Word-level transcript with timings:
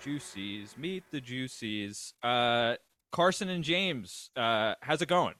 Juicies, 0.00 0.76
meet 0.76 1.02
the 1.10 1.20
Juicies. 1.20 2.12
Uh, 2.22 2.76
Carson 3.10 3.48
and 3.48 3.64
James, 3.64 4.30
uh, 4.36 4.74
how's 4.80 5.02
it 5.02 5.08
going? 5.08 5.34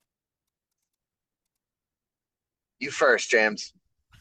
You 2.79 2.91
first, 2.91 3.31
James. 3.31 3.73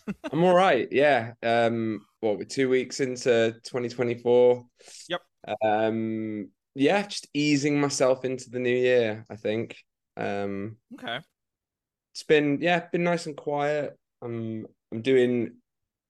I'm 0.31 0.43
all 0.43 0.55
right. 0.55 0.87
Yeah. 0.91 1.33
Um, 1.41 2.05
what 2.19 2.37
we're 2.37 2.43
two 2.45 2.69
weeks 2.69 2.99
into 2.99 3.55
2024. 3.63 4.65
Yep. 5.09 5.21
Um, 5.63 6.49
yeah, 6.75 7.03
just 7.03 7.27
easing 7.33 7.79
myself 7.79 8.25
into 8.25 8.49
the 8.49 8.59
new 8.59 8.75
year, 8.75 9.25
I 9.29 9.35
think. 9.35 9.77
Um, 10.17 10.77
Okay. 10.95 11.19
it's 12.13 12.23
been 12.23 12.59
yeah, 12.61 12.87
been 12.91 13.03
nice 13.03 13.25
and 13.25 13.35
quiet. 13.37 13.97
I'm 14.21 14.65
I'm 14.91 15.01
doing 15.01 15.55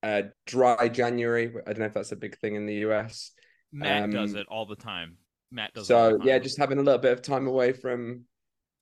uh 0.02 0.24
dry 0.46 0.90
January. 0.90 1.52
I 1.66 1.74
don't 1.74 1.80
know 1.80 1.86
if 1.86 1.94
that's 1.94 2.12
a 2.12 2.18
big 2.18 2.38
thing 2.38 2.56
in 2.56 2.66
the 2.66 2.76
US. 2.88 3.32
Matt 3.72 4.12
does 4.12 4.34
Um, 4.34 4.40
it 4.42 4.48
all 4.50 4.66
the 4.66 4.76
time. 4.76 5.18
Matt 5.52 5.74
does. 5.74 5.90
it 5.90 5.94
all 5.94 6.12
So 6.12 6.18
the 6.18 6.26
yeah, 6.28 6.40
just 6.40 6.58
having 6.58 6.80
a 6.80 6.84
little 6.84 7.00
bit 7.00 7.14
of 7.14 7.22
time 7.22 7.48
away 7.48 7.74
from 7.74 8.26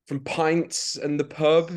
from 0.08 0.22
pints 0.22 0.96
and 0.96 1.20
the 1.20 1.24
pub. 1.24 1.72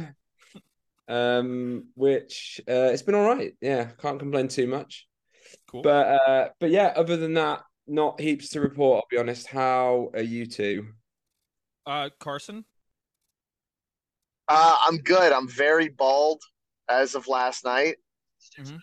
Um, 1.07 1.89
which 1.95 2.61
uh 2.69 2.91
it's 2.93 3.03
been 3.03 3.15
all 3.15 3.29
right. 3.29 3.55
Yeah, 3.61 3.91
can't 4.01 4.19
complain 4.19 4.49
too 4.49 4.67
much. 4.67 5.07
cool. 5.71 5.83
But 5.83 6.07
uh 6.07 6.49
but 6.61 6.71
yeah, 6.71 6.93
other 6.97 7.17
than 7.17 7.35
that, 7.35 7.63
not 7.87 8.21
heaps 8.21 8.49
to 8.51 8.61
report, 8.61 8.99
I'll 9.05 9.09
be 9.11 9.19
honest. 9.19 9.47
How 9.47 10.11
are 10.15 10.23
you 10.23 10.47
two? 10.47 10.89
uh, 11.87 12.09
Carson, 12.19 12.65
Uh, 14.49 14.77
I'm 14.87 14.97
good. 14.99 15.33
I'm 15.33 15.49
very 15.49 15.89
bald 15.91 16.41
as 16.89 17.15
of 17.15 17.29
last 17.29 17.65
night. 17.65 17.97
Mhm. 18.59 18.79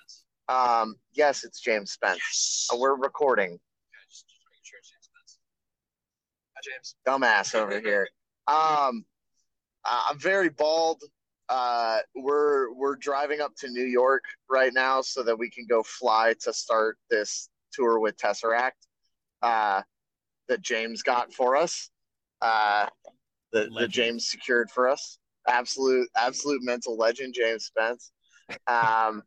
Um, 0.48 0.96
yes, 1.14 1.44
it's 1.44 1.60
James 1.62 1.92
Spence. 1.94 2.68
Uh, 2.72 2.78
we're 2.78 2.96
recording. 2.96 3.60
James. 6.64 6.96
Dumbass 7.08 7.56
over 7.56 7.80
here. 7.80 8.08
Um, 8.48 9.06
I- 9.86 10.08
I'm 10.10 10.20
very 10.20 10.50
bald. 10.50 11.02
Uh, 11.50 12.00
we're 12.16 12.74
we're 12.74 12.96
driving 12.96 13.42
up 13.42 13.54
to 13.58 13.70
New 13.70 13.86
York 13.86 14.24
right 14.50 14.74
now 14.74 15.02
so 15.02 15.22
that 15.24 15.38
we 15.38 15.50
can 15.50 15.66
go 15.70 15.84
fly 15.84 16.34
to 16.42 16.54
start 16.54 16.98
this 17.10 17.50
tour 17.74 18.00
with 18.00 18.18
Tesseract. 18.18 18.72
Uh, 19.42 19.82
that 20.48 20.62
James 20.62 21.02
got 21.02 21.34
for 21.34 21.56
us. 21.56 21.90
Uh, 22.42 22.88
that, 23.54 23.70
the 23.74 23.88
James 23.88 24.30
secured 24.30 24.70
for 24.70 24.90
us. 24.90 25.18
Absolute 25.48 26.08
absolute 26.16 26.62
mental 26.64 26.98
legend, 26.98 27.34
James 27.34 27.66
Spence. 27.66 28.12
Um, 28.68 29.24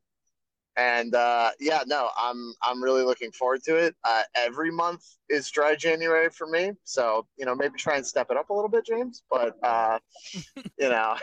and 0.77 1.15
uh, 1.15 1.51
yeah, 1.61 1.83
no, 1.87 2.11
I'm 2.17 2.53
I'm 2.63 2.83
really 2.83 3.05
looking 3.05 3.31
forward 3.31 3.63
to 3.65 3.77
it. 3.77 3.95
Uh, 4.05 4.23
every 4.35 4.71
month 4.71 5.05
is 5.29 5.51
dry 5.51 5.75
January 5.77 6.31
for 6.31 6.47
me, 6.47 6.73
so 6.85 7.27
you 7.37 7.47
know 7.47 7.55
maybe 7.55 7.79
try 7.79 7.97
and 7.97 8.07
step 8.07 8.31
it 8.31 8.37
up 8.37 8.51
a 8.51 8.55
little 8.55 8.69
bit, 8.69 8.87
James. 8.87 9.23
But 9.31 9.57
uh, 9.63 9.99
you 10.79 10.89
know, 10.89 11.17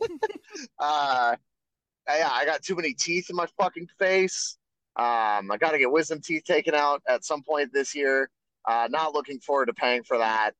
uh, 0.78 1.36
yeah, 2.08 2.30
I 2.30 2.44
got 2.44 2.62
too 2.62 2.76
many 2.76 2.92
teeth 2.92 3.30
in 3.30 3.36
my 3.36 3.46
fucking 3.58 3.88
face. 3.98 4.56
Um, 4.96 5.50
I 5.50 5.56
got 5.58 5.70
to 5.70 5.78
get 5.78 5.90
wisdom 5.90 6.20
teeth 6.20 6.44
taken 6.44 6.74
out 6.74 7.02
at 7.08 7.24
some 7.24 7.42
point 7.42 7.72
this 7.72 7.94
year. 7.94 8.28
Uh, 8.66 8.88
not 8.90 9.14
looking 9.14 9.40
forward 9.40 9.66
to 9.66 9.72
paying 9.72 10.02
for 10.02 10.18
that 10.18 10.52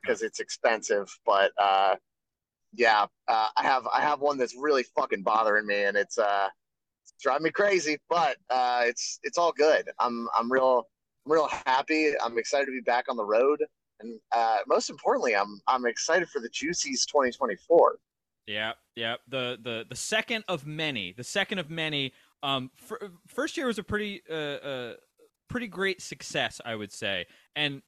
because 0.00 0.22
it's 0.22 0.40
expensive. 0.40 1.08
But 1.26 1.52
uh, 1.60 1.96
yeah, 2.74 3.06
uh, 3.28 3.48
I 3.56 3.62
have 3.62 3.86
I 3.92 4.00
have 4.00 4.20
one 4.20 4.38
that's 4.38 4.56
really 4.56 4.82
fucking 4.82 5.22
bothering 5.22 5.66
me, 5.66 5.84
and 5.84 5.96
it's 5.96 6.18
uh 6.18 6.48
driving 7.20 7.44
me 7.44 7.50
crazy. 7.50 7.98
But 8.08 8.36
uh, 8.50 8.82
it's 8.84 9.18
it's 9.22 9.38
all 9.38 9.52
good. 9.52 9.90
I'm 9.98 10.28
I'm 10.36 10.50
real 10.50 10.86
I'm 11.24 11.32
real 11.32 11.48
happy. 11.66 12.12
I'm 12.22 12.38
excited 12.38 12.66
to 12.66 12.72
be 12.72 12.80
back 12.80 13.06
on 13.08 13.16
the 13.16 13.24
road, 13.24 13.62
and 14.00 14.18
uh, 14.32 14.58
most 14.66 14.90
importantly, 14.90 15.34
I'm 15.34 15.60
I'm 15.66 15.86
excited 15.86 16.28
for 16.28 16.40
the 16.40 16.48
Juicies 16.48 17.06
2024. 17.06 17.98
Yeah, 18.46 18.72
yeah. 18.94 19.16
The 19.28 19.58
the 19.62 19.84
the 19.88 19.96
second 19.96 20.44
of 20.48 20.66
many. 20.66 21.12
The 21.12 21.24
second 21.24 21.58
of 21.58 21.70
many. 21.70 22.12
Um, 22.42 22.70
fir- 22.76 23.10
first 23.26 23.56
year 23.56 23.66
was 23.66 23.78
a 23.78 23.82
pretty 23.82 24.22
uh, 24.30 24.34
uh 24.34 24.94
pretty 25.48 25.66
great 25.66 26.00
success, 26.00 26.60
I 26.64 26.74
would 26.74 26.92
say. 26.92 27.26
And 27.54 27.82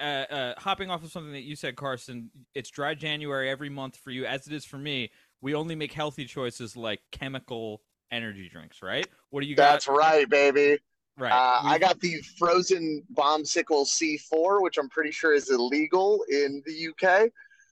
uh, 0.00 0.24
uh, 0.30 0.54
hopping 0.58 0.90
off 0.90 1.04
of 1.04 1.10
something 1.10 1.32
that 1.32 1.42
you 1.42 1.56
said, 1.56 1.76
Carson, 1.76 2.30
it's 2.54 2.70
dry 2.70 2.94
January 2.94 3.50
every 3.50 3.68
month 3.68 3.96
for 3.96 4.10
you, 4.10 4.24
as 4.24 4.46
it 4.46 4.52
is 4.52 4.64
for 4.64 4.78
me. 4.78 5.10
We 5.42 5.54
only 5.54 5.74
make 5.74 5.92
healthy 5.92 6.24
choices 6.24 6.76
like 6.76 7.00
chemical 7.12 7.82
energy 8.10 8.48
drinks, 8.48 8.82
right? 8.82 9.06
What 9.30 9.42
do 9.42 9.46
you 9.46 9.56
got? 9.56 9.72
That's 9.72 9.88
right, 9.88 10.28
baby. 10.28 10.78
right. 11.18 11.32
Uh, 11.32 11.60
I 11.62 11.78
got 11.78 12.00
the 12.00 12.20
frozen 12.38 13.02
bombsicle 13.14 13.86
C4, 13.86 14.62
which 14.62 14.78
I'm 14.78 14.88
pretty 14.88 15.10
sure 15.10 15.34
is 15.34 15.50
illegal 15.50 16.24
in 16.30 16.62
the 16.66 16.88
UK. 16.88 17.30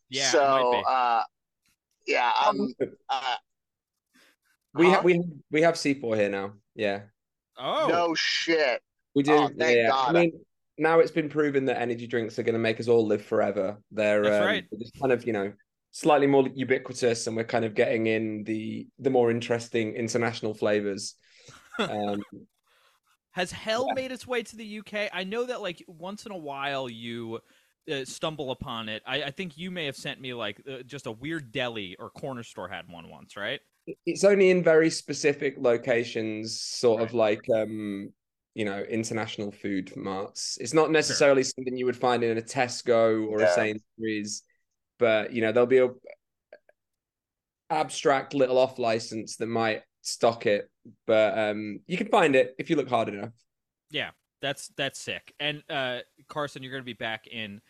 yeah. 0.08 0.30
so 0.30 0.82
uh, 0.88 1.22
yeah, 2.06 2.32
I'm. 2.40 2.74
Uh, 3.08 3.34
we 4.74 4.86
huh? 4.86 4.92
have 4.92 5.04
we 5.04 5.12
have 5.14 5.24
we 5.50 5.62
have 5.62 5.74
C4 5.74 6.16
here 6.16 6.28
now. 6.28 6.52
Yeah. 6.74 7.00
oh, 7.58 7.86
No 7.88 8.14
shit. 8.14 8.80
We 9.14 9.22
do. 9.22 9.32
Oh, 9.32 9.48
thank 9.58 9.76
yeah. 9.76 9.88
God. 9.88 10.16
I 10.16 10.20
mean, 10.20 10.32
now 10.78 11.00
it's 11.00 11.10
been 11.10 11.28
proven 11.28 11.64
that 11.66 11.80
energy 11.80 12.06
drinks 12.06 12.38
are 12.38 12.42
going 12.42 12.54
to 12.54 12.60
make 12.60 12.78
us 12.78 12.88
all 12.88 13.06
live 13.06 13.24
forever. 13.24 13.78
They're 13.90 14.22
That's 14.22 14.36
um, 14.36 14.46
right. 14.46 14.64
they're 14.70 14.78
just 14.80 14.98
kind 15.00 15.12
of 15.12 15.26
you 15.26 15.32
know 15.32 15.52
slightly 15.90 16.26
more 16.26 16.48
ubiquitous, 16.54 17.26
and 17.26 17.36
we're 17.36 17.44
kind 17.44 17.64
of 17.64 17.74
getting 17.74 18.06
in 18.06 18.44
the 18.44 18.86
the 18.98 19.10
more 19.10 19.30
interesting 19.30 19.94
international 19.94 20.54
flavors. 20.54 21.14
Um, 21.78 22.20
Has 23.30 23.52
hell 23.52 23.86
made 23.94 24.10
its 24.10 24.26
way 24.26 24.42
to 24.42 24.56
the 24.56 24.80
UK? 24.80 25.10
I 25.12 25.22
know 25.22 25.44
that 25.44 25.62
like 25.62 25.84
once 25.86 26.26
in 26.26 26.32
a 26.32 26.36
while 26.36 26.88
you 26.88 27.38
uh, 27.88 28.04
stumble 28.04 28.50
upon 28.50 28.88
it. 28.88 29.00
I, 29.06 29.22
I 29.22 29.30
think 29.30 29.56
you 29.56 29.70
may 29.70 29.86
have 29.86 29.94
sent 29.94 30.20
me 30.20 30.34
like 30.34 30.60
uh, 30.68 30.82
just 30.84 31.06
a 31.06 31.12
weird 31.12 31.52
deli 31.52 31.94
or 32.00 32.10
corner 32.10 32.42
store 32.42 32.68
had 32.68 32.90
one 32.90 33.08
once, 33.08 33.36
right? 33.36 33.60
it's 34.06 34.24
only 34.24 34.50
in 34.50 34.62
very 34.62 34.90
specific 34.90 35.56
locations, 35.58 36.60
sort 36.60 37.02
of 37.02 37.14
like 37.14 37.44
um, 37.54 38.12
you 38.54 38.64
know, 38.64 38.80
international 38.80 39.52
food 39.52 39.94
marts. 39.96 40.58
It's 40.60 40.74
not 40.74 40.90
necessarily 40.90 41.42
something 41.42 41.76
you 41.76 41.86
would 41.86 41.96
find 41.96 42.22
in 42.22 42.38
a 42.38 42.42
Tesco 42.42 43.26
or 43.28 43.40
a 43.40 43.52
Sainsbury's, 43.52 44.42
but 44.98 45.32
you 45.32 45.40
know, 45.42 45.52
there'll 45.52 45.66
be 45.66 45.78
a 45.78 45.90
abstract 47.70 48.34
little 48.34 48.58
off 48.58 48.78
license 48.78 49.36
that 49.36 49.46
might 49.46 49.82
stock 50.02 50.46
it, 50.46 50.70
but 51.06 51.38
um, 51.38 51.80
you 51.86 51.96
can 51.96 52.08
find 52.08 52.34
it 52.34 52.54
if 52.58 52.70
you 52.70 52.76
look 52.76 52.88
hard 52.88 53.08
enough. 53.08 53.32
Yeah, 53.90 54.10
that's 54.40 54.68
that's 54.76 54.98
sick. 55.00 55.34
And 55.40 55.62
uh, 55.68 55.98
Carson, 56.28 56.62
you're 56.62 56.72
gonna 56.72 56.84
be 56.84 56.92
back 56.92 57.26
in. 57.26 57.60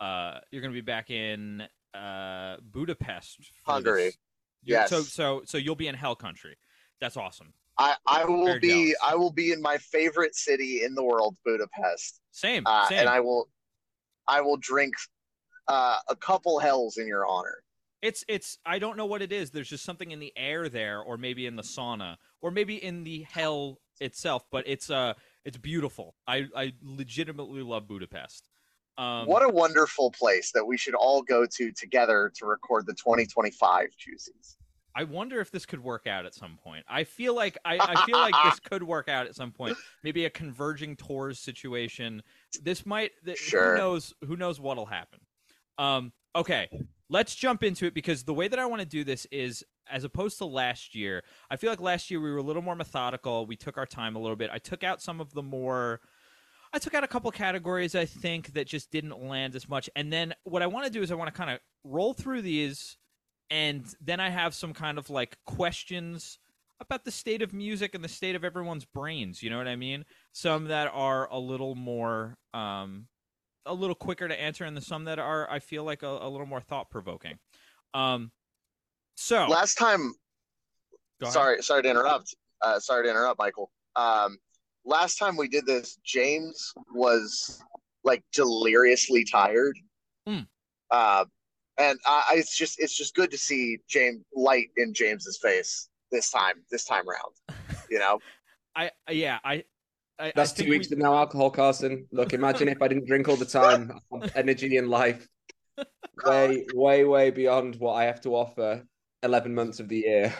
Uh, 0.00 0.38
you're 0.50 0.62
gonna 0.62 0.74
be 0.74 0.80
back 0.80 1.10
in 1.10 1.62
uh, 1.94 2.56
Budapest, 2.62 3.38
Hungary. 3.66 4.04
this- 4.06 4.18
You're- 4.64 4.86
So 4.88 5.00
so 5.02 5.42
so 5.44 5.58
you'll 5.58 5.74
be 5.76 5.88
in 5.88 5.94
Hell 5.94 6.16
Country. 6.16 6.56
That's 7.00 7.16
awesome. 7.16 7.52
I, 7.80 7.94
I 8.08 8.24
will 8.24 8.44
Very 8.44 8.58
be 8.58 8.68
jealous. 8.68 8.94
I 9.04 9.14
will 9.14 9.30
be 9.30 9.52
in 9.52 9.62
my 9.62 9.76
favorite 9.78 10.34
city 10.34 10.82
in 10.82 10.96
the 10.96 11.04
world, 11.04 11.36
Budapest, 11.44 12.20
Same. 12.32 12.64
uh, 12.66 12.88
same. 12.88 12.98
and 13.00 13.08
I 13.08 13.20
will 13.20 13.48
I 14.26 14.40
will 14.40 14.56
drink 14.56 14.94
uh, 15.68 15.98
a 16.08 16.16
couple 16.16 16.58
hells 16.58 16.96
in 16.96 17.06
your 17.06 17.26
honor. 17.26 17.62
It's 18.00 18.24
it's 18.28 18.58
I 18.64 18.78
don't 18.78 18.96
know 18.96 19.06
what 19.06 19.22
it 19.22 19.32
is. 19.32 19.50
There's 19.50 19.68
just 19.68 19.84
something 19.84 20.10
in 20.10 20.20
the 20.20 20.32
air 20.36 20.68
there, 20.68 21.00
or 21.00 21.16
maybe 21.16 21.46
in 21.46 21.56
the 21.56 21.62
sauna, 21.62 22.16
or 22.40 22.50
maybe 22.50 22.82
in 22.82 23.02
the 23.04 23.22
hell 23.28 23.80
itself. 24.00 24.44
But 24.52 24.68
it's 24.68 24.88
uh 24.88 25.14
it's 25.44 25.56
beautiful. 25.56 26.14
I 26.26 26.46
I 26.56 26.72
legitimately 26.82 27.62
love 27.62 27.88
Budapest. 27.88 28.48
Um, 28.98 29.26
what 29.26 29.44
a 29.44 29.48
wonderful 29.48 30.10
place 30.10 30.50
that 30.52 30.64
we 30.64 30.76
should 30.76 30.94
all 30.94 31.22
go 31.22 31.46
to 31.46 31.72
together 31.72 32.32
to 32.36 32.46
record 32.46 32.84
the 32.86 32.94
2025 32.94 33.90
Juicies. 33.96 34.56
I 34.94 35.04
wonder 35.04 35.40
if 35.40 35.52
this 35.52 35.66
could 35.66 35.82
work 35.82 36.08
out 36.08 36.26
at 36.26 36.34
some 36.34 36.56
point. 36.56 36.84
I 36.88 37.04
feel 37.04 37.34
like 37.34 37.56
I, 37.64 37.78
I 37.80 38.04
feel 38.06 38.18
like 38.18 38.34
this 38.44 38.58
could 38.58 38.82
work 38.82 39.08
out 39.08 39.26
at 39.28 39.36
some 39.36 39.52
point. 39.52 39.76
Maybe 40.02 40.24
a 40.24 40.30
converging 40.30 40.96
tours 40.96 41.38
situation. 41.38 42.22
This 42.62 42.84
might. 42.86 43.12
Th- 43.24 43.38
Sure. 43.38 43.72
Who 43.74 43.78
knows? 43.78 44.14
Who 44.24 44.36
knows 44.36 44.58
what'll 44.58 44.86
happen? 44.86 45.20
Um. 45.78 46.12
Okay. 46.34 46.68
Let's 47.10 47.34
jump 47.34 47.62
into 47.62 47.86
it 47.86 47.94
because 47.94 48.24
the 48.24 48.34
way 48.34 48.48
that 48.48 48.58
I 48.58 48.66
want 48.66 48.82
to 48.82 48.86
do 48.86 49.02
this 49.02 49.26
is, 49.30 49.64
as 49.90 50.04
opposed 50.04 50.36
to 50.38 50.44
last 50.44 50.94
year, 50.94 51.24
I 51.50 51.56
feel 51.56 51.70
like 51.70 51.80
last 51.80 52.10
year 52.10 52.20
we 52.20 52.30
were 52.30 52.36
a 52.36 52.42
little 52.42 52.60
more 52.60 52.76
methodical. 52.76 53.46
We 53.46 53.56
took 53.56 53.78
our 53.78 53.86
time 53.86 54.14
a 54.14 54.18
little 54.18 54.36
bit. 54.36 54.50
I 54.52 54.58
took 54.58 54.84
out 54.84 55.00
some 55.00 55.18
of 55.18 55.32
the 55.32 55.42
more. 55.42 56.00
I 56.70 56.78
took 56.78 56.92
out 56.92 57.04
a 57.04 57.08
couple 57.08 57.30
categories 57.30 57.94
I 57.94 58.04
think 58.04 58.52
that 58.52 58.66
just 58.66 58.90
didn't 58.90 59.18
land 59.18 59.54
as 59.54 59.70
much. 59.70 59.88
And 59.96 60.12
then 60.12 60.34
what 60.44 60.62
I 60.62 60.66
want 60.66 60.84
to 60.84 60.92
do 60.92 61.00
is 61.00 61.10
I 61.10 61.14
want 61.14 61.32
to 61.32 61.36
kind 61.36 61.50
of 61.50 61.60
roll 61.82 62.12
through 62.12 62.42
these 62.42 62.98
and 63.50 63.84
then 64.00 64.20
I 64.20 64.28
have 64.30 64.54
some 64.54 64.74
kind 64.74 64.98
of 64.98 65.10
like 65.10 65.38
questions 65.46 66.38
about 66.80 67.04
the 67.04 67.10
state 67.10 67.42
of 67.42 67.52
music 67.52 67.94
and 67.94 68.04
the 68.04 68.08
state 68.08 68.34
of 68.34 68.44
everyone's 68.44 68.84
brains. 68.84 69.42
You 69.42 69.50
know 69.50 69.58
what 69.58 69.68
I 69.68 69.76
mean? 69.76 70.04
Some 70.32 70.66
that 70.66 70.90
are 70.92 71.28
a 71.30 71.38
little 71.38 71.74
more, 71.74 72.36
um, 72.54 73.06
a 73.68 73.74
little 73.74 73.94
quicker 73.94 74.26
to 74.26 74.40
answer, 74.40 74.64
and 74.64 74.76
the 74.76 74.80
some 74.80 75.04
that 75.04 75.18
are 75.18 75.48
I 75.50 75.58
feel 75.58 75.84
like 75.84 76.02
a, 76.02 76.08
a 76.08 76.28
little 76.28 76.46
more 76.46 76.60
thought 76.60 76.90
provoking. 76.90 77.38
Um, 77.94 78.32
so 79.16 79.46
last 79.46 79.74
time, 79.74 80.14
sorry, 81.24 81.62
sorry 81.62 81.82
to 81.82 81.90
interrupt. 81.90 82.34
Uh, 82.62 82.78
sorry 82.80 83.04
to 83.04 83.10
interrupt, 83.10 83.38
Michael. 83.38 83.70
Um, 83.96 84.38
last 84.84 85.16
time 85.16 85.36
we 85.36 85.48
did 85.48 85.66
this, 85.66 85.98
James 86.04 86.72
was 86.94 87.62
like 88.04 88.24
deliriously 88.32 89.24
tired. 89.24 89.76
Mm. 90.28 90.46
Uh, 90.90 91.24
and 91.78 91.98
I, 92.06 92.34
it's 92.36 92.56
just 92.56 92.80
it's 92.80 92.96
just 92.96 93.14
good 93.14 93.30
to 93.30 93.38
see 93.38 93.78
James 93.88 94.24
light 94.34 94.68
in 94.76 94.92
James's 94.94 95.38
face 95.40 95.88
this 96.10 96.30
time 96.30 96.56
this 96.70 96.84
time 96.84 97.04
around. 97.08 97.58
You 97.90 97.98
know, 97.98 98.18
I 98.76 98.90
yeah 99.10 99.38
I. 99.44 99.64
I 100.18 100.32
That's 100.34 100.52
I 100.52 100.62
two 100.62 100.70
weeks 100.70 100.88
we... 100.90 100.96
with 100.96 101.04
no 101.04 101.14
alcohol, 101.14 101.50
Carson. 101.50 102.06
Look, 102.10 102.32
imagine 102.32 102.68
if 102.68 102.82
I 102.82 102.88
didn't 102.88 103.06
drink 103.06 103.28
all 103.28 103.36
the 103.36 103.44
time. 103.44 103.92
energy 104.34 104.76
in 104.76 104.88
life, 104.88 105.26
way, 106.24 106.66
way, 106.74 107.04
way 107.04 107.30
beyond 107.30 107.76
what 107.76 107.94
I 107.94 108.04
have 108.04 108.20
to 108.22 108.34
offer. 108.34 108.84
Eleven 109.22 109.54
months 109.54 109.80
of 109.80 109.88
the 109.88 109.98
year. 109.98 110.34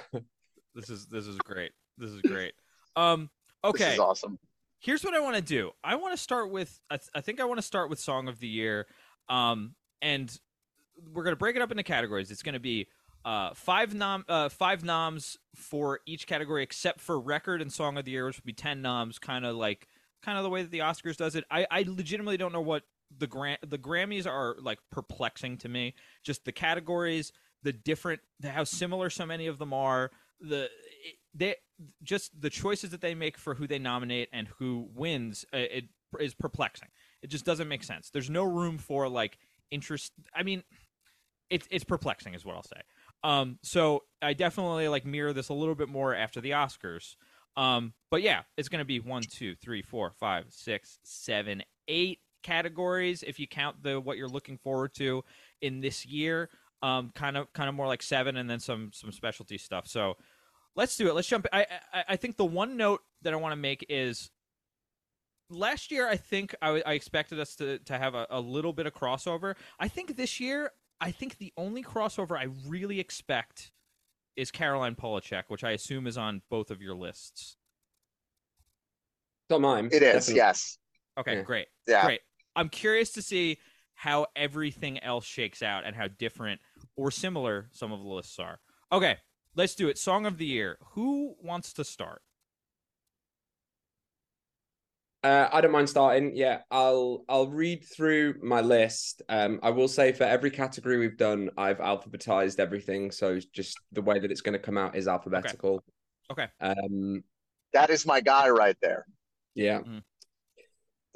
this 0.74 0.90
is 0.90 1.06
this 1.06 1.26
is 1.26 1.36
great. 1.38 1.72
This 1.96 2.10
is 2.10 2.22
great. 2.22 2.54
Um, 2.96 3.30
okay, 3.64 3.84
this 3.84 3.94
is 3.94 4.00
awesome. 4.00 4.38
Here's 4.80 5.04
what 5.04 5.14
I 5.14 5.20
want 5.20 5.36
to 5.36 5.42
do. 5.42 5.72
I 5.82 5.96
want 5.96 6.14
to 6.14 6.22
start 6.22 6.50
with. 6.50 6.80
I, 6.90 6.96
th- 6.96 7.10
I 7.14 7.20
think 7.20 7.40
I 7.40 7.44
want 7.44 7.58
to 7.58 7.66
start 7.66 7.90
with 7.90 7.98
song 7.98 8.28
of 8.28 8.38
the 8.38 8.46
year. 8.46 8.86
Um, 9.28 9.74
and 10.00 10.36
we're 11.12 11.24
gonna 11.24 11.36
break 11.36 11.56
it 11.56 11.62
up 11.62 11.70
into 11.70 11.82
categories. 11.82 12.30
It's 12.30 12.42
gonna 12.42 12.60
be 12.60 12.88
uh, 13.28 13.52
five 13.52 13.94
nom 13.94 14.24
uh, 14.26 14.48
five 14.48 14.82
noms 14.82 15.36
for 15.54 16.00
each 16.06 16.26
category 16.26 16.62
except 16.62 16.98
for 16.98 17.20
record 17.20 17.60
and 17.60 17.70
song 17.70 17.98
of 17.98 18.06
the 18.06 18.10
year, 18.10 18.24
which 18.24 18.38
would 18.38 18.46
be 18.46 18.54
ten 18.54 18.80
noms, 18.80 19.18
kind 19.18 19.44
of 19.44 19.54
like 19.54 19.86
kind 20.22 20.38
of 20.38 20.44
the 20.44 20.48
way 20.48 20.62
that 20.62 20.70
the 20.70 20.78
Oscars 20.78 21.18
does 21.18 21.36
it. 21.36 21.44
I, 21.50 21.66
I 21.70 21.84
legitimately 21.86 22.38
don't 22.38 22.54
know 22.54 22.62
what 22.62 22.84
the 23.14 23.26
Gra- 23.26 23.58
the 23.60 23.76
Grammys 23.76 24.26
are 24.26 24.56
like 24.62 24.78
perplexing 24.90 25.58
to 25.58 25.68
me. 25.68 25.94
Just 26.24 26.46
the 26.46 26.52
categories, 26.52 27.32
the 27.62 27.74
different, 27.74 28.22
how 28.42 28.64
similar 28.64 29.10
so 29.10 29.26
many 29.26 29.46
of 29.46 29.58
them 29.58 29.74
are. 29.74 30.10
The 30.40 30.70
they 31.34 31.56
just 32.02 32.40
the 32.40 32.48
choices 32.48 32.90
that 32.90 33.02
they 33.02 33.14
make 33.14 33.36
for 33.36 33.56
who 33.56 33.66
they 33.66 33.78
nominate 33.78 34.30
and 34.32 34.48
who 34.58 34.88
wins. 34.94 35.44
Uh, 35.52 35.58
it 35.58 35.84
is 36.18 36.32
perplexing. 36.32 36.88
It 37.20 37.26
just 37.28 37.44
doesn't 37.44 37.68
make 37.68 37.84
sense. 37.84 38.08
There's 38.08 38.30
no 38.30 38.44
room 38.44 38.78
for 38.78 39.06
like 39.06 39.36
interest. 39.70 40.12
I 40.34 40.44
mean, 40.44 40.62
it's 41.50 41.68
it's 41.70 41.84
perplexing, 41.84 42.32
is 42.32 42.46
what 42.46 42.56
I'll 42.56 42.62
say. 42.62 42.80
Um, 43.24 43.58
so 43.62 44.04
I 44.22 44.32
definitely 44.32 44.88
like 44.88 45.04
mirror 45.04 45.32
this 45.32 45.48
a 45.48 45.54
little 45.54 45.74
bit 45.74 45.88
more 45.88 46.14
after 46.14 46.40
the 46.40 46.50
Oscars. 46.50 47.16
Um, 47.56 47.92
but 48.10 48.22
yeah, 48.22 48.42
it's 48.56 48.68
going 48.68 48.80
to 48.80 48.84
be 48.84 49.00
one, 49.00 49.22
two, 49.22 49.56
three, 49.56 49.82
four, 49.82 50.12
five, 50.12 50.46
six, 50.50 50.98
seven, 51.02 51.62
eight 51.88 52.20
categories 52.42 53.24
if 53.26 53.40
you 53.40 53.48
count 53.48 53.82
the 53.82 54.00
what 54.00 54.16
you're 54.16 54.28
looking 54.28 54.58
forward 54.58 54.94
to 54.94 55.24
in 55.60 55.80
this 55.80 56.06
year. 56.06 56.50
Um, 56.80 57.10
kind 57.14 57.36
of 57.36 57.52
kind 57.52 57.68
of 57.68 57.74
more 57.74 57.88
like 57.88 58.02
seven, 58.02 58.36
and 58.36 58.48
then 58.48 58.60
some 58.60 58.92
some 58.94 59.10
specialty 59.10 59.58
stuff. 59.58 59.88
So 59.88 60.16
let's 60.76 60.96
do 60.96 61.08
it. 61.08 61.14
Let's 61.14 61.26
jump. 61.26 61.46
I 61.52 61.66
I, 61.92 62.04
I 62.10 62.16
think 62.16 62.36
the 62.36 62.44
one 62.44 62.76
note 62.76 63.00
that 63.22 63.32
I 63.32 63.36
want 63.36 63.52
to 63.52 63.56
make 63.56 63.84
is 63.88 64.30
last 65.50 65.90
year 65.90 66.08
I 66.08 66.16
think 66.16 66.54
I, 66.62 66.82
I 66.86 66.92
expected 66.92 67.40
us 67.40 67.56
to 67.56 67.80
to 67.80 67.98
have 67.98 68.14
a, 68.14 68.28
a 68.30 68.40
little 68.40 68.72
bit 68.72 68.86
of 68.86 68.94
crossover. 68.94 69.56
I 69.80 69.88
think 69.88 70.16
this 70.16 70.38
year 70.38 70.70
I 71.00 71.10
think 71.10 71.38
the 71.38 71.52
only 71.56 71.82
crossover 71.82 72.38
I 72.38 72.48
really 72.66 73.00
expect 73.00 73.70
is 74.36 74.50
Caroline 74.50 74.94
Polachek, 74.94 75.44
which 75.48 75.64
I 75.64 75.72
assume 75.72 76.06
is 76.06 76.18
on 76.18 76.42
both 76.50 76.70
of 76.70 76.80
your 76.80 76.94
lists. 76.94 77.56
Don't 79.48 79.62
mine. 79.62 79.86
It 79.86 80.02
is, 80.02 80.12
definitely. 80.12 80.34
yes. 80.34 80.78
Okay, 81.18 81.36
yeah. 81.36 81.42
great. 81.42 81.66
Yeah. 81.86 82.04
Great. 82.04 82.20
I'm 82.54 82.68
curious 82.68 83.10
to 83.12 83.22
see 83.22 83.58
how 83.94 84.26
everything 84.36 85.02
else 85.02 85.24
shakes 85.24 85.62
out 85.62 85.84
and 85.84 85.96
how 85.96 86.06
different 86.06 86.60
or 86.96 87.10
similar 87.10 87.68
some 87.72 87.92
of 87.92 88.00
the 88.00 88.08
lists 88.08 88.38
are. 88.38 88.60
Okay, 88.92 89.16
let's 89.56 89.74
do 89.74 89.88
it. 89.88 89.98
Song 89.98 90.26
of 90.26 90.38
the 90.38 90.46
year. 90.46 90.78
Who 90.92 91.34
wants 91.42 91.72
to 91.74 91.84
start? 91.84 92.22
Uh, 95.24 95.48
I 95.52 95.60
don't 95.60 95.72
mind 95.72 95.88
starting. 95.88 96.36
Yeah, 96.36 96.60
I'll 96.70 97.24
I'll 97.28 97.48
read 97.48 97.84
through 97.84 98.36
my 98.40 98.60
list. 98.60 99.22
Um, 99.28 99.58
I 99.64 99.70
will 99.70 99.88
say 99.88 100.12
for 100.12 100.22
every 100.22 100.50
category 100.50 100.96
we've 100.96 101.16
done, 101.16 101.50
I've 101.58 101.78
alphabetized 101.78 102.60
everything. 102.60 103.10
So 103.10 103.40
just 103.52 103.76
the 103.90 104.02
way 104.02 104.20
that 104.20 104.30
it's 104.30 104.42
going 104.42 104.52
to 104.52 104.60
come 104.60 104.78
out 104.78 104.94
is 104.94 105.08
alphabetical. 105.08 105.82
Okay. 106.30 106.44
okay. 106.44 106.52
Um, 106.60 107.24
that 107.72 107.90
is 107.90 108.06
my 108.06 108.20
guy 108.20 108.48
right 108.48 108.76
there. 108.80 109.06
Yeah. 109.54 109.80
Mm. 109.80 110.02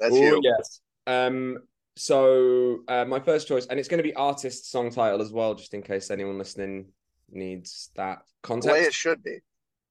That's 0.01 0.13
Ooh, 0.13 0.21
you. 0.21 0.41
Yes. 0.43 0.81
Um. 1.07 1.59
So 1.95 2.79
uh, 2.89 3.05
my 3.05 3.21
first 3.21 3.47
choice, 3.47 3.67
and 3.67 3.79
it's 3.79 3.87
going 3.87 3.99
to 3.99 4.03
be 4.03 4.15
artist 4.15 4.69
song 4.69 4.91
title 4.91 5.21
as 5.21 5.31
well, 5.31 5.55
just 5.55 5.73
in 5.73 5.81
case 5.81 6.11
anyone 6.11 6.37
listening 6.37 6.87
needs 7.31 7.89
that 7.95 8.19
context. 8.41 8.67
The 8.67 8.73
way 8.73 8.81
it 8.81 8.93
should 8.93 9.23
be. 9.23 9.37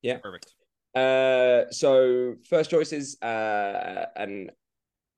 Yeah. 0.02 0.18
Perfect. 0.18 0.52
Uh, 0.94 1.70
so 1.70 2.34
first 2.48 2.70
choice 2.70 2.92
is 2.92 3.20
uh, 3.22 4.06
an 4.16 4.50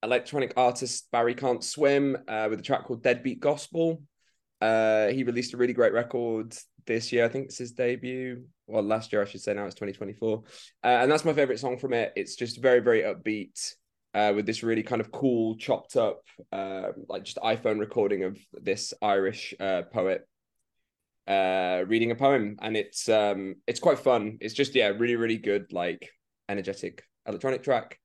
electronic 0.02 0.52
artist 0.56 1.08
Barry 1.10 1.34
Can't 1.34 1.64
Swim 1.64 2.16
uh, 2.28 2.46
with 2.50 2.60
a 2.60 2.62
track 2.62 2.84
called 2.84 3.02
Deadbeat 3.02 3.40
Gospel. 3.40 4.02
Uh, 4.60 5.08
he 5.08 5.24
released 5.24 5.54
a 5.54 5.56
really 5.56 5.72
great 5.72 5.92
record 5.92 6.56
this 6.86 7.12
year. 7.12 7.24
I 7.24 7.28
think 7.28 7.46
it's 7.46 7.58
his 7.58 7.72
debut. 7.72 8.44
Well, 8.66 8.82
last 8.82 9.12
year 9.12 9.22
I 9.22 9.24
should 9.24 9.40
say. 9.40 9.52
Now 9.54 9.66
it's 9.66 9.74
2024, 9.74 10.42
uh, 10.84 10.86
and 10.86 11.10
that's 11.10 11.24
my 11.24 11.32
favorite 11.32 11.58
song 11.58 11.78
from 11.78 11.92
it. 11.92 12.12
It's 12.16 12.36
just 12.36 12.60
very 12.60 12.80
very 12.80 13.02
upbeat. 13.02 13.74
Uh, 14.14 14.32
with 14.32 14.46
this 14.46 14.62
really 14.62 14.84
kind 14.84 15.00
of 15.00 15.10
cool, 15.10 15.56
chopped 15.56 15.96
up, 15.96 16.20
uh, 16.52 16.92
like 17.08 17.24
just 17.24 17.36
iPhone 17.38 17.80
recording 17.80 18.22
of 18.22 18.38
this 18.52 18.94
Irish 19.02 19.52
uh, 19.58 19.82
poet 19.92 20.24
uh 21.26 21.84
reading 21.86 22.10
a 22.10 22.14
poem 22.14 22.56
and 22.60 22.76
it's 22.76 23.08
um 23.08 23.54
it's 23.66 23.80
quite 23.80 23.98
fun. 23.98 24.38
It's 24.40 24.54
just 24.54 24.74
yeah 24.74 24.88
really 24.88 25.16
really 25.16 25.38
good 25.38 25.72
like 25.72 26.10
energetic 26.48 27.02
electronic 27.26 27.62
track. 27.62 27.98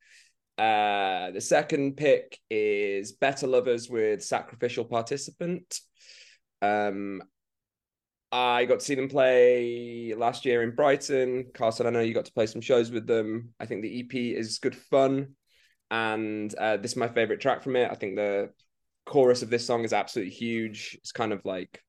Uh 0.57 1.31
the 1.31 1.41
second 1.41 1.97
pick 1.97 2.37
is 2.49 3.13
better 3.13 3.47
lovers 3.47 3.89
with 3.89 4.23
sacrificial 4.23 4.85
participant. 4.85 5.79
Um 6.61 7.21
i 8.31 8.63
got 8.65 8.79
to 8.79 8.85
see 8.85 8.93
them 8.93 9.09
play 9.09 10.13
last 10.15 10.45
year 10.45 10.61
in 10.61 10.75
brighton. 10.75 11.45
Carson 11.53 11.87
i 11.87 11.89
know 11.89 11.99
you 11.99 12.13
got 12.13 12.25
to 12.25 12.33
play 12.33 12.45
some 12.45 12.61
shows 12.61 12.91
with 12.91 13.07
them. 13.07 13.53
I 13.59 13.65
think 13.65 13.81
the 13.81 13.99
ep 14.01 14.15
is 14.15 14.59
good 14.59 14.75
fun. 14.75 15.35
And 15.91 16.53
uh, 16.55 16.77
this 16.77 16.91
is 16.91 16.97
my 16.97 17.07
favorite 17.07 17.41
track 17.41 17.63
from 17.63 17.75
it. 17.75 17.89
I 17.89 17.95
think 17.95 18.15
the 18.15 18.51
chorus 19.05 19.41
of 19.41 19.49
this 19.49 19.65
song 19.65 19.83
is 19.83 19.93
absolutely 19.93 20.33
huge. 20.33 20.95
It's 20.99 21.11
kind 21.11 21.33
of 21.33 21.43
like 21.45 21.81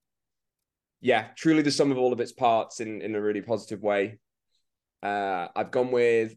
yeah, 1.01 1.29
truly 1.37 1.63
the 1.63 1.71
sum 1.71 1.91
of 1.91 1.99
all 1.99 2.13
of 2.13 2.21
its 2.21 2.33
parts 2.33 2.81
in 2.81 3.01
in 3.03 3.15
a 3.15 3.21
really 3.21 3.43
positive 3.43 3.83
way. 3.83 4.19
Uh, 5.03 5.49
I've 5.57 5.71
gone 5.71 5.91
with 5.91 6.35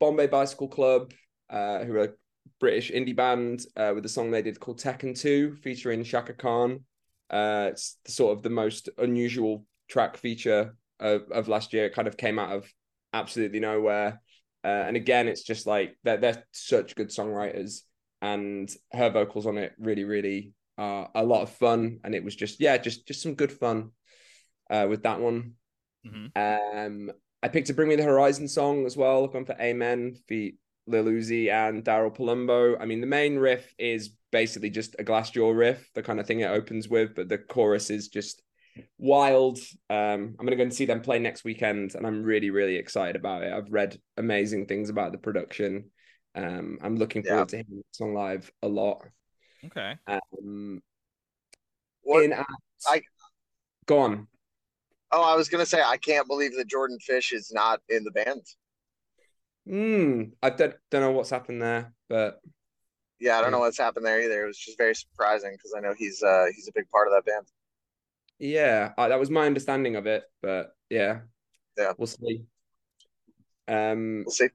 Bombay 0.00 0.28
Bicycle 0.28 0.68
Club, 0.68 1.12
uh, 1.50 1.84
who 1.84 1.94
are 1.94 2.04
a 2.04 2.12
British 2.60 2.90
indie 2.90 3.16
band 3.16 3.64
uh, 3.76 3.92
with 3.94 4.04
a 4.04 4.08
song 4.08 4.30
they 4.30 4.42
did 4.42 4.60
called 4.60 4.78
Tekken 4.78 5.18
2 5.18 5.56
featuring 5.56 6.04
Chaka 6.04 6.34
Khan. 6.34 6.84
Uh, 7.30 7.68
it's 7.70 7.98
sort 8.06 8.36
of 8.36 8.42
the 8.42 8.50
most 8.50 8.88
unusual 8.98 9.64
track 9.88 10.16
feature 10.16 10.76
of, 11.00 11.22
of 11.32 11.48
last 11.48 11.72
year. 11.72 11.86
It 11.86 11.94
kind 11.94 12.08
of 12.08 12.16
came 12.16 12.38
out 12.38 12.52
of 12.52 12.72
absolutely 13.12 13.60
nowhere. 13.60 14.20
Uh, 14.64 14.84
and 14.86 14.96
again, 14.96 15.28
it's 15.28 15.42
just 15.42 15.66
like 15.66 15.96
they're, 16.04 16.16
they're 16.16 16.44
such 16.52 16.94
good 16.96 17.08
songwriters, 17.08 17.82
and 18.22 18.68
her 18.92 19.10
vocals 19.10 19.46
on 19.46 19.58
it 19.58 19.72
really, 19.78 20.04
really 20.04 20.52
are 20.78 21.10
a 21.14 21.24
lot 21.24 21.42
of 21.42 21.50
fun. 21.50 22.00
And 22.04 22.14
it 22.14 22.24
was 22.24 22.36
just, 22.36 22.60
yeah, 22.60 22.76
just 22.76 23.06
just 23.06 23.22
some 23.22 23.34
good 23.34 23.52
fun 23.52 23.90
uh, 24.70 24.86
with 24.88 25.02
that 25.04 25.20
one. 25.20 25.54
Mm-hmm. 26.06 26.78
Um, 26.78 27.12
I 27.42 27.48
picked 27.48 27.70
a 27.70 27.74
Bring 27.74 27.88
Me 27.88 27.96
the 27.96 28.02
Horizon 28.02 28.48
song 28.48 28.86
as 28.86 28.96
well. 28.96 29.26
Gone 29.26 29.44
for 29.44 29.56
Amen, 29.60 30.16
feat 30.26 30.58
Lil 30.86 31.04
Uzi 31.04 31.50
and 31.50 31.84
Daryl 31.84 32.16
Palumbo. 32.16 32.76
I 32.80 32.84
mean, 32.84 33.00
the 33.00 33.06
main 33.06 33.36
riff 33.36 33.74
is 33.78 34.10
basically 34.32 34.70
just 34.70 34.96
a 34.98 35.04
Glassjaw 35.04 35.56
riff, 35.56 35.88
the 35.94 36.02
kind 36.02 36.20
of 36.20 36.26
thing 36.26 36.40
it 36.40 36.46
opens 36.50 36.88
with, 36.88 37.14
but 37.14 37.28
the 37.28 37.38
chorus 37.38 37.90
is 37.90 38.08
just 38.08 38.42
wild. 38.98 39.58
Um, 39.90 40.36
I'm 40.38 40.46
gonna 40.46 40.56
go 40.56 40.62
and 40.62 40.74
see 40.74 40.84
them 40.84 41.00
play 41.00 41.18
next 41.18 41.44
weekend, 41.44 41.94
and 41.94 42.06
I'm 42.06 42.22
really, 42.22 42.50
really 42.50 42.76
excited 42.76 43.16
about 43.16 43.42
it. 43.42 43.52
I've 43.52 43.72
read 43.72 43.98
amazing 44.16 44.66
things 44.66 44.90
about 44.90 45.12
the 45.12 45.18
production. 45.18 45.90
Um, 46.34 46.78
I'm 46.82 46.96
looking 46.96 47.22
forward 47.22 47.52
yeah. 47.52 47.62
to 47.62 47.64
hearing 47.66 47.78
the 47.78 47.84
song 47.92 48.14
live 48.14 48.50
a 48.62 48.68
lot. 48.68 49.06
Okay. 49.64 49.96
Um, 50.06 50.82
what, 52.02 52.24
in 52.24 52.34
I 52.86 53.02
go 53.86 53.98
on. 53.98 54.28
Oh, 55.10 55.22
I 55.22 55.36
was 55.36 55.48
gonna 55.48 55.66
say 55.66 55.82
I 55.82 55.96
can't 55.96 56.28
believe 56.28 56.56
that 56.56 56.68
Jordan 56.68 56.98
Fish 57.00 57.32
is 57.32 57.52
not 57.52 57.80
in 57.88 58.04
the 58.04 58.10
band. 58.10 58.42
Hmm. 59.66 60.22
I 60.42 60.50
don't, 60.50 60.74
don't 60.90 61.00
know 61.00 61.10
what's 61.12 61.30
happened 61.30 61.60
there, 61.60 61.92
but 62.08 62.40
yeah, 63.18 63.38
I 63.38 63.42
don't 63.42 63.50
know 63.50 63.60
what's 63.60 63.78
happened 63.78 64.06
there 64.06 64.20
either. 64.20 64.44
It 64.44 64.46
was 64.46 64.58
just 64.58 64.78
very 64.78 64.94
surprising 64.94 65.52
because 65.52 65.74
I 65.76 65.80
know 65.80 65.94
he's 65.96 66.22
uh 66.22 66.46
he's 66.54 66.68
a 66.68 66.72
big 66.72 66.88
part 66.90 67.08
of 67.08 67.14
that 67.14 67.24
band. 67.24 67.46
Yeah, 68.38 68.92
I, 68.98 69.08
that 69.08 69.18
was 69.18 69.30
my 69.30 69.46
understanding 69.46 69.96
of 69.96 70.06
it, 70.06 70.24
but 70.42 70.76
yeah, 70.90 71.20
Yeah. 71.78 71.94
we'll 71.96 72.06
see. 72.06 72.44
Um, 73.66 74.22
We'll 74.26 74.32
see. 74.32 74.48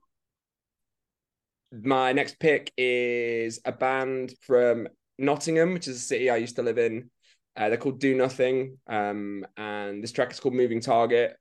My 1.71 2.11
next 2.13 2.39
pick 2.39 2.71
is 2.77 3.59
a 3.65 3.71
band 3.71 4.33
from 4.41 4.87
Nottingham, 5.17 5.73
which 5.73 5.87
is 5.87 5.97
a 5.97 5.99
city 5.99 6.29
I 6.29 6.37
used 6.37 6.57
to 6.57 6.63
live 6.63 6.77
in. 6.77 7.09
Uh, 7.55 7.69
they're 7.69 7.77
called 7.77 7.99
Do 7.99 8.15
Nothing, 8.15 8.77
um, 8.87 9.45
and 9.57 10.03
this 10.03 10.11
track 10.11 10.31
is 10.31 10.39
called 10.39 10.53
Moving 10.53 10.81
Target. 10.81 11.35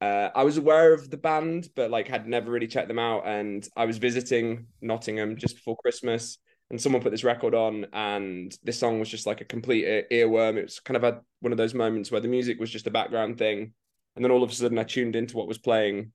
Uh, 0.00 0.28
I 0.34 0.44
was 0.44 0.58
aware 0.58 0.92
of 0.92 1.10
the 1.10 1.16
band, 1.16 1.68
but 1.74 1.90
like 1.90 2.08
had 2.08 2.26
never 2.26 2.50
really 2.50 2.66
checked 2.66 2.88
them 2.88 2.98
out. 2.98 3.26
And 3.26 3.66
I 3.76 3.86
was 3.86 3.98
visiting 3.98 4.66
Nottingham 4.80 5.36
just 5.36 5.56
before 5.56 5.76
Christmas, 5.76 6.38
and 6.70 6.80
someone 6.80 7.02
put 7.02 7.12
this 7.12 7.24
record 7.24 7.54
on, 7.54 7.86
and 7.92 8.56
this 8.62 8.78
song 8.78 8.98
was 8.98 9.08
just 9.08 9.26
like 9.26 9.40
a 9.40 9.44
complete 9.44 9.84
earworm. 10.10 10.56
It 10.56 10.64
was 10.64 10.80
kind 10.80 10.96
of 10.96 11.02
had 11.02 11.20
one 11.40 11.52
of 11.52 11.58
those 11.58 11.74
moments 11.74 12.10
where 12.10 12.20
the 12.20 12.28
music 12.28 12.58
was 12.58 12.70
just 12.70 12.86
a 12.86 12.90
background 12.90 13.38
thing, 13.38 13.72
and 14.16 14.24
then 14.24 14.32
all 14.32 14.42
of 14.42 14.50
a 14.50 14.54
sudden 14.54 14.78
I 14.78 14.84
tuned 14.84 15.16
into 15.16 15.36
what 15.36 15.48
was 15.48 15.58
playing, 15.58 16.12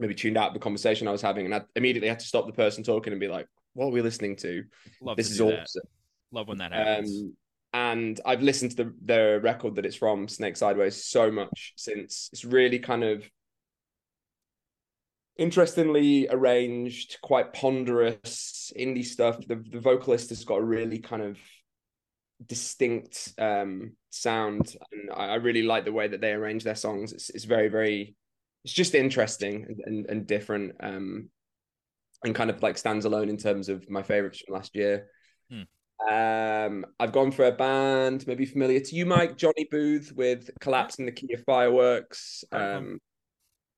maybe 0.00 0.14
tuned 0.14 0.36
out 0.36 0.54
the 0.54 0.58
conversation 0.58 1.06
I 1.06 1.12
was 1.12 1.22
having, 1.22 1.44
and 1.44 1.54
I 1.54 1.62
immediately 1.76 2.08
had 2.08 2.18
to 2.20 2.26
stop 2.26 2.46
the 2.46 2.52
person 2.52 2.82
talking 2.82 3.12
and 3.12 3.20
be 3.20 3.28
like, 3.28 3.46
"What 3.74 3.86
are 3.86 3.92
we 3.92 4.02
listening 4.02 4.36
to? 4.36 4.64
Love 5.00 5.16
this 5.16 5.28
to 5.28 5.32
is 5.32 5.38
do 5.38 5.46
that. 5.46 5.60
awesome." 5.62 5.82
Love 6.32 6.48
when 6.48 6.58
that 6.58 6.72
happens. 6.72 7.22
Um, 7.22 7.36
and 7.72 8.20
I've 8.24 8.42
listened 8.42 8.72
to 8.72 8.84
the 8.84 8.94
the 9.04 9.40
record 9.42 9.76
that 9.76 9.86
it's 9.86 9.96
from, 9.96 10.26
Snake 10.26 10.56
Sideways, 10.56 11.04
so 11.04 11.30
much 11.30 11.74
since 11.76 12.30
it's 12.32 12.44
really 12.44 12.78
kind 12.78 13.04
of 13.04 13.28
interestingly 15.36 16.28
arranged, 16.28 17.18
quite 17.22 17.52
ponderous 17.52 18.72
indie 18.76 19.04
stuff. 19.04 19.46
The 19.46 19.56
the 19.56 19.80
vocalist 19.80 20.30
has 20.30 20.44
got 20.44 20.58
a 20.58 20.64
really 20.64 20.98
kind 20.98 21.22
of 21.22 21.38
distinct 22.46 23.34
um 23.36 23.92
sound 24.08 24.74
and 24.92 25.10
I, 25.10 25.26
I 25.26 25.34
really 25.34 25.62
like 25.62 25.84
the 25.84 25.92
way 25.92 26.08
that 26.08 26.22
they 26.22 26.32
arrange 26.32 26.64
their 26.64 26.74
songs. 26.74 27.12
It's 27.12 27.30
it's 27.30 27.44
very, 27.44 27.68
very 27.68 28.16
it's 28.64 28.72
just 28.72 28.94
interesting 28.94 29.66
and, 29.68 29.80
and, 29.84 30.06
and 30.10 30.26
different. 30.26 30.76
Um 30.80 31.30
and 32.22 32.34
kind 32.34 32.50
of 32.50 32.62
like 32.62 32.76
stands 32.76 33.04
alone 33.04 33.28
in 33.28 33.36
terms 33.36 33.68
of 33.68 33.88
my 33.88 34.02
favorites 34.02 34.40
from 34.40 34.54
last 34.54 34.76
year. 34.76 35.06
Um, 36.08 36.86
I've 36.98 37.12
gone 37.12 37.30
for 37.30 37.44
a 37.44 37.52
band 37.52 38.26
maybe 38.26 38.46
familiar 38.46 38.80
to 38.80 38.94
you, 38.94 39.04
Mike, 39.04 39.36
Johnny 39.36 39.66
Booth 39.70 40.12
with 40.14 40.50
"Collapse 40.60 40.98
in 40.98 41.06
the 41.06 41.12
Key 41.12 41.34
of 41.34 41.44
Fireworks." 41.44 42.42
Um, 42.52 43.00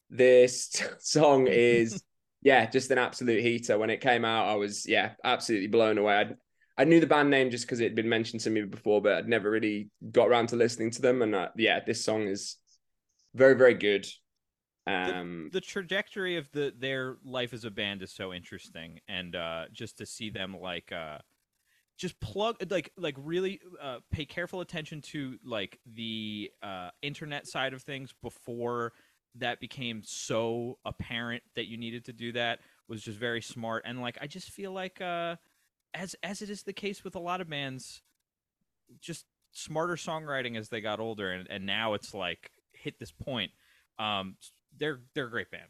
this 0.08 0.82
song 1.00 1.48
is, 1.48 2.02
yeah, 2.42 2.68
just 2.68 2.90
an 2.90 2.98
absolute 2.98 3.42
heater. 3.42 3.78
When 3.78 3.90
it 3.90 4.00
came 4.00 4.24
out, 4.24 4.48
I 4.48 4.54
was 4.54 4.88
yeah, 4.88 5.12
absolutely 5.24 5.68
blown 5.68 5.98
away. 5.98 6.14
I 6.14 6.26
I 6.78 6.84
knew 6.84 7.00
the 7.00 7.06
band 7.06 7.28
name 7.30 7.50
just 7.50 7.64
because 7.64 7.80
it 7.80 7.84
had 7.84 7.94
been 7.94 8.08
mentioned 8.08 8.42
to 8.42 8.50
me 8.50 8.62
before, 8.62 9.02
but 9.02 9.14
I'd 9.14 9.28
never 9.28 9.50
really 9.50 9.90
got 10.10 10.28
around 10.28 10.48
to 10.48 10.56
listening 10.56 10.90
to 10.92 11.02
them. 11.02 11.22
And 11.22 11.34
uh, 11.34 11.48
yeah, 11.56 11.80
this 11.84 12.04
song 12.04 12.28
is 12.28 12.56
very 13.34 13.54
very 13.54 13.74
good. 13.74 14.06
Um, 14.86 15.50
the 15.52 15.60
trajectory 15.60 16.36
of 16.36 16.50
the 16.52 16.74
their 16.76 17.16
life 17.24 17.52
as 17.52 17.64
a 17.64 17.70
band 17.70 18.02
is 18.02 18.10
so 18.10 18.32
interesting 18.32 19.00
and 19.06 19.36
uh 19.36 19.66
just 19.72 19.98
to 19.98 20.06
see 20.06 20.28
them 20.28 20.56
like 20.60 20.90
uh 20.90 21.18
just 21.96 22.18
plug 22.18 22.56
like 22.68 22.90
like 22.96 23.14
really 23.18 23.60
uh 23.80 23.98
pay 24.10 24.24
careful 24.24 24.60
attention 24.60 25.00
to 25.00 25.38
like 25.44 25.78
the 25.86 26.50
uh 26.64 26.90
internet 27.00 27.46
side 27.46 27.74
of 27.74 27.82
things 27.82 28.12
before 28.22 28.92
that 29.34 29.60
became 29.60 30.02
so 30.04 30.78
apparent 30.84 31.42
that 31.54 31.66
you 31.66 31.76
needed 31.76 32.04
to 32.04 32.12
do 32.12 32.32
that 32.32 32.60
was 32.88 33.02
just 33.02 33.18
very 33.18 33.40
smart. 33.40 33.82
And 33.86 34.00
like 34.00 34.18
I 34.20 34.26
just 34.26 34.50
feel 34.50 34.72
like 34.72 35.00
uh 35.00 35.36
as 35.94 36.14
as 36.22 36.42
it 36.42 36.50
is 36.50 36.62
the 36.62 36.72
case 36.72 37.04
with 37.04 37.14
a 37.14 37.20
lot 37.20 37.40
of 37.40 37.48
bands 37.48 38.02
just 39.00 39.26
smarter 39.52 39.94
songwriting 39.94 40.56
as 40.56 40.68
they 40.68 40.80
got 40.80 41.00
older 41.00 41.30
and, 41.30 41.46
and 41.50 41.64
now 41.66 41.94
it's 41.94 42.14
like 42.14 42.50
hit 42.72 42.98
this 42.98 43.12
point. 43.12 43.52
Um 43.98 44.36
they're 44.78 45.00
they're 45.14 45.26
a 45.26 45.30
great 45.30 45.50
band. 45.50 45.68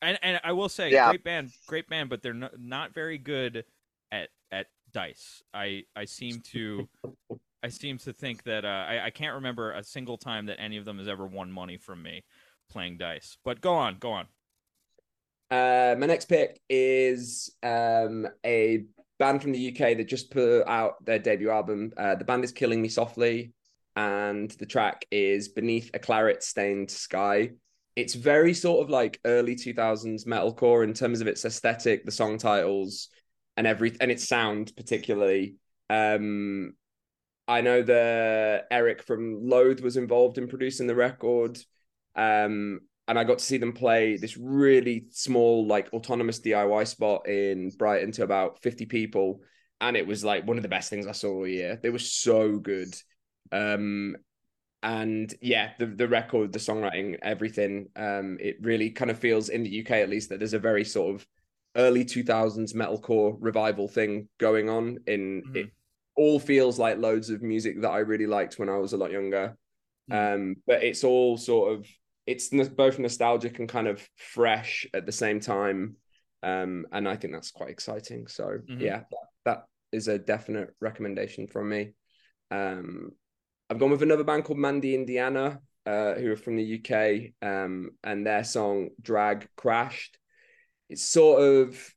And 0.00 0.18
and 0.22 0.40
I 0.44 0.52
will 0.52 0.68
say, 0.68 0.90
Yeah. 0.90 1.08
great 1.08 1.24
band, 1.24 1.50
great 1.66 1.88
band, 1.88 2.10
but 2.10 2.22
they're 2.22 2.34
not, 2.34 2.58
not 2.58 2.94
very 2.94 3.18
good 3.18 3.64
at 4.12 4.28
at 4.50 4.66
dice. 4.92 5.42
I 5.52 5.84
I 5.96 6.04
seem 6.04 6.40
to 6.52 6.88
I 7.62 7.68
seem 7.68 7.98
to 7.98 8.12
think 8.12 8.44
that 8.44 8.64
uh, 8.64 8.68
I 8.88 9.06
I 9.06 9.10
can't 9.10 9.34
remember 9.34 9.72
a 9.72 9.82
single 9.82 10.16
time 10.16 10.46
that 10.46 10.60
any 10.60 10.76
of 10.76 10.84
them 10.84 10.98
has 10.98 11.08
ever 11.08 11.26
won 11.26 11.50
money 11.50 11.76
from 11.76 12.02
me 12.02 12.24
playing 12.70 12.98
dice. 12.98 13.38
But 13.44 13.60
go 13.60 13.74
on, 13.74 13.96
go 13.98 14.12
on. 14.12 14.26
Uh, 15.50 15.96
my 15.98 16.06
next 16.06 16.26
pick 16.26 16.60
is 16.68 17.50
um, 17.62 18.26
a 18.44 18.84
band 19.18 19.40
from 19.42 19.52
the 19.52 19.68
UK 19.70 19.96
that 19.96 20.06
just 20.06 20.30
put 20.30 20.62
out 20.68 21.02
their 21.04 21.18
debut 21.18 21.50
album. 21.50 21.92
Uh, 21.96 22.14
the 22.14 22.24
band 22.24 22.44
is 22.44 22.52
Killing 22.52 22.82
Me 22.82 22.88
Softly, 22.88 23.52
and 23.98 24.48
the 24.60 24.66
track 24.66 25.04
is 25.10 25.48
Beneath 25.48 25.90
a 25.92 25.98
Claret 25.98 26.44
Stained 26.44 26.88
Sky. 26.88 27.50
It's 27.96 28.14
very 28.14 28.54
sort 28.54 28.84
of 28.84 28.90
like 28.90 29.18
early 29.24 29.56
2000s 29.56 30.24
metalcore 30.24 30.84
in 30.84 30.94
terms 30.94 31.20
of 31.20 31.26
its 31.26 31.44
aesthetic, 31.44 32.04
the 32.04 32.12
song 32.12 32.38
titles, 32.38 33.08
and 33.56 33.66
every 33.66 33.96
and 34.00 34.12
its 34.12 34.28
sound 34.28 34.72
particularly. 34.76 35.56
Um, 35.90 36.74
I 37.48 37.60
know 37.60 37.82
that 37.82 38.66
Eric 38.70 39.02
from 39.02 39.40
Loathe 39.42 39.80
was 39.80 39.96
involved 39.96 40.38
in 40.38 40.46
producing 40.46 40.86
the 40.86 40.94
record. 40.94 41.58
Um, 42.14 42.82
and 43.08 43.18
I 43.18 43.24
got 43.24 43.38
to 43.38 43.44
see 43.44 43.56
them 43.56 43.72
play 43.72 44.16
this 44.16 44.36
really 44.36 45.06
small, 45.10 45.66
like 45.66 45.92
autonomous 45.92 46.38
DIY 46.38 46.86
spot 46.86 47.26
in 47.26 47.70
Brighton 47.76 48.12
to 48.12 48.22
about 48.22 48.62
50 48.62 48.86
people. 48.86 49.40
And 49.80 49.96
it 49.96 50.06
was 50.06 50.22
like 50.22 50.46
one 50.46 50.56
of 50.56 50.62
the 50.62 50.68
best 50.68 50.88
things 50.88 51.08
I 51.08 51.12
saw 51.12 51.30
all 51.32 51.48
year. 51.48 51.80
They 51.82 51.90
were 51.90 51.98
so 51.98 52.58
good. 52.58 52.94
Um, 53.52 54.16
and 54.82 55.32
yeah, 55.40 55.72
the 55.78 55.86
the 55.86 56.08
record, 56.08 56.52
the 56.52 56.58
songwriting, 56.58 57.18
everything, 57.22 57.88
um, 57.96 58.38
it 58.40 58.56
really 58.60 58.90
kind 58.90 59.10
of 59.10 59.18
feels 59.18 59.48
in 59.48 59.64
the 59.64 59.70
UK 59.70 60.02
at 60.02 60.08
least 60.08 60.28
that 60.28 60.38
there's 60.38 60.54
a 60.54 60.58
very 60.58 60.84
sort 60.84 61.14
of 61.16 61.26
early 61.76 62.04
2000s 62.04 62.72
metalcore 62.72 63.36
revival 63.40 63.88
thing 63.88 64.28
going 64.38 64.68
on 64.68 64.98
in 65.06 65.42
Mhm. 65.44 65.54
it 65.54 65.70
all 66.16 66.40
feels 66.40 66.78
like 66.78 66.98
loads 66.98 67.30
of 67.30 67.42
music 67.42 67.80
that 67.80 67.90
I 67.90 67.98
really 67.98 68.26
liked 68.26 68.58
when 68.58 68.68
I 68.68 68.78
was 68.78 68.92
a 68.92 68.96
lot 68.96 69.12
younger. 69.12 69.56
Um, 70.10 70.56
but 70.66 70.82
it's 70.82 71.04
all 71.04 71.36
sort 71.36 71.74
of 71.74 71.86
it's 72.26 72.48
both 72.50 72.98
nostalgic 72.98 73.58
and 73.58 73.68
kind 73.68 73.86
of 73.88 74.06
fresh 74.16 74.86
at 74.94 75.06
the 75.06 75.12
same 75.12 75.40
time. 75.40 75.96
Um, 76.42 76.86
and 76.92 77.08
I 77.08 77.16
think 77.16 77.32
that's 77.32 77.50
quite 77.50 77.70
exciting. 77.70 78.26
So 78.26 78.58
Mhm. 78.68 78.80
yeah, 78.80 79.00
that, 79.10 79.26
that 79.44 79.64
is 79.92 80.08
a 80.08 80.18
definite 80.18 80.74
recommendation 80.80 81.46
from 81.46 81.68
me. 81.68 81.92
Um, 82.50 83.12
I've 83.70 83.78
gone 83.78 83.90
with 83.90 84.02
another 84.02 84.24
band 84.24 84.44
called 84.44 84.58
Mandy 84.58 84.94
Indiana, 84.94 85.60
uh, 85.84 86.14
who 86.14 86.32
are 86.32 86.36
from 86.36 86.56
the 86.56 86.78
UK, 86.78 87.32
um, 87.46 87.90
and 88.02 88.26
their 88.26 88.44
song 88.44 88.90
"Drag 89.00 89.48
Crashed." 89.56 90.18
It's 90.88 91.02
sort 91.02 91.42
of 91.42 91.94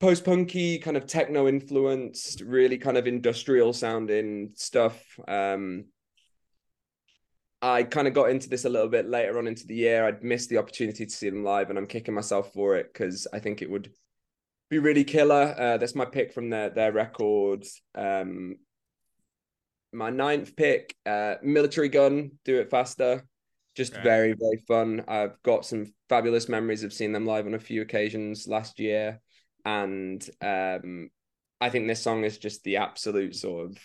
post-punky, 0.00 0.78
kind 0.78 0.96
of 0.96 1.06
techno 1.06 1.46
influenced, 1.46 2.40
really 2.40 2.78
kind 2.78 2.96
of 2.96 3.06
industrial 3.06 3.72
sounding 3.72 4.50
stuff. 4.54 5.00
Um, 5.28 5.84
I 7.60 7.84
kind 7.84 8.08
of 8.08 8.14
got 8.14 8.30
into 8.30 8.48
this 8.48 8.64
a 8.64 8.68
little 8.68 8.88
bit 8.88 9.08
later 9.08 9.38
on 9.38 9.46
into 9.46 9.66
the 9.66 9.76
year. 9.76 10.04
I'd 10.04 10.24
missed 10.24 10.48
the 10.48 10.58
opportunity 10.58 11.06
to 11.06 11.12
see 11.12 11.30
them 11.30 11.44
live, 11.44 11.70
and 11.70 11.78
I'm 11.78 11.86
kicking 11.86 12.14
myself 12.14 12.52
for 12.52 12.76
it 12.76 12.92
because 12.92 13.28
I 13.32 13.38
think 13.38 13.62
it 13.62 13.70
would 13.70 13.92
be 14.68 14.78
really 14.78 15.04
killer. 15.04 15.54
Uh, 15.56 15.76
that's 15.76 15.94
my 15.94 16.06
pick 16.06 16.32
from 16.32 16.50
their 16.50 16.70
their 16.70 16.92
record. 16.92 17.64
Um, 17.94 18.56
my 19.92 20.10
ninth 20.10 20.56
pick, 20.56 20.94
uh, 21.06 21.36
Militarie 21.44 21.92
Gun, 21.92 22.32
Do 22.44 22.58
It 22.60 22.70
Faster. 22.70 23.24
Just 23.74 23.94
very 23.94 24.34
very 24.34 24.62
fun. 24.68 25.02
I've 25.08 25.42
got 25.42 25.64
some 25.64 25.94
fabulous 26.10 26.46
memories 26.46 26.84
of 26.84 26.92
seeing 26.92 27.12
them 27.12 27.24
live 27.24 27.46
on 27.46 27.54
a 27.54 27.58
few 27.58 27.80
occasions 27.80 28.46
last 28.46 28.78
year, 28.78 29.18
and 29.64 30.22
um, 30.42 31.08
I 31.58 31.70
think 31.70 31.88
this 31.88 32.02
song 32.02 32.24
is 32.24 32.36
just 32.36 32.64
the 32.64 32.76
absolute 32.76 33.34
sort 33.34 33.70
of 33.70 33.78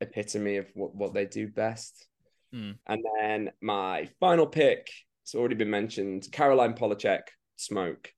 epitome 0.00 0.56
of 0.56 0.68
what 0.74 0.96
what 0.96 1.14
they 1.14 1.26
do 1.26 1.46
best. 1.46 2.08
Hmm. 2.52 2.72
And 2.86 3.04
then 3.20 3.50
my 3.60 4.08
final 4.18 4.46
pick, 4.46 4.90
it's 5.22 5.36
already 5.36 5.54
been 5.54 5.70
mentioned, 5.70 6.26
Caroline 6.32 6.74
Polachek, 6.74 7.22
Smoke. 7.56 8.12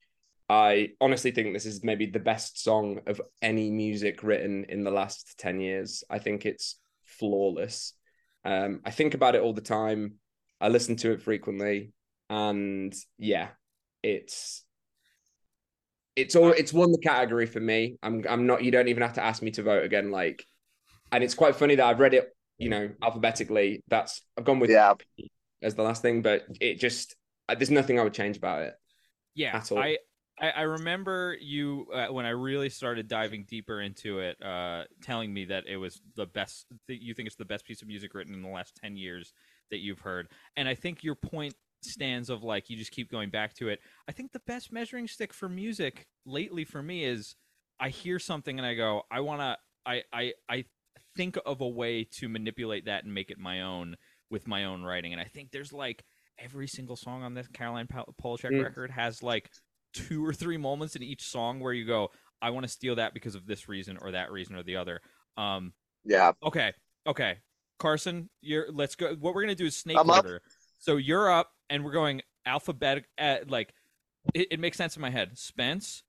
I 0.48 0.90
honestly 1.00 1.30
think 1.30 1.52
this 1.52 1.66
is 1.66 1.84
maybe 1.84 2.06
the 2.06 2.20
best 2.20 2.62
song 2.62 3.00
of 3.06 3.20
any 3.40 3.70
music 3.70 4.22
written 4.22 4.66
in 4.68 4.84
the 4.84 4.90
last 4.90 5.34
10 5.38 5.60
years. 5.60 6.04
I 6.10 6.18
think 6.18 6.46
it's 6.46 6.78
flawless. 7.22 7.92
Um, 8.44 8.80
I 8.84 8.90
think 8.90 9.14
about 9.14 9.36
it 9.36 9.42
all 9.42 9.52
the 9.52 9.60
time. 9.60 10.14
I 10.60 10.68
listen 10.68 10.96
to 10.96 11.12
it 11.12 11.22
frequently. 11.22 11.92
And 12.28 12.92
yeah, 13.18 13.48
it's 14.02 14.64
it's 16.16 16.34
all 16.34 16.50
it's 16.50 16.72
won 16.72 16.90
the 16.90 16.98
category 16.98 17.46
for 17.46 17.60
me. 17.60 17.96
I'm 18.02 18.24
I'm 18.28 18.46
not 18.46 18.64
you 18.64 18.72
don't 18.72 18.88
even 18.88 19.02
have 19.02 19.14
to 19.14 19.24
ask 19.24 19.42
me 19.42 19.52
to 19.52 19.62
vote 19.62 19.84
again. 19.84 20.10
Like 20.10 20.44
and 21.12 21.22
it's 21.22 21.34
quite 21.34 21.54
funny 21.54 21.76
that 21.76 21.86
I've 21.86 22.00
read 22.00 22.14
it, 22.14 22.34
you 22.58 22.68
know, 22.70 22.90
alphabetically. 23.00 23.82
That's 23.88 24.22
I've 24.36 24.44
gone 24.44 24.58
with 24.58 24.70
Yeah. 24.70 24.94
as 25.62 25.74
the 25.76 25.82
last 25.82 26.02
thing, 26.02 26.22
but 26.22 26.44
it 26.60 26.80
just 26.80 27.14
there's 27.48 27.70
nothing 27.70 28.00
I 28.00 28.02
would 28.02 28.14
change 28.14 28.36
about 28.36 28.62
it. 28.62 28.74
Yeah, 29.34 29.56
At 29.56 29.70
all. 29.70 29.78
I 29.78 29.98
I, 30.42 30.50
I 30.50 30.62
remember 30.62 31.36
you 31.40 31.86
uh, 31.94 32.08
when 32.08 32.26
I 32.26 32.30
really 32.30 32.68
started 32.68 33.08
diving 33.08 33.44
deeper 33.48 33.80
into 33.80 34.18
it, 34.18 34.42
uh, 34.42 34.84
telling 35.02 35.32
me 35.32 35.46
that 35.46 35.64
it 35.66 35.76
was 35.76 36.02
the 36.16 36.26
best. 36.26 36.66
That 36.88 37.02
you 37.02 37.14
think 37.14 37.28
it's 37.28 37.36
the 37.36 37.44
best 37.44 37.64
piece 37.64 37.80
of 37.80 37.88
music 37.88 38.12
written 38.12 38.34
in 38.34 38.42
the 38.42 38.48
last 38.48 38.74
ten 38.82 38.96
years 38.96 39.32
that 39.70 39.78
you've 39.78 40.00
heard, 40.00 40.28
and 40.56 40.68
I 40.68 40.74
think 40.74 41.02
your 41.02 41.14
point 41.14 41.54
stands 41.84 42.30
of 42.30 42.42
like 42.42 42.70
you 42.70 42.76
just 42.76 42.92
keep 42.92 43.10
going 43.10 43.30
back 43.30 43.54
to 43.54 43.68
it. 43.68 43.80
I 44.08 44.12
think 44.12 44.32
the 44.32 44.40
best 44.46 44.72
measuring 44.72 45.08
stick 45.08 45.32
for 45.32 45.48
music 45.48 46.06
lately 46.26 46.64
for 46.64 46.82
me 46.82 47.04
is 47.04 47.34
I 47.80 47.88
hear 47.88 48.18
something 48.18 48.58
and 48.58 48.66
I 48.66 48.74
go, 48.74 49.02
I 49.10 49.20
want 49.20 49.40
to, 49.40 49.56
I, 49.84 50.02
I, 50.12 50.32
I 50.48 50.64
think 51.16 51.36
of 51.44 51.60
a 51.60 51.68
way 51.68 52.04
to 52.18 52.28
manipulate 52.28 52.84
that 52.84 53.02
and 53.04 53.12
make 53.12 53.30
it 53.30 53.38
my 53.38 53.62
own 53.62 53.96
with 54.30 54.46
my 54.46 54.64
own 54.64 54.82
writing, 54.82 55.12
and 55.12 55.20
I 55.20 55.24
think 55.24 55.50
there's 55.50 55.72
like 55.72 56.04
every 56.38 56.66
single 56.66 56.96
song 56.96 57.22
on 57.22 57.34
this 57.34 57.48
Caroline 57.48 57.86
Polachek 57.86 58.52
mm. 58.52 58.62
record 58.62 58.90
has 58.90 59.22
like 59.22 59.50
two 59.92 60.24
or 60.24 60.32
three 60.32 60.56
moments 60.56 60.96
in 60.96 61.02
each 61.02 61.22
song 61.22 61.60
where 61.60 61.72
you 61.72 61.84
go, 61.84 62.10
I 62.40 62.50
want 62.50 62.64
to 62.64 62.68
steal 62.68 62.96
that 62.96 63.14
because 63.14 63.34
of 63.34 63.46
this 63.46 63.68
reason 63.68 63.98
or 64.00 64.12
that 64.12 64.32
reason 64.32 64.56
or 64.56 64.62
the 64.62 64.76
other. 64.76 65.00
Um, 65.36 65.72
yeah. 66.04 66.32
Okay. 66.42 66.72
Okay. 67.06 67.38
Carson, 67.78 68.28
you're 68.40 68.66
let's 68.70 68.94
go. 68.94 69.14
What 69.14 69.34
we're 69.34 69.42
gonna 69.42 69.54
do 69.54 69.66
is 69.66 69.76
snake 69.76 69.98
I'm 69.98 70.08
order. 70.08 70.36
Up. 70.36 70.42
So 70.78 70.96
you're 70.96 71.30
up, 71.30 71.50
and 71.70 71.84
we're 71.84 71.92
going 71.92 72.22
alphabetic. 72.46 73.06
At, 73.18 73.50
like 73.50 73.74
it, 74.34 74.48
it 74.52 74.60
makes 74.60 74.76
sense 74.76 74.96
in 74.96 75.02
my 75.02 75.10
head. 75.10 75.36
Spence, 75.36 76.04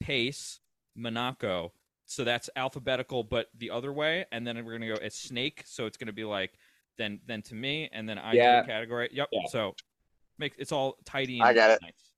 Pace, 0.00 0.60
Monaco. 0.94 1.72
So 2.06 2.22
that's 2.22 2.48
alphabetical, 2.54 3.24
but 3.24 3.48
the 3.58 3.70
other 3.70 3.92
way, 3.92 4.26
and 4.30 4.46
then 4.46 4.64
we're 4.64 4.72
gonna 4.72 4.94
go 4.94 5.00
as 5.02 5.14
snake. 5.14 5.64
So 5.66 5.86
it's 5.86 5.96
gonna 5.96 6.12
be 6.12 6.24
like 6.24 6.52
then 6.98 7.20
then 7.26 7.42
to 7.42 7.54
me, 7.54 7.88
and 7.92 8.08
then 8.08 8.18
I 8.18 8.32
yeah. 8.32 8.64
category. 8.64 9.08
Yep. 9.12 9.28
Yeah. 9.32 9.40
So 9.48 9.74
make 10.38 10.54
it's 10.58 10.72
all 10.72 10.96
tidy. 11.04 11.40
I 11.40 11.52
got 11.52 11.70
it. 11.70 11.80
Nice. 11.82 12.12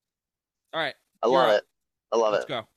All 0.74 0.80
right. 0.80 0.94
I 1.22 1.26
love 1.28 1.50
it. 1.50 1.64
I 2.12 2.16
love 2.16 2.32
Let's 2.32 2.44
it. 2.44 2.52
Let's 2.52 2.66
go. 2.66 2.68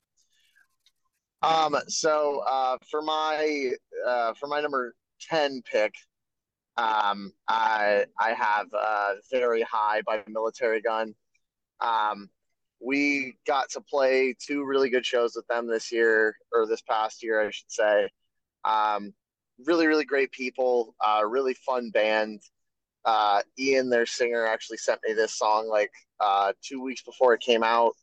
Um, 1.44 1.76
so 1.88 2.44
uh, 2.48 2.78
for 2.90 3.02
my 3.02 3.72
uh, 4.06 4.34
for 4.40 4.48
my 4.48 4.62
number 4.62 4.94
ten 5.20 5.62
pick, 5.70 5.94
um, 6.78 7.34
I 7.48 8.06
I 8.20 8.34
have 8.34 8.68
uh, 8.78 9.14
very 9.32 9.64
high 9.64 10.02
by 10.06 10.22
Militarie 10.30 10.84
Gun. 10.84 11.16
Um, 11.80 12.30
we 12.80 13.38
got 13.46 13.70
to 13.72 13.82
play 13.82 14.36
two 14.40 14.64
really 14.66 14.90
good 14.90 15.06
shows 15.06 15.34
with 15.36 15.48
them 15.48 15.68
this 15.68 15.92
year 15.92 16.36
or 16.52 16.68
this 16.68 16.82
past 16.82 17.24
year, 17.24 17.42
I 17.42 17.52
should 17.52 17.72
say. 17.72 18.10
Um, 18.64 19.14
really, 19.66 19.88
really 19.88 20.06
great 20.06 20.32
people. 20.32 20.96
Uh, 21.00 21.22
really 21.26 21.54
fun 21.54 21.92
band. 21.92 22.42
Uh, 23.06 23.42
Ian, 23.58 23.90
their 23.90 24.06
singer, 24.06 24.46
actually 24.46 24.78
sent 24.78 25.00
me 25.08 25.14
this 25.14 25.36
song 25.36 25.68
like 25.68 25.92
uh, 26.20 26.54
two 26.64 26.82
weeks 26.82 27.02
before 27.02 27.34
it 27.34 27.42
came 27.42 27.64
out 27.64 27.94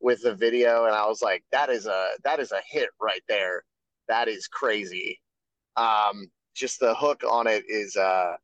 with 0.00 0.22
the 0.22 0.34
video, 0.34 0.84
and 0.86 0.94
I 0.94 1.06
was 1.06 1.22
like, 1.22 1.44
"That 1.52 1.70
is 1.70 1.86
a 1.86 2.10
that 2.24 2.40
is 2.40 2.52
a 2.52 2.60
hit 2.68 2.90
right 3.00 3.22
there. 3.28 3.64
That 4.08 4.28
is 4.28 4.46
crazy." 4.48 5.20
Um, 5.76 6.30
just 6.54 6.80
the 6.80 6.94
hook 6.94 7.22
on 7.28 7.46
it 7.46 7.64
is 7.68 7.96
uh, 7.96 8.36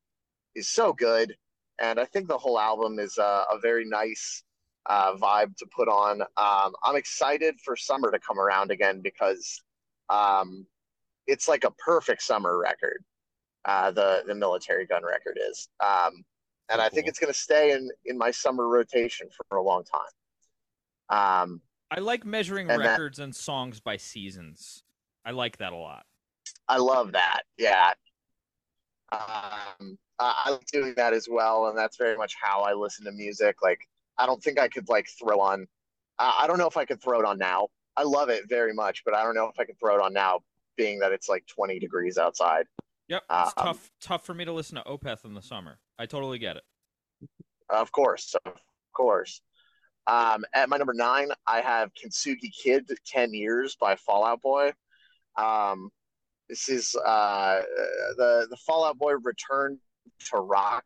is 0.55 0.69
so 0.71 0.93
good, 0.93 1.37
and 1.81 1.99
I 2.01 2.05
think 2.07 2.29
the 2.29 2.39
whole 2.39 2.59
album 2.59 2.99
is 2.99 3.19
uh, 3.19 3.45
a 3.53 3.59
very 3.59 3.85
nice 3.85 4.43
uh, 4.87 5.15
vibe 5.17 5.57
to 5.57 5.67
put 5.75 5.89
on. 5.89 6.23
Um, 6.23 6.75
I'm 6.85 6.97
excited 6.97 7.57
for 7.65 7.77
summer 7.77 8.11
to 8.11 8.19
come 8.19 8.39
around 8.39 8.71
again 8.71 9.01
because 9.03 9.63
um, 10.11 10.67
it's 11.27 11.49
like 11.49 11.65
a 11.65 11.71
perfect 11.73 12.23
summer 12.23 12.59
record. 12.59 13.03
Uh, 13.65 13.91
the 13.91 14.23
the 14.27 14.35
militarie 14.35 14.89
Gun 14.89 15.05
record 15.05 15.39
is, 15.51 15.69
um, 15.85 16.23
and 16.71 16.83
I 16.83 16.89
think 16.91 17.09
it's 17.09 17.19
going 17.19 17.33
to 17.33 17.39
stay 17.39 17.73
in 17.73 17.89
in 18.05 18.19
my 18.19 18.31
summer 18.31 18.69
rotation 18.69 19.29
for 19.49 19.57
a 19.57 19.63
long 19.63 19.85
time. 19.85 20.03
Um, 21.09 21.61
I 21.91 22.01
like 22.01 22.25
measuring 22.25 22.71
and 22.71 22.81
records 22.81 23.19
that, 23.19 23.25
and 23.25 23.35
songs 23.35 23.81
by 23.81 23.97
seasons. 23.97 24.83
I 25.25 25.31
like 25.31 25.59
that 25.59 25.73
a 25.73 25.77
lot. 25.77 26.05
I 26.69 26.79
love 26.79 27.13
that. 27.13 27.43
Yeah. 27.59 27.93
Um, 29.13 29.99
I 30.19 30.51
like 30.51 30.67
doing 30.73 30.95
that 30.97 31.13
as 31.13 31.29
well, 31.31 31.69
and 31.69 31.79
that's 31.79 31.97
very 31.97 32.17
much 32.17 32.35
how 32.41 32.63
I 32.63 32.73
listen 32.73 33.05
to 33.05 33.13
music. 33.13 33.57
Like, 33.63 33.81
I 34.19 34.27
don't 34.27 34.43
think 34.43 34.59
I 34.59 34.69
could 34.69 34.89
like 34.89 35.09
throw 35.19 35.41
on. 35.41 35.67
Uh, 36.19 36.33
I 36.39 36.47
don't 36.47 36.59
know 36.59 36.69
if 36.69 36.77
I 36.77 36.85
could 36.85 37.03
throw 37.03 37.21
it 37.21 37.27
on 37.27 37.39
now. 37.39 37.69
I 37.97 38.03
love 38.03 38.29
it 38.29 38.49
very 38.49 38.73
much, 38.73 39.03
but 39.05 39.15
I 39.15 39.23
don't 39.23 39.35
know 39.35 39.47
if 39.47 39.59
I 39.59 39.65
could 39.65 39.79
throw 39.79 39.95
it 39.97 40.01
on 40.01 40.13
now, 40.13 40.41
being 40.77 40.99
that 41.01 41.13
it's 41.13 41.29
like 41.29 41.47
20 41.47 41.79
degrees 41.79 42.19
outside. 42.19 42.67
Yep, 43.09 43.23
it's 43.31 43.53
um, 43.57 43.65
tough 43.65 43.91
tough 44.01 44.25
for 44.25 44.35
me 44.35 44.45
to 44.45 44.53
listen 44.53 44.77
to 44.77 44.83
Opeth 44.83 45.25
in 45.25 45.35
the 45.35 45.43
summer. 45.43 45.79
I 45.99 46.07
totally 46.07 46.39
get 46.39 46.57
it. 46.57 46.63
Of 47.69 47.93
course, 47.93 48.35
of 48.47 48.55
course. 48.95 49.43
Um, 50.07 50.45
at 50.53 50.69
my 50.69 50.77
number 50.77 50.95
nine, 50.95 51.31
I 51.47 51.61
have 51.61 51.91
Kintsugi 51.95 52.53
Kid 52.53 52.91
10 53.07 53.33
Years 53.33 53.77
by 53.81 53.97
Fall 53.97 54.25
Out 54.25 54.43
Boy. 54.43 54.73
Um, 55.37 55.91
this 56.49 56.69
is 56.69 56.95
uh, 57.05 57.63
the, 58.17 58.47
the 58.51 58.57
Fall 58.57 58.85
Out 58.85 58.99
Boy 58.99 59.15
Return 59.23 59.79
to 60.31 60.37
Rock 60.37 60.85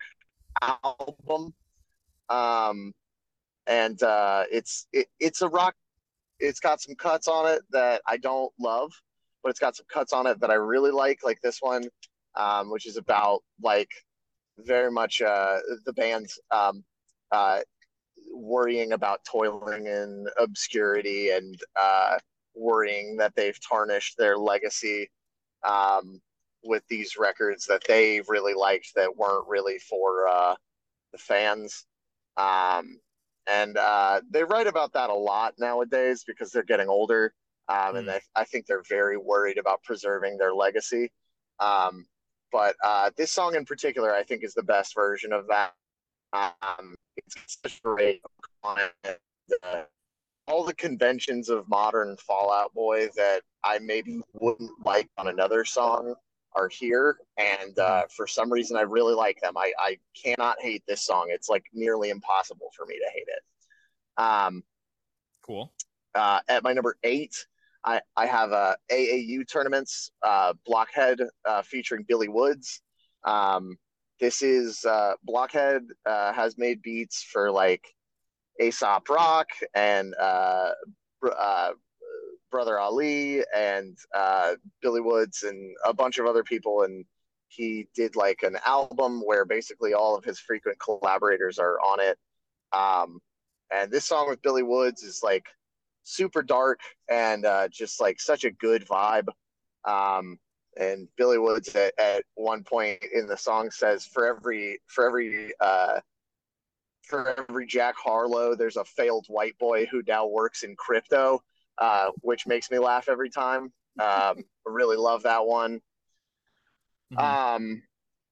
album. 0.63 1.53
Um, 2.29 2.93
and 3.67 4.03
uh, 4.03 4.45
it's 4.51 4.87
it, 4.93 5.07
it's 5.19 5.43
a 5.43 5.49
rock. 5.49 5.75
It's 6.41 6.61
got 6.61 6.81
some 6.81 6.95
cuts 6.95 7.27
on 7.29 7.47
it 7.53 7.63
that 7.71 8.03
I 8.07 8.17
don't 8.17 8.53
love, 8.61 8.93
but 9.43 9.51
it's 9.51 9.59
got 9.59 9.77
some 9.77 9.87
cuts 9.93 10.13
on 10.13 10.27
it 10.27 10.41
that 10.41 10.51
I 10.51 10.55
really 10.55 10.93
like, 10.93 11.21
like 11.25 11.41
this 11.41 11.59
one, 11.61 11.85
um, 12.37 12.71
which 12.71 12.87
is 12.87 12.97
about 12.97 13.41
like 13.63 13.91
very 14.59 14.91
much 14.91 15.21
uh, 15.21 15.59
the 15.85 15.93
band's 15.93 16.39
um, 16.51 16.85
uh, 17.33 17.61
worrying 18.33 18.93
about 18.93 19.25
toiling 19.25 19.87
in 19.87 20.27
obscurity 20.39 21.31
and 21.31 21.59
uh, 21.77 22.19
worrying 22.55 23.17
that 23.17 23.35
they've 23.35 23.59
tarnished 23.67 24.17
their 24.17 24.37
legacy 24.37 25.11
um, 25.67 26.21
with 26.65 26.83
these 26.89 27.17
records 27.17 27.67
that 27.67 27.83
they 27.87 28.21
really 28.29 28.55
liked 28.55 28.93
that 28.95 29.17
weren't 29.17 29.49
really 29.49 29.79
for 29.79 30.29
uh, 30.29 30.55
the 31.13 31.19
fans. 31.19 31.87
Um, 32.37 33.01
and 33.47 33.77
uh, 33.79 34.21
they 34.31 34.45
write 34.45 34.67
about 34.67 34.93
that 34.93 35.11
a 35.11 35.15
lot 35.15 35.55
nowadays 35.59 36.25
because 36.27 36.51
they're 36.51 36.63
getting 36.63 36.89
older. 36.89 37.33
Um. 37.69 37.97
And 37.97 38.07
hmm. 38.07 38.13
they, 38.13 38.21
I 38.35 38.45
think 38.45 38.67
they're 38.67 38.85
very 38.89 39.17
worried 39.17 39.59
about 39.59 39.83
preserving 39.83 40.39
their 40.39 40.55
legacy. 40.55 41.11
Um, 41.61 42.07
but 42.51 42.77
uh, 42.83 43.11
this 43.17 43.33
song 43.33 43.55
in 43.55 43.65
particular, 43.65 44.15
I 44.15 44.23
think, 44.23 44.43
is 44.43 44.55
the 44.55 44.63
best 44.63 44.95
version 44.95 45.33
of 45.33 45.47
that. 45.49 45.73
Um, 46.33 46.95
it's 47.27 47.59
such 47.63 47.79
a 47.79 47.81
great 47.83 48.23
uh, 48.65 49.83
all 50.47 50.65
the 50.65 50.75
conventions 50.75 51.49
of 51.49 51.69
modern 51.69 52.17
Fall 52.17 52.53
Out 52.53 52.73
Boy 52.75 53.09
that 53.17 53.43
I 53.63 53.79
maybe 53.79 54.21
wouldn't 54.33 54.71
like 54.85 55.09
on 55.19 55.29
another 55.29 55.65
song 55.65 56.15
are 56.55 56.69
here, 56.69 57.19
and 57.37 57.79
uh, 57.79 57.83
mm-hmm. 57.83 58.07
for 58.17 58.27
some 58.27 58.51
reason 58.51 58.77
I 58.77 58.83
really 58.83 59.15
like 59.15 59.41
them. 59.41 59.57
I, 59.57 59.73
I 59.79 59.99
cannot 60.21 60.61
hate 60.61 60.83
this 60.89 61.05
song. 61.05 61.27
It's 61.29 61.49
like 61.49 61.65
nearly 61.73 62.11
impossible 62.11 62.71
for 62.77 62.87
me 62.87 62.95
to 62.95 63.11
hate 63.13 63.27
it. 63.29 64.23
Um, 64.23 64.65
cool. 65.43 65.73
Uh, 66.15 66.41
at 66.49 66.65
my 66.65 66.73
number 66.73 66.97
eight, 67.05 67.47
I, 67.85 68.01
I 68.17 68.27
have 68.27 68.53
uh, 68.53 68.75
AAU 68.91 69.47
tournaments, 69.47 70.11
uh, 70.23 70.55
Blockhead 70.67 71.21
uh, 71.45 71.63
featuring 71.63 72.05
Billy 72.09 72.29
Woods. 72.29 72.81
Um, 73.25 73.77
this 74.21 74.43
is 74.43 74.85
uh, 74.85 75.15
Blockhead 75.25 75.83
uh, 76.07 76.33
has 76.33 76.59
made 76.59 76.83
beats 76.83 77.23
for 77.23 77.51
like 77.51 77.95
Aesop 78.61 79.09
Rock 79.09 79.49
and 79.75 80.15
uh, 80.21 80.71
uh, 81.39 81.71
Brother 82.51 82.79
Ali 82.79 83.43
and 83.55 83.97
uh, 84.15 84.55
Billy 84.83 85.01
Woods 85.01 85.43
and 85.43 85.75
a 85.85 85.95
bunch 85.95 86.19
of 86.19 86.27
other 86.27 86.43
people. 86.43 86.83
And 86.83 87.05
he 87.49 87.89
did 87.95 88.17
like 88.17 88.43
an 88.43 88.59
album 88.67 89.21
where 89.25 89.45
basically 89.45 89.95
all 89.95 90.17
of 90.17 90.25
his 90.25 90.39
frequent 90.39 90.79
collaborators 90.81 91.59
are 91.59 91.79
on 91.81 92.01
it. 92.01 92.19
Um, 92.73 93.21
and 93.73 93.91
this 93.91 94.05
song 94.05 94.29
with 94.29 94.43
Billy 94.43 94.63
Woods 94.63 95.03
is 95.03 95.21
like 95.23 95.47
super 96.03 96.43
dark 96.43 96.81
and 97.09 97.45
uh, 97.45 97.69
just 97.69 98.01
like 98.01 98.21
such 98.21 98.45
a 98.45 98.51
good 98.51 98.87
vibe. 98.87 99.29
Um, 99.85 100.39
and 100.77 101.09
Billy 101.17 101.39
Woods 101.39 101.75
at, 101.75 101.93
at 101.99 102.25
one 102.35 102.63
point 102.63 103.05
in 103.13 103.27
the 103.27 103.37
song 103.37 103.71
says, 103.71 104.05
"For 104.05 104.27
every 104.27 104.81
for 104.87 105.07
every 105.07 105.53
uh, 105.61 106.01
for 107.09 107.35
every 107.49 107.67
Jack 107.67 107.97
Harlow, 107.97 108.55
there's 108.55 108.77
a 108.77 108.85
failed 108.85 109.27
white 109.29 109.59
boy 109.59 109.87
who 109.87 110.03
now 110.07 110.27
works 110.27 110.63
in 110.63 110.77
crypto, 110.77 111.43
uh, 111.79 112.11
which 112.21 112.47
makes 112.47 112.71
me 112.71 112.79
laugh 112.79 113.09
every 113.09 113.31
time. 113.31 113.73
Um, 113.99 114.45
I 114.67 114.67
really 114.67 114.97
love 114.97 115.23
that 115.23 115.45
one. 115.45 115.81
Mm-hmm. 117.13 117.19
Um, 117.19 117.83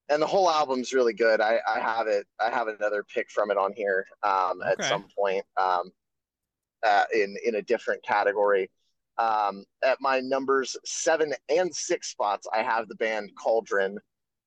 and 0.08 0.22
the 0.22 0.26
whole 0.26 0.48
album's 0.50 0.92
really 0.92 1.14
good. 1.14 1.40
I, 1.40 1.58
I 1.68 1.80
have 1.80 2.06
it. 2.06 2.26
I 2.38 2.50
have 2.50 2.68
another 2.68 3.02
pick 3.02 3.30
from 3.30 3.50
it 3.50 3.56
on 3.56 3.72
here 3.72 4.06
um, 4.22 4.60
okay. 4.62 4.70
at 4.72 4.84
some 4.84 5.06
point 5.18 5.44
um, 5.56 5.90
uh, 6.86 7.04
in 7.12 7.36
in 7.44 7.56
a 7.56 7.62
different 7.62 8.04
category. 8.04 8.70
Um, 9.18 9.64
at 9.82 9.98
my 10.00 10.20
numbers 10.20 10.76
seven 10.84 11.32
and 11.48 11.74
six 11.74 12.10
spots, 12.10 12.46
I 12.52 12.62
have 12.62 12.88
the 12.88 12.94
band 12.96 13.30
Cauldron 13.42 13.98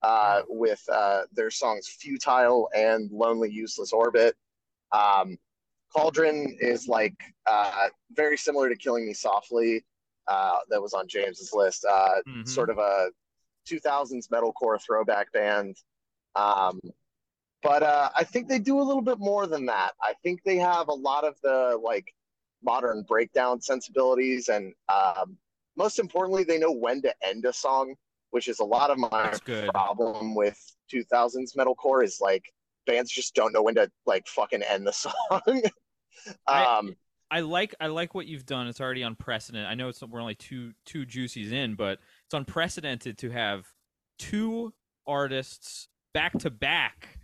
uh, 0.02 0.42
with 0.48 0.84
uh, 0.92 1.24
their 1.32 1.50
songs 1.52 1.88
Futile 1.88 2.70
and 2.76 3.10
Lonely 3.12 3.52
Useless 3.52 3.92
Orbit. 3.92 4.36
Um, 4.92 5.38
Cauldron 5.96 6.56
is 6.60 6.88
like 6.88 7.16
uh, 7.48 7.88
very 8.12 8.38
similar 8.38 8.70
to 8.70 8.76
Killing 8.76 9.08
Me 9.08 9.14
Softly, 9.14 9.84
uh, 10.28 10.58
that 10.70 10.82
was 10.82 10.94
on 10.94 11.08
James's 11.08 11.52
list. 11.54 11.84
Uh, 11.86 12.22
Mhm. 12.28 12.48
Sort 12.48 12.70
of 12.70 12.78
a 12.78 13.10
2000s 13.66 14.28
metalcore 14.30 14.80
throwback 14.80 15.32
band. 15.32 15.76
Um, 16.36 16.80
but 17.62 17.84
uh, 17.84 18.10
I 18.16 18.24
think 18.24 18.48
they 18.48 18.60
do 18.60 18.80
a 18.80 18.84
little 18.84 19.02
bit 19.02 19.20
more 19.20 19.48
than 19.48 19.66
that. 19.66 19.94
I 20.02 20.14
think 20.24 20.44
they 20.44 20.58
have 20.58 20.88
a 20.88 20.94
lot 20.94 21.24
of 21.26 21.36
the 21.42 21.78
like 21.84 22.14
modern 22.64 23.04
breakdown 23.08 23.62
sensibilities, 23.62 24.50
and 24.50 24.74
um, 24.90 25.38
most 25.78 26.00
importantly, 26.00 26.44
they 26.44 26.58
know 26.60 26.72
when 26.72 27.02
to 27.02 27.14
end 27.24 27.46
a 27.46 27.54
song, 27.54 27.96
which 28.32 28.48
is 28.48 28.60
a 28.60 28.64
lot 28.66 28.90
of 28.92 28.98
my 28.98 29.34
problem 29.72 30.36
with 30.36 30.60
2000s 30.94 31.56
metalcore 31.58 32.04
is 32.04 32.20
like 32.20 32.44
bands 32.86 33.12
just 33.12 33.36
don't 33.36 33.54
know 33.54 33.62
when 33.62 33.76
to 33.76 33.90
like 34.06 34.28
fucking 34.28 34.64
end 34.64 34.86
the 34.88 34.92
song. 34.94 35.14
I- 36.48 36.66
um, 36.66 36.96
I 37.32 37.42
like 37.42 37.76
I 37.80 37.86
like 37.88 38.16
what 38.16 38.26
you've 38.26 38.48
done. 38.48 38.66
It's 38.66 38.82
already 38.82 39.04
unprecedented. 39.04 39.70
I 39.70 39.76
know 39.76 39.88
it's 39.90 40.02
we're 40.02 40.20
only 40.20 40.34
two 40.34 40.72
two 40.88 41.06
juicies 41.06 41.52
in, 41.52 41.76
but 41.76 42.00
it's 42.26 42.34
unprecedented 42.34 43.20
to 43.20 43.30
have 43.30 43.68
two 44.18 44.74
artists 45.06 45.90
back 46.12 46.34
to 46.40 46.50
back 46.50 47.19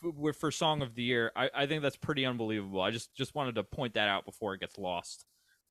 for, 0.00 0.32
for 0.32 0.50
song 0.50 0.82
of 0.82 0.94
the 0.94 1.02
year. 1.02 1.32
I, 1.36 1.50
I 1.54 1.66
think 1.66 1.82
that's 1.82 1.96
pretty 1.96 2.24
unbelievable. 2.26 2.80
I 2.80 2.90
just 2.90 3.14
just 3.14 3.34
wanted 3.34 3.54
to 3.56 3.64
point 3.64 3.94
that 3.94 4.08
out 4.08 4.24
before 4.24 4.54
it 4.54 4.60
gets 4.60 4.78
lost. 4.78 5.24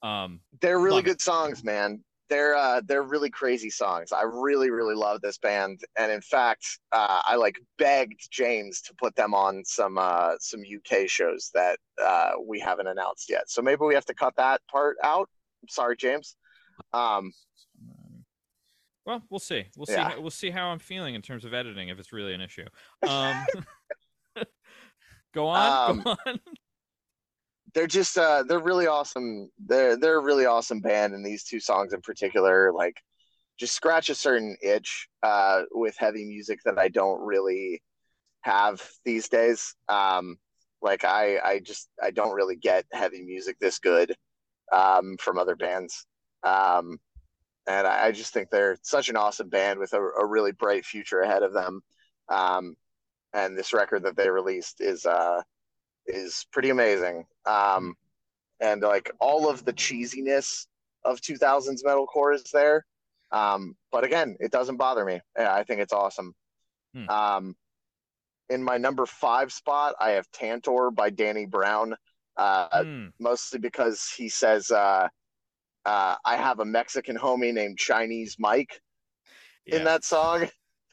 Um, 0.03 0.41
they're 0.61 0.79
really 0.79 0.97
Love 0.97 1.05
it. 1.05 1.09
good 1.09 1.21
songs, 1.21 1.63
man. 1.63 2.03
They're 2.29 2.55
uh, 2.55 2.81
they're 2.85 3.03
really 3.03 3.29
crazy 3.29 3.69
songs. 3.69 4.11
I 4.11 4.23
really 4.23 4.69
really 4.69 4.95
love 4.95 5.21
this 5.21 5.37
band, 5.37 5.79
and 5.97 6.11
in 6.11 6.21
fact, 6.21 6.65
uh, 6.91 7.21
I 7.25 7.35
like 7.35 7.55
begged 7.77 8.27
James 8.31 8.81
to 8.81 8.93
put 8.95 9.15
them 9.15 9.33
on 9.33 9.63
some 9.65 9.97
uh, 9.97 10.33
some 10.39 10.61
UK 10.61 11.07
shows 11.07 11.49
that 11.53 11.79
uh, 12.03 12.31
we 12.45 12.59
haven't 12.59 12.87
announced 12.87 13.29
yet. 13.29 13.49
So 13.49 13.61
maybe 13.61 13.85
we 13.85 13.95
have 13.95 14.05
to 14.05 14.13
cut 14.13 14.35
that 14.35 14.61
part 14.69 14.97
out. 15.03 15.29
I'm 15.63 15.69
sorry, 15.69 15.95
James. 15.95 16.35
Um, 16.93 17.31
well, 19.07 19.23
we'll 19.29 19.39
see. 19.39 19.63
We'll 19.77 19.85
see. 19.85 19.93
How, 19.95 20.19
we'll 20.19 20.29
see 20.29 20.49
how 20.49 20.67
I'm 20.67 20.79
feeling 20.79 21.15
in 21.15 21.21
terms 21.21 21.45
of 21.45 21.53
editing 21.53 21.87
if 21.87 21.97
it's 21.97 22.11
really 22.11 22.33
an 22.33 22.41
issue. 22.41 22.65
Um, 23.07 23.45
go 25.37 25.47
on. 25.47 26.01
go 26.01 26.15
on. 26.25 26.39
they're 27.73 27.87
just 27.87 28.17
uh, 28.17 28.43
they're 28.47 28.59
really 28.59 28.87
awesome. 28.87 29.49
They're 29.65 29.97
they're 29.97 30.17
a 30.17 30.23
really 30.23 30.45
awesome 30.45 30.81
band, 30.81 31.13
and 31.13 31.25
these 31.25 31.43
two 31.43 31.59
songs 31.59 31.93
in 31.93 32.01
particular, 32.01 32.71
like, 32.73 32.95
just 33.59 33.73
scratch 33.73 34.09
a 34.09 34.15
certain 34.15 34.57
itch 34.61 35.07
uh, 35.23 35.61
with 35.71 35.95
heavy 35.97 36.25
music 36.25 36.59
that 36.65 36.79
I 36.79 36.87
don't 36.89 37.21
really 37.21 37.81
have 38.41 38.81
these 39.05 39.29
days. 39.29 39.75
Um, 39.89 40.37
like 40.81 41.03
I 41.05 41.37
I 41.39 41.59
just 41.59 41.89
I 42.01 42.11
don't 42.11 42.35
really 42.35 42.55
get 42.55 42.85
heavy 42.91 43.21
music 43.23 43.57
this 43.59 43.79
good 43.79 44.15
um, 44.71 45.17
from 45.19 45.37
other 45.37 45.55
bands. 45.55 46.05
Um, 46.43 46.97
and 47.67 47.85
I, 47.85 48.07
I 48.07 48.11
just 48.11 48.33
think 48.33 48.49
they're 48.49 48.77
such 48.81 49.09
an 49.09 49.17
awesome 49.17 49.49
band 49.49 49.79
with 49.79 49.93
a, 49.93 50.01
a 50.01 50.25
really 50.25 50.51
bright 50.51 50.85
future 50.85 51.21
ahead 51.21 51.43
of 51.43 51.53
them. 51.53 51.81
Um, 52.29 52.75
and 53.33 53.57
this 53.57 53.73
record 53.73 54.03
that 54.03 54.15
they 54.15 54.29
released 54.29 54.81
is 54.81 55.05
uh, 55.05 55.41
is 56.05 56.45
pretty 56.51 56.69
amazing. 56.69 57.25
Um, 57.45 57.95
and 58.59 58.81
like 58.81 59.11
all 59.19 59.49
of 59.49 59.65
the 59.65 59.73
cheesiness 59.73 60.65
of 61.05 61.21
2000s 61.21 61.83
metalcore 61.85 62.33
is 62.33 62.43
there. 62.51 62.85
Um, 63.31 63.75
but 63.91 64.03
again, 64.03 64.35
it 64.39 64.51
doesn't 64.51 64.77
bother 64.77 65.05
me. 65.05 65.19
Yeah, 65.37 65.53
I 65.53 65.63
think 65.63 65.81
it's 65.81 65.93
awesome. 65.93 66.33
Hmm. 66.93 67.09
Um, 67.09 67.55
in 68.49 68.63
my 68.63 68.77
number 68.77 69.05
five 69.05 69.51
spot, 69.51 69.95
I 69.99 70.11
have 70.11 70.31
Tantor 70.31 70.91
by 70.91 71.09
Danny 71.09 71.45
Brown, 71.45 71.95
uh, 72.37 72.83
Hmm. 72.83 73.07
mostly 73.19 73.59
because 73.59 74.09
he 74.15 74.29
says, 74.29 74.71
uh, 74.71 75.09
uh, 75.85 76.15
I 76.25 76.35
have 76.37 76.59
a 76.59 76.65
Mexican 76.65 77.17
homie 77.17 77.53
named 77.53 77.77
Chinese 77.77 78.37
Mike 78.39 78.81
Yeah. 79.65 79.77
in 79.77 79.83
that 79.83 80.03
song. 80.03 80.49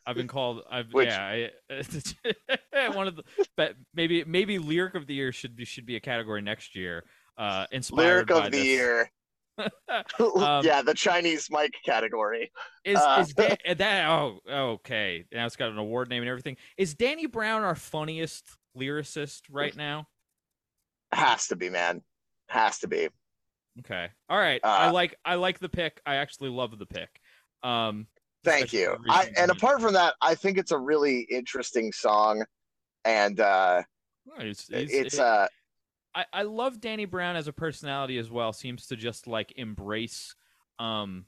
I've 0.07 0.17
been 0.17 0.29
called. 0.29 0.62
I've 0.71 0.93
Which- 0.93 1.09
yeah. 1.09 1.49
I, 1.71 2.88
one 2.95 3.09
of 3.09 3.17
the 3.17 3.23
but 3.57 3.75
maybe 3.95 4.25
maybe 4.25 4.59
lyric 4.59 4.95
of 4.95 5.07
the 5.07 5.14
year 5.14 5.33
should 5.33 5.57
be 5.57 5.64
should 5.64 5.87
be 5.87 5.97
a 5.97 6.01
category 6.01 6.43
next 6.43 6.75
year. 6.77 7.05
Uh, 7.37 7.67
inspired 7.73 8.29
Lyric 8.29 8.31
of 8.31 8.45
the 8.53 8.59
this. 8.59 8.64
year. 8.67 9.11
Um, 10.19 10.64
yeah, 10.64 10.83
the 10.83 10.95
Chinese 10.95 11.49
Mike 11.49 11.75
category. 11.87 12.51
Is 12.85 12.99
Uh, 12.99 13.19
is 13.21 13.33
Dan, 13.35 13.57
that 13.77 14.09
oh 14.09 14.40
okay 14.49 15.25
now 15.33 15.47
it's 15.47 15.55
got 15.57 15.71
an 15.71 15.79
award 15.79 16.09
name 16.09 16.23
and 16.23 16.29
everything. 16.29 16.57
Is 16.77 16.95
Danny 16.95 17.27
Brown 17.27 17.62
our 17.62 17.77
funniest 17.77 18.45
lyricist 18.77 19.43
right 19.51 19.75
now? 19.77 20.09
Has 21.12 21.47
to 21.49 21.57
be, 21.57 21.71
man. 21.71 22.03
Has 22.49 22.81
to 22.81 22.88
be. 22.88 23.09
Okay, 23.81 24.09
all 24.29 24.38
right. 24.38 24.61
I 24.64 24.88
Uh, 24.88 24.93
like 24.93 25.17
I 25.25 25.37
like 25.37 25.61
the 25.61 25.69
pick. 25.69 26.01
I 26.05 26.17
actually 26.17 26.51
love 26.51 26.77
the 26.79 26.87
pick. 26.87 27.09
Um, 27.62 28.07
Thank 28.44 28.72
you. 28.72 28.96
I, 29.09 29.30
and 29.37 29.50
apart 29.50 29.80
from 29.80 29.94
that, 29.94 30.14
I 30.20 30.35
think 30.35 30.59
it's 30.59 30.70
a 30.70 30.78
really 30.78 31.20
interesting 31.30 31.92
song, 31.92 32.44
and 33.04 33.40
uh, 33.40 33.83
it's, 34.38 34.68
it's, 34.68 34.92
it's 34.92 35.14
it- 35.14 35.20
uh, 35.20 35.48
I, 36.14 36.24
I 36.33 36.42
love 36.42 36.80
Danny 36.80 37.07
Brown 37.07 37.35
as 37.35 37.48
a 37.48 37.52
personality 37.52 38.18
as 38.18 38.30
well. 38.30 38.52
Seems 38.52 38.87
to 38.87 38.96
just 38.96 39.26
like 39.26 39.52
embrace 39.57 40.35
um 40.78 41.24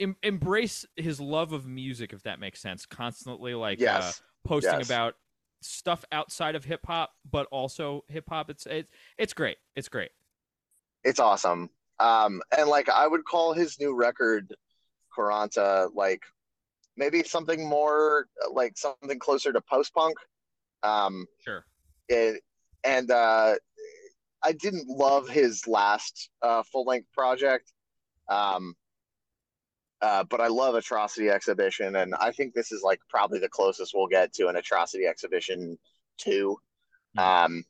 em- 0.00 0.16
embrace 0.22 0.86
his 0.96 1.20
love 1.20 1.52
of 1.52 1.66
music 1.66 2.12
if 2.12 2.22
that 2.24 2.40
makes 2.40 2.60
sense. 2.60 2.86
Constantly 2.86 3.54
like 3.54 3.80
uh, 3.82 4.10
posting 4.44 4.78
yes. 4.78 4.86
about 4.86 5.14
stuff 5.60 6.04
outside 6.12 6.54
of 6.54 6.64
hip 6.64 6.80
hop 6.86 7.10
but 7.30 7.46
also 7.52 8.04
hip 8.08 8.24
hop. 8.28 8.50
It's 8.50 8.66
it's 8.66 8.90
it's 9.18 9.34
great. 9.34 9.58
It's 9.76 9.88
great. 9.88 10.10
it's 11.04 11.20
awesome. 11.20 11.70
Um, 12.00 12.40
and 12.56 12.68
like 12.68 12.88
I 12.88 13.06
would 13.06 13.24
call 13.24 13.52
his 13.52 13.78
new 13.80 13.94
record, 13.94 14.54
Quaranta, 15.16 15.90
like 15.94 16.22
maybe 16.98 17.22
something 17.22 17.66
more 17.66 18.26
like 18.52 18.76
something 18.76 19.18
closer 19.18 19.52
to 19.52 19.60
post 19.62 19.94
punk. 19.94 20.16
Um, 20.82 21.26
Sure. 21.44 21.64
it, 22.08 22.42
and 22.84 23.10
uh, 23.10 23.54
I 24.42 24.52
didn't 24.52 24.88
love 24.88 25.28
his 25.28 25.66
last 25.66 26.30
uh, 26.42 26.62
full 26.64 26.84
length 26.84 27.10
project, 27.12 27.72
um, 28.28 28.74
uh, 30.00 30.24
but 30.24 30.40
I 30.40 30.46
love 30.48 30.74
Atrocity 30.74 31.28
Exhibition, 31.30 31.96
and 31.96 32.14
I 32.14 32.30
think 32.30 32.54
this 32.54 32.70
is 32.70 32.82
like 32.82 33.00
probably 33.08 33.40
the 33.40 33.48
closest 33.48 33.94
we'll 33.94 34.06
get 34.06 34.32
to 34.34 34.48
an 34.48 34.56
Atrocity 34.56 35.06
Exhibition 35.06 35.78
two, 36.18 36.56
Hmm. 37.16 37.20
um, 37.20 37.64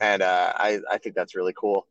and 0.00 0.22
uh, 0.22 0.52
I 0.56 0.80
I 0.90 0.98
think 0.98 1.14
that's 1.14 1.34
really 1.34 1.54
cool. 1.58 1.86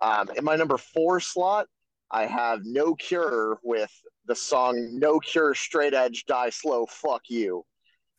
Um, 0.00 0.30
in 0.36 0.42
my 0.44 0.56
number 0.56 0.78
four 0.78 1.20
slot, 1.20 1.68
I 2.10 2.26
have 2.26 2.62
No 2.64 2.94
Cure 2.96 3.60
with 3.62 3.92
the 4.26 4.34
song 4.34 4.98
"No 4.98 5.18
Cure," 5.18 5.54
Straight 5.54 5.94
Edge, 5.94 6.24
Die 6.26 6.50
Slow, 6.50 6.86
Fuck 6.86 7.22
You. 7.28 7.64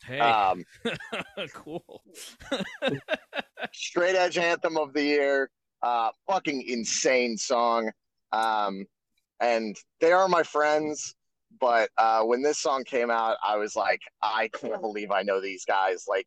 Hey. 0.06 0.20
Um, 0.20 0.66
cool. 1.54 2.04
straight 3.72 4.16
edge 4.16 4.38
anthem 4.38 4.78
of 4.78 4.94
the 4.94 5.04
year. 5.04 5.50
Uh, 5.82 6.10
fucking 6.30 6.64
insane 6.68 7.38
song. 7.38 7.92
Um, 8.32 8.86
and 9.40 9.76
they 10.02 10.12
are 10.12 10.28
my 10.28 10.44
friends. 10.44 11.16
But 11.60 11.90
uh, 11.98 12.24
when 12.24 12.42
this 12.42 12.60
song 12.60 12.84
came 12.84 13.12
out, 13.12 13.38
I 13.46 13.58
was 13.58 13.76
like, 13.76 14.02
I 14.22 14.50
can't 14.50 14.82
believe 14.82 15.12
I 15.12 15.22
know 15.22 15.40
these 15.40 15.66
guys. 15.66 16.06
Like, 16.08 16.26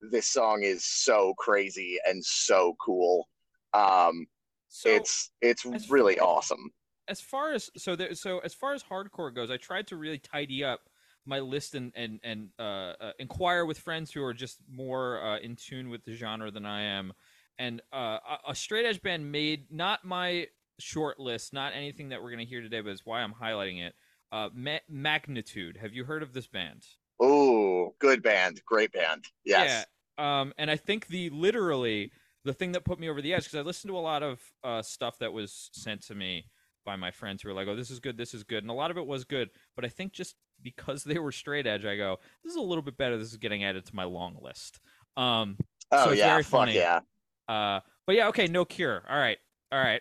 this 0.00 0.28
song 0.28 0.62
is 0.62 0.84
so 0.84 1.34
crazy 1.36 1.98
and 2.06 2.24
so 2.24 2.74
cool. 2.80 3.28
Um, 3.74 4.26
so 4.68 4.88
it's 4.88 5.32
it's 5.42 5.64
really 5.90 6.16
far- 6.16 6.28
awesome. 6.28 6.70
As 7.08 7.20
far 7.20 7.52
as 7.52 7.70
so 7.76 7.96
there 7.96 8.14
so 8.14 8.38
as 8.40 8.54
far 8.54 8.74
as 8.74 8.82
hardcore 8.82 9.34
goes, 9.34 9.50
I 9.50 9.56
tried 9.56 9.86
to 9.88 9.96
really 9.96 10.18
tidy 10.18 10.64
up 10.64 10.88
my 11.26 11.40
list 11.40 11.74
and 11.74 11.92
and 11.94 12.20
and 12.22 12.48
uh, 12.58 12.92
uh, 13.00 13.12
inquire 13.18 13.64
with 13.64 13.78
friends 13.78 14.12
who 14.12 14.22
are 14.22 14.34
just 14.34 14.58
more 14.70 15.22
uh, 15.22 15.38
in 15.38 15.56
tune 15.56 15.88
with 15.90 16.04
the 16.04 16.14
genre 16.14 16.50
than 16.50 16.64
I 16.66 16.82
am. 16.82 17.12
And 17.58 17.82
uh, 17.92 18.18
a- 18.28 18.50
a 18.50 18.54
straight 18.54 18.86
edge 18.86 19.02
band 19.02 19.30
made 19.32 19.66
not 19.70 20.04
my 20.04 20.46
short 20.78 21.18
list, 21.18 21.52
not 21.52 21.72
anything 21.74 22.10
that 22.10 22.22
we're 22.22 22.30
gonna 22.30 22.44
hear 22.44 22.60
today, 22.60 22.80
but 22.80 22.90
it's 22.90 23.04
why 23.04 23.20
I'm 23.20 23.34
highlighting 23.34 23.84
it. 23.84 23.94
Uh, 24.30 24.48
Ma- 24.54 24.78
Magnitude. 24.88 25.76
Have 25.78 25.92
you 25.92 26.04
heard 26.04 26.22
of 26.22 26.32
this 26.32 26.46
band? 26.46 26.84
Oh, 27.20 27.94
good 27.98 28.22
band, 28.22 28.62
great 28.64 28.92
band. 28.92 29.24
Yes. 29.44 29.86
Yeah. 30.18 30.40
Um, 30.40 30.52
and 30.58 30.70
I 30.70 30.76
think 30.76 31.08
the 31.08 31.30
literally 31.30 32.12
the 32.44 32.52
thing 32.52 32.72
that 32.72 32.84
put 32.84 32.98
me 33.00 33.08
over 33.08 33.20
the 33.20 33.34
edge 33.34 33.44
because 33.44 33.58
I 33.58 33.62
listened 33.62 33.90
to 33.90 33.98
a 33.98 34.00
lot 34.00 34.22
of 34.22 34.40
uh, 34.62 34.82
stuff 34.82 35.18
that 35.18 35.32
was 35.32 35.70
sent 35.72 36.02
to 36.06 36.14
me 36.14 36.46
by 36.88 36.96
my 36.96 37.10
friends 37.10 37.42
who 37.42 37.50
were 37.50 37.54
like, 37.54 37.68
"Oh, 37.68 37.76
this 37.76 37.90
is 37.90 38.00
good, 38.00 38.16
this 38.16 38.32
is 38.32 38.44
good," 38.44 38.64
and 38.64 38.70
a 38.70 38.74
lot 38.74 38.90
of 38.90 38.96
it 38.96 39.06
was 39.06 39.24
good. 39.24 39.50
But 39.76 39.84
I 39.84 39.88
think 39.88 40.12
just 40.14 40.36
because 40.62 41.04
they 41.04 41.18
were 41.18 41.32
straight 41.32 41.66
edge, 41.66 41.84
I 41.84 41.96
go, 41.96 42.16
"This 42.42 42.52
is 42.52 42.56
a 42.56 42.62
little 42.62 42.80
bit 42.82 42.96
better. 42.96 43.18
This 43.18 43.30
is 43.30 43.36
getting 43.36 43.62
added 43.62 43.84
to 43.86 43.94
my 43.94 44.04
long 44.04 44.38
list." 44.40 44.80
Um, 45.16 45.58
Oh 45.92 46.06
So 46.06 46.12
yeah, 46.12 46.28
very 46.30 46.42
fuck 46.42 46.50
funny. 46.60 46.76
yeah. 46.76 47.00
uh, 47.48 47.80
but 48.06 48.16
yeah, 48.16 48.28
okay, 48.28 48.46
no 48.46 48.64
cure. 48.64 49.02
All 49.08 49.18
right, 49.18 49.36
all 49.70 49.78
right. 49.78 50.00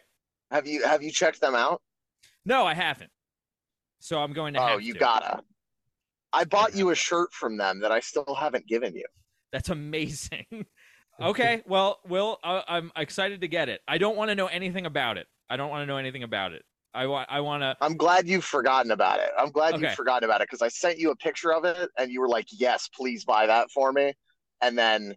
Have 0.52 0.66
you 0.66 0.86
have 0.86 1.04
you 1.04 1.12
checked 1.12 1.42
them 1.42 1.56
out? 1.56 1.82
No, 2.46 2.66
I 2.66 2.74
haven't. 2.74 3.12
So 4.00 4.20
I'm 4.22 4.32
going 4.32 4.54
to. 4.54 4.62
Oh, 4.62 4.78
you 4.78 4.94
to. 4.94 5.00
gotta. 5.00 5.42
I 6.32 6.46
bought 6.46 6.74
you 6.76 6.90
a 6.92 6.96
shirt 6.96 7.34
from 7.34 7.58
them 7.58 7.82
that 7.82 7.92
I 7.92 8.00
still 8.00 8.36
haven't 8.38 8.66
given 8.68 8.96
you. 8.96 9.06
That's 9.52 9.70
amazing. 9.70 10.46
Okay, 11.20 11.64
well, 11.66 11.98
Will, 12.08 12.38
I, 12.44 12.62
I'm 12.68 12.92
excited 12.96 13.42
to 13.42 13.48
get 13.48 13.70
it. 13.70 13.82
I 13.88 13.98
don't 13.98 14.16
want 14.16 14.30
to 14.30 14.36
know 14.36 14.46
anything 14.46 14.86
about 14.86 15.18
it. 15.18 15.26
I 15.50 15.58
don't 15.58 15.72
want 15.72 15.82
to 15.82 15.88
know 15.88 15.98
anything 15.98 16.22
about 16.22 16.52
it. 16.54 16.62
I 16.94 17.06
want. 17.08 17.30
I 17.32 17.42
want 17.42 17.62
to. 17.62 17.76
I'm 17.82 17.96
glad 17.98 18.28
you've 18.28 18.46
forgotten 18.46 18.92
about 18.92 19.20
it. 19.20 19.30
I'm 19.38 19.52
glad 19.52 19.76
Okay. 19.76 19.84
you've 19.84 19.96
forgotten 19.96 20.28
about 20.28 20.42
it 20.42 20.48
because 20.50 20.62
I 20.62 20.68
sent 20.70 20.98
you 20.98 21.12
a 21.12 21.16
picture 21.16 21.54
of 21.54 21.66
it 21.66 21.90
and 21.98 22.12
you 22.12 22.22
were 22.22 22.30
like, 22.30 22.48
"Yes, 22.52 22.90
please 22.90 23.24
buy 23.26 23.46
that 23.46 23.70
for 23.72 23.92
me." 23.92 24.14
And 24.62 24.78
then 24.78 25.16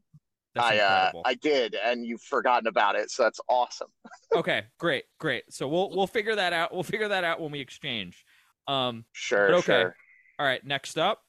That's 0.54 0.66
I 0.66 0.78
uh. 0.78 1.12
I 1.24 1.34
did, 1.34 1.74
and 1.74 2.04
you've 2.04 2.22
forgotten 2.22 2.66
about 2.66 2.96
it. 2.96 3.10
So 3.10 3.22
that's 3.22 3.40
awesome. 3.48 3.88
okay, 4.34 4.64
great, 4.78 5.04
great. 5.18 5.44
So 5.50 5.68
we'll 5.68 5.90
we'll 5.90 6.06
figure 6.06 6.36
that 6.36 6.52
out. 6.52 6.72
We'll 6.72 6.82
figure 6.82 7.08
that 7.08 7.24
out 7.24 7.40
when 7.40 7.50
we 7.50 7.60
exchange. 7.60 8.24
Um. 8.66 9.04
Sure, 9.12 9.54
okay. 9.56 9.62
sure. 9.62 9.96
All 10.38 10.46
right. 10.46 10.64
Next 10.64 10.98
up. 10.98 11.22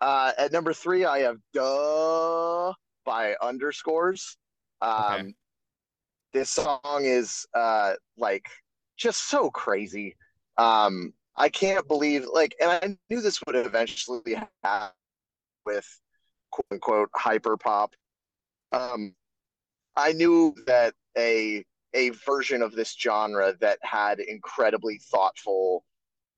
Uh, 0.00 0.32
at 0.36 0.52
number 0.52 0.72
three, 0.72 1.04
I 1.04 1.20
have 1.20 1.36
"Duh" 1.52 2.72
by 3.06 3.36
Underscores. 3.40 4.36
Um, 4.82 5.04
Okay. 5.04 5.34
This 6.32 6.50
song 6.50 6.80
is 7.04 7.46
uh, 7.54 7.92
like 8.18 8.48
just 8.96 9.28
so 9.28 9.50
crazy. 9.50 10.16
Um, 10.56 11.12
I 11.36 11.48
can't 11.48 11.86
believe 11.88 12.26
like, 12.32 12.54
and 12.60 12.70
I 12.70 12.96
knew 13.10 13.20
this 13.20 13.40
would 13.46 13.56
eventually 13.56 14.34
happen 14.62 14.94
with 15.66 15.86
quote 16.50 16.66
unquote 16.70 17.10
hyper 17.14 17.56
pop. 17.56 17.94
Um, 18.72 19.14
I 19.96 20.12
knew 20.12 20.54
that 20.66 20.94
a 21.16 21.64
a 21.94 22.10
version 22.10 22.60
of 22.60 22.72
this 22.72 22.92
genre 22.92 23.54
that 23.60 23.78
had 23.82 24.18
incredibly 24.18 24.98
thoughtful 24.98 25.84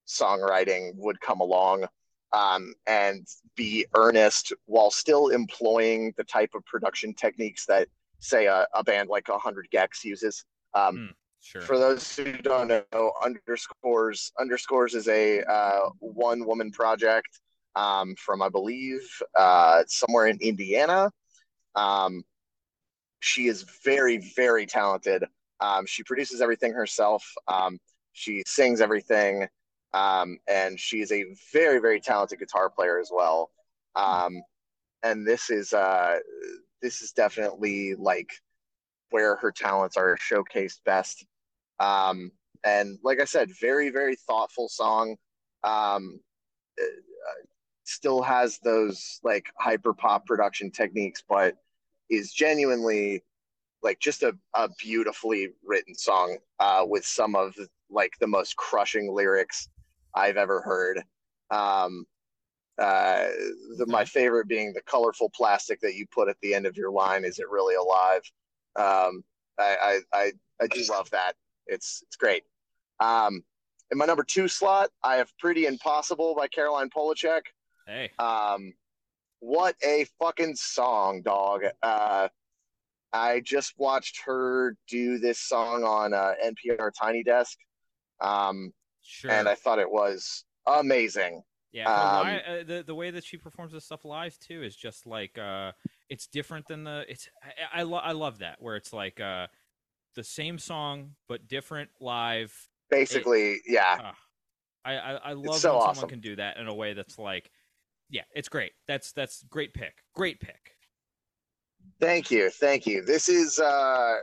songwriting 0.07 0.93
would 0.97 1.21
come 1.21 1.41
along 1.41 1.87
um, 2.33 2.75
and 2.87 3.27
be 3.57 3.87
earnest 3.95 4.53
while 4.67 4.91
still 4.91 5.29
employing 5.29 6.13
the 6.17 6.25
type 6.25 6.51
of 6.55 6.65
production 6.67 7.15
techniques 7.15 7.65
that, 7.67 7.89
say, 8.19 8.47
a, 8.47 8.67
a 8.75 8.85
band 8.85 9.09
like 9.09 9.29
100 9.29 9.69
gecs 9.73 10.05
uses. 10.05 10.45
Um, 10.75 11.15
Sure. 11.47 11.63
For 11.63 11.79
those 11.79 12.17
who 12.17 12.33
don't 12.39 12.67
know, 12.67 13.13
underscores 13.23 14.33
underscores 14.41 14.97
is 14.97 15.07
a 15.07 15.43
uh, 15.45 15.91
one 16.01 16.45
woman 16.45 16.73
project 16.73 17.39
um, 17.77 18.17
from 18.17 18.43
I 18.43 18.49
believe 18.49 19.01
uh, 19.39 19.85
somewhere 19.87 20.27
in 20.27 20.39
Indiana. 20.41 21.09
Um, 21.77 22.25
she 23.21 23.47
is 23.47 23.65
very 23.85 24.19
very 24.35 24.67
talented. 24.67 25.23
Um, 25.61 25.87
she 25.87 26.03
produces 26.03 26.41
everything 26.41 26.73
herself. 26.73 27.25
Um, 27.47 27.79
she 28.13 28.43
sings 28.45 28.81
everything, 28.81 29.47
um, 29.93 30.39
and 30.49 30.81
she 30.81 31.01
is 31.01 31.13
a 31.13 31.27
very 31.53 31.79
very 31.79 32.01
talented 32.01 32.41
guitar 32.41 32.71
player 32.71 32.99
as 32.99 33.11
well. 33.15 33.53
Um, 33.95 34.43
and 35.05 35.25
this 35.25 35.49
is 35.49 35.73
uh, 35.73 36.17
this 36.83 37.03
is 37.03 37.13
definitely 37.13 37.95
like 37.95 38.33
where 39.11 39.37
her 39.37 39.53
talents 39.53 39.97
are 39.97 40.17
showcased 40.17 40.81
best. 40.85 41.25
Um, 41.81 42.31
and 42.65 42.99
like 43.03 43.21
I 43.21 43.25
said, 43.25 43.51
very, 43.61 43.91
very 43.91 44.17
thoughtful 44.17 44.69
song. 44.69 45.17
Um, 45.65 46.21
uh, 46.81 46.85
still 47.85 48.21
has 48.23 48.59
those 48.59 49.21
like 49.23 49.47
hyper 49.59 49.95
pop 49.95 50.27
production 50.27 50.71
techniques, 50.71 51.23
but 51.29 51.55
is 52.11 52.33
genuinely 52.33 53.23
like 53.83 54.01
just 54.01 54.23
a, 54.23 54.33
a 54.55 54.69
beautifully 54.79 55.51
written 55.65 55.95
song 55.95 56.39
uh, 56.59 56.85
with 56.87 57.07
some 57.07 57.37
of 57.37 57.55
like 57.91 58.13
the 58.21 58.27
most 58.27 58.57
crushing 58.57 59.13
lyrics 59.13 59.69
I've 60.15 60.37
ever 60.37 60.61
heard. 60.61 61.03
Um, 61.51 62.05
uh, 62.79 63.29
the, 63.79 63.87
my 63.87 64.05
favorite 64.05 64.49
being 64.49 64.73
the 64.73 64.83
colorful 64.83 65.31
plastic 65.35 65.81
that 65.81 65.95
you 65.95 66.07
put 66.13 66.29
at 66.29 66.37
the 66.43 66.55
end 66.55 66.67
of 66.67 66.77
your 66.77 66.91
line. 66.91 67.25
Is 67.25 67.39
it 67.39 67.49
really 67.49 67.75
alive? 67.77 68.23
Um, 68.77 69.23
I, 69.59 69.77
I, 69.83 70.01
I, 70.13 70.33
I 70.61 70.67
do 70.67 70.83
love 70.91 71.09
that. 71.11 71.35
It's 71.67 72.03
it's 72.07 72.17
great. 72.17 72.45
Um, 73.01 73.43
in 73.91 73.99
my 73.99 74.07
number 74.07 74.25
two 74.25 74.49
slot, 74.49 74.91
I 75.03 75.17
have 75.17 75.31
"Pretty 75.39 75.67
Impossible" 75.67 76.35
by 76.37 76.49
Caroline 76.49 76.91
Polachek. 76.91 77.43
Hey. 77.87 78.11
Um, 78.19 78.73
what 79.41 79.77
a 79.85 80.07
fucking 80.19 80.57
song, 80.57 81.23
dog. 81.23 81.63
Uh, 81.83 82.29
I 83.13 83.41
just 83.41 83.75
watched 83.77 84.21
her 84.25 84.77
do 84.89 85.19
this 85.19 85.39
song 85.39 85.85
on 85.85 86.13
uh, 86.13 86.35
NPR 86.45 86.91
Tiny 86.99 87.23
Desk, 87.23 87.57
um, 88.21 88.73
Sure. 89.03 89.31
and 89.31 89.49
I 89.49 89.55
thought 89.55 89.79
it 89.79 89.91
was 89.91 90.45
amazing. 90.67 91.43
Yeah, 91.73 91.93
Um, 91.93 92.27
uh, 92.27 92.65
the 92.65 92.83
the 92.87 92.95
way 92.95 93.11
that 93.11 93.23
she 93.25 93.37
performs 93.37 93.73
this 93.73 93.85
stuff 93.85 94.05
live 94.05 94.39
too 94.39 94.63
is 94.63 94.75
just 94.75 95.07
like 95.07 95.37
uh, 95.39 95.73
it's 96.09 96.27
different 96.27 96.67
than 96.67 96.85
the 96.85 97.05
it's 97.09 97.29
I 97.43 97.81
I, 97.81 97.83
lo- 97.83 97.99
I 97.99 98.13
love 98.13 98.39
that 98.39 98.57
where 98.61 98.77
it's 98.77 98.93
like 98.93 99.21
uh, 99.21 99.47
the 100.17 100.25
same 100.25 100.59
song 100.59 101.13
but 101.29 101.47
different 101.47 101.91
live. 102.01 102.53
Basically, 102.91 103.61
yeah, 103.67 103.99
Ah, 104.03 104.15
I 104.85 104.95
I, 104.95 105.13
I 105.13 105.33
love 105.35 105.57
so 105.61 105.75
when 105.75 105.83
awesome. 105.83 105.95
someone 105.95 106.11
can 106.11 106.21
do 106.21 106.37
that 106.37 106.57
in 106.57 106.67
a 106.67 106.75
way 106.75 106.93
that's 106.95 107.19
like, 107.19 107.51
yeah, 108.11 108.23
it's 108.35 108.49
great. 108.49 108.73
That's 108.89 109.13
that's 109.13 109.45
great 109.45 109.75
pick. 109.75 110.03
Great 110.15 110.41
pick. 110.41 110.73
Thank 112.01 112.31
you, 112.31 112.51
thank 112.51 112.87
you. 112.87 113.03
This 113.05 113.29
is 113.29 113.59
uh, 113.59 114.15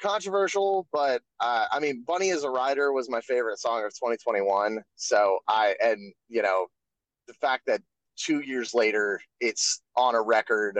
controversial, 0.00 0.86
but 0.92 1.22
uh, 1.40 1.66
I 1.70 1.80
mean, 1.80 2.04
"Bunny 2.06 2.28
Is 2.28 2.44
a 2.44 2.50
Rider" 2.50 2.92
was 2.92 3.10
my 3.10 3.20
favorite 3.20 3.58
song 3.58 3.84
of 3.84 3.90
2021. 3.94 4.82
So 4.96 5.38
I, 5.48 5.74
and 5.82 6.12
you 6.28 6.42
know, 6.42 6.66
the 7.26 7.34
fact 7.34 7.64
that 7.66 7.82
two 8.16 8.40
years 8.40 8.74
later 8.74 9.20
it's 9.40 9.80
on 9.96 10.14
a 10.14 10.22
record, 10.22 10.78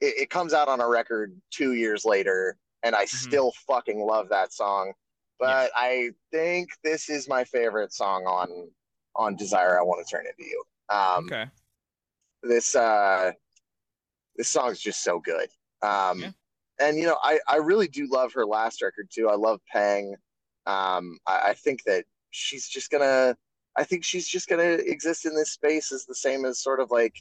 it, 0.00 0.14
it 0.22 0.30
comes 0.30 0.52
out 0.52 0.68
on 0.68 0.80
a 0.80 0.88
record 0.88 1.34
two 1.50 1.74
years 1.74 2.04
later, 2.04 2.56
and 2.86 2.94
I 2.94 3.04
still 3.04 3.52
fucking 3.66 4.00
love 4.00 4.28
that 4.30 4.52
song. 4.52 4.92
But 5.38 5.70
I 5.76 6.10
think 6.32 6.70
this 6.82 7.10
is 7.10 7.28
my 7.28 7.44
favorite 7.44 7.92
song 7.92 8.24
on 8.24 8.70
on 9.16 9.36
"Desire." 9.36 9.78
I 9.78 9.82
want 9.82 10.06
to 10.06 10.10
turn 10.10 10.24
into 10.26 10.48
you. 10.48 10.62
Um, 10.88 11.24
okay. 11.26 11.46
this 12.42 12.74
uh 12.76 13.32
this 14.36 14.48
song's 14.48 14.78
just 14.80 15.02
so 15.02 15.18
good 15.18 15.48
um 15.82 16.20
Yeah. 16.20 16.30
and 16.80 16.96
you 16.96 17.04
know 17.04 17.18
i 17.22 17.40
i 17.48 17.56
really 17.56 17.88
do 17.88 18.06
love 18.10 18.32
her 18.34 18.46
last 18.46 18.82
record 18.82 19.08
too 19.10 19.28
i 19.28 19.34
love 19.34 19.60
Pang. 19.72 20.14
um 20.66 21.18
I, 21.26 21.48
I 21.50 21.54
think 21.54 21.82
that 21.84 22.04
she's 22.30 22.68
just 22.68 22.90
gonna 22.90 23.36
i 23.76 23.82
think 23.84 24.04
she's 24.04 24.28
just 24.28 24.48
gonna 24.48 24.62
exist 24.94 25.24
in 25.26 25.34
this 25.34 25.50
space 25.52 25.90
as 25.90 26.04
the 26.06 26.14
same 26.14 26.44
as 26.44 26.62
sort 26.62 26.80
of 26.80 26.90
like 26.90 27.14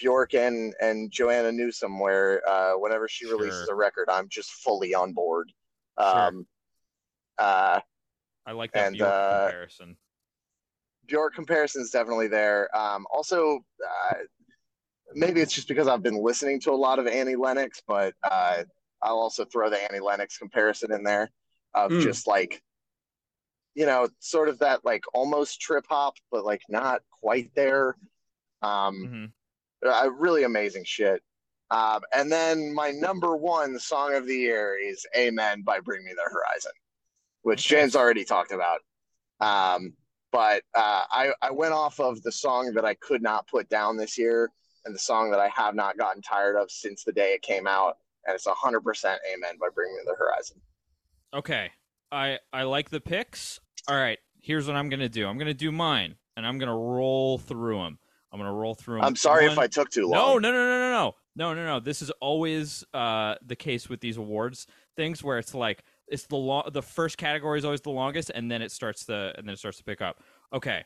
bjork 0.00 0.34
and 0.34 0.74
and 0.80 1.10
joanna 1.12 1.52
newsom 1.52 1.98
where 1.98 2.42
uh 2.48 2.72
whenever 2.72 3.06
she 3.08 3.26
releases 3.26 3.68
a 3.68 3.74
record 3.74 4.08
i'm 4.10 4.28
just 4.28 4.50
fully 4.50 4.94
on 4.94 5.12
board 5.12 5.52
Sure. 6.00 6.26
um 6.26 6.46
uh 7.38 7.80
I 8.46 8.52
like 8.52 8.72
that 8.72 8.86
and, 8.86 8.96
Bjork 8.96 9.12
uh, 9.12 9.42
comparison. 9.44 9.96
Bjork 11.06 11.34
comparison 11.34 11.82
is 11.82 11.90
definitely 11.90 12.26
there. 12.26 12.74
Um, 12.76 13.06
also, 13.12 13.60
uh, 13.86 14.14
maybe 15.14 15.40
it's 15.40 15.52
just 15.52 15.68
because 15.68 15.88
I've 15.88 16.02
been 16.02 16.20
listening 16.22 16.58
to 16.60 16.70
a 16.70 16.74
lot 16.74 16.98
of 16.98 17.06
Annie 17.06 17.36
Lennox, 17.36 17.82
but 17.86 18.14
uh, 18.22 18.64
I'll 19.02 19.18
also 19.18 19.44
throw 19.44 19.68
the 19.70 19.80
Annie 19.82 20.00
Lennox 20.00 20.38
comparison 20.38 20.90
in 20.90 21.04
there 21.04 21.30
of 21.74 21.92
Mm. 21.92 22.02
just 22.02 22.26
like, 22.26 22.62
you 23.74 23.86
know, 23.86 24.08
sort 24.20 24.48
of 24.48 24.58
that 24.60 24.84
like 24.84 25.04
almost 25.14 25.60
trip 25.60 25.84
hop, 25.88 26.14
but 26.32 26.44
like 26.44 26.62
not 26.68 27.02
quite 27.20 27.50
there. 27.54 27.94
Um, 28.62 28.94
hmm 29.06 29.24
uh, 29.86 30.10
really 30.12 30.44
amazing 30.44 30.84
shit. 30.84 31.22
Um, 31.70 32.00
and 32.12 32.30
then 32.30 32.74
my 32.74 32.90
number 32.90 33.36
one 33.36 33.78
song 33.78 34.14
of 34.14 34.26
the 34.26 34.36
year 34.36 34.76
is 34.76 35.06
"Amen" 35.16 35.62
by 35.62 35.80
Bring 35.80 36.04
Me 36.04 36.12
the 36.14 36.30
Horizon, 36.30 36.72
which. 37.42 37.66
James 37.66 37.94
already 37.94 38.24
talked 38.24 38.52
about. 38.52 38.80
Um, 39.40 39.92
but 40.32 40.62
uh, 40.74 41.04
I, 41.10 41.32
I 41.42 41.50
went 41.50 41.72
off 41.72 41.98
of 41.98 42.22
the 42.22 42.32
song 42.32 42.72
that 42.74 42.84
I 42.84 42.94
could 42.94 43.22
not 43.22 43.48
put 43.48 43.68
down 43.68 43.96
this 43.96 44.18
year, 44.18 44.50
and 44.84 44.94
the 44.94 44.98
song 44.98 45.30
that 45.30 45.40
I 45.40 45.48
have 45.48 45.74
not 45.74 45.96
gotten 45.98 46.22
tired 46.22 46.56
of 46.56 46.70
since 46.70 47.04
the 47.04 47.12
day 47.12 47.34
it 47.34 47.42
came 47.42 47.66
out, 47.66 47.96
and 48.26 48.34
it's 48.34 48.46
hundred 48.46 48.80
percent 48.80 49.20
"Amen" 49.32 49.56
by 49.60 49.68
Bring 49.74 49.92
Me 49.94 50.02
the 50.04 50.14
Horizon. 50.16 50.60
Okay. 51.34 51.70
I 52.12 52.38
I 52.52 52.64
like 52.64 52.90
the 52.90 53.00
picks. 53.00 53.60
All 53.88 53.96
right. 53.96 54.18
Here's 54.42 54.66
what 54.66 54.76
I'm 54.76 54.88
gonna 54.88 55.08
do. 55.08 55.26
I'm 55.26 55.38
gonna 55.38 55.54
do 55.54 55.70
mine, 55.70 56.16
and 56.36 56.46
I'm 56.46 56.58
gonna 56.58 56.76
roll 56.76 57.38
through 57.38 57.78
them. 57.78 57.98
I'm 58.32 58.38
gonna 58.38 58.52
roll 58.52 58.74
through 58.74 58.98
'em 58.98 59.04
I'm 59.04 59.16
sorry 59.16 59.46
if 59.46 59.58
I 59.58 59.66
took 59.66 59.90
too 59.90 60.06
long. 60.06 60.40
no, 60.40 60.50
no, 60.50 60.52
no, 60.52 60.64
no, 60.68 60.78
no, 60.78 60.90
no, 60.90 61.14
no, 61.36 61.54
no. 61.54 61.66
no. 61.66 61.80
This 61.80 62.02
is 62.02 62.10
always 62.20 62.84
uh, 62.94 63.34
the 63.44 63.56
case 63.56 63.88
with 63.88 64.00
these 64.00 64.16
awards 64.16 64.66
things, 64.96 65.22
where 65.24 65.38
it's 65.38 65.54
like 65.54 65.84
it's 66.06 66.26
the 66.26 66.36
long, 66.36 66.68
the 66.72 66.82
first 66.82 67.18
category 67.18 67.58
is 67.58 67.64
always 67.64 67.80
the 67.80 67.90
longest, 67.90 68.30
and 68.34 68.50
then 68.50 68.62
it 68.62 68.70
starts 68.72 69.04
to 69.06 69.32
and 69.36 69.46
then 69.46 69.54
it 69.54 69.58
starts 69.58 69.78
to 69.78 69.84
pick 69.84 70.00
up. 70.00 70.22
Okay, 70.52 70.84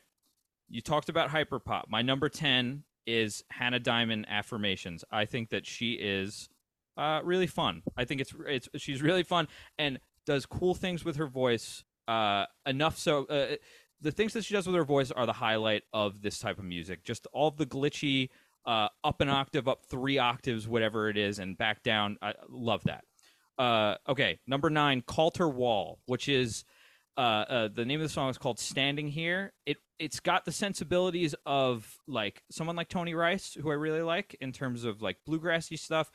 you 0.69 0.81
talked 0.81 1.09
about 1.09 1.31
hyperpop. 1.31 1.85
My 1.89 2.03
number 2.03 2.29
ten 2.29 2.85
is 3.07 3.45
Hannah 3.51 3.81
Diamond 3.81 4.27
Affirmations. 4.29 5.05
I 5.11 5.25
think 5.27 5.51
that 5.51 5.67
she 5.67 5.93
is 5.93 6.49
uh, 6.97 7.21
really 7.25 7.47
fun. 7.47 7.83
I 7.97 8.05
think 8.05 8.21
it's 8.21 8.33
it's 8.47 8.69
she's 8.77 9.03
really 9.03 9.23
fun 9.23 9.49
and 9.79 9.99
does 10.27 10.47
cool 10.47 10.75
things 10.75 11.05
with 11.05 11.17
her 11.17 11.27
voice. 11.27 11.85
Uh, 12.07 12.47
enough 12.67 12.99
so. 12.99 13.25
Uh, 13.25 13.57
the 14.05 14.13
things 14.13 14.35
that 14.35 14.45
she 14.45 14.55
does 14.55 14.67
with 14.67 14.77
her 14.77 14.85
voice 14.85 15.11
are 15.11 15.25
the 15.25 15.33
highlight 15.33 15.83
of 15.93 16.21
this 16.21 16.39
type 16.39 16.59
of 16.59 16.65
music. 16.65 17.03
Just 17.05 17.27
all 17.33 17.51
the 17.51 17.65
glitchy 17.67 18.29
uh, 18.67 18.89
up 19.03 19.21
an 19.21 19.31
octave, 19.31 19.67
up 19.67 19.87
three 19.87 20.19
octaves, 20.19 20.69
whatever 20.69 21.09
it 21.09 21.17
is, 21.17 21.39
and 21.39 21.57
back 21.57 21.83
down. 21.83 22.19
I 22.23 22.35
love 22.49 22.85
that. 22.85 23.05
Uh, 23.59 23.97
okay, 24.09 24.39
number 24.47 24.69
nine, 24.69 25.03
Colter 25.03 25.49
Wall, 25.49 26.01
which 26.07 26.29
is 26.29 26.65
uh, 27.17 27.21
uh, 27.21 27.69
the 27.73 27.85
name 27.85 28.01
of 28.01 28.07
the 28.07 28.13
song 28.13 28.29
is 28.29 28.39
called 28.39 28.59
"Standing 28.59 29.09
Here." 29.09 29.53
It 29.65 29.79
it's 29.99 30.21
got 30.21 30.45
the 30.45 30.53
sensibilities 30.53 31.35
of 31.47 31.99
like 32.07 32.43
someone 32.51 32.77
like 32.77 32.89
Tony 32.89 33.15
Rice, 33.15 33.57
who 33.61 33.71
I 33.71 33.75
really 33.75 34.03
like 34.03 34.37
in 34.41 34.53
terms 34.53 34.85
of 34.85 35.01
like 35.01 35.17
bluegrassy 35.27 35.79
stuff. 35.79 36.11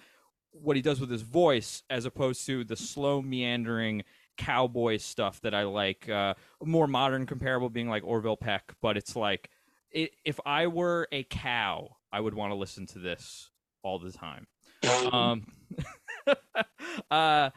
What 0.52 0.76
he 0.76 0.82
does 0.82 1.00
with 1.00 1.10
his 1.10 1.22
voice, 1.24 1.84
as 1.90 2.06
opposed 2.06 2.46
to 2.48 2.64
the 2.64 2.76
slow 2.76 3.22
meandering 3.22 4.04
cowboy 4.40 4.98
stuff 4.98 5.42
that 5.42 5.54
I 5.54 5.64
like. 5.64 6.10
Uh, 6.10 6.34
more 6.64 6.88
modern 6.88 7.26
comparable 7.26 7.70
being 7.70 7.90
like 7.90 8.04
Orville 8.04 8.38
Peck, 8.38 8.74
but 8.82 8.98
it's 8.98 9.16
like 9.16 9.50
it, 9.92 10.12
if 10.24 10.40
I 10.46 10.68
were 10.68 11.08
a 11.12 11.24
cow, 11.24 11.98
I 12.12 12.22
would 12.22 12.34
want 12.34 12.52
to 12.52 12.56
listen 12.56 12.88
to 12.88 13.00
this 13.00 13.52
all 13.84 14.00
the 14.00 14.12
time. 14.12 14.48
Um, 15.12 15.46
uh, 17.12 17.50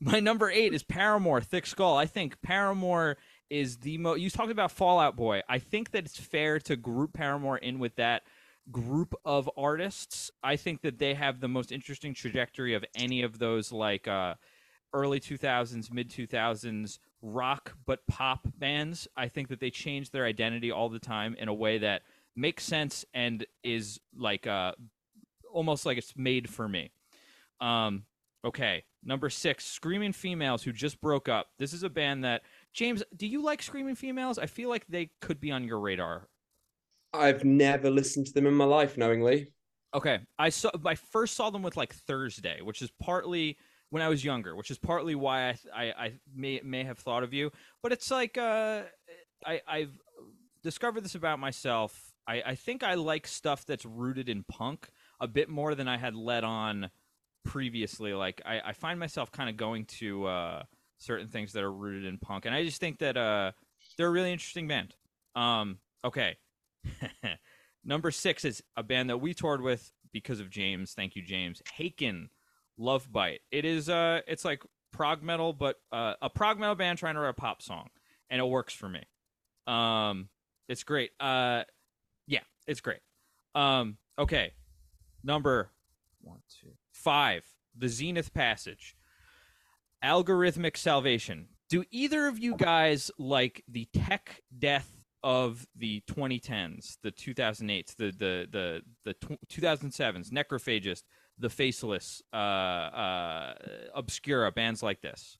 my 0.00 0.20
number 0.20 0.50
eight 0.50 0.72
is 0.72 0.84
Paramore, 0.84 1.40
Thick 1.40 1.66
Skull. 1.66 1.96
I 1.96 2.06
think 2.06 2.40
Paramore 2.40 3.16
is 3.50 3.78
the 3.78 3.98
most. 3.98 4.20
You 4.20 4.30
talked 4.30 4.52
about 4.52 4.70
Fallout 4.70 5.16
Boy. 5.16 5.42
I 5.48 5.58
think 5.58 5.90
that 5.90 6.04
it's 6.04 6.18
fair 6.18 6.60
to 6.60 6.76
group 6.76 7.14
Paramore 7.14 7.58
in 7.58 7.80
with 7.80 7.96
that 7.96 8.22
group 8.70 9.14
of 9.24 9.50
artists. 9.56 10.30
I 10.42 10.54
think 10.54 10.82
that 10.82 10.98
they 10.98 11.14
have 11.14 11.40
the 11.40 11.48
most 11.48 11.72
interesting 11.72 12.14
trajectory 12.14 12.74
of 12.74 12.84
any 12.94 13.22
of 13.22 13.40
those 13.40 13.72
like 13.72 14.06
uh, 14.06 14.34
early 14.92 15.20
2000s, 15.20 15.92
mid 15.92 16.10
2000s 16.10 16.98
rock 17.22 17.74
but 17.86 18.06
pop 18.06 18.46
bands. 18.58 19.08
I 19.16 19.28
think 19.28 19.48
that 19.48 19.60
they 19.60 19.70
change 19.70 20.10
their 20.10 20.24
identity 20.24 20.70
all 20.70 20.88
the 20.88 20.98
time 20.98 21.34
in 21.38 21.48
a 21.48 21.54
way 21.54 21.78
that 21.78 22.02
makes 22.36 22.64
sense 22.64 23.04
and 23.14 23.46
is 23.62 24.00
like 24.16 24.46
uh, 24.46 24.72
almost 25.52 25.86
like 25.86 25.98
it's 25.98 26.14
made 26.16 26.48
for 26.50 26.68
me. 26.68 26.90
Um, 27.60 28.04
okay, 28.44 28.84
number 29.04 29.30
six, 29.30 29.64
Screaming 29.64 30.12
Females, 30.12 30.62
who 30.62 30.72
just 30.72 31.00
broke 31.00 31.28
up. 31.28 31.48
This 31.58 31.72
is 31.72 31.82
a 31.82 31.90
band 31.90 32.24
that 32.24 32.42
James. 32.72 33.02
Do 33.16 33.26
you 33.26 33.42
like 33.42 33.62
Screaming 33.62 33.94
Females? 33.94 34.38
I 34.38 34.46
feel 34.46 34.68
like 34.68 34.86
they 34.88 35.10
could 35.20 35.40
be 35.40 35.50
on 35.50 35.64
your 35.64 35.80
radar. 35.80 36.28
I've 37.14 37.44
never 37.44 37.90
listened 37.90 38.26
to 38.26 38.32
them 38.32 38.46
in 38.46 38.54
my 38.54 38.64
life, 38.64 38.96
knowingly. 38.96 39.52
Okay, 39.94 40.20
I 40.38 40.48
saw. 40.48 40.70
I 40.84 40.94
first 40.94 41.36
saw 41.36 41.50
them 41.50 41.62
with 41.62 41.76
like 41.76 41.94
Thursday, 41.94 42.60
which 42.62 42.82
is 42.82 42.90
partly 43.00 43.58
when 43.92 44.00
I 44.00 44.08
was 44.08 44.24
younger, 44.24 44.56
which 44.56 44.70
is 44.70 44.78
partly 44.78 45.14
why 45.14 45.50
I 45.50 45.56
I, 45.74 45.84
I 45.84 46.12
may 46.34 46.62
may 46.64 46.82
have 46.84 46.98
thought 46.98 47.22
of 47.22 47.34
you. 47.34 47.52
But 47.82 47.92
it's 47.92 48.10
like 48.10 48.38
uh, 48.38 48.84
I 49.44 49.60
I've 49.68 49.98
discovered 50.62 51.04
this 51.04 51.14
about 51.14 51.38
myself. 51.38 52.14
I, 52.26 52.42
I 52.46 52.54
think 52.54 52.82
I 52.82 52.94
like 52.94 53.26
stuff 53.26 53.66
that's 53.66 53.84
rooted 53.84 54.30
in 54.30 54.44
punk 54.44 54.88
a 55.20 55.28
bit 55.28 55.50
more 55.50 55.74
than 55.74 55.88
I 55.88 55.98
had 55.98 56.14
let 56.14 56.42
on 56.42 56.90
previously. 57.44 58.14
Like 58.14 58.40
I, 58.46 58.60
I 58.64 58.72
find 58.72 58.98
myself 58.98 59.30
kind 59.30 59.50
of 59.50 59.58
going 59.58 59.84
to 59.98 60.24
uh, 60.24 60.62
certain 60.96 61.28
things 61.28 61.52
that 61.52 61.62
are 61.62 61.72
rooted 61.72 62.06
in 62.06 62.16
punk, 62.16 62.46
and 62.46 62.54
I 62.54 62.64
just 62.64 62.80
think 62.80 63.00
that 63.00 63.18
uh, 63.18 63.52
they're 63.98 64.08
a 64.08 64.10
really 64.10 64.32
interesting 64.32 64.68
band. 64.68 64.94
Um, 65.34 65.80
okay, 66.02 66.38
number 67.84 68.10
six 68.10 68.46
is 68.46 68.62
a 68.74 68.82
band 68.82 69.10
that 69.10 69.18
we 69.18 69.34
toured 69.34 69.60
with 69.60 69.92
because 70.14 70.40
of 70.40 70.48
James. 70.48 70.94
Thank 70.94 71.14
you, 71.14 71.22
James. 71.22 71.60
Haken, 71.78 72.28
Love 72.78 73.10
Bite. 73.12 73.40
It 73.50 73.64
is 73.64 73.88
uh, 73.88 74.20
it's 74.26 74.44
like 74.44 74.62
prog 74.92 75.22
metal, 75.22 75.52
but 75.52 75.76
uh, 75.90 76.14
a 76.22 76.30
prog 76.30 76.58
metal 76.58 76.74
band 76.74 76.98
trying 76.98 77.14
to 77.14 77.20
write 77.20 77.30
a 77.30 77.34
pop 77.34 77.62
song, 77.62 77.88
and 78.30 78.40
it 78.40 78.44
works 78.44 78.74
for 78.74 78.88
me. 78.88 79.02
Um, 79.66 80.28
it's 80.68 80.84
great. 80.84 81.10
Uh, 81.20 81.64
yeah, 82.26 82.40
it's 82.66 82.80
great. 82.80 83.00
Um, 83.54 83.98
okay, 84.18 84.52
number 85.22 85.70
one, 86.20 86.40
two, 86.60 86.72
five, 86.92 87.44
the 87.76 87.88
Zenith 87.88 88.32
Passage, 88.32 88.96
Algorithmic 90.04 90.76
Salvation. 90.76 91.48
Do 91.68 91.84
either 91.90 92.26
of 92.26 92.38
you 92.38 92.54
guys 92.56 93.10
like 93.18 93.64
the 93.66 93.88
tech 93.94 94.42
death 94.58 95.02
of 95.22 95.66
the 95.76 96.02
2010s, 96.10 96.98
the 97.02 97.12
2008s, 97.12 97.96
the 97.96 98.12
the 98.12 98.48
the 98.50 98.82
the 99.04 99.14
2007s, 99.48 100.30
Necrophagist, 100.30 101.04
the 101.42 101.50
Faceless, 101.50 102.22
uh, 102.32 102.36
uh, 102.36 103.54
Obscura, 103.94 104.50
bands 104.50 104.82
like 104.82 105.00
this? 105.02 105.36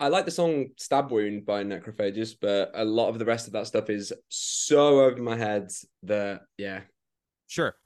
I 0.00 0.08
like 0.08 0.24
the 0.24 0.30
song 0.30 0.70
Stab 0.76 1.12
Wound 1.12 1.46
by 1.46 1.62
Necrophagist, 1.62 2.38
but 2.40 2.72
a 2.74 2.84
lot 2.84 3.10
of 3.10 3.18
the 3.18 3.24
rest 3.24 3.46
of 3.46 3.52
that 3.52 3.68
stuff 3.68 3.90
is 3.90 4.12
so 4.28 5.00
over 5.00 5.22
my 5.22 5.36
head 5.36 5.70
that 6.02 6.42
yeah. 6.58 6.80
Sure. 7.46 7.76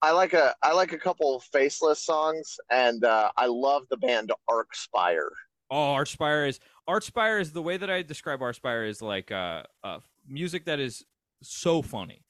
I 0.00 0.12
like 0.12 0.32
a 0.32 0.54
I 0.62 0.72
like 0.72 0.92
a 0.92 0.98
couple 0.98 1.40
faceless 1.52 2.04
songs, 2.04 2.56
and 2.70 3.04
uh, 3.04 3.30
I 3.36 3.46
love 3.46 3.82
the 3.90 3.96
band 3.96 4.32
Archspire. 4.48 5.28
Oh, 5.70 5.94
Archspire 5.94 6.48
is 6.48 6.60
Archspire 6.88 7.40
is 7.40 7.52
the 7.52 7.62
way 7.62 7.76
that 7.76 7.90
I 7.90 8.02
describe 8.02 8.40
Archspire 8.40 8.88
is 8.88 9.02
like 9.02 9.30
uh, 9.30 9.62
uh 9.82 9.98
music 10.28 10.66
that 10.66 10.80
is 10.80 11.04
so 11.42 11.82
funny. 11.82 12.24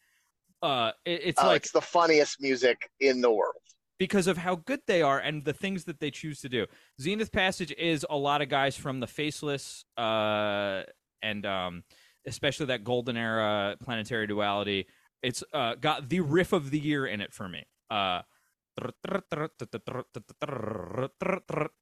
Uh, 0.62 0.92
it, 1.04 1.20
it's 1.24 1.42
uh, 1.42 1.46
like 1.46 1.62
it's 1.62 1.72
the 1.72 1.80
funniest 1.80 2.40
music 2.40 2.90
in 3.00 3.20
the 3.20 3.30
world 3.30 3.61
because 4.02 4.26
of 4.26 4.36
how 4.36 4.56
good 4.56 4.80
they 4.88 5.00
are 5.00 5.20
and 5.20 5.44
the 5.44 5.52
things 5.52 5.84
that 5.84 6.00
they 6.00 6.10
choose 6.10 6.40
to 6.40 6.48
do. 6.48 6.66
Zenith 7.00 7.30
Passage 7.30 7.72
is 7.78 8.04
a 8.10 8.16
lot 8.16 8.42
of 8.42 8.48
guys 8.48 8.76
from 8.76 8.98
the 8.98 9.06
Faceless, 9.06 9.84
uh, 9.96 10.82
and 11.22 11.46
um, 11.46 11.84
especially 12.26 12.66
that 12.66 12.82
golden 12.82 13.16
era 13.16 13.76
planetary 13.80 14.26
duality 14.26 14.88
it's 15.22 15.44
uh, 15.52 15.76
got 15.76 16.08
the 16.08 16.18
riff 16.20 16.52
of 16.52 16.70
the 16.70 16.78
year 16.78 17.06
in 17.06 17.20
it 17.20 17.32
for 17.32 17.48
me. 17.48 17.64
Uh, 17.90 18.22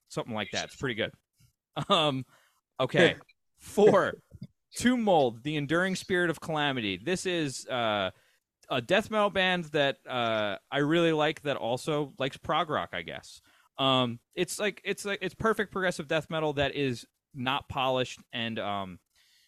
something 0.09 0.35
like 0.35 0.49
that. 0.53 0.67
It's 0.67 0.77
pretty 0.77 0.95
good. 0.95 1.13
Um, 1.89 2.27
okay, 2.79 3.17
four. 3.59 4.15
Tomb 4.77 5.03
Mold, 5.03 5.43
the 5.43 5.57
enduring 5.57 5.97
spirit 5.97 6.29
of 6.29 6.41
calamity. 6.41 7.01
This 7.03 7.27
is 7.27 7.67
uh, 7.67 8.11
a 8.71 8.81
death 8.81 9.11
metal 9.11 9.31
band 9.31 9.65
that 9.67 9.99
uh, 10.09 10.57
I 10.71 10.79
really 10.79 11.13
like. 11.13 11.43
That 11.43 11.57
also 11.57 12.13
likes 12.19 12.37
prog 12.37 12.71
rock, 12.71 12.91
I 12.93 13.03
guess. 13.03 13.43
Um, 13.79 14.21
it's 14.35 14.59
like 14.59 14.81
it's 14.85 15.05
like 15.05 15.19
it's 15.23 15.35
perfect 15.35 15.73
progressive 15.73 16.07
death 16.07 16.31
metal 16.31 16.53
that 16.55 16.75
is 16.75 17.07
not 17.35 17.69
polished 17.69 18.21
and 18.33 18.59
um, 18.59 18.99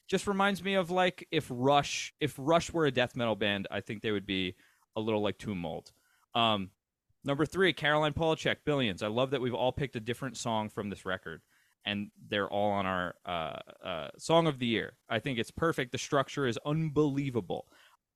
just 0.08 0.26
reminds 0.26 0.62
me 0.62 0.74
of 0.74 0.90
like 0.90 1.26
if 1.30 1.46
Rush 1.50 2.12
if 2.20 2.34
Rush 2.38 2.72
were 2.72 2.86
a 2.86 2.90
death 2.90 3.14
metal 3.14 3.36
band, 3.36 3.68
I 3.70 3.80
think 3.80 4.02
they 4.02 4.10
would 4.10 4.26
be 4.26 4.56
a 4.96 5.00
little 5.00 5.22
like 5.22 5.38
Tomb 5.38 5.58
Mold. 5.58 5.92
Um, 6.34 6.70
number 7.24 7.46
three, 7.46 7.72
Caroline 7.72 8.12
Polachek, 8.12 8.56
Billions. 8.64 9.02
I 9.02 9.08
love 9.08 9.30
that 9.30 9.40
we've 9.40 9.54
all 9.54 9.72
picked 9.72 9.96
a 9.96 10.00
different 10.00 10.36
song 10.36 10.68
from 10.68 10.90
this 10.90 11.04
record, 11.06 11.42
and 11.84 12.10
they're 12.28 12.48
all 12.48 12.70
on 12.72 12.86
our 12.86 13.14
uh, 13.24 13.58
uh, 13.84 14.08
song 14.18 14.46
of 14.46 14.58
the 14.58 14.66
year. 14.66 14.94
I 15.08 15.18
think 15.18 15.38
it's 15.38 15.50
perfect. 15.50 15.92
The 15.92 15.98
structure 15.98 16.46
is 16.46 16.58
unbelievable. 16.64 17.66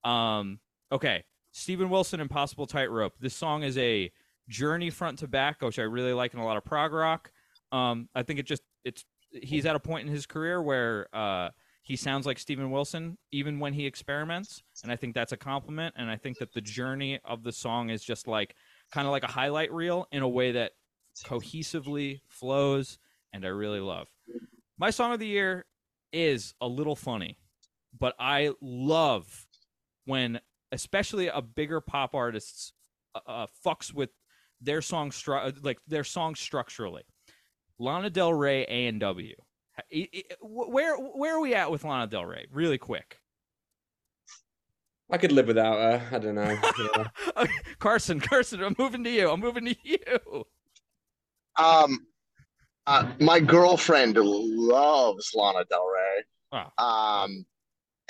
Um, 0.04 0.60
okay, 0.92 1.24
Steven 1.52 1.90
Wilson, 1.90 2.20
Impossible 2.20 2.66
Tightrope. 2.66 3.14
This 3.20 3.34
song 3.34 3.62
is 3.62 3.76
a 3.78 4.10
journey 4.48 4.90
front 4.90 5.18
to 5.20 5.28
back, 5.28 5.62
which 5.62 5.78
I 5.78 5.82
really 5.82 6.12
like 6.12 6.34
in 6.34 6.40
a 6.40 6.44
lot 6.44 6.56
of 6.56 6.64
prog 6.64 6.92
rock. 6.92 7.30
Um, 7.72 8.08
I 8.14 8.22
think 8.22 8.38
it 8.38 8.46
just 8.46 8.62
it's 8.84 9.04
he's 9.30 9.66
at 9.66 9.76
a 9.76 9.80
point 9.80 10.06
in 10.06 10.12
his 10.12 10.26
career 10.26 10.62
where 10.62 11.08
uh, 11.12 11.50
he 11.82 11.96
sounds 11.96 12.26
like 12.26 12.38
Steven 12.38 12.70
Wilson 12.70 13.16
even 13.32 13.58
when 13.58 13.72
he 13.72 13.86
experiments, 13.86 14.62
and 14.82 14.92
I 14.92 14.96
think 14.96 15.14
that's 15.14 15.32
a 15.32 15.36
compliment. 15.36 15.94
And 15.96 16.10
I 16.10 16.16
think 16.16 16.38
that 16.38 16.52
the 16.52 16.60
journey 16.60 17.20
of 17.24 17.42
the 17.42 17.52
song 17.52 17.90
is 17.90 18.04
just 18.04 18.26
like 18.26 18.54
kind 18.92 19.06
of 19.06 19.12
like 19.12 19.24
a 19.24 19.28
highlight 19.28 19.72
reel 19.72 20.06
in 20.12 20.22
a 20.22 20.28
way 20.28 20.52
that 20.52 20.72
cohesively 21.24 22.20
flows, 22.28 22.98
and 23.32 23.44
I 23.44 23.48
really 23.48 23.80
love. 23.80 24.08
My 24.78 24.90
song 24.90 25.12
of 25.12 25.18
the 25.18 25.26
year 25.26 25.64
is 26.12 26.54
a 26.60 26.68
little 26.68 26.96
funny, 26.96 27.38
but 27.98 28.14
I 28.18 28.52
love 28.60 29.46
when, 30.04 30.40
especially 30.72 31.28
a 31.28 31.42
bigger 31.42 31.80
pop 31.80 32.14
artists, 32.14 32.72
uh, 33.14 33.20
uh 33.26 33.46
fucks 33.64 33.92
with 33.92 34.10
their 34.60 34.82
song 34.82 35.10
stru- 35.10 35.56
like 35.62 35.78
their 35.86 36.04
song 36.04 36.34
structurally. 36.34 37.02
Lana 37.78 38.10
Del 38.10 38.32
Rey 38.32 38.64
A 38.68 38.86
and 38.86 39.00
W 39.00 39.34
where 40.40 40.96
where 40.96 41.36
are 41.36 41.40
we 41.40 41.54
at 41.54 41.70
with 41.70 41.84
Lana 41.84 42.06
Del 42.06 42.24
Rey? 42.24 42.46
Really 42.50 42.78
quick. 42.78 43.18
I 45.10 45.18
could 45.18 45.32
live 45.32 45.46
without 45.46 45.76
her. 45.76 46.16
I 46.16 46.18
don't 46.18 46.34
know. 46.34 46.58
Yeah. 47.36 47.46
Carson, 47.78 48.18
Carson, 48.18 48.62
I'm 48.62 48.74
moving 48.76 49.04
to 49.04 49.10
you. 49.10 49.30
I'm 49.30 49.40
moving 49.40 49.66
to 49.66 49.76
you. 49.84 50.44
Um, 51.56 52.06
uh, 52.86 53.12
my 53.20 53.38
girlfriend 53.38 54.16
loves 54.16 55.32
Lana 55.34 55.64
Del 55.70 55.86
Rey. 55.86 56.24
Oh. 56.78 56.84
Um, 56.84 57.46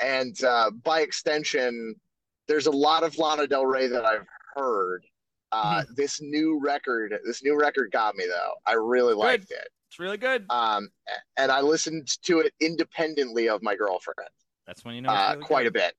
and 0.00 0.42
uh, 0.42 0.70
by 0.82 1.00
extension, 1.00 1.94
there's 2.48 2.66
a 2.66 2.70
lot 2.70 3.02
of 3.02 3.18
Lana 3.18 3.46
Del 3.46 3.66
Rey 3.66 3.88
that 3.88 4.04
I've 4.04 4.26
heard. 4.54 5.04
Uh, 5.52 5.80
mm-hmm. 5.80 5.94
This 5.96 6.20
new 6.20 6.60
record, 6.62 7.14
this 7.24 7.42
new 7.42 7.58
record 7.58 7.90
got 7.92 8.16
me 8.16 8.26
though. 8.26 8.52
I 8.66 8.74
really 8.74 9.14
Good. 9.14 9.18
liked 9.18 9.50
it. 9.50 9.68
It's 9.88 10.00
really 10.00 10.16
good. 10.16 10.44
Um, 10.50 10.88
and 11.36 11.52
I 11.52 11.60
listened 11.60 12.08
to 12.24 12.40
it 12.40 12.52
independently 12.60 13.48
of 13.48 13.62
my 13.62 13.76
girlfriend. 13.76 14.28
That's 14.66 14.84
when 14.84 14.96
you 14.96 15.02
know 15.02 15.10
uh, 15.10 15.34
really 15.34 15.46
quite 15.46 15.62
good. 15.62 15.68
a 15.68 15.72
bit. 15.72 15.94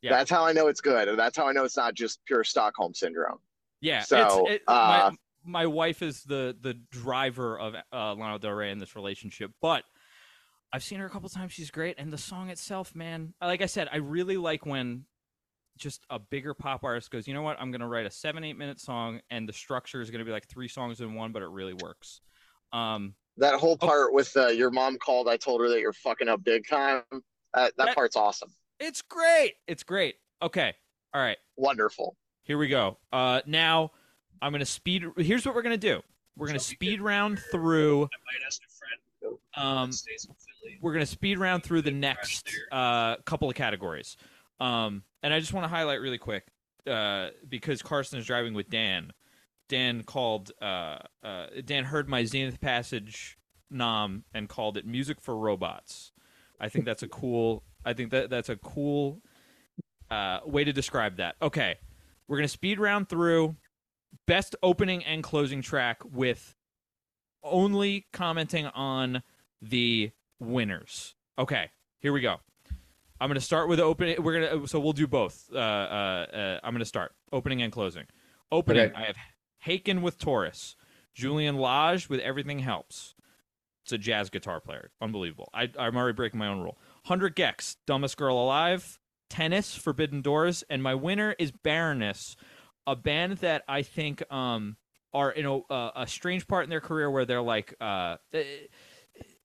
Yeah. 0.00 0.10
That's 0.10 0.30
how 0.30 0.44
I 0.44 0.52
know 0.52 0.68
it's 0.68 0.80
good, 0.80 1.08
and 1.08 1.18
that's 1.18 1.36
how 1.36 1.48
I 1.48 1.52
know 1.52 1.64
it's 1.64 1.76
not 1.76 1.94
just 1.94 2.24
pure 2.24 2.44
Stockholm 2.44 2.94
syndrome. 2.94 3.38
Yeah, 3.80 4.02
So, 4.02 4.46
it's, 4.46 4.54
it, 4.54 4.62
uh, 4.68 5.10
my 5.44 5.64
my 5.64 5.66
wife 5.66 6.02
is 6.02 6.22
the 6.22 6.56
the 6.60 6.74
driver 6.90 7.58
of 7.58 7.74
uh, 7.92 8.14
Lana 8.14 8.38
Del 8.38 8.52
Rey 8.52 8.70
in 8.70 8.78
this 8.78 8.94
relationship, 8.94 9.50
but 9.60 9.84
I've 10.72 10.84
seen 10.84 11.00
her 11.00 11.06
a 11.06 11.10
couple 11.10 11.28
times. 11.28 11.52
She's 11.52 11.70
great, 11.70 11.96
and 11.98 12.12
the 12.12 12.18
song 12.18 12.48
itself, 12.48 12.94
man. 12.94 13.34
Like 13.40 13.60
I 13.60 13.66
said, 13.66 13.88
I 13.92 13.96
really 13.98 14.36
like 14.36 14.64
when 14.64 15.04
just 15.78 16.04
a 16.10 16.18
bigger 16.18 16.54
pop 16.54 16.84
artist 16.84 17.10
goes, 17.10 17.26
you 17.26 17.34
know 17.34 17.42
what? 17.42 17.56
I'm 17.60 17.70
gonna 17.70 17.88
write 17.88 18.06
a 18.06 18.10
seven 18.10 18.44
eight 18.44 18.56
minute 18.58 18.80
song, 18.80 19.20
and 19.30 19.48
the 19.48 19.52
structure 19.52 20.00
is 20.00 20.10
gonna 20.10 20.24
be 20.24 20.30
like 20.30 20.46
three 20.48 20.68
songs 20.68 21.00
in 21.00 21.14
one, 21.14 21.32
but 21.32 21.42
it 21.42 21.48
really 21.48 21.74
works. 21.74 22.20
Um, 22.72 23.14
That 23.38 23.58
whole 23.58 23.78
Oh. 23.80 23.86
part 23.86 24.12
with 24.12 24.36
uh, 24.36 24.48
your 24.48 24.70
mom 24.70 24.98
called, 24.98 25.28
I 25.28 25.36
told 25.38 25.60
her 25.62 25.68
that 25.70 25.80
you're 25.80 25.92
fucking 25.94 26.28
up 26.28 26.44
big 26.44 26.66
time. 26.68 27.02
Uh, 27.12 27.20
that, 27.54 27.72
That- 27.78 27.94
part's 27.94 28.16
awesome. 28.16 28.52
it's 28.78 29.00
great. 29.02 29.54
It's 29.66 29.82
great. 29.82 30.16
Okay, 30.42 30.74
all 31.14 31.20
right. 31.22 31.38
Wonderful. 31.56 32.16
Here 32.44 32.58
we 32.58 32.68
go. 32.68 32.98
Uh, 33.12 33.40
now 33.46 33.92
I'm 34.42 34.52
gonna 34.52 34.64
speed. 34.66 35.04
Here's 35.16 35.46
what 35.46 35.54
we're 35.54 35.62
gonna 35.62 35.76
do. 35.76 36.02
We're 36.36 36.48
gonna 36.48 36.58
speed 36.58 37.00
round 37.00 37.38
through. 37.50 38.08
Um, 39.54 39.90
we're 40.80 40.92
gonna 40.92 41.06
speed 41.06 41.38
round 41.38 41.62
through 41.62 41.82
the 41.82 41.90
next 41.90 42.48
uh, 42.72 43.16
couple 43.18 43.48
of 43.48 43.54
categories. 43.54 44.16
Um, 44.60 45.04
and 45.22 45.32
I 45.32 45.40
just 45.40 45.52
want 45.52 45.64
to 45.64 45.68
highlight 45.68 46.00
really 46.00 46.18
quick 46.18 46.46
uh, 46.86 47.28
because 47.48 47.82
Carson 47.82 48.18
is 48.18 48.26
driving 48.26 48.54
with 48.54 48.68
Dan. 48.68 49.12
Dan 49.68 50.02
called. 50.02 50.52
Uh, 50.60 50.98
uh, 51.22 51.46
Dan 51.64 51.84
heard 51.84 52.08
my 52.08 52.24
Zenith 52.24 52.60
Passage 52.60 53.38
nom 53.70 54.24
and 54.34 54.48
called 54.48 54.76
it 54.76 54.86
"Music 54.86 55.20
for 55.20 55.36
Robots." 55.36 56.12
I 56.60 56.68
think 56.68 56.84
that's 56.84 57.02
a 57.02 57.08
cool. 57.08 57.62
I 57.84 57.92
think 57.92 58.10
that 58.10 58.30
that's 58.30 58.48
a 58.48 58.56
cool 58.56 59.22
uh, 60.10 60.40
way 60.44 60.64
to 60.64 60.72
describe 60.72 61.16
that. 61.16 61.36
Okay, 61.40 61.78
we're 62.28 62.36
gonna 62.36 62.48
speed 62.48 62.78
round 62.78 63.08
through 63.08 63.56
best 64.26 64.54
opening 64.62 65.04
and 65.04 65.22
closing 65.22 65.62
track 65.62 66.02
with 66.04 66.54
only 67.42 68.06
commenting 68.12 68.66
on 68.66 69.22
the 69.60 70.10
winners. 70.38 71.14
Okay, 71.38 71.70
here 71.98 72.12
we 72.12 72.20
go. 72.20 72.36
I'm 73.22 73.28
gonna 73.28 73.40
start 73.40 73.68
with 73.68 73.78
opening. 73.78 74.20
We're 74.20 74.48
gonna 74.48 74.66
so 74.66 74.80
we'll 74.80 74.94
do 74.94 75.06
both. 75.06 75.48
Uh, 75.54 75.58
uh, 75.58 75.60
uh, 75.60 76.60
I'm 76.64 76.74
gonna 76.74 76.84
start 76.84 77.12
opening 77.30 77.62
and 77.62 77.72
closing. 77.72 78.06
Opening, 78.50 78.86
Okay. 78.86 78.94
I 78.96 79.04
have 79.04 79.16
Haken 79.64 80.02
with 80.02 80.18
Taurus, 80.18 80.74
Julian 81.14 81.56
Lage 81.56 82.08
with 82.08 82.18
Everything 82.18 82.58
Helps. 82.58 83.14
It's 83.84 83.92
a 83.92 83.98
jazz 83.98 84.28
guitar 84.28 84.60
player, 84.60 84.90
unbelievable. 85.00 85.50
I, 85.54 85.70
I'm 85.78 85.96
already 85.96 86.14
breaking 86.16 86.38
my 86.40 86.48
own 86.48 86.62
rule. 86.62 86.76
Hundred 87.04 87.36
gecs, 87.36 87.76
Dumbest 87.86 88.16
Girl 88.16 88.36
Alive, 88.36 88.98
Tennis, 89.30 89.76
Forbidden 89.76 90.20
Doors, 90.20 90.64
and 90.68 90.82
my 90.82 90.96
winner 90.96 91.36
is 91.38 91.52
Baroness, 91.52 92.36
a 92.88 92.96
band 92.96 93.38
that 93.38 93.62
I 93.68 93.82
think 93.82 94.24
um 94.32 94.76
are 95.14 95.30
in 95.30 95.46
a, 95.46 95.90
a 95.94 96.06
strange 96.08 96.48
part 96.48 96.64
in 96.64 96.70
their 96.70 96.80
career 96.80 97.08
where 97.08 97.24
they're 97.24 97.40
like 97.40 97.72
uh 97.80 98.16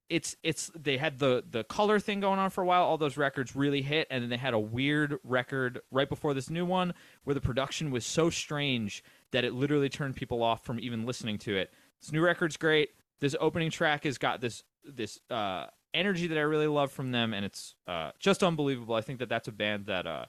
it's 0.10 0.36
it's 0.44 0.72
they 0.76 0.98
had 0.98 1.20
the 1.20 1.44
the 1.50 1.64
color 1.66 2.00
thing 2.00 2.20
going 2.20 2.40
on 2.40 2.50
for 2.50 2.62
a 2.62 2.66
while. 2.66 2.84
All 2.84 2.98
those 2.98 3.18
records 3.18 3.56
really 3.56 3.82
hit 3.82 4.08
and 4.10 4.24
then 4.24 4.30
they 4.30 4.38
had 4.38 4.54
a 4.54 4.60
weird 4.60 5.18
record 5.24 5.80
right 5.92 6.08
before 6.08 6.34
this 6.34 6.50
new 6.50 6.66
one 6.66 6.94
where 7.24 7.34
the 7.34 7.42
production 7.42 7.92
was 7.92 8.06
so 8.06 8.30
strange 8.30 9.04
that 9.32 9.44
it 9.44 9.54
literally 9.54 9.90
turned 9.90 10.16
people 10.16 10.42
off 10.42 10.64
from 10.64 10.80
even 10.80 11.06
listening 11.06 11.38
to 11.40 11.58
it. 11.58 11.74
This 12.02 12.12
new 12.12 12.22
record's 12.22 12.58
great. 12.58 12.90
This 13.20 13.36
opening 13.40 13.70
track 13.70 14.06
has 14.06 14.18
got 14.18 14.40
this 14.40 14.64
this 14.86 15.20
uh 15.30 15.66
energy 15.94 16.28
that 16.28 16.38
i 16.38 16.42
really 16.42 16.68
love 16.68 16.92
from 16.92 17.12
them 17.12 17.34
and 17.34 17.44
it's 17.44 17.76
uh 17.88 18.12
just 18.20 18.44
unbelievable. 18.44 18.96
I 18.96 19.02
think 19.02 19.20
that 19.20 19.30
that's 19.30 19.48
a 19.48 19.54
band 19.54 19.88
that 19.88 20.08
uh 20.08 20.26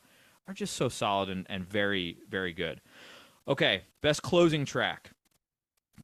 are 0.47 0.55
just 0.55 0.75
so 0.77 0.89
solid 0.89 1.29
and, 1.29 1.47
and 1.49 1.69
very 1.69 2.19
very 2.29 2.53
good. 2.53 2.81
Okay 3.47 3.83
best 4.03 4.23
closing 4.23 4.65
track. 4.65 5.13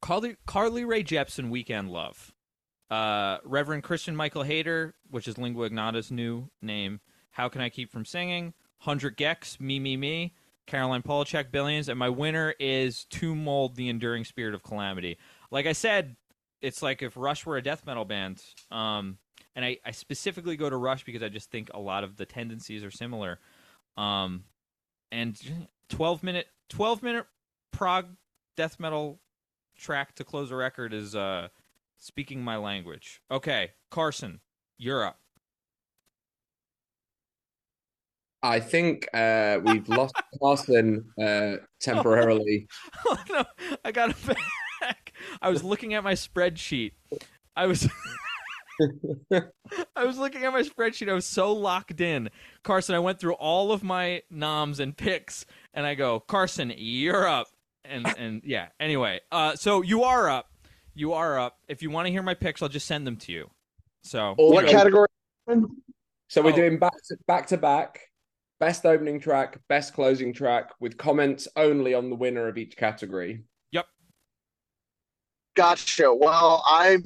Carly 0.01 0.37
Carly 0.45 0.85
Rae 0.85 1.03
Jepsen 1.03 1.49
weekend 1.49 1.91
love 1.91 2.33
uh, 2.89 3.37
Reverend 3.43 3.83
Kristin 3.83 4.15
Michael 4.15 4.43
Hayter, 4.43 4.95
which 5.09 5.27
is 5.27 5.37
Lingua 5.37 5.69
Ignota's 5.69 6.11
new 6.11 6.49
name. 6.61 6.99
How 7.31 7.49
can 7.49 7.61
I 7.61 7.69
keep 7.69 7.91
from 7.91 8.05
singing? 8.05 8.53
Hundred 8.79 9.17
gecs, 9.17 9.59
me 9.59 9.79
me 9.79 9.97
me. 9.97 10.35
Caroline 10.67 11.03
Polachek, 11.03 11.51
Billions, 11.51 11.89
and 11.89 11.99
my 11.99 12.09
winner 12.09 12.55
is 12.59 13.05
Tomb 13.05 13.43
Mold, 13.43 13.75
the 13.75 13.89
Enduring 13.89 14.23
Spirit 14.23 14.55
of 14.55 14.63
Calamity. 14.63 15.17
Like 15.51 15.67
I 15.67 15.73
said, 15.73 16.15
it's 16.61 16.81
like 16.81 17.03
if 17.03 17.15
Rush 17.15 17.45
were 17.45 17.57
a 17.57 17.61
death 17.61 17.85
metal 17.85 18.05
band. 18.05 18.41
Um, 18.71 19.19
and 19.55 19.63
I, 19.63 19.77
I 19.85 19.91
specifically 19.91 20.57
go 20.57 20.69
to 20.69 20.75
Rush 20.75 21.03
because 21.03 21.21
I 21.21 21.29
just 21.29 21.51
think 21.51 21.69
a 21.73 21.79
lot 21.79 22.03
of 22.03 22.17
the 22.17 22.25
tendencies 22.25 22.83
are 22.83 22.91
similar. 22.91 23.39
Um, 23.95 24.45
and 25.11 25.39
twelve 25.87 26.23
minute 26.23 26.47
twelve 26.67 27.03
minute 27.03 27.27
prog 27.71 28.07
death 28.57 28.79
metal 28.79 29.19
track 29.77 30.15
to 30.15 30.23
close 30.23 30.51
a 30.51 30.55
record 30.55 30.93
is 30.93 31.15
uh 31.15 31.49
speaking 31.97 32.43
my 32.43 32.57
language. 32.57 33.21
Okay, 33.31 33.71
Carson, 33.91 34.41
you're 34.77 35.05
up. 35.05 35.19
I 38.45 38.59
think 38.59 39.07
uh, 39.13 39.57
we've 39.63 39.89
lost 39.89 40.13
Carson 40.41 41.05
uh, 41.21 41.55
temporarily. 41.79 42.67
Oh 43.07 43.17
no, 43.29 43.45
I 43.83 43.91
got 43.91 44.11
it 44.11 44.37
back. 44.81 45.13
I 45.41 45.49
was 45.49 45.63
looking 45.63 45.93
at 45.93 46.03
my 46.03 46.13
spreadsheet. 46.13 46.91
I 47.55 47.65
was 47.65 47.87
I 49.31 50.05
was 50.05 50.17
looking 50.17 50.43
at 50.43 50.53
my 50.53 50.61
spreadsheet. 50.61 51.09
I 51.09 51.13
was 51.13 51.25
so 51.25 51.53
locked 51.53 52.01
in. 52.01 52.29
Carson, 52.63 52.95
I 52.95 52.99
went 52.99 53.19
through 53.19 53.33
all 53.33 53.71
of 53.71 53.83
my 53.83 54.21
noms 54.29 54.79
and 54.79 54.95
picks 54.95 55.45
and 55.73 55.85
I 55.85 55.95
go, 55.95 56.19
"Carson, 56.19 56.73
you're 56.75 57.27
up." 57.27 57.47
And 57.83 58.07
and 58.17 58.41
yeah, 58.43 58.67
anyway. 58.79 59.21
Uh 59.31 59.55
so 59.55 59.81
you 59.81 60.03
are 60.03 60.29
up. 60.29 60.49
You 60.95 61.11
are 61.13 61.37
up. 61.37 61.59
If 61.67 61.83
you 61.83 61.89
want 61.91 62.07
to 62.07 62.11
hear 62.11 62.23
my 62.23 62.33
picks, 62.33 62.61
I'll 62.61 62.69
just 62.69 62.87
send 62.87 63.05
them 63.05 63.17
to 63.17 63.31
you. 63.31 63.51
So 64.03 64.33
Or- 64.37 64.53
What 64.53 64.63
Okay. 64.63 64.73
category? 64.73 65.07
So 66.29 66.41
we're 66.41 66.53
Oh. 66.53 66.55
doing 66.55 66.79
back 66.79 66.93
to, 67.09 67.17
back 67.27 67.47
to 67.47 67.57
back, 67.57 68.11
best 68.59 68.85
opening 68.85 69.19
track, 69.19 69.59
best 69.67 69.93
closing 69.93 70.33
track, 70.33 70.71
with 70.79 70.97
comments 70.97 71.47
only 71.57 71.93
on 71.93 72.09
the 72.09 72.15
winner 72.15 72.47
of 72.47 72.57
each 72.57 72.77
category. 72.77 73.43
Yep. 73.71 73.85
Gotcha. 75.55 76.13
Well, 76.13 76.63
I 76.65 76.97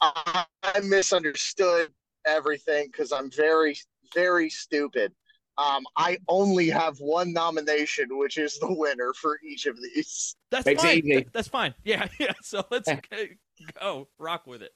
I, 0.00 0.44
I 0.62 0.80
misunderstood 0.80 1.92
everything 2.26 2.86
because 2.92 3.10
I'm 3.10 3.30
very 3.30 3.76
very 4.14 4.48
stupid. 4.50 5.12
Um, 5.58 5.84
I 5.96 6.18
only 6.28 6.68
have 6.70 6.96
one 6.98 7.32
nomination, 7.32 8.16
which 8.16 8.38
is 8.38 8.58
the 8.60 8.72
winner 8.72 9.12
for 9.20 9.38
each 9.44 9.66
of 9.66 9.76
these. 9.82 10.36
That's 10.50 10.64
Makes 10.66 10.82
fine. 10.84 10.98
easy. 10.98 11.10
Th- 11.10 11.26
That's 11.32 11.48
fine. 11.48 11.74
Yeah, 11.84 12.06
yeah. 12.20 12.32
So 12.42 12.64
let's 12.70 12.88
Yeah. 12.88 13.00
g- 13.12 13.36
go 13.80 14.08
rock 14.18 14.46
with 14.46 14.62
it. 14.62 14.72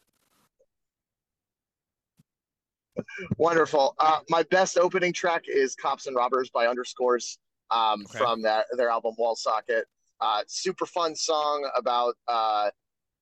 Wonderful. 3.38 3.94
Uh, 3.98 4.20
my 4.28 4.42
best 4.44 4.76
opening 4.76 5.12
track 5.12 5.44
is 5.48 5.74
"Cops 5.74 6.06
and 6.06 6.16
Robbers" 6.16 6.50
by 6.50 6.66
Underscores 6.66 7.38
um, 7.70 8.02
Okay. 8.02 8.18
from 8.18 8.42
that 8.42 8.66
their 8.76 8.90
album 8.90 9.14
Wall 9.16 9.36
Socket. 9.36 9.86
Uh, 10.20 10.42
super 10.46 10.84
fun 10.86 11.14
song 11.16 11.68
about 11.76 12.14
uh, 12.28 12.70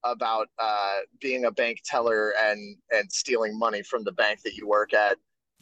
about 0.04 0.48
uh, 0.58 0.98
being 1.20 1.44
a 1.44 1.50
bank 1.50 1.78
teller 1.84 2.32
and 2.42 2.76
and 2.90 3.10
stealing 3.12 3.56
money 3.58 3.82
from 3.82 4.02
the 4.02 4.12
bank 4.12 4.40
that 4.42 4.54
you 4.54 4.66
work 4.66 4.92
at. 4.92 5.12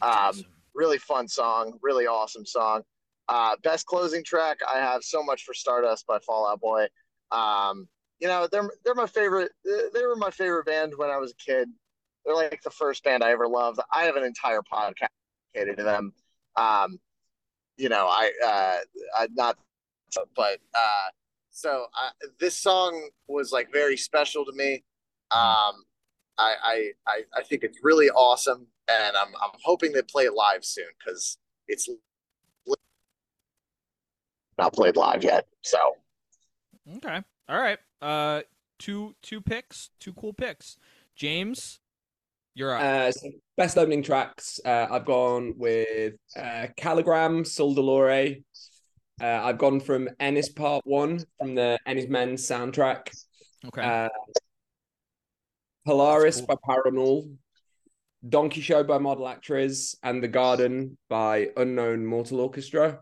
Um, 0.01 0.09
Awesome. 0.11 0.45
Really 0.79 0.97
fun 0.97 1.27
song, 1.27 1.77
really 1.83 2.07
awesome 2.07 2.45
song. 2.45 2.81
Uh, 3.27 3.55
best 3.63 3.85
closing 3.85 4.23
track, 4.23 4.57
I 4.67 4.79
have 4.79 5.03
"So 5.03 5.21
Much 5.21 5.43
for 5.43 5.53
Stardust" 5.53 6.07
by 6.07 6.17
Fallout 6.19 6.59
Boy. 6.61 6.87
Um, 7.31 7.87
you 8.19 8.27
know, 8.27 8.47
they're 8.51 8.69
they're 8.83 8.95
my 8.95 9.05
favorite. 9.05 9.51
They 9.63 10.05
were 10.05 10.15
my 10.15 10.31
favorite 10.31 10.65
band 10.65 10.93
when 10.95 11.09
I 11.09 11.17
was 11.17 11.31
a 11.31 11.35
kid. 11.35 11.69
They're 12.25 12.35
like 12.35 12.61
the 12.63 12.71
first 12.71 13.03
band 13.03 13.23
I 13.23 13.31
ever 13.31 13.47
loved. 13.47 13.79
I 13.91 14.03
have 14.03 14.15
an 14.15 14.23
entire 14.23 14.61
podcast 14.61 15.09
dedicated 15.53 15.77
to 15.77 15.83
them. 15.83 16.13
Um, 16.55 16.99
you 17.77 17.89
know, 17.89 18.07
I 18.07 18.31
uh, 18.43 18.77
I 19.21 19.27
not, 19.33 19.57
but 20.35 20.59
uh, 20.73 21.09
so 21.51 21.85
I, 21.93 22.09
this 22.39 22.57
song 22.57 23.09
was 23.27 23.51
like 23.51 23.71
very 23.71 23.97
special 23.97 24.45
to 24.45 24.51
me. 24.53 24.83
Um, 25.31 25.83
I, 26.39 26.55
I 26.63 26.91
I 27.07 27.21
I 27.37 27.43
think 27.43 27.63
it's 27.63 27.77
really 27.83 28.09
awesome, 28.09 28.67
and 28.89 29.17
I'm 29.17 29.35
I'm 29.41 29.51
hoping 29.63 29.91
they 29.91 30.01
play 30.01 30.23
it 30.23 30.33
live 30.33 30.63
soon 30.63 30.87
because 30.97 31.37
it's 31.67 31.89
not 34.57 34.73
played 34.73 34.95
live 34.95 35.23
yet. 35.23 35.45
So 35.61 35.77
Okay. 36.97 37.21
All 37.47 37.59
right. 37.59 37.79
Uh, 38.01 38.41
two 38.77 39.15
two 39.21 39.41
picks, 39.41 39.89
two 39.99 40.13
cool 40.13 40.33
picks. 40.33 40.77
James, 41.15 41.79
you're 42.55 42.75
up. 42.75 42.81
Uh, 42.81 43.11
so 43.11 43.29
best 43.57 43.77
opening 43.77 44.03
tracks, 44.03 44.59
uh, 44.65 44.87
I've 44.89 45.05
gone 45.05 45.53
with 45.57 46.13
uh, 46.37 46.67
Caligram, 46.77 47.45
Sol 47.45 47.75
Dolore. 47.75 48.43
Uh, 49.21 49.25
I've 49.25 49.57
gone 49.57 49.81
from 49.81 50.07
Enys 50.21 50.55
Part 50.55 50.85
1 50.85 51.19
from 51.37 51.53
the 51.53 51.77
Enys 51.85 52.07
Men 52.07 52.35
soundtrack. 52.35 53.13
okay. 53.67 53.81
Uh, 53.81 54.09
Polaris 55.89 56.35
That's 56.39 56.45
by 56.45 56.55
Parannoul. 56.55 57.35
Donkey 58.27 58.61
Show 58.61 58.83
by 58.83 58.99
Model/Actriz 58.99 59.95
and 60.03 60.21
The 60.21 60.27
Garden 60.27 60.99
by 61.09 61.49
Unknown 61.57 62.05
Mortal 62.05 62.41
Orchestra. 62.41 62.99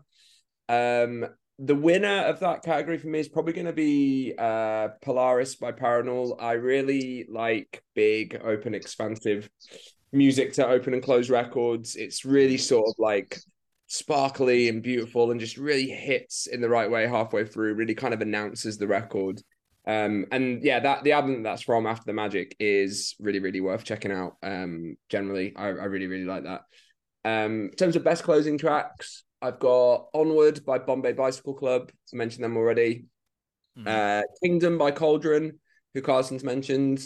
Um, 0.70 1.26
the 1.58 1.74
winner 1.74 2.22
of 2.22 2.40
that 2.40 2.62
category 2.62 2.96
for 2.96 3.08
me 3.08 3.18
is 3.18 3.28
probably 3.28 3.52
going 3.52 3.66
to 3.66 3.74
be 3.74 4.32
uh, 4.38 4.88
Polaris 5.02 5.56
by 5.56 5.70
Parannoul. 5.70 6.40
I 6.40 6.52
really 6.52 7.26
like 7.28 7.82
big, 7.94 8.40
open, 8.42 8.74
expansive 8.74 9.50
music 10.12 10.54
to 10.54 10.66
open 10.66 10.94
and 10.94 11.02
close 11.02 11.28
records. 11.28 11.94
It's 11.94 12.24
really 12.24 12.56
sort 12.56 12.88
of 12.88 12.94
like 12.98 13.38
sparkly 13.86 14.70
and 14.70 14.82
beautiful 14.82 15.30
and 15.30 15.40
just 15.40 15.58
really 15.58 15.90
hits 15.90 16.46
in 16.46 16.62
the 16.62 16.70
right 16.70 16.90
way 16.90 17.06
halfway 17.06 17.44
through, 17.44 17.74
really 17.74 17.94
kind 17.94 18.14
of 18.14 18.22
announces 18.22 18.78
the 18.78 18.86
record. 18.86 19.42
Um, 19.88 20.26
and 20.30 20.62
yeah, 20.62 20.80
that 20.80 21.02
the 21.02 21.12
album 21.12 21.42
that's 21.42 21.62
from 21.62 21.86
After 21.86 22.04
the 22.04 22.12
Magic 22.12 22.54
is 22.60 23.16
really, 23.18 23.38
really 23.38 23.62
worth 23.62 23.84
checking 23.84 24.12
out. 24.12 24.36
Um, 24.42 24.96
generally, 25.08 25.56
I, 25.56 25.68
I 25.68 25.84
really, 25.86 26.06
really 26.06 26.26
like 26.26 26.44
that. 26.44 26.60
Um, 27.24 27.70
in 27.70 27.76
terms 27.76 27.96
of 27.96 28.04
best 28.04 28.22
closing 28.22 28.58
tracks, 28.58 29.24
I've 29.40 29.58
got 29.58 30.08
Onward 30.12 30.64
by 30.66 30.78
Bombay 30.78 31.14
Bicycle 31.14 31.54
Club. 31.54 31.90
I 32.12 32.16
mentioned 32.16 32.44
them 32.44 32.58
already. 32.58 33.06
Mm-hmm. 33.78 33.88
Uh, 33.88 34.22
Kingdom 34.44 34.76
by 34.76 34.90
Cauldron, 34.90 35.58
who 35.94 36.02
Carson's 36.02 36.44
mentioned. 36.44 37.02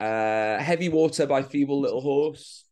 Uh, 0.00 0.58
Heavy 0.58 0.88
Water 0.88 1.24
by 1.24 1.42
Feeble 1.42 1.80
Little 1.80 2.00
Horse. 2.00 2.64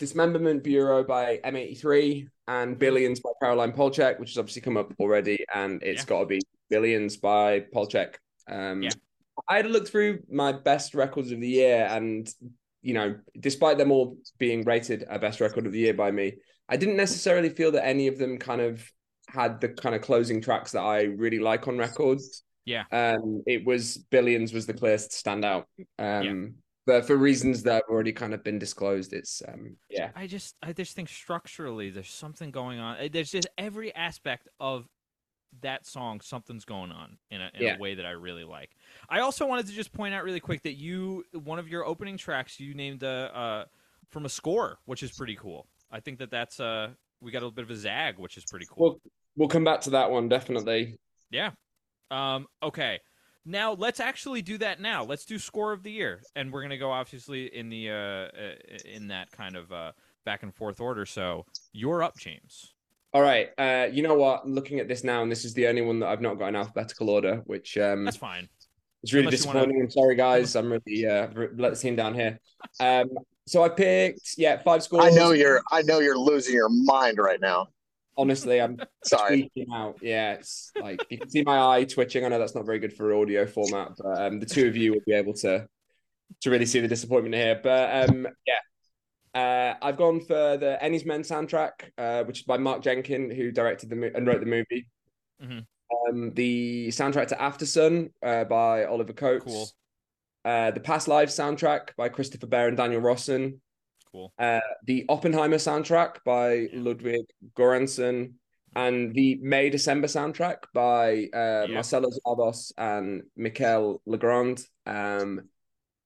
Dismemberment 0.00 0.64
Bureau 0.64 1.04
by 1.04 1.38
M83 1.44 2.26
and 2.48 2.78
Billions 2.78 3.20
by 3.20 3.30
Caroline 3.40 3.72
Polachek, 3.72 4.18
which 4.18 4.30
has 4.30 4.38
obviously 4.38 4.62
come 4.62 4.76
up 4.76 4.92
already, 4.98 5.44
and 5.54 5.82
it's 5.84 6.02
yeah. 6.02 6.06
got 6.06 6.20
to 6.20 6.26
be 6.26 6.40
Billions 6.68 7.16
by 7.18 7.60
Polachek. 7.60 8.14
Um, 8.50 8.82
yeah. 8.82 8.90
I 9.48 9.56
had 9.56 9.64
to 9.64 9.70
look 9.70 9.88
through 9.88 10.20
my 10.30 10.52
best 10.52 10.94
records 10.94 11.32
of 11.32 11.40
the 11.40 11.48
year, 11.48 11.86
and 11.90 12.28
you 12.82 12.94
know, 12.94 13.16
despite 13.38 13.78
them 13.78 13.90
all 13.90 14.16
being 14.38 14.64
rated 14.64 15.04
a 15.08 15.18
best 15.18 15.40
record 15.40 15.66
of 15.66 15.72
the 15.72 15.78
year 15.78 15.94
by 15.94 16.10
me, 16.10 16.34
I 16.68 16.76
didn't 16.76 16.96
necessarily 16.96 17.50
feel 17.50 17.72
that 17.72 17.86
any 17.86 18.06
of 18.06 18.18
them 18.18 18.38
kind 18.38 18.60
of 18.60 18.84
had 19.28 19.60
the 19.60 19.68
kind 19.68 19.94
of 19.94 20.02
closing 20.02 20.40
tracks 20.40 20.72
that 20.72 20.82
I 20.82 21.02
really 21.02 21.38
like 21.38 21.68
on 21.68 21.78
records. 21.78 22.42
Yeah. 22.64 22.84
Um, 22.92 23.42
it 23.46 23.64
was 23.64 23.98
Billions 24.10 24.52
was 24.52 24.66
the 24.66 24.74
clearest 24.74 25.10
standout. 25.10 25.64
Um, 25.98 26.24
yeah. 26.24 26.34
but 26.86 27.06
for 27.06 27.16
reasons 27.16 27.62
that 27.64 27.74
have 27.74 27.82
already 27.88 28.12
kind 28.12 28.34
of 28.34 28.44
been 28.44 28.58
disclosed, 28.58 29.12
it's 29.12 29.42
um, 29.46 29.76
yeah. 29.88 30.10
I 30.14 30.26
just 30.26 30.56
I 30.62 30.72
just 30.72 30.94
think 30.94 31.08
structurally 31.08 31.90
there's 31.90 32.10
something 32.10 32.50
going 32.50 32.78
on. 32.78 33.08
There's 33.12 33.30
just 33.30 33.48
every 33.58 33.94
aspect 33.94 34.48
of 34.58 34.86
that 35.62 35.86
song 35.86 36.20
something's 36.20 36.64
going 36.64 36.92
on 36.92 37.18
in, 37.30 37.40
a, 37.40 37.50
in 37.54 37.62
yeah. 37.62 37.76
a 37.76 37.78
way 37.78 37.94
that 37.94 38.06
I 38.06 38.10
really 38.10 38.44
like. 38.44 38.70
I 39.08 39.20
also 39.20 39.46
wanted 39.46 39.66
to 39.66 39.72
just 39.72 39.92
point 39.92 40.14
out 40.14 40.24
really 40.24 40.40
quick 40.40 40.62
that 40.62 40.74
you 40.74 41.24
one 41.32 41.58
of 41.58 41.68
your 41.68 41.84
opening 41.84 42.16
tracks 42.16 42.58
you 42.60 42.74
named 42.74 43.02
a, 43.02 43.30
uh, 43.34 43.64
from 44.08 44.24
a 44.24 44.28
score, 44.28 44.78
which 44.84 45.02
is 45.02 45.12
pretty 45.12 45.36
cool. 45.36 45.66
I 45.90 46.00
think 46.00 46.18
that 46.18 46.30
that's 46.30 46.60
uh 46.60 46.90
we 47.20 47.30
got 47.30 47.38
a 47.38 47.46
little 47.46 47.50
bit 47.50 47.64
of 47.64 47.70
a 47.70 47.76
zag, 47.76 48.18
which 48.18 48.36
is 48.36 48.44
pretty 48.44 48.66
cool. 48.66 48.76
We'll, 48.78 49.00
we'll 49.36 49.48
come 49.48 49.64
back 49.64 49.80
to 49.82 49.90
that 49.90 50.10
one 50.10 50.28
definitely. 50.28 50.98
Yeah. 51.30 51.50
Um. 52.10 52.46
Okay. 52.62 53.00
Now 53.44 53.72
let's 53.72 54.00
actually 54.00 54.42
do 54.42 54.58
that. 54.58 54.80
Now 54.80 55.04
let's 55.04 55.24
do 55.24 55.38
score 55.38 55.72
of 55.72 55.82
the 55.82 55.90
year, 55.90 56.22
and 56.36 56.52
we're 56.52 56.62
gonna 56.62 56.78
go 56.78 56.90
obviously 56.90 57.46
in 57.46 57.68
the 57.68 57.90
uh, 57.90 57.94
uh 57.94 58.54
in 58.84 59.08
that 59.08 59.30
kind 59.32 59.56
of 59.56 59.72
uh 59.72 59.92
back 60.24 60.42
and 60.42 60.54
forth 60.54 60.80
order. 60.80 61.06
So 61.06 61.46
you're 61.72 62.02
up, 62.02 62.18
James. 62.18 62.74
All 63.12 63.22
right. 63.22 63.48
Uh, 63.58 63.88
you 63.90 64.02
know 64.02 64.14
what? 64.14 64.48
looking 64.48 64.78
at 64.78 64.88
this 64.88 65.02
now, 65.02 65.22
and 65.22 65.30
this 65.30 65.44
is 65.44 65.54
the 65.54 65.66
only 65.66 65.82
one 65.82 65.98
that 66.00 66.08
I've 66.08 66.20
not 66.20 66.38
got 66.38 66.48
in 66.48 66.56
alphabetical 66.56 67.10
order, 67.10 67.42
which 67.44 67.76
um, 67.76 68.04
that's 68.04 68.16
fine. 68.16 68.48
It's 69.02 69.12
really 69.12 69.26
Unless 69.26 69.40
disappointing. 69.40 69.76
Wanna... 69.76 69.84
I'm 69.84 69.90
sorry, 69.90 70.14
guys. 70.16 70.54
I'm 70.54 70.72
really 70.72 71.06
uh, 71.06 71.28
let 71.56 71.74
the 71.74 71.76
team 71.76 71.96
down 71.96 72.14
here. 72.14 72.38
Um, 72.78 73.08
so 73.46 73.64
I 73.64 73.68
picked 73.68 74.34
yeah 74.36 74.58
five 74.62 74.82
scores. 74.82 75.04
I 75.04 75.10
know 75.10 75.32
you're 75.32 75.60
I 75.72 75.82
know 75.82 75.98
you're 75.98 76.18
losing 76.18 76.54
your 76.54 76.68
mind 76.68 77.18
right 77.18 77.40
now. 77.40 77.68
Honestly, 78.16 78.60
I'm 78.60 78.78
sorry. 79.04 79.50
out. 79.72 79.98
Yeah, 80.02 80.34
it's 80.34 80.70
like 80.80 81.04
you 81.10 81.18
can 81.18 81.30
see 81.30 81.42
my 81.42 81.78
eye 81.78 81.84
twitching. 81.84 82.24
I 82.24 82.28
know 82.28 82.38
that's 82.38 82.54
not 82.54 82.66
very 82.66 82.78
good 82.78 82.92
for 82.92 83.12
audio 83.14 83.46
format, 83.46 83.92
but 83.98 84.20
um, 84.20 84.38
the 84.38 84.46
two 84.46 84.68
of 84.68 84.76
you 84.76 84.92
will 84.92 85.02
be 85.04 85.14
able 85.14 85.34
to 85.34 85.66
to 86.42 86.50
really 86.50 86.66
see 86.66 86.78
the 86.78 86.88
disappointment 86.88 87.34
here. 87.34 87.58
But 87.60 88.08
um, 88.08 88.28
yeah, 88.46 88.54
uh, 89.34 89.74
I've 89.80 89.96
gone 89.96 90.20
for 90.20 90.56
the 90.56 90.78
Enys 90.82 91.06
Men 91.06 91.22
soundtrack, 91.22 91.90
uh, 91.98 92.24
which 92.24 92.40
is 92.40 92.44
by 92.44 92.58
Mark 92.58 92.82
Jenkin, 92.82 93.30
who 93.30 93.52
directed 93.52 93.90
the 93.90 93.96
mo- 93.96 94.10
and 94.14 94.26
wrote 94.26 94.40
the 94.40 94.46
movie. 94.46 94.88
Mm-hmm. 95.42 95.60
Um, 96.08 96.32
the 96.34 96.88
soundtrack 96.88 97.28
to 97.28 97.36
Aftersun 97.36 98.10
uh, 98.24 98.44
by 98.44 98.84
Oliver 98.84 99.12
Coates. 99.12 99.44
Cool. 99.44 99.68
Uh, 100.44 100.70
the 100.70 100.80
Past 100.80 101.08
Lives 101.08 101.36
soundtrack 101.36 101.90
by 101.96 102.08
Christopher 102.08 102.46
Bear 102.46 102.68
and 102.68 102.76
Daniel 102.76 103.00
Rossen. 103.00 103.58
Cool. 104.12 104.32
Uh, 104.38 104.60
the 104.86 105.04
Oppenheimer 105.08 105.58
soundtrack 105.58 106.16
by 106.24 106.68
Ludwig 106.72 107.26
Göransson. 107.56 108.34
And 108.76 109.12
the 109.14 109.36
May 109.42 109.68
December 109.68 110.06
soundtrack 110.06 110.58
by 110.72 111.28
uh, 111.34 111.66
yeah. 111.66 111.74
Marcelo 111.74 112.08
Zarvos 112.08 112.72
and 112.78 113.24
Michael 113.36 114.00
Legrand. 114.06 114.64
Um, 114.86 115.48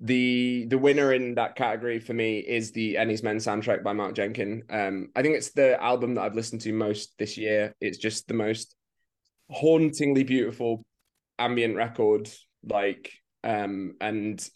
the 0.00 0.66
the 0.68 0.78
winner 0.78 1.12
in 1.12 1.36
that 1.36 1.56
category 1.56 1.98
for 1.98 2.12
me 2.12 2.38
is 2.38 2.72
the 2.72 2.96
Enys 2.96 3.22
Men 3.22 3.36
soundtrack 3.36 3.82
by 3.82 3.92
Mark 3.92 4.14
Jenkin. 4.14 4.64
Um, 4.68 5.08
I 5.14 5.22
think 5.22 5.36
it's 5.36 5.52
the 5.52 5.82
album 5.82 6.14
that 6.14 6.22
I've 6.22 6.34
listened 6.34 6.62
to 6.62 6.72
most 6.72 7.14
this 7.18 7.38
year. 7.38 7.74
It's 7.80 7.98
just 7.98 8.26
the 8.28 8.34
most 8.34 8.74
hauntingly 9.50 10.24
beautiful 10.24 10.82
ambient 11.38 11.76
record. 11.76 12.28
Like, 12.64 13.12
um, 13.44 13.94
and 14.00 14.46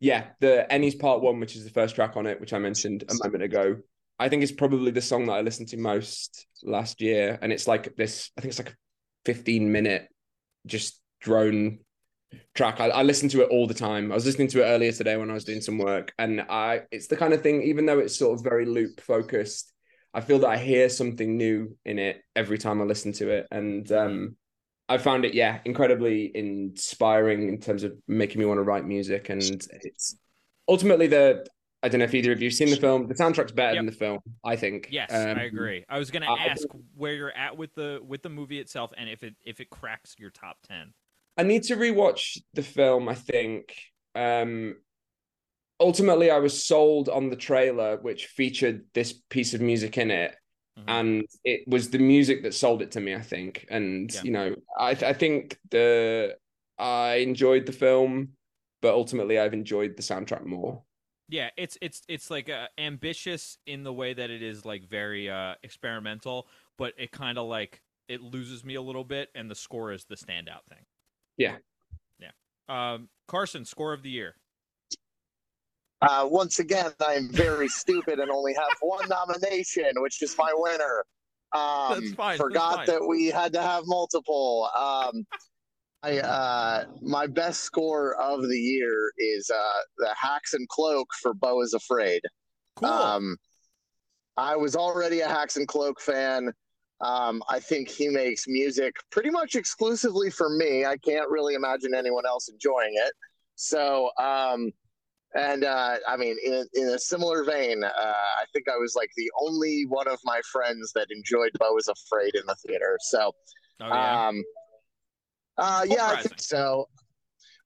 yeah, 0.00 0.26
the 0.40 0.66
Enys 0.70 0.98
Part 0.98 1.22
One, 1.22 1.40
which 1.40 1.56
is 1.56 1.64
the 1.64 1.70
first 1.70 1.94
track 1.94 2.16
on 2.16 2.26
it, 2.26 2.40
which 2.40 2.52
I 2.52 2.58
mentioned 2.58 3.04
a 3.08 3.24
moment 3.24 3.42
ago. 3.42 3.76
I 4.18 4.28
think 4.28 4.42
it's 4.42 4.52
probably 4.52 4.90
the 4.90 5.02
song 5.02 5.26
that 5.26 5.32
I 5.32 5.40
listened 5.40 5.68
to 5.68 5.76
most 5.76 6.46
last 6.62 7.00
year, 7.00 7.38
and 7.40 7.52
it's 7.52 7.66
like 7.66 7.96
this. 7.96 8.30
I 8.36 8.40
think 8.40 8.50
it's 8.50 8.58
like 8.58 8.70
a 8.70 8.76
fifteen 9.24 9.72
minute 9.72 10.08
just 10.66 11.00
drone 11.20 11.78
track. 12.54 12.80
I, 12.80 12.88
I 12.88 13.02
listen 13.02 13.28
to 13.30 13.42
it 13.42 13.48
all 13.50 13.66
the 13.66 13.74
time. 13.74 14.12
I 14.12 14.14
was 14.14 14.26
listening 14.26 14.48
to 14.48 14.62
it 14.62 14.66
earlier 14.66 14.92
today 14.92 15.16
when 15.16 15.30
I 15.30 15.34
was 15.34 15.44
doing 15.44 15.60
some 15.60 15.78
work, 15.78 16.12
and 16.18 16.40
I 16.42 16.82
it's 16.90 17.06
the 17.06 17.16
kind 17.16 17.32
of 17.32 17.42
thing. 17.42 17.62
Even 17.62 17.86
though 17.86 17.98
it's 17.98 18.16
sort 18.16 18.38
of 18.38 18.44
very 18.44 18.66
loop 18.66 19.00
focused, 19.00 19.72
I 20.12 20.20
feel 20.20 20.38
that 20.40 20.48
I 20.48 20.56
hear 20.56 20.88
something 20.88 21.36
new 21.36 21.76
in 21.84 21.98
it 21.98 22.22
every 22.36 22.58
time 22.58 22.80
I 22.80 22.84
listen 22.84 23.12
to 23.14 23.30
it, 23.30 23.48
and 23.50 23.90
um, 23.92 24.36
I 24.88 24.98
found 24.98 25.24
it 25.24 25.34
yeah 25.34 25.58
incredibly 25.64 26.30
inspiring 26.34 27.48
in 27.48 27.58
terms 27.60 27.82
of 27.82 27.94
making 28.06 28.38
me 28.38 28.46
want 28.46 28.58
to 28.58 28.62
write 28.62 28.86
music, 28.86 29.28
and 29.28 29.42
it's 29.42 30.16
ultimately 30.68 31.06
the. 31.06 31.46
I 31.82 31.88
don't 31.88 31.98
know 31.98 32.06
if 32.06 32.14
either 32.14 32.32
of 32.32 32.40
you 32.40 32.48
have 32.48 32.54
seen 32.54 32.70
the 32.70 32.76
film. 32.76 33.08
The 33.08 33.14
soundtrack's 33.14 33.52
better 33.52 33.74
yep. 33.74 33.80
than 33.80 33.84
the 33.86 33.92
film, 33.92 34.20
I 34.42 34.56
think. 34.56 34.88
Yes, 34.90 35.12
um, 35.12 35.38
I 35.38 35.42
agree. 35.42 35.84
I 35.86 35.98
was 35.98 36.10
going 36.10 36.22
to 36.22 36.30
ask 36.30 36.66
where 36.94 37.12
you're 37.12 37.36
at 37.36 37.58
with 37.58 37.74
the 37.74 38.00
with 38.02 38.22
the 38.22 38.30
movie 38.30 38.58
itself, 38.58 38.90
and 38.96 39.10
if 39.10 39.22
it 39.22 39.34
if 39.44 39.60
it 39.60 39.68
cracks 39.68 40.14
your 40.18 40.30
top 40.30 40.56
ten. 40.66 40.94
I 41.36 41.42
need 41.42 41.64
to 41.64 41.76
rewatch 41.76 42.38
the 42.54 42.62
film. 42.62 43.08
I 43.08 43.14
think. 43.14 43.74
Um, 44.14 44.76
ultimately, 45.80 46.30
I 46.30 46.38
was 46.38 46.64
sold 46.64 47.08
on 47.08 47.30
the 47.30 47.36
trailer, 47.36 47.98
which 48.00 48.26
featured 48.26 48.84
this 48.94 49.12
piece 49.30 49.54
of 49.54 49.60
music 49.60 49.98
in 49.98 50.10
it, 50.10 50.34
mm-hmm. 50.78 50.88
and 50.88 51.24
it 51.44 51.62
was 51.66 51.90
the 51.90 51.98
music 51.98 52.42
that 52.42 52.54
sold 52.54 52.82
it 52.82 52.92
to 52.92 53.00
me. 53.00 53.14
I 53.14 53.22
think, 53.22 53.66
and 53.70 54.12
yeah. 54.14 54.22
you 54.22 54.30
know, 54.30 54.54
I 54.78 54.90
I 54.90 55.12
think 55.12 55.58
the 55.70 56.36
I 56.78 57.16
enjoyed 57.16 57.66
the 57.66 57.72
film, 57.72 58.30
but 58.82 58.94
ultimately, 58.94 59.38
I've 59.38 59.54
enjoyed 59.54 59.96
the 59.96 60.02
soundtrack 60.02 60.44
more. 60.44 60.82
Yeah, 61.28 61.50
it's 61.56 61.78
it's 61.80 62.02
it's 62.08 62.30
like 62.30 62.50
uh, 62.50 62.68
ambitious 62.78 63.58
in 63.66 63.82
the 63.82 63.92
way 63.92 64.12
that 64.12 64.30
it 64.30 64.42
is 64.42 64.64
like 64.64 64.88
very 64.88 65.30
uh, 65.30 65.54
experimental, 65.62 66.48
but 66.76 66.92
it 66.98 67.12
kind 67.12 67.38
of 67.38 67.46
like 67.46 67.82
it 68.08 68.20
loses 68.20 68.64
me 68.64 68.74
a 68.74 68.82
little 68.82 69.04
bit, 69.04 69.30
and 69.34 69.50
the 69.50 69.54
score 69.54 69.92
is 69.92 70.04
the 70.04 70.16
standout 70.16 70.64
thing. 70.68 70.84
Yeah. 71.36 71.56
Yeah. 72.18 72.30
Um, 72.68 73.08
Carson, 73.28 73.64
score 73.64 73.92
of 73.92 74.02
the 74.02 74.10
year. 74.10 74.36
Uh, 76.02 76.26
once 76.30 76.58
again, 76.58 76.92
I'm 77.00 77.30
very 77.30 77.68
stupid 77.82 78.18
and 78.18 78.30
only 78.30 78.54
have 78.54 78.76
one 78.80 79.08
nomination, 79.08 79.90
which 79.96 80.22
is 80.22 80.34
my 80.38 80.52
winner. 80.54 81.04
Um, 81.54 82.00
That's 82.00 82.14
fine. 82.14 82.36
Forgot 82.36 82.76
That's 82.76 82.90
fine. 82.90 83.00
that 83.00 83.06
we 83.06 83.26
had 83.26 83.52
to 83.54 83.62
have 83.62 83.84
multiple. 83.86 84.68
Um, 84.76 85.24
I 86.02 86.18
uh, 86.18 86.84
my 87.00 87.26
best 87.26 87.60
score 87.60 88.14
of 88.20 88.42
the 88.42 88.58
year 88.58 89.10
is 89.16 89.50
uh, 89.50 89.80
the 89.96 90.14
Haxan 90.22 90.66
Cloak 90.68 91.08
for 91.22 91.32
Beau 91.32 91.62
is 91.62 91.72
Afraid. 91.72 92.20
Cool. 92.76 92.88
Um, 92.88 93.36
I 94.36 94.56
was 94.56 94.76
already 94.76 95.20
a 95.20 95.28
Haxan 95.28 95.66
Cloak 95.66 96.00
fan. 96.00 96.52
Um, 97.00 97.42
I 97.48 97.60
think 97.60 97.88
he 97.88 98.08
makes 98.08 98.46
music 98.46 98.94
pretty 99.10 99.30
much 99.30 99.56
exclusively 99.56 100.30
for 100.30 100.48
me. 100.48 100.84
I 100.84 100.96
can't 100.96 101.28
really 101.28 101.54
imagine 101.54 101.94
anyone 101.94 102.24
else 102.26 102.48
enjoying 102.48 102.94
it. 102.94 103.12
So, 103.56 104.10
um, 104.18 104.70
and 105.34 105.64
uh, 105.64 105.96
I 106.08 106.16
mean, 106.16 106.36
in, 106.44 106.64
in 106.74 106.88
a 106.90 106.98
similar 106.98 107.44
vein, 107.44 107.82
uh, 107.82 107.88
I 107.88 108.44
think 108.52 108.68
I 108.68 108.76
was 108.76 108.94
like 108.94 109.10
the 109.16 109.30
only 109.40 109.84
one 109.88 110.08
of 110.08 110.18
my 110.24 110.40
friends 110.52 110.92
that 110.94 111.08
enjoyed 111.10 111.50
Beau 111.58 111.76
is 111.76 111.88
Afraid 111.88 112.34
in 112.36 112.42
the 112.46 112.54
theater. 112.66 112.96
So, 113.00 113.32
oh, 113.80 113.86
yeah. 113.86 114.28
Um, 114.28 114.44
uh, 115.58 115.86
yeah, 115.88 116.06
I 116.06 116.22
think 116.22 116.40
so. 116.40 116.88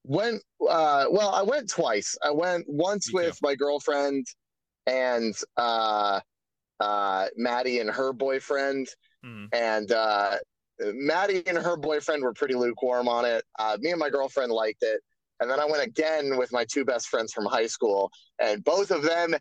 Went 0.03 0.41
uh, 0.67 1.05
well. 1.11 1.29
I 1.29 1.43
went 1.43 1.69
twice. 1.69 2.15
I 2.23 2.31
went 2.31 2.65
once 2.67 3.13
Me 3.13 3.21
with 3.21 3.33
too. 3.33 3.39
my 3.43 3.55
girlfriend 3.55 4.25
and 4.87 5.35
uh, 5.57 6.19
uh, 6.79 7.25
Maddie 7.35 7.79
and 7.79 7.89
her 7.89 8.13
boyfriend, 8.13 8.87
Mhm. 9.25 9.49
and 9.53 9.91
uh, 9.91 10.37
Maddie 10.79 11.45
and 11.45 11.57
her 11.57 11.75
boyfriend 11.75 12.23
were 12.23 12.33
pretty 12.33 12.55
lukewarm 12.55 13.07
on 13.07 13.25
it. 13.25 13.43
Uh, 13.57 13.77
me 13.79 13.91
and 13.91 13.99
my 13.99 14.09
girlfriend 14.09 14.51
liked 14.51 14.81
it, 14.81 15.01
and 15.39 15.49
then 15.49 15.59
I 15.59 15.65
went 15.65 15.83
again 15.83 16.37
with 16.37 16.51
my 16.51 16.65
two 16.65 16.85
best 16.85 17.07
friends 17.09 17.33
from 17.33 17.45
high 17.45 17.67
school, 17.67 18.11
and 18.39 18.63
both 18.63 18.91
of 18.91 19.03
them 19.03 19.35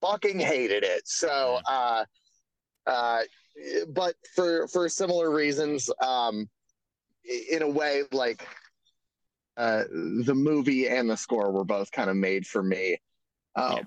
fucking 0.00 0.40
hated 0.40 0.82
it. 0.82 1.06
So, 1.06 1.60
uh, 1.68 2.04
uh, 2.86 3.22
but 3.88 4.16
for 4.34 4.66
for 4.68 4.88
similar 4.88 5.30
reasons, 5.30 5.88
um, 6.00 6.48
in 7.50 7.62
a 7.62 7.68
way, 7.68 8.02
like 8.12 8.46
uh, 9.56 9.84
the 9.90 10.34
movie 10.34 10.88
and 10.88 11.08
the 11.08 11.16
score 11.16 11.52
were 11.52 11.64
both 11.64 11.92
kind 11.92 12.10
of 12.10 12.16
made 12.16 12.46
for 12.46 12.62
me. 12.62 12.98
Um, 13.54 13.72
Yeah. 13.72 13.82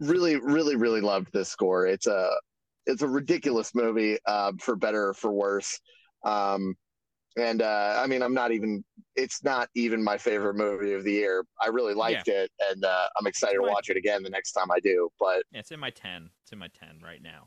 Really, 0.00 0.36
really, 0.36 0.76
really 0.76 1.02
loved 1.02 1.30
this 1.32 1.50
score. 1.50 1.86
It's 1.86 2.06
a 2.06 2.30
it's 2.86 3.02
a 3.02 3.08
ridiculous 3.08 3.74
movie, 3.74 4.18
uh, 4.26 4.52
for 4.60 4.76
better 4.76 5.08
or 5.08 5.14
for 5.14 5.30
worse. 5.32 5.78
Um, 6.24 6.74
and 7.38 7.62
uh, 7.62 8.00
I 8.02 8.06
mean, 8.06 8.22
I'm 8.22 8.34
not 8.34 8.52
even. 8.52 8.84
It's 9.16 9.42
not 9.44 9.68
even 9.74 10.02
my 10.02 10.16
favorite 10.18 10.54
movie 10.54 10.94
of 10.94 11.04
the 11.04 11.12
year. 11.12 11.44
I 11.60 11.68
really 11.68 11.94
liked 11.94 12.28
it, 12.28 12.50
and 12.70 12.84
uh, 12.84 13.08
I'm 13.18 13.26
excited 13.26 13.56
to 13.56 13.62
watch 13.62 13.88
it 13.90 13.96
again 13.96 14.22
the 14.22 14.30
next 14.30 14.52
time 14.52 14.70
I 14.70 14.80
do. 14.80 15.08
But 15.18 15.42
Yeah, 15.52 15.60
it's 15.60 15.70
in 15.70 15.80
my 15.80 15.90
ten. 15.90 16.30
It's 16.42 16.52
in 16.52 16.58
my 16.58 16.68
ten 16.68 17.00
right 17.04 17.22
now. 17.22 17.46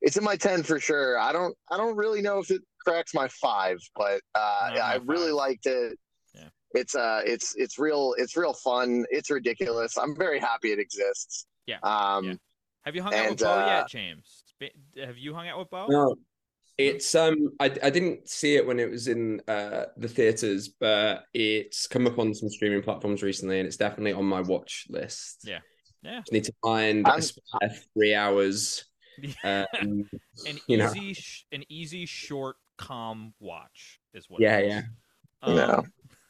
it's 0.00 0.16
in 0.16 0.24
my 0.24 0.36
ten 0.36 0.62
for 0.62 0.80
sure. 0.80 1.18
I 1.18 1.32
don't. 1.32 1.56
I 1.70 1.76
don't 1.76 1.96
really 1.96 2.22
know 2.22 2.38
if 2.38 2.50
it 2.50 2.60
cracks 2.84 3.14
my 3.14 3.28
five, 3.28 3.78
but 3.94 4.20
uh, 4.34 4.70
yeah, 4.74 4.84
I 4.84 4.98
really 5.04 5.28
five. 5.28 5.34
liked 5.34 5.66
it. 5.66 5.98
Yeah. 6.34 6.48
It's 6.72 6.94
uh, 6.94 7.20
it's 7.24 7.54
it's 7.56 7.78
real. 7.78 8.14
It's 8.18 8.36
real 8.36 8.54
fun. 8.54 9.04
It's 9.10 9.30
ridiculous. 9.30 9.96
I'm 9.96 10.16
very 10.16 10.40
happy 10.40 10.72
it 10.72 10.78
exists. 10.80 11.46
Yeah. 11.66 11.78
Um. 11.82 12.24
Yeah. 12.24 12.34
Have 12.84 12.94
you 12.96 13.02
hung 13.02 13.12
out 13.14 13.20
with 13.20 13.30
And, 13.30 13.38
Beau 13.38 13.60
uh, 13.60 13.66
yet, 13.66 13.88
James? 13.88 14.39
Sp- 14.60 14.76
Have 15.04 15.18
you 15.18 15.34
hung 15.34 15.48
out 15.48 15.58
with 15.58 15.70
Beau? 15.70 15.86
No, 15.88 16.16
it's 16.78 17.14
um, 17.14 17.50
I 17.60 17.66
I 17.82 17.90
didn't 17.90 18.28
see 18.28 18.56
it 18.56 18.66
when 18.66 18.78
it 18.78 18.90
was 18.90 19.08
in 19.08 19.40
uh 19.48 19.86
the 19.96 20.08
theaters, 20.08 20.68
but 20.68 21.24
it's 21.34 21.86
come 21.86 22.06
up 22.06 22.18
on 22.18 22.34
some 22.34 22.48
streaming 22.50 22.82
platforms 22.82 23.22
recently, 23.22 23.58
and 23.58 23.66
it's 23.66 23.76
definitely 23.76 24.12
on 24.12 24.24
my 24.24 24.40
watch 24.40 24.86
list. 24.88 25.40
Yeah. 25.44 25.60
Yeah. 26.02 26.20
Just 26.20 26.32
need 26.32 26.44
to 26.44 26.54
find 26.62 27.06
a 27.06 27.20
spare 27.20 27.70
three 27.94 28.14
hours. 28.14 28.84
Um, 29.44 30.08
An 30.46 30.58
you 30.66 30.78
know. 30.78 30.90
easy, 30.94 31.12
sh- 31.12 31.44
an 31.52 31.62
easy, 31.68 32.06
short, 32.06 32.56
calm 32.78 33.34
watch 33.38 34.00
is 34.14 34.24
what. 34.30 34.40
Yeah, 34.40 34.56
it 34.56 34.64
is. 34.66 34.72
yeah. 34.72 34.82
Um, 35.42 35.84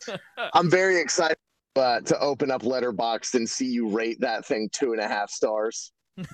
Yeah. 0.09 0.17
I'm 0.55 0.69
very 0.69 1.01
excited 1.01 1.37
uh, 1.77 2.01
to 2.01 2.19
open 2.19 2.51
up 2.51 2.63
Letterboxd 2.63 3.35
and 3.35 3.49
see 3.49 3.67
you 3.67 3.89
rate 3.91 4.19
that 4.23 4.45
thing 4.45 4.69
two 4.73 4.91
and 4.93 5.01
a 5.01 5.07
half 5.07 5.31
stars. 5.31 5.93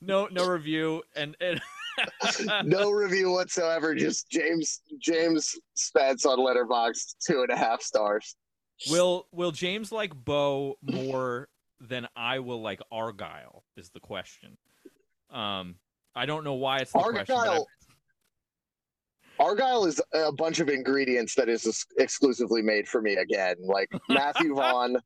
no, 0.00 0.28
no 0.30 0.46
review, 0.46 1.02
and, 1.16 1.36
and 1.40 1.60
no 2.64 2.90
review 2.90 3.30
whatsoever. 3.30 3.94
Just 3.94 4.30
James 4.30 4.82
James 5.00 5.54
Spence 5.74 6.26
on 6.26 6.38
Letterboxd, 6.38 7.16
two 7.24 7.42
and 7.42 7.50
a 7.50 7.56
half 7.56 7.82
stars. 7.82 8.36
will 8.90 9.26
will 9.32 9.52
James 9.52 9.92
like 9.92 10.12
Beau 10.14 10.76
more 10.82 11.48
than 11.80 12.06
I 12.16 12.38
will 12.40 12.62
like 12.62 12.80
Argylle? 12.92 13.62
Is 13.76 13.90
the 13.90 14.00
question. 14.00 14.56
Um, 15.30 15.76
I 16.14 16.26
don't 16.26 16.44
know 16.44 16.54
why 16.54 16.78
it's 16.78 16.92
the 16.92 16.98
question. 16.98 17.36
Argylle. 17.36 17.64
Argylle 19.40 19.86
is 19.86 20.02
a 20.12 20.32
bunch 20.32 20.60
of 20.60 20.68
ingredients 20.68 21.34
that 21.34 21.48
is 21.48 21.86
exclusively 21.98 22.60
made 22.60 22.86
for 22.86 23.00
me 23.00 23.14
again. 23.14 23.54
Like 23.62 23.88
Matthew 24.08 24.54
Vaughn, 24.56 24.98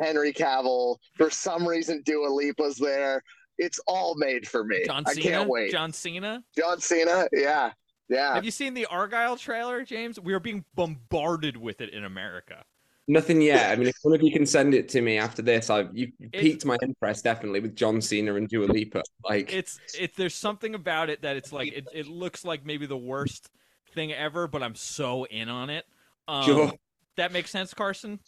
Henry 0.00 0.32
Cavill. 0.32 0.96
For 1.16 1.28
some 1.28 1.66
reason, 1.66 2.02
Dua 2.04 2.28
Lipa's 2.28 2.76
there. 2.76 3.22
It's 3.60 3.78
all 3.86 4.14
made 4.16 4.48
for 4.48 4.64
me. 4.64 4.82
John 4.86 5.04
Cena? 5.04 5.20
I 5.20 5.22
can't 5.22 5.48
wait. 5.48 5.70
John 5.70 5.92
Cena. 5.92 6.42
John 6.56 6.80
Cena. 6.80 7.28
Yeah. 7.30 7.72
Yeah. 8.08 8.34
Have 8.34 8.44
you 8.44 8.50
seen 8.50 8.72
the 8.72 8.88
Argylle 8.90 9.38
trailer, 9.38 9.84
James? 9.84 10.18
We 10.18 10.32
are 10.32 10.40
being 10.40 10.64
bombarded 10.74 11.58
with 11.58 11.82
it 11.82 11.90
in 11.90 12.04
America. 12.04 12.64
Nothing 13.06 13.42
yet. 13.42 13.70
I 13.70 13.76
mean, 13.76 13.88
if 13.88 13.96
one 14.02 14.14
of 14.14 14.22
you 14.22 14.32
can 14.32 14.46
send 14.46 14.72
it 14.72 14.88
to 14.90 15.02
me 15.02 15.18
after 15.18 15.42
this, 15.42 15.68
I've 15.68 15.94
you 15.96 16.10
you 16.18 16.30
piqued 16.30 16.64
my 16.64 16.78
interest 16.82 17.22
definitely 17.22 17.60
with 17.60 17.76
John 17.76 18.00
Cena 18.00 18.34
and 18.34 18.48
Dua 18.48 18.64
Lipa. 18.66 19.02
Like, 19.28 19.52
It's 19.52 19.78
it. 19.98 20.16
There's 20.16 20.34
something 20.34 20.74
about 20.74 21.10
it 21.10 21.20
that 21.22 21.36
it's 21.36 21.52
like 21.52 21.72
it, 21.72 21.86
it 21.92 22.06
looks 22.06 22.44
like 22.44 22.64
maybe 22.64 22.86
the 22.86 22.96
worst 22.96 23.50
thing 23.94 24.12
ever, 24.12 24.46
but 24.46 24.62
I'm 24.62 24.74
so 24.74 25.24
in 25.24 25.48
on 25.50 25.68
it. 25.70 25.84
Um, 26.28 26.44
sure. 26.44 26.72
That 27.16 27.32
makes 27.32 27.50
sense, 27.50 27.74
Carson. 27.74 28.20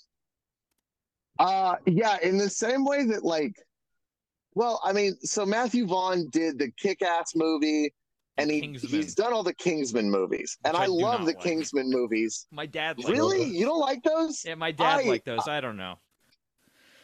Uh 1.38 1.76
yeah, 1.86 2.18
in 2.22 2.36
the 2.36 2.50
same 2.50 2.84
way 2.84 3.06
that 3.06 3.24
like 3.24 3.56
well, 4.55 4.80
I 4.84 4.92
mean, 4.92 5.16
so 5.22 5.44
Matthew 5.46 5.86
Vaughn 5.86 6.28
did 6.30 6.59
the 6.59 6.70
kick 6.72 7.03
ass 7.03 7.34
movie 7.34 7.92
and 8.38 8.50
he, 8.50 8.61
Kingsman. 8.62 8.90
he's 9.03 9.14
done 9.14 9.32
all 9.32 9.42
the 9.42 9.55
Kingsman 9.55 10.11
movies. 10.11 10.57
And 10.64 10.76
I 10.76 10.84
I 10.84 10.86
love 10.86 11.20
the 11.20 11.26
like. 11.32 11.40
Kingsman 11.40 11.90
movies. 11.90 12.46
My 12.53 12.66
dad 12.66 12.96
Really? 13.07 13.44
those. 13.44 13.48
You 13.55 13.66
don't 13.66 13.80
like 13.80 14.03
those? 14.03 14.44
Yeah, 14.44 14.55
my 14.55 14.70
dad 14.72 15.00
I- 15.00 15.09
liked 15.09 15.26
those. 15.26 15.46
I 15.48 15.61
don't 15.61 15.76
know. 15.76 15.96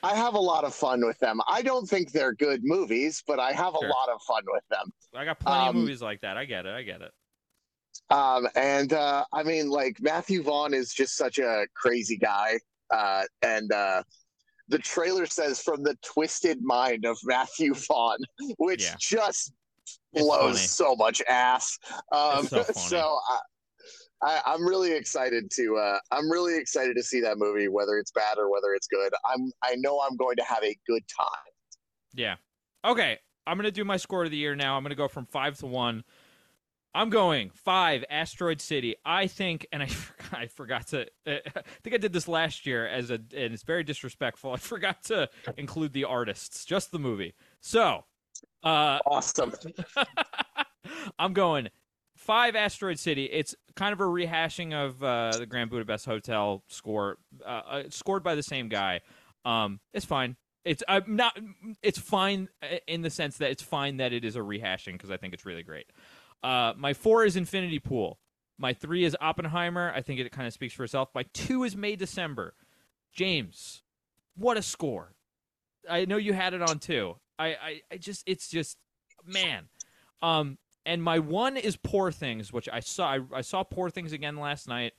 I 0.02 0.14
have 0.14 0.34
a 0.34 0.38
lot 0.40 0.62
of 0.64 0.72
fun 0.74 1.04
with 1.04 1.18
them. 1.18 1.40
I 1.48 1.60
don't 1.60 1.84
think 1.88 2.12
they're 2.12 2.32
good 2.32 2.60
movies, 2.62 3.24
but 3.26 3.40
I 3.40 3.50
have 3.50 3.74
a 3.74 3.78
lot 3.84 4.08
of 4.08 4.22
fun 4.22 4.42
with 4.46 4.62
them. 4.70 4.92
I 5.12 5.24
got 5.24 5.40
plenty 5.40 5.60
of 5.70 5.74
Um, 5.74 5.80
movies 5.80 6.00
like 6.00 6.20
that. 6.20 6.36
I 6.36 6.44
get 6.44 6.66
it. 6.66 6.72
I 6.72 6.82
get 6.84 7.00
it. 7.02 7.10
Um, 8.10 8.46
and 8.54 8.92
uh, 8.92 9.24
I 9.32 9.42
mean, 9.42 9.68
like 9.70 10.00
Matthew 10.00 10.42
Vaughn 10.44 10.72
is 10.72 10.92
just 10.94 11.16
such 11.16 11.38
a 11.40 11.66
crazy 11.74 12.16
guy. 12.16 12.60
Uh, 12.94 13.24
and 13.42 13.72
uh, 13.72 14.04
the 14.68 14.78
trailer 14.78 15.26
says 15.26 15.60
"from 15.60 15.82
the 15.82 15.96
twisted 16.02 16.62
mind 16.62 17.04
of 17.04 17.18
Matthew 17.24 17.74
Vaughn," 17.74 18.18
which 18.58 18.82
Yeah. 18.82 18.96
just 18.98 19.52
blows 20.12 20.70
so 20.70 20.94
much 20.96 21.22
ass. 21.28 21.78
Um, 22.12 22.48
It's 22.52 22.88
so. 22.88 23.18
I, 23.30 23.38
I, 24.20 24.42
I'm 24.46 24.66
really 24.66 24.92
excited 24.92 25.50
to. 25.52 25.76
Uh, 25.76 25.98
I'm 26.10 26.30
really 26.30 26.56
excited 26.58 26.96
to 26.96 27.02
see 27.02 27.20
that 27.20 27.38
movie, 27.38 27.68
whether 27.68 27.98
it's 27.98 28.10
bad 28.10 28.36
or 28.36 28.50
whether 28.50 28.74
it's 28.74 28.88
good. 28.88 29.12
I'm. 29.24 29.50
I 29.62 29.76
know 29.76 30.00
I'm 30.00 30.16
going 30.16 30.36
to 30.36 30.44
have 30.44 30.62
a 30.64 30.76
good 30.86 31.02
time. 31.08 31.52
Yeah. 32.14 32.36
Okay. 32.84 33.18
I'm 33.46 33.56
gonna 33.56 33.70
do 33.70 33.84
my 33.84 33.96
score 33.96 34.24
of 34.24 34.30
the 34.30 34.36
year 34.36 34.54
now. 34.54 34.76
I'm 34.76 34.82
gonna 34.82 34.94
go 34.94 35.08
from 35.08 35.24
five 35.24 35.58
to 35.60 35.66
one. 35.66 36.04
I'm 36.98 37.10
going 37.10 37.50
five. 37.54 38.04
Asteroid 38.10 38.60
City. 38.60 38.96
I 39.04 39.28
think, 39.28 39.68
and 39.70 39.84
I 39.84 39.88
I 40.32 40.46
forgot 40.48 40.88
to. 40.88 41.06
I 41.26 41.40
think 41.84 41.94
I 41.94 41.98
did 41.98 42.12
this 42.12 42.26
last 42.26 42.66
year 42.66 42.88
as 42.88 43.10
a, 43.10 43.14
and 43.14 43.54
it's 43.54 43.62
very 43.62 43.84
disrespectful. 43.84 44.52
I 44.54 44.56
forgot 44.56 45.04
to 45.04 45.30
include 45.56 45.92
the 45.92 46.04
artists, 46.04 46.64
just 46.64 46.90
the 46.90 46.98
movie. 46.98 47.34
So, 47.60 48.04
uh, 48.64 48.98
Awesome. 49.06 49.52
I'm 51.20 51.34
going 51.34 51.68
five 52.16 52.56
Asteroid 52.56 52.98
City. 52.98 53.26
It's 53.26 53.54
kind 53.76 53.92
of 53.92 54.00
a 54.00 54.04
rehashing 54.04 54.74
of 54.74 55.00
uh, 55.00 55.38
the 55.38 55.46
Grand 55.46 55.70
Budapest 55.70 56.04
Hotel 56.04 56.64
score, 56.66 57.18
uh, 57.46 57.48
uh, 57.48 57.82
scored 57.90 58.24
by 58.24 58.34
the 58.34 58.42
same 58.42 58.68
guy. 58.68 59.02
Um, 59.44 59.78
it's 59.94 60.04
fine. 60.04 60.34
It's 60.64 60.82
I'm 60.88 61.14
not. 61.14 61.38
It's 61.80 61.98
fine 62.00 62.48
in 62.88 63.02
the 63.02 63.10
sense 63.10 63.36
that 63.36 63.52
it's 63.52 63.62
fine 63.62 63.98
that 63.98 64.12
it 64.12 64.24
is 64.24 64.34
a 64.34 64.40
rehashing 64.40 64.94
because 64.94 65.12
I 65.12 65.16
think 65.16 65.32
it's 65.32 65.46
really 65.46 65.62
great. 65.62 65.86
Uh, 66.42 66.72
my 66.76 66.92
four 66.92 67.24
is 67.24 67.36
Infinity 67.36 67.78
Pool. 67.78 68.18
My 68.58 68.72
three 68.72 69.04
is 69.04 69.16
Oppenheimer. 69.20 69.92
I 69.94 70.02
think 70.02 70.20
it 70.20 70.30
kind 70.32 70.46
of 70.46 70.52
speaks 70.52 70.74
for 70.74 70.84
itself. 70.84 71.10
My 71.14 71.24
two 71.32 71.64
is 71.64 71.76
May 71.76 71.96
December. 71.96 72.54
James, 73.12 73.82
what 74.36 74.56
a 74.56 74.62
score! 74.62 75.14
I 75.88 76.04
know 76.04 76.16
you 76.16 76.32
had 76.32 76.54
it 76.54 76.62
on 76.62 76.78
too. 76.78 77.16
I, 77.38 77.46
I, 77.48 77.80
I 77.92 77.96
just, 77.96 78.24
it's 78.26 78.48
just, 78.48 78.78
man. 79.24 79.68
Um, 80.22 80.58
and 80.84 81.02
my 81.02 81.18
one 81.18 81.56
is 81.56 81.76
Poor 81.76 82.10
Things, 82.10 82.52
which 82.52 82.68
I 82.68 82.80
saw. 82.80 83.14
I, 83.14 83.20
I 83.34 83.40
saw 83.40 83.62
Poor 83.62 83.90
Things 83.90 84.12
again 84.12 84.36
last 84.36 84.68
night. 84.68 84.92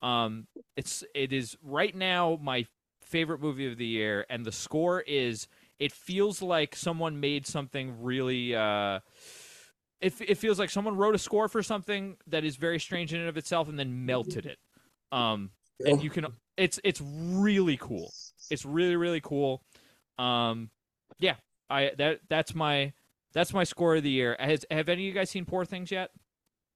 Um, 0.00 0.46
it's, 0.76 1.04
it 1.14 1.32
is 1.32 1.56
right 1.62 1.94
now 1.94 2.38
my 2.42 2.66
favorite 3.02 3.40
movie 3.40 3.70
of 3.70 3.76
the 3.78 3.86
year, 3.86 4.26
and 4.30 4.44
the 4.44 4.52
score 4.52 5.00
is. 5.00 5.48
It 5.78 5.90
feels 5.90 6.40
like 6.40 6.76
someone 6.76 7.18
made 7.18 7.44
something 7.44 8.02
really. 8.02 8.54
Uh, 8.54 9.00
it, 10.02 10.14
it 10.20 10.34
feels 10.36 10.58
like 10.58 10.68
someone 10.68 10.96
wrote 10.96 11.14
a 11.14 11.18
score 11.18 11.48
for 11.48 11.62
something 11.62 12.16
that 12.26 12.44
is 12.44 12.56
very 12.56 12.80
strange 12.80 13.14
in 13.14 13.20
and 13.20 13.28
of 13.28 13.36
itself, 13.36 13.68
and 13.68 13.78
then 13.78 14.04
melted 14.04 14.46
it. 14.46 14.58
Um, 15.12 15.50
and 15.84 16.02
you 16.02 16.10
can. 16.10 16.26
It's 16.56 16.80
it's 16.84 17.00
really 17.00 17.78
cool. 17.80 18.12
It's 18.50 18.64
really 18.64 18.96
really 18.96 19.20
cool. 19.20 19.62
Um, 20.18 20.70
yeah, 21.18 21.36
I 21.70 21.92
that 21.98 22.20
that's 22.28 22.54
my 22.54 22.92
that's 23.32 23.54
my 23.54 23.64
score 23.64 23.96
of 23.96 24.02
the 24.02 24.10
year. 24.10 24.36
Has 24.38 24.66
have 24.70 24.88
any 24.88 25.02
of 25.02 25.06
you 25.06 25.12
guys 25.12 25.30
seen 25.30 25.44
Poor 25.44 25.64
Things 25.64 25.90
yet? 25.90 26.10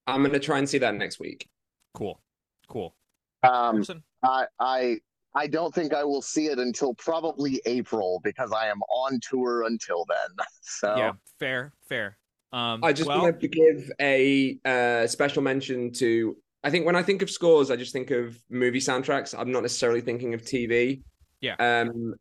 I'm 0.07 0.23
gonna 0.23 0.39
try 0.39 0.57
and 0.57 0.67
see 0.67 0.77
that 0.77 0.95
next 0.95 1.19
week. 1.19 1.47
Cool, 1.93 2.21
cool. 2.69 2.95
Um, 3.43 3.77
Person? 3.77 4.03
I 4.23 4.45
I 4.59 4.97
I 5.35 5.47
don't 5.47 5.75
think 5.75 5.93
I 5.93 6.03
will 6.05 6.21
see 6.21 6.47
it 6.47 6.59
until 6.59 6.93
probably 6.95 7.61
April 7.65 8.21
because 8.23 8.53
I 8.53 8.67
am 8.67 8.81
on 8.83 9.19
tour 9.21 9.63
until 9.63 10.05
then. 10.07 10.45
So 10.61 10.95
Yeah, 10.97 11.11
fair, 11.39 11.73
fair. 11.87 12.17
Um, 12.53 12.83
I 12.83 12.93
just 12.93 13.07
well, 13.07 13.21
wanted 13.21 13.41
to 13.41 13.47
give 13.47 13.91
a 13.99 14.57
uh, 14.65 15.07
special 15.07 15.41
mention 15.41 15.91
to. 15.93 16.37
I 16.63 16.69
think 16.69 16.85
when 16.85 16.95
I 16.95 17.03
think 17.03 17.21
of 17.21 17.29
scores, 17.29 17.71
I 17.71 17.75
just 17.75 17.93
think 17.93 18.11
of 18.11 18.37
movie 18.49 18.79
soundtracks. 18.79 19.35
I'm 19.37 19.51
not 19.51 19.61
necessarily 19.61 20.01
thinking 20.01 20.33
of 20.33 20.41
TV. 20.41 21.01
Yeah. 21.41 21.55
Um, 21.59 22.15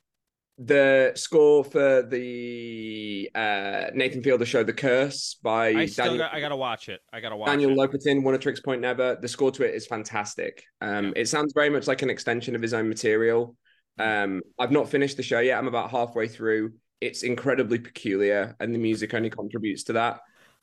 the 0.59 1.13
score 1.15 1.65
for 1.65 2.03
the 2.03 3.31
uh, 3.35 3.87
Nathan 3.95 4.23
Fielder 4.23 4.47
show, 4.47 4.65
The 4.65 4.73
Curse 4.73 5.37
by 5.43 5.69
I 5.69 5.87
still 5.87 6.07
Daniel, 6.07 6.25
got, 6.25 6.35
I 6.35 6.41
gotta 6.41 6.57
watch 6.57 6.89
it. 6.89 7.01
I 7.13 7.21
gotta 7.21 7.37
watch 7.37 7.49
Daniel 7.49 7.73
it. 7.73 7.77
Lopatin, 7.77 8.23
Oneohtrix 8.23 8.65
Point 8.65 8.81
Never. 8.81 9.17
The 9.21 9.29
score 9.29 9.51
to 9.53 9.65
it 9.65 9.75
is 9.75 9.87
fantastic. 9.87 10.65
Um, 10.81 11.13
It 11.15 11.29
sounds 11.29 11.53
very 11.55 11.69
much 11.69 11.87
like 11.87 12.03
an 12.03 12.11
extension 12.11 12.55
of 12.55 12.63
his 12.63 12.73
own 12.73 12.89
material. 12.89 13.55
Um, 13.99 14.43
I've 14.59 14.73
not 14.73 14.89
finished 14.89 15.17
the 15.17 15.23
show 15.23 15.41
yet. 15.41 15.59
I'm 15.59 15.69
about 15.69 15.91
halfway 15.91 16.29
through. 16.29 16.73
It's 17.01 17.23
incredibly 17.23 17.79
peculiar, 17.79 18.57
and 18.61 18.75
the 18.75 18.79
music 18.79 19.15
only 19.15 19.31
contributes 19.31 19.85
to 19.85 19.95
that. 19.95 20.21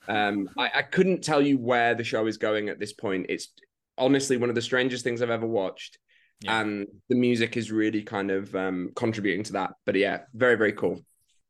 Um, 0.08 0.50
I, 0.58 0.72
I 0.76 0.82
couldn't 0.82 1.24
tell 1.24 1.42
you 1.42 1.58
where 1.58 1.96
the 1.96 2.04
show 2.04 2.26
is 2.28 2.38
going 2.38 2.70
at 2.70 2.80
this 2.80 2.94
point. 2.94 3.28
It's 3.30 3.50
honestly 3.98 4.38
one 4.38 4.50
of 4.50 4.56
the 4.56 4.62
strangest 4.62 5.04
things 5.04 5.22
I've 5.22 5.30
ever 5.30 5.48
watched. 5.48 6.00
Yeah. 6.42 6.60
And 6.60 6.88
the 7.08 7.16
music 7.16 7.56
is 7.56 7.72
really 7.72 8.02
kind 8.02 8.30
of 8.32 8.54
um, 8.56 8.92
contributing 8.96 9.44
to 9.46 9.54
that. 9.54 9.72
But 9.86 9.96
yeah, 9.96 10.22
very, 10.34 10.56
very 10.56 10.74
cool. 10.74 11.00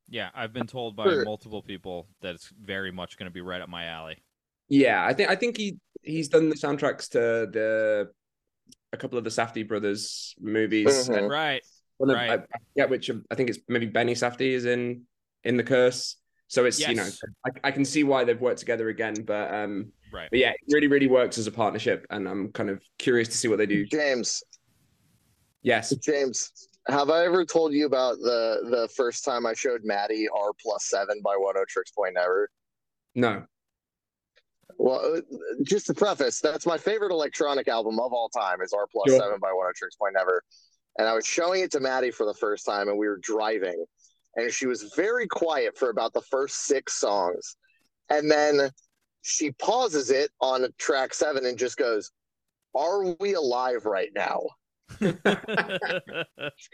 Yeah, 0.10 0.30
I've 0.36 0.54
been 0.54 0.68
told 0.68 0.96
by 0.96 1.24
multiple 1.24 1.64
people 1.64 2.08
that 2.22 2.36
it's 2.36 2.52
very 2.62 2.92
much 2.92 3.18
going 3.18 3.26
to 3.26 3.34
be 3.34 3.42
right 3.42 3.62
up 3.62 3.70
my 3.70 3.86
alley. 3.86 4.22
Yeah, 4.70 5.04
I 5.04 5.14
think 5.14 5.30
I 5.30 5.36
think 5.36 5.58
he 5.58 5.78
he's 6.02 6.28
done 6.28 6.50
the 6.50 6.56
soundtracks 6.56 7.10
to 7.12 7.20
the 7.20 8.12
a 8.92 8.98
couple 8.98 9.18
of 9.18 9.24
the 9.24 9.30
Safdie 9.30 9.68
brothers 9.68 10.36
movies. 10.40 11.10
Mhm. 11.10 11.30
Right. 11.30 11.64
One 12.04 12.10
of, 12.10 12.16
right. 12.18 12.32
I, 12.32 12.34
I 12.34 12.58
forget 12.74 12.90
which 12.90 13.10
I 13.32 13.36
think 13.36 13.50
it's 13.50 13.60
maybe 13.70 13.86
Benny 13.86 14.14
Safdie 14.14 14.52
is 14.52 14.66
in 14.66 15.04
in 15.46 15.56
the 15.58 15.64
Curse. 15.64 16.18
So 16.48 16.66
it's 16.66 16.80
you 16.80 16.96
know 16.96 17.08
I, 17.46 17.50
I 17.64 17.72
can 17.72 17.86
see 17.86 18.04
why 18.04 18.24
they've 18.26 18.40
worked 18.40 18.60
together 18.60 18.90
again, 18.90 19.16
but 19.26 19.54
um 19.54 19.92
Right. 20.12 20.28
but 20.30 20.38
yeah, 20.40 20.50
it 20.52 20.58
really 20.70 20.88
really 20.88 21.08
works 21.08 21.38
as 21.40 21.48
a 21.48 21.52
partnership, 21.52 22.06
and 22.12 22.28
I'm 22.28 22.52
kind 22.52 22.70
of 22.70 22.84
curious 23.00 23.28
to 23.30 23.38
see 23.38 23.48
what 23.48 23.58
they 23.58 23.66
do. 23.66 23.86
James, 23.88 24.44
Yes, 25.64 25.96
James, 25.96 26.52
have 26.88 27.10
I 27.10 27.24
ever 27.26 27.46
told 27.46 27.74
you 27.74 27.86
about 27.86 28.18
the 28.20 28.60
the 28.70 28.90
first 28.96 29.24
time 29.24 29.46
I 29.46 29.54
showed 29.54 29.82
Maddie 29.86 30.28
R 30.36 30.52
plus 30.62 30.86
seven 30.90 31.22
by 31.24 31.36
Oneohtrix 31.36 31.96
Point 31.98 32.16
Never? 32.16 32.50
no, 33.16 33.44
Well, 34.78 35.16
uh, 35.18 35.22
just 35.64 35.88
to 35.88 35.94
preface, 35.94 36.40
that's 36.42 36.66
my 36.66 36.78
favorite 36.78 37.12
electronic 37.12 37.68
album 37.68 38.00
of 38.00 38.12
all 38.14 38.30
time 38.30 38.62
is 38.62 38.74
R 38.74 38.86
plus 38.92 39.10
Sure. 39.10 39.20
seven 39.20 39.40
by 39.40 39.50
Oneohtrix 39.50 39.98
Point 39.98 40.14
Never. 40.16 40.44
And 40.98 41.08
I 41.08 41.14
was 41.14 41.26
showing 41.26 41.64
it 41.64 41.72
to 41.72 41.80
Maddie 41.80 42.12
for 42.12 42.26
the 42.26 42.34
first 42.34 42.66
time, 42.66 42.88
and 42.88 42.98
we 42.98 43.08
were 43.08 43.20
driving, 43.22 43.86
and 44.36 44.52
she 44.52 44.68
was 44.68 44.94
very 44.96 45.28
quiet 45.28 45.78
for 45.78 45.90
about 45.90 46.14
the 46.14 46.22
first 46.22 46.66
six 46.66 46.94
songs, 46.94 47.56
and 48.10 48.30
then 48.30 48.70
she 49.22 49.52
pauses 49.52 50.12
it 50.12 50.30
on 50.40 50.68
track 50.78 51.14
seven 51.14 51.46
and 51.46 51.58
just 51.58 51.78
goes, 51.78 52.12
"Are 52.76 53.16
we 53.20 53.34
alive 53.34 53.86
right 53.86 54.12
now?" 54.14 54.44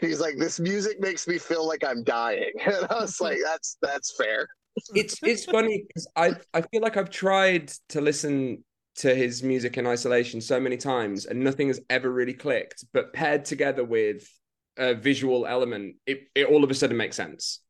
He's 0.00 0.20
like, 0.20 0.36
"This 0.36 0.60
music 0.60 1.00
makes 1.00 1.26
me 1.26 1.38
feel 1.38 1.66
like 1.66 1.82
I'm 1.84 2.04
dying," 2.04 2.52
and 2.64 2.86
I 2.90 3.00
was 3.00 3.20
like, 3.20 3.38
"That's 3.42 3.78
that's 3.80 4.14
fair." 4.16 4.46
it's 4.94 5.18
it's 5.22 5.44
funny 5.44 5.84
because 5.86 6.06
I 6.16 6.34
I 6.54 6.62
feel 6.62 6.80
like 6.80 6.96
I've 6.96 7.10
tried 7.10 7.72
to 7.88 8.00
listen 8.00 8.64
to 9.00 9.14
his 9.14 9.42
music 9.42 9.78
in 9.78 9.86
isolation 9.86 10.40
so 10.40 10.60
many 10.60 10.76
times 10.76 11.26
and 11.26 11.40
nothing 11.40 11.68
has 11.68 11.80
ever 11.90 12.10
really 12.10 12.34
clicked. 12.34 12.84
But 12.92 13.12
paired 13.12 13.44
together 13.44 13.84
with 13.84 14.28
a 14.76 14.94
visual 14.94 15.46
element, 15.46 15.96
it, 16.06 16.22
it 16.34 16.46
all 16.46 16.64
of 16.64 16.70
a 16.70 16.74
sudden 16.74 16.96
makes 16.96 17.16
sense. 17.16 17.60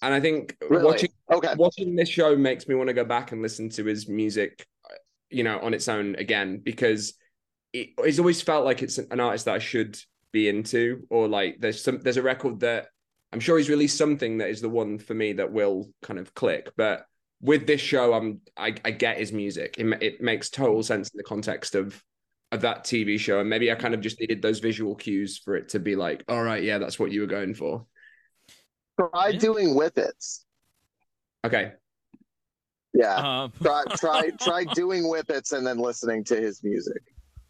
And 0.00 0.12
I 0.12 0.20
think 0.20 0.56
Really? 0.68 0.84
watching 0.84 1.10
Okay. 1.30 1.54
watching 1.56 1.94
this 1.96 2.08
show 2.08 2.36
makes 2.36 2.66
me 2.68 2.74
want 2.74 2.88
to 2.88 2.94
go 2.94 3.04
back 3.04 3.32
and 3.32 3.40
listen 3.40 3.68
to 3.70 3.84
his 3.84 4.08
music, 4.08 4.66
you 5.30 5.44
know, 5.44 5.60
on 5.60 5.74
its 5.74 5.88
own 5.88 6.16
again 6.16 6.60
because 6.62 7.14
it, 7.72 7.90
it's 7.98 8.18
always 8.18 8.42
felt 8.42 8.64
like 8.64 8.82
it's 8.82 8.98
an 8.98 9.20
artist 9.20 9.44
that 9.46 9.54
I 9.54 9.60
should 9.60 9.98
be 10.32 10.48
into, 10.48 11.06
or 11.10 11.28
like 11.28 11.56
there's 11.60 11.82
some 11.82 12.00
there's 12.00 12.16
a 12.16 12.22
record 12.22 12.60
that 12.60 12.88
I'm 13.32 13.40
sure 13.40 13.56
he's 13.56 13.70
released 13.70 13.96
something 13.96 14.38
that 14.38 14.50
is 14.50 14.60
the 14.60 14.68
one 14.68 14.98
for 14.98 15.14
me 15.14 15.34
that 15.34 15.52
will 15.52 15.88
kind 16.02 16.18
of 16.18 16.34
click. 16.34 16.70
But 16.76 17.06
with 17.42 17.66
this 17.66 17.80
show, 17.80 18.14
I'm 18.14 18.40
I, 18.56 18.74
I 18.84 18.90
get 18.92 19.18
his 19.18 19.32
music. 19.32 19.76
It, 19.78 20.02
it 20.02 20.20
makes 20.20 20.48
total 20.50 20.82
sense 20.82 21.10
in 21.10 21.16
the 21.18 21.24
context 21.24 21.74
of 21.74 22.02
of 22.52 22.60
that 22.62 22.84
TV 22.84 23.18
show, 23.18 23.40
and 23.40 23.48
maybe 23.50 23.72
I 23.72 23.74
kind 23.74 23.94
of 23.94 24.00
just 24.00 24.20
needed 24.20 24.42
those 24.42 24.60
visual 24.60 24.94
cues 24.94 25.38
for 25.38 25.56
it 25.56 25.70
to 25.70 25.78
be 25.80 25.96
like, 25.96 26.22
all 26.28 26.42
right, 26.42 26.62
yeah, 26.62 26.78
that's 26.78 26.98
what 26.98 27.10
you 27.10 27.22
were 27.22 27.26
going 27.26 27.54
for. 27.54 27.86
Try 28.98 29.28
Yeah. 29.28 29.38
doing 29.38 29.74
whippets. 29.74 30.44
Okay, 31.44 31.72
Yeah. 32.94 33.42
um, 33.44 33.52
try 33.62 33.84
try 33.94 34.30
try 34.40 34.64
doing 34.64 35.04
whippets 35.04 35.52
and 35.52 35.66
then 35.66 35.78
listening 35.78 36.24
to 36.24 36.36
his 36.36 36.62
music. 36.62 37.02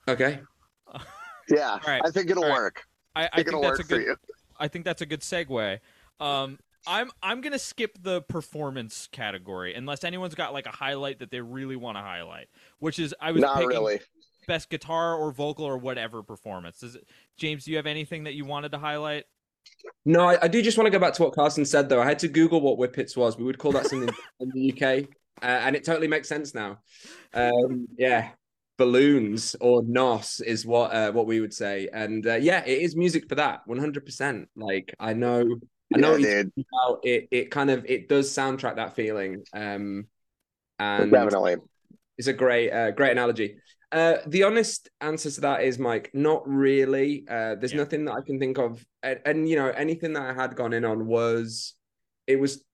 okay, 0.09 0.41
Yeah, 1.49 1.79
right. 1.87 2.03
I 2.05 2.11
think 2.11 2.31
it'll 2.31 2.45
All 2.45 2.51
right. 2.51 2.63
work. 2.63 2.85
I, 3.15 3.25
I 3.25 3.31
I 3.35 3.43
think 3.43 3.49
think 3.49 3.49
it'll 3.49 3.61
that's 3.61 3.79
work 3.79 3.81
a 3.81 3.85
for 3.85 3.89
good. 3.99 4.07
you. 4.07 4.17
I 4.59 4.69
think 4.69 4.85
that's 4.85 5.03
a 5.03 5.07
good 5.07 5.21
segue. 5.21 5.81
Um, 6.21 6.59
I'm 6.87 7.11
I'm 7.23 7.41
gonna 7.41 7.59
skip 7.59 7.97
the 8.03 8.23
performance 8.23 9.09
category 9.13 9.75
unless 9.75 10.05
anyone's 10.05 10.35
got 10.35 10.53
like 10.53 10.67
a 10.67 10.71
highlight 10.73 11.21
that 11.21 11.31
they 11.31 11.41
really 11.41 11.77
want 11.77 11.97
to 11.97 12.03
highlight, 12.03 12.49
which 12.79 12.99
is 12.99 13.15
I 13.21 13.33
was 13.33 13.43
Not 13.43 13.57
picking 13.57 13.69
really. 13.69 14.01
best 14.49 14.71
guitar 14.71 15.15
or 15.15 15.33
vocal 15.33 15.65
or 15.65 15.79
whatever 15.79 16.23
performance. 16.23 16.83
Is 16.83 16.97
it, 16.97 17.07
James? 17.37 17.65
Do 17.65 17.71
you 17.71 17.77
have 17.77 17.87
anything 17.87 18.25
that 18.25 18.35
you 18.35 18.45
wanted 18.45 18.73
to 18.73 18.79
highlight? 18.79 19.25
No, 20.05 20.29
I, 20.29 20.39
I 20.43 20.49
do 20.49 20.61
just 20.61 20.77
want 20.77 20.87
to 20.87 20.91
go 20.91 20.99
back 20.99 21.15
to 21.15 21.23
what 21.23 21.35
Carson 21.35 21.65
said, 21.65 21.89
though. 21.89 22.03
I 22.03 22.05
had 22.05 22.19
to 22.21 22.29
Google 22.29 22.61
what 22.61 22.79
whippets 22.79 23.17
was. 23.17 23.37
We 23.37 23.45
would 23.45 23.59
call 23.59 23.73
that 23.73 23.87
something 23.87 24.13
in 24.41 24.51
the 24.53 24.73
UK, 24.73 25.09
uh, 25.43 25.47
and 25.47 25.77
it 25.77 25.85
totally 25.85 26.09
makes 26.09 26.29
sense 26.29 26.55
now. 26.55 26.79
Um, 27.33 27.87
yeah, 27.97 28.31
balloons 28.77 29.55
or 29.61 29.83
nos 29.85 30.41
is 30.41 30.67
what 30.67 30.93
uh, 30.93 31.13
what 31.13 31.27
we 31.27 31.41
would 31.41 31.55
say, 31.55 31.89
and 31.93 32.27
uh, 32.27 32.35
yeah, 32.35 32.65
it 32.65 32.83
is 32.83 32.97
music 32.97 33.29
for 33.29 33.37
that, 33.37 33.61
one 33.67 33.79
hundred 33.79 34.05
percent. 34.05 34.49
Like 34.57 34.93
I 34.99 35.13
know, 35.13 35.45
I 35.95 35.99
know 35.99 36.09
Yeah, 36.09 36.13
what 36.13 36.21
he's 36.21 36.29
dude. 36.29 36.53
talking 36.55 36.65
about. 36.73 37.01
it. 37.05 37.29
It 37.31 37.51
kind 37.51 37.71
of 37.71 37.85
it 37.87 38.09
does 38.09 38.31
soundtrack 38.31 38.77
that 38.77 38.95
feeling, 38.95 39.45
um, 39.53 40.07
and 40.79 41.11
Definitely. 41.13 41.57
it's 42.19 42.29
a 42.29 42.33
great, 42.33 42.71
uh, 42.71 42.91
great 42.93 43.13
analogy. 43.13 43.57
Uh, 43.91 44.17
the 44.27 44.45
honest 44.45 44.89
answer 45.01 45.31
to 45.31 45.41
that 45.43 45.63
is, 45.63 45.79
Mike, 45.79 46.11
not 46.15 46.49
really. 46.49 47.25
Uh, 47.29 47.57
there's 47.57 47.73
Yeah. 47.73 47.79
nothing 47.79 48.07
that 48.07 48.13
I 48.15 48.21
can 48.23 48.39
think 48.39 48.59
of, 48.59 48.85
and, 49.03 49.21
and 49.27 49.49
you 49.49 49.57
know, 49.57 49.69
anything 49.69 50.15
that 50.15 50.23
I 50.23 50.33
had 50.33 50.57
gone 50.57 50.73
in 50.73 50.85
on 50.85 51.07
was, 51.07 51.75
it 52.27 52.37
was 52.41 52.65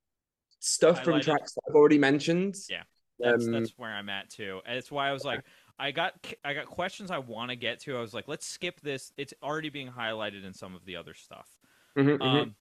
stuff 0.61 1.03
from 1.05 1.14
Highlighted. 1.14 1.25
tracks 1.25 1.55
that 1.55 1.62
I've 1.69 1.75
already 1.75 1.99
mentioned. 1.99 2.55
Yeah. 2.69 2.83
That's 3.19 3.47
Um, 3.47 3.53
that's 3.53 3.73
where 3.77 3.91
I'm 3.91 4.09
at 4.09 4.31
too. 4.31 4.61
And 4.64 4.79
it's 4.79 4.91
why 4.93 5.09
I 5.09 5.12
was 5.12 5.25
like, 5.25 5.43
I 5.79 5.91
got 5.91 6.14
I 6.45 6.55
got 6.55 6.66
questions 6.66 7.11
I 7.11 7.19
want 7.19 7.51
to 7.51 7.57
get 7.57 7.81
to. 7.81 7.97
I 7.97 8.01
was 8.01 8.14
like, 8.14 8.29
let's 8.29 8.47
skip 8.47 8.81
this. 8.81 9.12
It's 9.16 9.35
already 9.43 9.71
being 9.71 9.91
highlighted 9.91 10.45
in 10.45 10.53
some 10.55 10.75
of 10.75 10.85
the 10.85 10.97
other 10.97 11.14
stuff. 11.14 11.49
mhm, 11.97 12.19
mhm. 12.19 12.43
Um, 12.43 12.55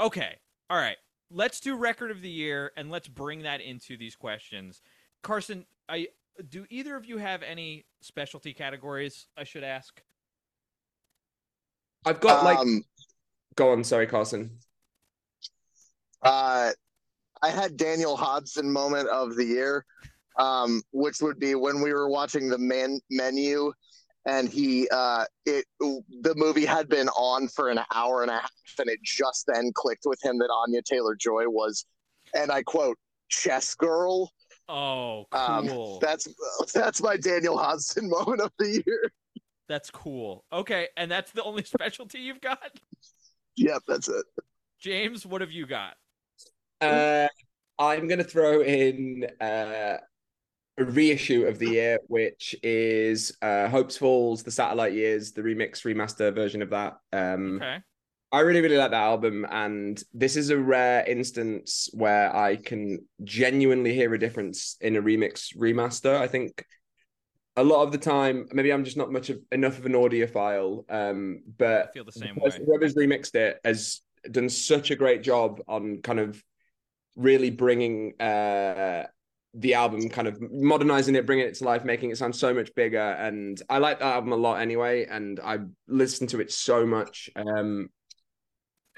okay, 0.00 0.36
all 0.70 0.78
right. 0.78 0.96
Let's 1.30 1.60
do 1.60 1.76
record 1.76 2.10
of 2.10 2.22
the 2.22 2.30
year 2.30 2.72
and 2.76 2.90
let's 2.90 3.08
bring 3.08 3.42
that 3.42 3.60
into 3.60 3.96
these 3.96 4.16
questions. 4.16 4.80
Carson, 5.22 5.66
I 5.88 6.08
do 6.48 6.66
either 6.70 6.96
of 6.96 7.04
you 7.04 7.18
have 7.18 7.42
any 7.42 7.84
specialty 8.00 8.54
categories? 8.54 9.26
I 9.36 9.44
should 9.44 9.64
ask. 9.64 10.02
I've 12.06 12.20
got 12.20 12.44
like, 12.44 12.58
um, 12.58 12.82
go 13.56 13.72
on, 13.72 13.84
sorry, 13.84 14.06
Carson. 14.06 14.58
uh, 16.22 16.70
I 17.42 17.50
had 17.50 17.76
Daniel 17.76 18.16
Hodson 18.16 18.70
moment 18.72 19.08
of 19.08 19.36
the 19.36 19.44
year, 19.44 19.84
um, 20.38 20.82
which 20.92 21.20
would 21.20 21.38
be 21.38 21.54
when 21.54 21.82
we 21.82 21.92
were 21.92 22.08
watching 22.08 22.48
the 22.48 22.58
man 22.58 23.00
menu, 23.10 23.72
and 24.28 24.48
he 24.48 24.86
uh, 24.92 25.24
it 25.46 25.64
the 25.80 26.34
movie 26.36 26.64
had 26.66 26.88
been 26.88 27.08
on 27.10 27.48
for 27.48 27.70
an 27.70 27.80
hour 27.94 28.22
and 28.22 28.30
a 28.30 28.34
half, 28.34 28.52
and 28.78 28.88
it 28.88 29.00
just 29.02 29.44
then 29.52 29.72
clicked 29.74 30.04
with 30.04 30.22
him 30.22 30.38
that 30.38 30.50
Anya 30.50 30.82
Taylor 30.82 31.16
Joy 31.16 31.48
was, 31.48 31.86
and 32.34 32.52
I 32.52 32.62
quote, 32.62 32.98
chess 33.28 33.74
girl. 33.74 34.30
Oh, 34.68 35.24
Um, 35.32 35.66
cool. 35.68 35.98
That's 36.00 36.28
that's 36.74 37.02
my 37.02 37.16
Daniel 37.16 37.56
Hodson 37.56 38.08
moment 38.10 38.42
of 38.42 38.52
the 38.58 38.82
year. 38.86 39.10
that's 39.66 39.90
cool. 39.90 40.44
Okay, 40.52 40.88
and 40.96 41.10
that's 41.10 41.32
the 41.32 41.42
only 41.42 41.64
specialty 41.76 42.18
you've 42.18 42.40
got? 42.42 42.70
Yep, 43.56 43.82
that's 43.88 44.08
it. 44.08 44.24
James, 44.78 45.24
what 45.26 45.40
have 45.40 45.50
you 45.50 45.66
got? 45.66 45.94
Uh, 46.80 47.26
I'm 47.78 48.06
going 48.08 48.18
to 48.18 48.24
throw 48.24 48.60
in 48.62 49.26
uh, 49.40 49.96
a 50.78 50.84
reissue 50.84 51.44
of 51.46 51.58
the 51.58 51.70
year, 51.70 51.98
which 52.06 52.54
is 52.62 53.36
uh, 53.42 53.68
Hopesfall, 53.68 54.42
The 54.42 54.50
Satellite 54.50 54.92
Years, 54.92 55.32
the 55.32 55.42
remix, 55.42 55.82
remaster 55.82 56.34
version 56.34 56.62
of 56.62 56.70
that. 56.70 56.98
Um, 57.12 57.56
Okay. 57.56 57.78
I 58.30 58.40
really, 58.40 58.60
really 58.60 58.76
like 58.76 58.90
that 58.90 59.02
album. 59.02 59.46
And 59.50 60.02
this 60.12 60.36
is 60.36 60.50
a 60.50 60.58
rare 60.58 61.02
instance 61.06 61.88
where 61.94 62.34
I 62.36 62.56
can 62.56 63.06
genuinely 63.24 63.94
hear 63.94 64.12
a 64.12 64.18
difference 64.18 64.76
in 64.82 64.96
a 64.96 65.02
remix 65.02 65.56
remaster. 65.56 66.14
I 66.14 66.28
think 66.28 66.62
a 67.56 67.64
lot 67.64 67.82
of 67.84 67.90
the 67.90 67.96
time, 67.98 68.46
maybe 68.52 68.70
I'm 68.70 68.84
just 68.84 68.98
not 68.98 69.10
much 69.10 69.30
of 69.30 69.40
enough 69.50 69.78
of 69.78 69.86
an 69.86 69.92
audiophile, 69.92 70.84
um, 70.90 71.40
but 71.56 71.88
I 71.88 71.92
feel 71.92 72.04
the 72.04 72.12
same 72.12 72.36
way. 72.36 72.50
whoever's 72.66 72.94
remixed 72.94 73.34
it 73.34 73.58
has 73.64 74.02
done 74.30 74.50
such 74.50 74.90
a 74.90 74.96
great 74.96 75.22
job 75.22 75.62
on 75.66 76.02
kind 76.02 76.20
of 76.20 76.42
really 77.16 77.50
bringing 77.50 78.12
uh 78.20 79.06
the 79.54 79.74
album 79.74 80.08
kind 80.08 80.28
of 80.28 80.38
modernizing 80.52 81.14
it 81.14 81.26
bringing 81.26 81.46
it 81.46 81.54
to 81.54 81.64
life 81.64 81.84
making 81.84 82.10
it 82.10 82.18
sound 82.18 82.36
so 82.36 82.52
much 82.52 82.74
bigger 82.74 83.12
and 83.12 83.62
i 83.70 83.78
like 83.78 83.98
that 83.98 84.14
album 84.14 84.32
a 84.32 84.36
lot 84.36 84.60
anyway 84.60 85.06
and 85.06 85.40
i 85.40 85.56
listened 85.88 86.28
to 86.28 86.40
it 86.40 86.52
so 86.52 86.86
much 86.86 87.30
um 87.34 87.88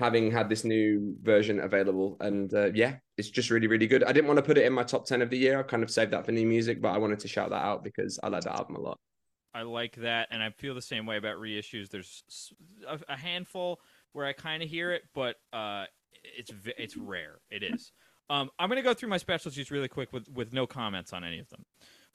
having 0.00 0.30
had 0.30 0.48
this 0.48 0.64
new 0.64 1.14
version 1.22 1.60
available. 1.60 2.16
And 2.20 2.52
uh, 2.54 2.70
yeah, 2.72 2.96
it's 3.18 3.28
just 3.28 3.50
really, 3.50 3.66
really 3.66 3.86
good. 3.86 4.02
I 4.02 4.12
didn't 4.12 4.28
want 4.28 4.38
to 4.38 4.42
put 4.42 4.56
it 4.56 4.64
in 4.64 4.72
my 4.72 4.82
top 4.82 5.04
10 5.04 5.20
of 5.20 5.28
the 5.28 5.36
year. 5.36 5.60
I 5.60 5.62
kind 5.62 5.82
of 5.82 5.90
saved 5.90 6.12
that 6.12 6.24
for 6.24 6.32
new 6.32 6.46
music, 6.46 6.80
but 6.80 6.88
I 6.88 6.98
wanted 6.98 7.20
to 7.20 7.28
shout 7.28 7.50
that 7.50 7.62
out 7.62 7.84
because 7.84 8.18
I 8.22 8.28
like 8.28 8.44
that 8.44 8.56
album 8.56 8.76
a 8.76 8.80
lot. 8.80 8.98
I 9.52 9.62
like 9.62 9.96
that, 9.96 10.28
and 10.30 10.42
I 10.42 10.50
feel 10.50 10.76
the 10.76 10.82
same 10.82 11.06
way 11.06 11.16
about 11.16 11.36
reissues. 11.36 11.90
There's 11.90 12.22
a, 13.08 13.16
handful 13.16 13.80
where 14.12 14.24
I 14.24 14.32
kind 14.32 14.62
of 14.62 14.68
hear 14.68 14.92
it, 14.92 15.02
but 15.12 15.36
uh, 15.52 15.86
it's 16.38 16.52
it's 16.78 16.96
rare. 16.96 17.40
It 17.50 17.64
is. 17.64 17.90
Um, 18.30 18.48
I'm 18.60 18.68
gonna 18.68 18.82
go 18.82 18.94
through 18.94 19.08
my 19.08 19.16
specialties 19.18 19.70
really 19.72 19.88
quick 19.88 20.12
with 20.12 20.28
with 20.28 20.52
no 20.52 20.66
comments 20.66 21.12
on 21.12 21.24
any 21.24 21.40
of 21.40 21.48
them. 21.50 21.64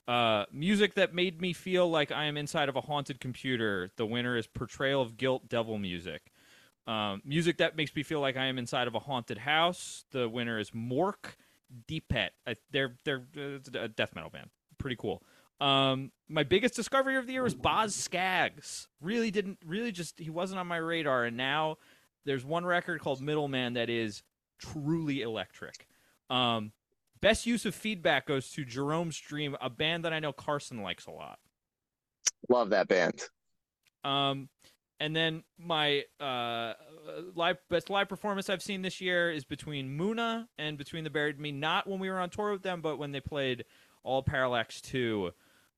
Uh, 0.07 0.45
music 0.51 0.93
that 0.95 1.13
made 1.13 1.41
me 1.41 1.51
feel 1.51 1.89
like 1.89 2.11
I 2.11 2.26
am 2.26 2.38
inside 2.38 2.70
of 2.70 2.76
a 2.76 2.82
haunted 2.82 3.20
computer. 3.20 3.91
The 3.97 4.05
winner 4.05 4.38
is 4.38 4.47
Portrayal 4.47 5.01
of 5.01 5.18
Guilt, 5.18 5.49
Devil 5.49 5.78
Music. 5.78 6.32
Um, 6.88 7.22
music 7.26 7.57
that 7.57 7.76
makes 7.76 7.93
me 7.95 8.03
feel 8.03 8.22
like 8.22 8.38
I 8.38 8.45
am 8.45 8.57
inside 8.57 8.88
of 8.88 8.95
a 8.95 8.99
haunted 8.99 9.39
house. 9.39 10.05
The 10.11 10.30
winner 10.30 10.57
is 10.57 10.72
Mork 10.72 11.36
Deepet. 11.88 12.30
they're 12.72 12.95
they're 13.03 13.24
uh, 13.38 13.80
a 13.80 13.88
death 13.89 14.16
metal 14.16 14.30
band. 14.30 14.49
Pretty 14.78 14.95
cool. 14.95 15.22
Um, 15.59 16.11
my 16.30 16.43
biggest 16.43 16.76
discovery 16.76 17.18
of 17.18 17.28
the 17.28 17.34
year 17.34 17.43
was 17.43 17.55
Boz 17.55 17.93
Scaggs. 17.93 18.88
Really 19.01 19.32
didn't 19.32 19.57
really 19.66 19.91
just 19.91 20.20
he 20.20 20.30
wasn't 20.30 20.59
on 20.59 20.68
my 20.68 20.78
radar, 20.78 21.26
and 21.26 21.36
now 21.36 21.78
there's 22.26 22.45
one 22.45 22.66
record 22.66 23.01
called 23.01 23.22
Middleman 23.22 23.74
that 23.74 23.89
is 23.89 24.24
truly 24.59 25.22
electric. 25.22 25.88
Um, 26.30 26.71
best 27.21 27.45
use 27.45 27.65
of 27.65 27.76
feedback 27.76 28.28
goes 28.28 28.49
to 28.51 28.65
Jeromes 28.65 29.21
Dream, 29.21 29.55
a 29.61 29.69
band 29.69 30.05
that 30.05 30.13
I 30.13 30.19
know 30.19 30.34
Carson 30.34 30.82
likes 30.82 31.05
a 31.05 31.11
lot. 31.11 31.39
Love 32.49 32.69
that 32.69 32.88
band. 32.88 33.21
Um, 34.03 34.49
and 34.99 35.15
then 35.15 35.43
my 35.57 36.03
uh, 36.19 36.73
live 37.34 37.57
best 37.69 37.89
live 37.89 38.07
performance 38.07 38.49
I've 38.49 38.61
seen 38.61 38.82
this 38.82 39.01
year 39.01 39.32
is 39.32 39.43
between 39.43 39.97
Muna 39.97 40.47
and 40.57 40.78
Between 40.78 41.03
the 41.03 41.09
Buried 41.09 41.39
Me. 41.39 41.51
Not 41.51 41.88
when 41.88 41.99
we 41.99 42.09
were 42.09 42.19
on 42.19 42.30
tour 42.30 42.51
with 42.51 42.61
them, 42.61 42.82
but 42.82 42.97
when 42.97 43.11
they 43.11 43.19
played 43.19 43.65
All 44.03 44.23
Parallax 44.23 44.80
Two. 44.82 45.32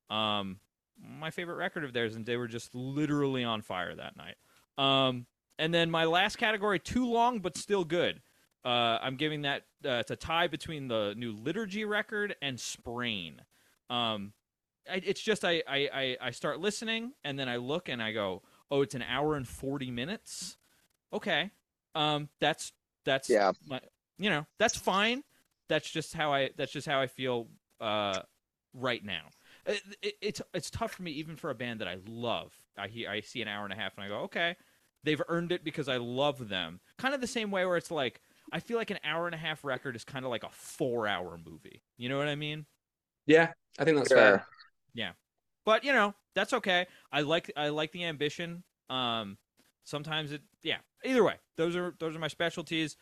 Um, 0.10 0.60
my 1.02 1.32
favorite 1.32 1.56
record 1.56 1.84
of 1.84 1.94
theirs, 1.94 2.16
and 2.16 2.26
they 2.26 2.38
were 2.38 2.48
just 2.48 2.76
literally 2.76 3.44
on 3.44 3.62
fire 3.62 3.96
that 3.96 4.16
night. 4.18 4.36
Um, 4.78 5.26
and 5.58 5.74
then 5.74 5.90
my 5.90 6.06
last 6.06 6.38
category, 6.38 6.80
too 6.80 7.08
long 7.08 7.40
but 7.40 7.58
still 7.58 7.84
good. 7.84 8.22
Uh, 8.68 9.00
I'm 9.02 9.16
giving 9.16 9.44
that 9.44 9.62
uh, 9.86 9.92
it's 10.02 10.12
a 10.12 10.18
tie 10.18 10.48
between 10.48 10.90
the 10.90 11.14
new 11.16 11.32
liturgy 11.32 11.86
record 11.86 12.36
and 12.42 12.60
Sprain. 12.60 13.42
Um, 13.90 14.34
I, 14.92 15.02
it's 15.06 15.22
just 15.22 15.46
I, 15.46 15.64
I 15.70 16.18
I 16.20 16.32
start 16.32 16.60
listening 16.60 17.14
and 17.24 17.40
then 17.40 17.48
I 17.48 17.56
look 17.56 17.88
and 17.88 18.04
I 18.04 18.12
go, 18.12 18.42
oh, 18.70 18.82
it's 18.82 18.94
an 18.94 19.04
hour 19.04 19.36
and 19.36 19.48
40 19.48 19.90
minutes. 19.92 20.58
Okay. 21.14 21.52
Um, 21.96 22.28
that's, 22.42 22.74
that's, 23.06 23.30
yeah, 23.30 23.54
my, 23.66 23.80
you 24.18 24.30
know, 24.30 24.46
that's 24.60 24.76
fine. 24.78 25.24
That's 25.70 25.90
just 25.90 26.14
how 26.14 26.34
I, 26.34 26.50
that's 26.58 26.74
just 26.74 26.88
how 26.88 27.00
I 27.00 27.08
feel, 27.08 27.48
uh, 27.80 28.20
right 28.74 29.04
now. 29.04 29.30
It, 29.66 29.82
it, 30.02 30.14
it's, 30.22 30.42
it's 30.54 30.70
tough 30.70 30.92
for 30.92 31.04
me, 31.04 31.12
even 31.12 31.38
for 31.38 31.50
a 31.50 31.56
band 31.56 31.80
that 31.80 31.88
I 31.88 32.00
love. 32.06 32.54
I 32.78 32.90
hear, 32.90 33.10
I 33.10 33.22
see 33.22 33.42
an 33.42 33.48
hour 33.48 33.64
and 33.64 33.72
a 33.72 33.78
half 33.78 33.96
and 33.96 34.06
I 34.06 34.10
go, 34.10 34.20
okay, 34.24 34.58
they've 35.06 35.22
earned 35.30 35.54
it 35.54 35.64
because 35.64 35.88
I 35.88 35.98
love 35.98 36.50
them. 36.50 36.82
Kind 36.98 37.16
of 37.16 37.22
the 37.22 37.28
same 37.28 37.50
way 37.50 37.66
where 37.66 37.78
it's 37.78 37.92
like, 37.92 38.22
I 38.52 38.60
feel 38.60 38.78
like 38.78 38.92
an 38.92 39.00
hour 39.04 39.26
and 39.26 39.36
a 39.36 39.38
half 39.38 39.64
record 39.64 39.96
is 39.96 40.04
kind 40.04 40.26
of 40.26 40.32
like 40.32 40.44
a 40.44 40.50
four 40.52 41.08
hour 41.08 41.40
movie. 41.44 41.82
You 41.98 42.10
know 42.10 42.18
what 42.18 42.28
I 42.28 42.36
mean? 42.36 42.66
Yeah, 43.26 43.52
I 43.78 43.84
think 43.84 43.98
that's 43.98 44.10
sure. 44.10 44.18
fair. 44.18 44.46
Yeah. 44.94 45.12
But 45.66 45.84
you 45.84 45.92
know, 45.92 46.16
that's 46.34 46.54
okay. 46.54 46.88
I 47.12 47.22
like 47.22 47.52
I 47.58 47.70
like 47.70 47.92
the 47.92 48.06
ambition. 48.06 48.64
Um, 48.90 49.38
sometimes 49.84 50.32
it, 50.32 50.42
yeah. 50.64 50.78
Either 51.04 51.24
way, 51.24 51.36
those 51.58 51.76
are 51.76 51.94
those 52.00 52.16
are 52.16 52.20
my 52.20 52.30
specialties. 52.30 52.96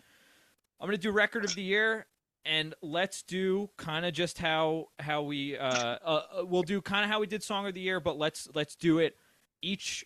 I'm 0.79 0.87
gonna 0.87 0.97
do 0.97 1.11
record 1.11 1.45
of 1.45 1.53
the 1.53 1.61
year, 1.61 2.07
and 2.43 2.73
let's 2.81 3.21
do 3.21 3.69
kind 3.77 4.05
of 4.05 4.13
just 4.13 4.39
how 4.39 4.87
how 4.99 5.21
we 5.21 5.57
uh, 5.57 5.67
uh, 5.67 6.21
uh 6.39 6.45
we'll 6.45 6.63
do 6.63 6.81
kind 6.81 7.05
of 7.05 7.11
how 7.11 7.19
we 7.19 7.27
did 7.27 7.43
song 7.43 7.67
of 7.67 7.73
the 7.73 7.81
year, 7.81 7.99
but 7.99 8.17
let's 8.17 8.49
let's 8.55 8.75
do 8.75 8.97
it. 8.97 9.15
Each 9.61 10.03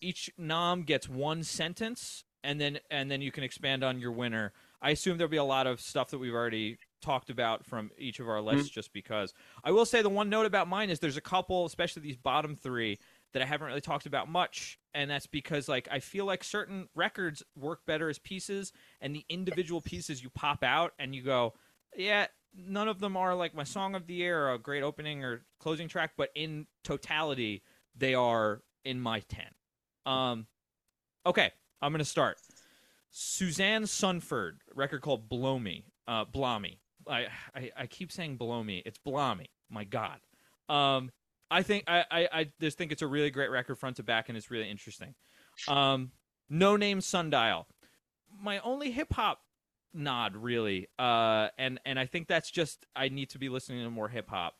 each 0.00 0.30
nom 0.38 0.82
gets 0.82 1.08
one 1.08 1.44
sentence, 1.44 2.24
and 2.44 2.60
then 2.60 2.78
and 2.90 3.10
then 3.10 3.20
you 3.20 3.32
can 3.32 3.44
expand 3.44 3.84
on 3.84 4.00
your 4.00 4.12
winner. 4.12 4.52
I 4.80 4.90
assume 4.90 5.16
there'll 5.16 5.30
be 5.30 5.36
a 5.36 5.44
lot 5.44 5.66
of 5.66 5.80
stuff 5.80 6.10
that 6.10 6.18
we've 6.18 6.34
already 6.34 6.78
talked 7.00 7.30
about 7.30 7.64
from 7.66 7.90
each 7.98 8.20
of 8.20 8.28
our 8.28 8.40
lists 8.40 8.68
mm-hmm. 8.68 8.74
just 8.74 8.92
because. 8.92 9.34
I 9.62 9.70
will 9.70 9.84
say 9.84 10.02
the 10.02 10.08
one 10.08 10.28
note 10.28 10.46
about 10.46 10.68
mine 10.68 10.90
is 10.90 10.98
there's 10.98 11.16
a 11.16 11.20
couple, 11.20 11.64
especially 11.66 12.02
these 12.02 12.16
bottom 12.16 12.56
three, 12.56 12.98
that 13.32 13.42
I 13.42 13.46
haven't 13.46 13.68
really 13.68 13.80
talked 13.80 14.06
about 14.06 14.28
much, 14.28 14.78
and 14.94 15.10
that's 15.10 15.26
because 15.26 15.68
like 15.68 15.88
I 15.90 16.00
feel 16.00 16.24
like 16.24 16.44
certain 16.44 16.88
records 16.94 17.42
work 17.56 17.84
better 17.86 18.08
as 18.08 18.18
pieces, 18.18 18.72
and 19.00 19.14
the 19.14 19.24
individual 19.28 19.80
pieces 19.80 20.22
you 20.22 20.30
pop 20.30 20.62
out 20.62 20.92
and 20.98 21.14
you 21.14 21.22
go, 21.22 21.54
yeah, 21.96 22.26
none 22.54 22.88
of 22.88 22.98
them 23.00 23.16
are 23.16 23.34
like 23.34 23.54
my 23.54 23.64
song 23.64 23.94
of 23.94 24.06
the 24.06 24.14
year 24.14 24.46
or 24.46 24.54
a 24.54 24.58
great 24.58 24.82
opening 24.82 25.24
or 25.24 25.44
closing 25.58 25.88
track, 25.88 26.12
but 26.16 26.30
in 26.34 26.66
totality, 26.84 27.62
they 27.96 28.14
are 28.14 28.62
in 28.84 29.00
my 29.00 29.20
ten. 29.20 29.48
Um, 30.04 30.46
okay, 31.24 31.52
I'm 31.82 31.92
gonna 31.92 32.04
start. 32.04 32.38
Suzanne 33.10 33.82
Sundfør, 33.82 34.52
record 34.74 35.02
called 35.02 35.28
Blow 35.28 35.58
Me, 35.58 35.84
uh, 36.08 36.24
Blommy. 36.24 36.78
I, 37.06 37.26
I, 37.54 37.70
I 37.76 37.86
keep 37.86 38.12
saying 38.12 38.36
blow 38.36 38.62
me. 38.62 38.82
It's 38.86 38.98
Blommy. 38.98 39.46
My 39.68 39.84
God. 39.84 40.20
Um, 40.68 41.10
I 41.50 41.62
think 41.62 41.84
I, 41.88 42.04
I, 42.10 42.28
I 42.32 42.48
just 42.60 42.78
think 42.78 42.92
it's 42.92 43.02
a 43.02 43.06
really 43.06 43.30
great 43.30 43.50
record 43.50 43.78
front 43.78 43.96
to 43.96 44.02
back, 44.02 44.28
and 44.28 44.38
it's 44.38 44.50
really 44.50 44.70
interesting. 44.70 45.14
Um, 45.68 46.12
Noname 46.50 47.02
sundial. 47.02 47.66
My 48.40 48.60
only 48.60 48.90
hip 48.90 49.12
hop 49.12 49.40
nod, 49.92 50.36
really, 50.36 50.88
uh, 50.98 51.48
and 51.58 51.78
and 51.84 51.98
I 51.98 52.06
think 52.06 52.28
that's 52.28 52.50
just 52.50 52.86
I 52.96 53.08
need 53.08 53.30
to 53.30 53.38
be 53.38 53.48
listening 53.48 53.84
to 53.84 53.90
more 53.90 54.08
hip 54.08 54.30
hop, 54.30 54.54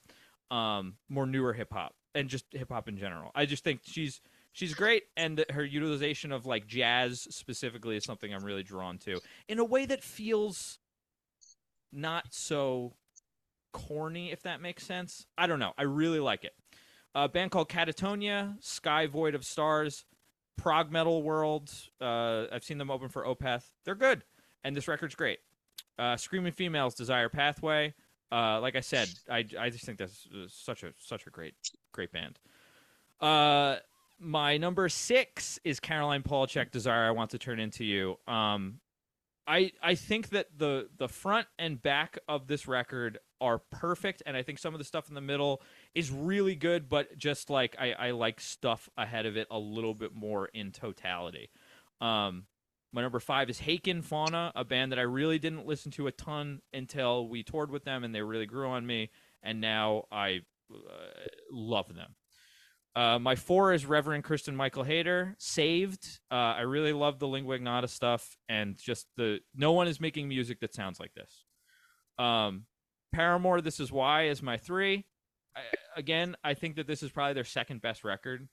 um, 0.50 0.96
more 1.08 1.26
newer 1.26 1.54
hip 1.54 1.72
hop, 1.72 1.94
and 2.14 2.28
just 2.28 2.44
hip 2.50 2.70
hop 2.70 2.88
in 2.88 2.98
general. 2.98 3.30
I 3.34 3.46
just 3.46 3.64
think 3.64 3.80
she's 3.84 4.20
she's 4.53 4.74
great, 4.74 5.05
and 5.16 5.44
her 5.50 5.64
utilization 5.64 6.32
of 6.32 6.46
like 6.46 6.66
jazz 6.66 7.26
specifically 7.30 7.96
is 7.96 8.05
something 8.05 8.32
I'm 8.32 8.44
really 8.44 8.62
drawn 8.62 8.98
to 8.98 9.20
in 9.48 9.59
a 9.59 9.64
way 9.64 9.86
that 9.86 10.03
feels 10.03 10.78
not 11.92 12.26
so 12.30 12.94
corny, 13.72 14.30
if 14.30 14.42
that 14.42 14.61
makes 14.61 14.84
sense. 14.84 15.26
I 15.36 15.46
don't 15.46 15.59
know. 15.59 15.72
I 15.76 15.82
really 15.82 16.20
like 16.20 16.44
it. 16.44 16.55
A 17.14 17.28
band 17.28 17.50
called 17.50 17.68
Katatonia, 17.68 18.57
Sky 18.61 19.07
Void 19.07 19.34
of 19.34 19.44
Stars, 19.44 20.05
Prog 20.57 20.90
Metal 20.90 21.22
World. 21.22 21.70
Uh, 22.00 22.44
I've 22.50 22.64
seen 22.64 22.78
them 22.78 22.90
open 22.90 23.09
for 23.09 23.24
Opeth. 23.24 23.64
They're 23.84 23.94
good, 23.94 24.24
and 24.64 24.74
this 24.76 24.88
record's 24.88 25.14
great. 25.14 25.40
Uh, 25.98 26.16
Screaming 26.16 26.53
Females, 26.53 26.94
Desire 26.94 27.28
Pathway. 27.28 27.94
Uh, 28.30 28.61
like 28.61 28.76
I 28.76 28.80
said, 28.80 29.11
I, 29.30 29.44
I 29.59 29.68
just 29.68 29.84
think 29.84 29.98
that's 29.98 30.26
such 30.48 30.84
a 30.84 30.92
such 30.98 31.26
a 31.26 31.30
great 31.30 31.55
great 31.92 32.12
band. 32.12 32.38
Uh, 33.20 33.76
my 34.22 34.56
number 34.56 34.88
six 34.88 35.58
is 35.64 35.80
Caroline 35.80 36.22
Polachek, 36.22 36.70
Desire 36.70 37.08
I 37.08 37.10
Want 37.10 37.30
to 37.30 37.38
Turn 37.38 37.58
Into 37.58 37.84
You. 37.84 38.16
Um, 38.26 38.80
I 39.46 39.72
I 39.82 39.96
think 39.96 40.30
that 40.30 40.46
the 40.56 40.88
the 40.96 41.08
front 41.08 41.48
and 41.58 41.82
back 41.82 42.18
of 42.28 42.46
this 42.46 42.68
record 42.68 43.18
are 43.40 43.58
perfect, 43.58 44.22
and 44.24 44.36
I 44.36 44.42
think 44.42 44.58
some 44.58 44.72
of 44.72 44.78
the 44.78 44.84
stuff 44.84 45.08
in 45.08 45.14
the 45.14 45.20
middle 45.20 45.62
is 45.94 46.10
really 46.12 46.54
good, 46.54 46.88
but 46.88 47.18
just 47.18 47.50
like 47.50 47.74
I, 47.78 47.92
I 47.92 48.10
like 48.12 48.40
stuff 48.40 48.88
ahead 48.96 49.26
of 49.26 49.36
it 49.36 49.48
a 49.50 49.58
little 49.58 49.94
bit 49.94 50.14
more 50.14 50.46
in 50.46 50.70
totality. 50.70 51.50
Um, 52.00 52.46
my 52.92 53.02
number 53.02 53.18
five 53.18 53.50
is 53.50 53.60
Haken 53.60 54.04
Fauna, 54.04 54.52
a 54.54 54.64
band 54.64 54.92
that 54.92 54.98
I 54.98 55.02
really 55.02 55.38
didn't 55.38 55.66
listen 55.66 55.90
to 55.92 56.06
a 56.06 56.12
ton 56.12 56.60
until 56.72 57.26
we 57.28 57.42
toured 57.42 57.70
with 57.70 57.84
them, 57.84 58.04
and 58.04 58.14
they 58.14 58.22
really 58.22 58.46
grew 58.46 58.68
on 58.68 58.86
me, 58.86 59.10
and 59.42 59.60
now 59.60 60.04
I 60.12 60.42
uh, 60.72 60.76
love 61.50 61.94
them. 61.94 62.14
Uh, 62.95 63.18
my 63.18 63.34
four 63.34 63.72
is 63.72 63.86
Reverend 63.86 64.24
Kristin 64.24 64.55
Michael 64.55 64.84
Hayter, 64.84 65.34
Saved. 65.38 66.20
Uh, 66.30 66.34
I 66.34 66.61
really 66.61 66.93
love 66.93 67.18
the 67.18 67.26
lingua 67.28 67.55
ignota 67.55 67.88
stuff, 67.88 68.36
and 68.49 68.76
just 68.76 69.07
the 69.16 69.40
no 69.55 69.72
one 69.72 69.88
is 69.88 69.99
making 70.01 70.28
music 70.28 70.61
that 70.61 70.74
sounds 70.74 71.01
like 71.01 71.12
this. 71.14 71.45
Um, 72.18 72.66
Paramore, 73.12 73.62
This 73.62 73.80
Is 73.80 73.90
Why, 73.90 74.24
is 74.24 74.43
my 74.43 74.59
three. 74.59 75.07
I, 75.57 75.61
again, 75.97 76.36
I 76.45 76.55
think 76.55 76.76
that 76.76 76.86
this 76.86 77.03
is 77.03 77.11
probably 77.11 77.32
their 77.34 77.45
second 77.45 77.80
best 77.80 78.05
record, 78.05 78.47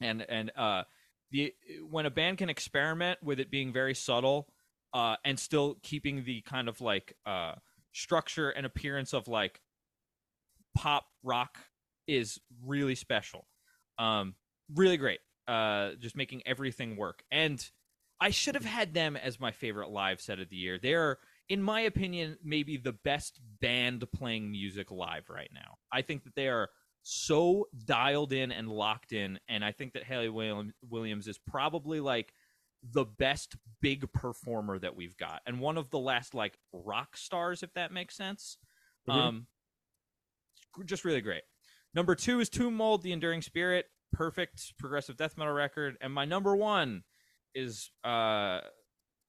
and 0.00 0.22
and 0.28 0.50
uh, 0.56 0.82
the 1.30 1.54
when 1.88 2.06
a 2.06 2.10
band 2.10 2.38
can 2.38 2.50
experiment 2.50 3.22
with 3.22 3.38
it 3.38 3.52
being 3.52 3.72
very 3.72 3.94
subtle, 3.94 4.48
uh, 4.92 5.14
and 5.24 5.38
still 5.38 5.76
keeping 5.84 6.24
the 6.24 6.42
kind 6.42 6.68
of 6.68 6.80
like 6.80 7.16
uh 7.24 7.54
structure 7.92 8.50
and 8.50 8.66
appearance 8.66 9.12
of 9.12 9.28
like 9.28 9.60
pop 10.76 11.06
rock 11.22 11.58
is 12.06 12.40
really 12.64 12.94
special. 12.94 13.46
Um, 14.00 14.34
really 14.74 14.96
great. 14.96 15.20
Uh, 15.46 15.92
just 15.98 16.16
making 16.16 16.42
everything 16.46 16.96
work. 16.96 17.22
And 17.30 17.64
I 18.20 18.30
should 18.30 18.54
have 18.54 18.64
had 18.64 18.94
them 18.94 19.16
as 19.16 19.40
my 19.40 19.50
favorite 19.52 19.90
live 19.90 20.20
set 20.20 20.40
of 20.40 20.48
the 20.48 20.56
year. 20.56 20.78
They're, 20.78 21.18
in 21.48 21.62
my 21.62 21.82
opinion, 21.82 22.38
maybe 22.42 22.76
the 22.76 22.92
best 22.92 23.40
band 23.60 24.04
playing 24.12 24.50
music 24.50 24.90
live 24.90 25.28
right 25.28 25.50
now. 25.52 25.78
I 25.92 26.02
think 26.02 26.24
that 26.24 26.34
they 26.34 26.48
are 26.48 26.68
so 27.02 27.68
dialed 27.84 28.32
in 28.32 28.52
and 28.52 28.68
locked 28.68 29.12
in, 29.12 29.38
and 29.48 29.64
I 29.64 29.72
think 29.72 29.94
that 29.94 30.04
Hayley 30.04 30.28
Williams 30.28 31.28
is 31.28 31.38
probably 31.38 32.00
like 32.00 32.32
the 32.82 33.04
best 33.04 33.56
big 33.80 34.10
performer 34.12 34.78
that 34.78 34.96
we've 34.96 35.16
got 35.16 35.42
and 35.46 35.60
one 35.60 35.76
of 35.76 35.90
the 35.90 35.98
last 35.98 36.34
like 36.34 36.58
rock 36.72 37.16
stars 37.16 37.62
if 37.62 37.72
that 37.74 37.92
makes 37.92 38.16
sense 38.16 38.56
Mhm. 39.06 39.14
um 39.14 39.46
just 40.86 41.04
really 41.04 41.20
great 41.20 41.42
number 41.94 42.14
two 42.14 42.40
is 42.40 42.48
tomb 42.48 42.74
mold 42.74 43.02
the 43.02 43.12
enduring 43.12 43.42
spirit 43.42 43.86
perfect 44.12 44.76
progressive 44.78 45.16
death 45.16 45.36
metal 45.38 45.52
record 45.52 45.96
and 46.00 46.12
my 46.12 46.24
number 46.24 46.56
one 46.56 47.02
is 47.54 47.90
uh 48.04 48.60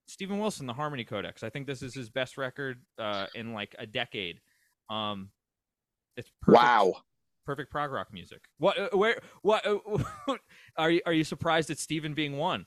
Steven 0.07 0.39
Wilson, 0.39 0.65
the 0.65 0.73
Harmony 0.73 1.05
Codex. 1.05 1.41
I 1.41 1.49
think 1.49 1.67
this 1.67 1.81
is 1.81 1.93
his 1.93 2.09
best 2.09 2.37
record 2.37 2.81
uh, 2.99 3.27
in 3.33 3.53
like 3.53 3.73
a 3.79 3.85
decade. 3.85 4.41
Um, 4.89 5.29
it's 6.17 6.29
perfect, 6.41 6.61
Wow. 6.63 6.93
perfect 7.45 7.71
prog 7.71 7.91
rock 7.91 8.11
music. 8.11 8.41
What? 8.57 8.77
Uh, 8.77 8.89
where? 8.97 9.21
What? 9.41 9.65
Uh, 9.65 9.77
are 10.77 10.91
you? 10.91 11.01
Are 11.05 11.13
you 11.13 11.23
surprised 11.23 11.69
at 11.69 11.79
Steven 11.79 12.13
being 12.13 12.37
one? 12.37 12.65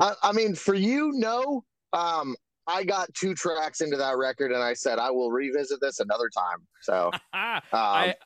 I, 0.00 0.14
I 0.20 0.32
mean, 0.32 0.56
for 0.56 0.74
you, 0.74 1.12
no. 1.14 1.64
Um, 1.92 2.34
I 2.66 2.82
got 2.82 3.14
two 3.14 3.34
tracks 3.34 3.80
into 3.80 3.96
that 3.96 4.16
record, 4.16 4.50
and 4.50 4.64
I 4.64 4.74
said 4.74 4.98
I 4.98 5.12
will 5.12 5.30
revisit 5.30 5.80
this 5.80 6.00
another 6.00 6.28
time. 6.28 6.58
So, 6.82 7.10
um, 7.32 7.60
I 7.72 8.16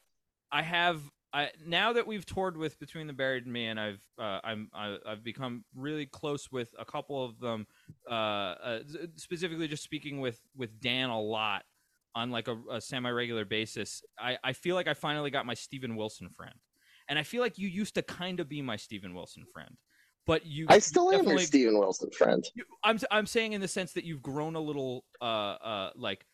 I 0.53 0.63
have 0.63 1.01
I 1.33 1.51
now 1.67 1.93
that 1.93 2.07
we've 2.07 2.25
toured 2.25 2.57
with 2.57 2.79
Between 2.79 3.07
the 3.07 3.13
Buried 3.13 3.45
and 3.45 3.53
Me, 3.53 3.67
and 3.67 3.79
I've 3.79 4.03
uh, 4.19 4.41
I'm 4.43 4.71
I, 4.73 4.97
I've 5.07 5.23
become 5.23 5.65
really 5.75 6.07
close 6.07 6.51
with 6.51 6.75
a 6.79 6.85
couple 6.85 7.23
of 7.25 7.39
them. 7.39 7.67
Uh, 8.09 8.13
uh, 8.15 8.79
specifically, 9.17 9.69
just 9.69 9.83
speaking 9.83 10.21
with 10.21 10.41
with 10.57 10.81
Dan 10.81 11.11
a 11.11 11.21
lot 11.21 11.65
on 12.15 12.31
like 12.31 12.49
a, 12.49 12.57
a 12.71 12.81
semi 12.81 13.11
regular 13.11 13.45
basis. 13.45 14.03
I 14.19 14.39
I 14.43 14.53
feel 14.55 14.75
like 14.75 14.89
I 14.89 14.95
finally 14.95 15.31
got 15.31 15.45
my 15.45 15.55
Steven 15.55 15.97
Wilson 15.97 16.31
friend, 16.31 16.55
and 17.09 17.19
I 17.19 17.23
feel 17.25 17.43
like 17.43 17.59
you 17.59 17.69
used 17.69 17.95
to 17.97 18.03
kind 18.03 18.41
of 18.41 18.49
be 18.49 18.63
my 18.63 18.77
Steven 18.77 19.13
Wilson 19.15 19.45
friend, 19.53 19.77
but 20.27 20.47
you 20.47 20.65
I 20.71 20.79
still 20.79 21.13
am 21.13 21.27
your 21.29 21.39
Steven 21.41 21.79
Wilson 21.79 22.11
friend. 22.11 22.49
you, 22.55 22.65
I'm 22.83 22.99
I'm 23.11 23.27
saying 23.27 23.53
in 23.53 23.61
the 23.61 23.69
sense 23.69 23.93
that 23.93 24.05
you've 24.05 24.23
grown 24.23 24.55
a 24.55 24.61
little 24.61 25.05
uh 25.21 25.25
uh 25.25 25.91
like 25.95 26.25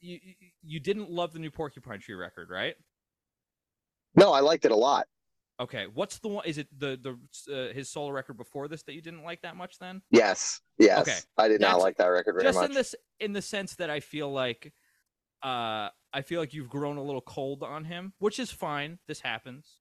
you- 0.00 0.20
you 0.62 0.80
didn't 0.80 1.10
love 1.10 1.32
the 1.32 1.38
new 1.38 1.50
Porcupine 1.50 2.00
Tree 2.00 2.14
record, 2.14 2.48
right? 2.50 2.76
No, 4.14 4.32
I 4.32 4.40
liked 4.40 4.64
it 4.64 4.70
a 4.72 4.76
lot. 4.76 5.06
Okay, 5.60 5.86
what's 5.92 6.20
the 6.20 6.28
one? 6.28 6.44
Is 6.46 6.58
it 6.58 6.68
the 6.78 6.98
the 7.02 7.52
uh, 7.52 7.74
his 7.74 7.90
solo 7.90 8.10
record 8.10 8.36
before 8.36 8.68
this 8.68 8.84
that 8.84 8.94
you 8.94 9.02
didn't 9.02 9.24
like 9.24 9.42
that 9.42 9.56
much? 9.56 9.78
Then 9.78 10.02
Yes, 10.10 10.60
yes. 10.78 11.00
Okay. 11.00 11.18
I 11.36 11.48
did 11.48 11.60
not 11.60 11.80
like 11.80 11.96
that 11.96 12.06
record 12.06 12.34
very 12.34 12.44
just 12.44 12.58
much. 12.60 12.70
in 12.70 12.74
this 12.74 12.94
in 13.18 13.32
the 13.32 13.42
sense 13.42 13.74
that 13.76 13.90
I 13.90 13.98
feel 14.00 14.30
like 14.30 14.72
uh 15.42 15.88
I 16.12 16.22
feel 16.22 16.40
like 16.40 16.54
you've 16.54 16.68
grown 16.68 16.96
a 16.96 17.02
little 17.02 17.20
cold 17.20 17.62
on 17.64 17.84
him, 17.84 18.12
which 18.18 18.38
is 18.38 18.52
fine. 18.52 18.98
This 19.08 19.20
happens. 19.20 19.80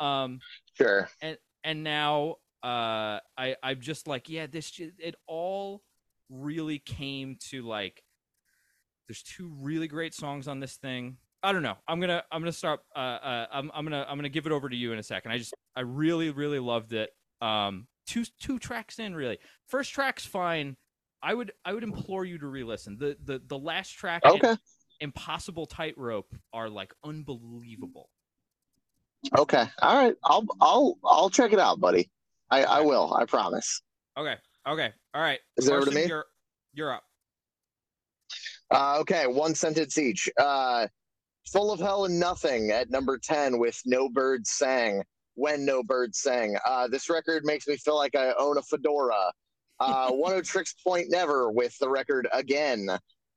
Um 0.00 0.40
Sure. 0.74 1.10
and 1.20 1.36
and 1.62 1.84
now 1.84 2.36
uh 2.62 3.20
I 3.36 3.56
I'm 3.62 3.80
just 3.80 4.08
like 4.08 4.30
yeah 4.30 4.46
this 4.46 4.72
it 4.78 5.14
all 5.26 5.82
really 6.30 6.78
came 6.78 7.36
to 7.50 7.66
like 7.66 8.02
there's 9.06 9.22
two 9.22 9.52
really 9.60 9.88
great 9.88 10.14
songs 10.14 10.48
on 10.48 10.60
this 10.60 10.76
thing. 10.76 11.18
I 11.42 11.52
don't 11.52 11.62
know. 11.62 11.76
I'm 11.86 12.00
gonna 12.00 12.22
I'm 12.32 12.40
gonna 12.40 12.52
start. 12.52 12.80
Uh, 12.94 12.98
uh, 12.98 13.46
I'm 13.52 13.70
I'm 13.74 13.84
gonna 13.84 14.04
I'm 14.08 14.18
gonna 14.18 14.28
give 14.28 14.46
it 14.46 14.52
over 14.52 14.68
to 14.68 14.76
you 14.76 14.92
in 14.92 14.98
a 14.98 15.02
second. 15.02 15.30
I 15.30 15.38
just 15.38 15.54
I 15.76 15.80
really 15.80 16.30
really 16.30 16.58
loved 16.58 16.92
it. 16.92 17.10
Um, 17.40 17.86
two 18.06 18.24
two 18.40 18.58
tracks 18.58 18.98
in 18.98 19.14
really. 19.14 19.38
First 19.68 19.92
track's 19.92 20.26
fine. 20.26 20.76
I 21.22 21.34
would 21.34 21.52
I 21.64 21.74
would 21.74 21.84
implore 21.84 22.24
you 22.24 22.38
to 22.38 22.46
re-listen. 22.46 22.96
The 22.98 23.16
the 23.24 23.40
the 23.46 23.58
last 23.58 23.90
track 23.90 24.22
Okay. 24.24 24.56
Impossible 25.00 25.66
Tightrope 25.66 26.34
are 26.52 26.68
like 26.68 26.92
unbelievable. 27.04 28.10
Okay. 29.36 29.64
All 29.80 30.02
right. 30.02 30.14
I'll 30.24 30.46
I'll 30.60 30.98
I'll 31.04 31.30
check 31.30 31.52
it 31.52 31.60
out, 31.60 31.78
buddy. 31.78 32.10
I 32.50 32.64
I 32.64 32.80
will. 32.80 33.14
I 33.14 33.24
promise. 33.24 33.80
Okay. 34.16 34.34
Okay. 34.66 34.92
All 35.14 35.22
right. 35.22 35.38
Is 35.56 35.68
it 35.68 35.72
over 35.72 35.86
to 35.86 35.92
me? 35.92 36.06
You're, 36.06 36.24
you're 36.72 36.92
up. 36.92 37.04
Uh, 38.70 38.98
okay, 39.00 39.26
one 39.26 39.54
sentence 39.54 39.96
each. 39.96 40.28
Uh, 40.38 40.86
Full 41.46 41.72
of 41.72 41.80
Hell 41.80 42.04
and 42.04 42.20
Nothing 42.20 42.70
at 42.70 42.90
number 42.90 43.18
10 43.18 43.58
with 43.58 43.80
No 43.86 44.08
Birds 44.08 44.50
Sang. 44.50 45.02
When 45.34 45.64
No 45.64 45.82
Birds 45.82 46.18
Sang. 46.18 46.56
Uh, 46.66 46.88
this 46.88 47.08
record 47.08 47.44
makes 47.44 47.66
me 47.66 47.76
feel 47.76 47.96
like 47.96 48.14
I 48.16 48.32
own 48.38 48.58
a 48.58 48.62
fedora. 48.62 49.32
Uh, 49.80 50.10
One 50.10 50.36
of 50.36 50.44
Tricks 50.46 50.74
Point 50.84 51.06
Never 51.08 51.50
with 51.50 51.76
the 51.78 51.88
record 51.88 52.28
again. 52.32 52.88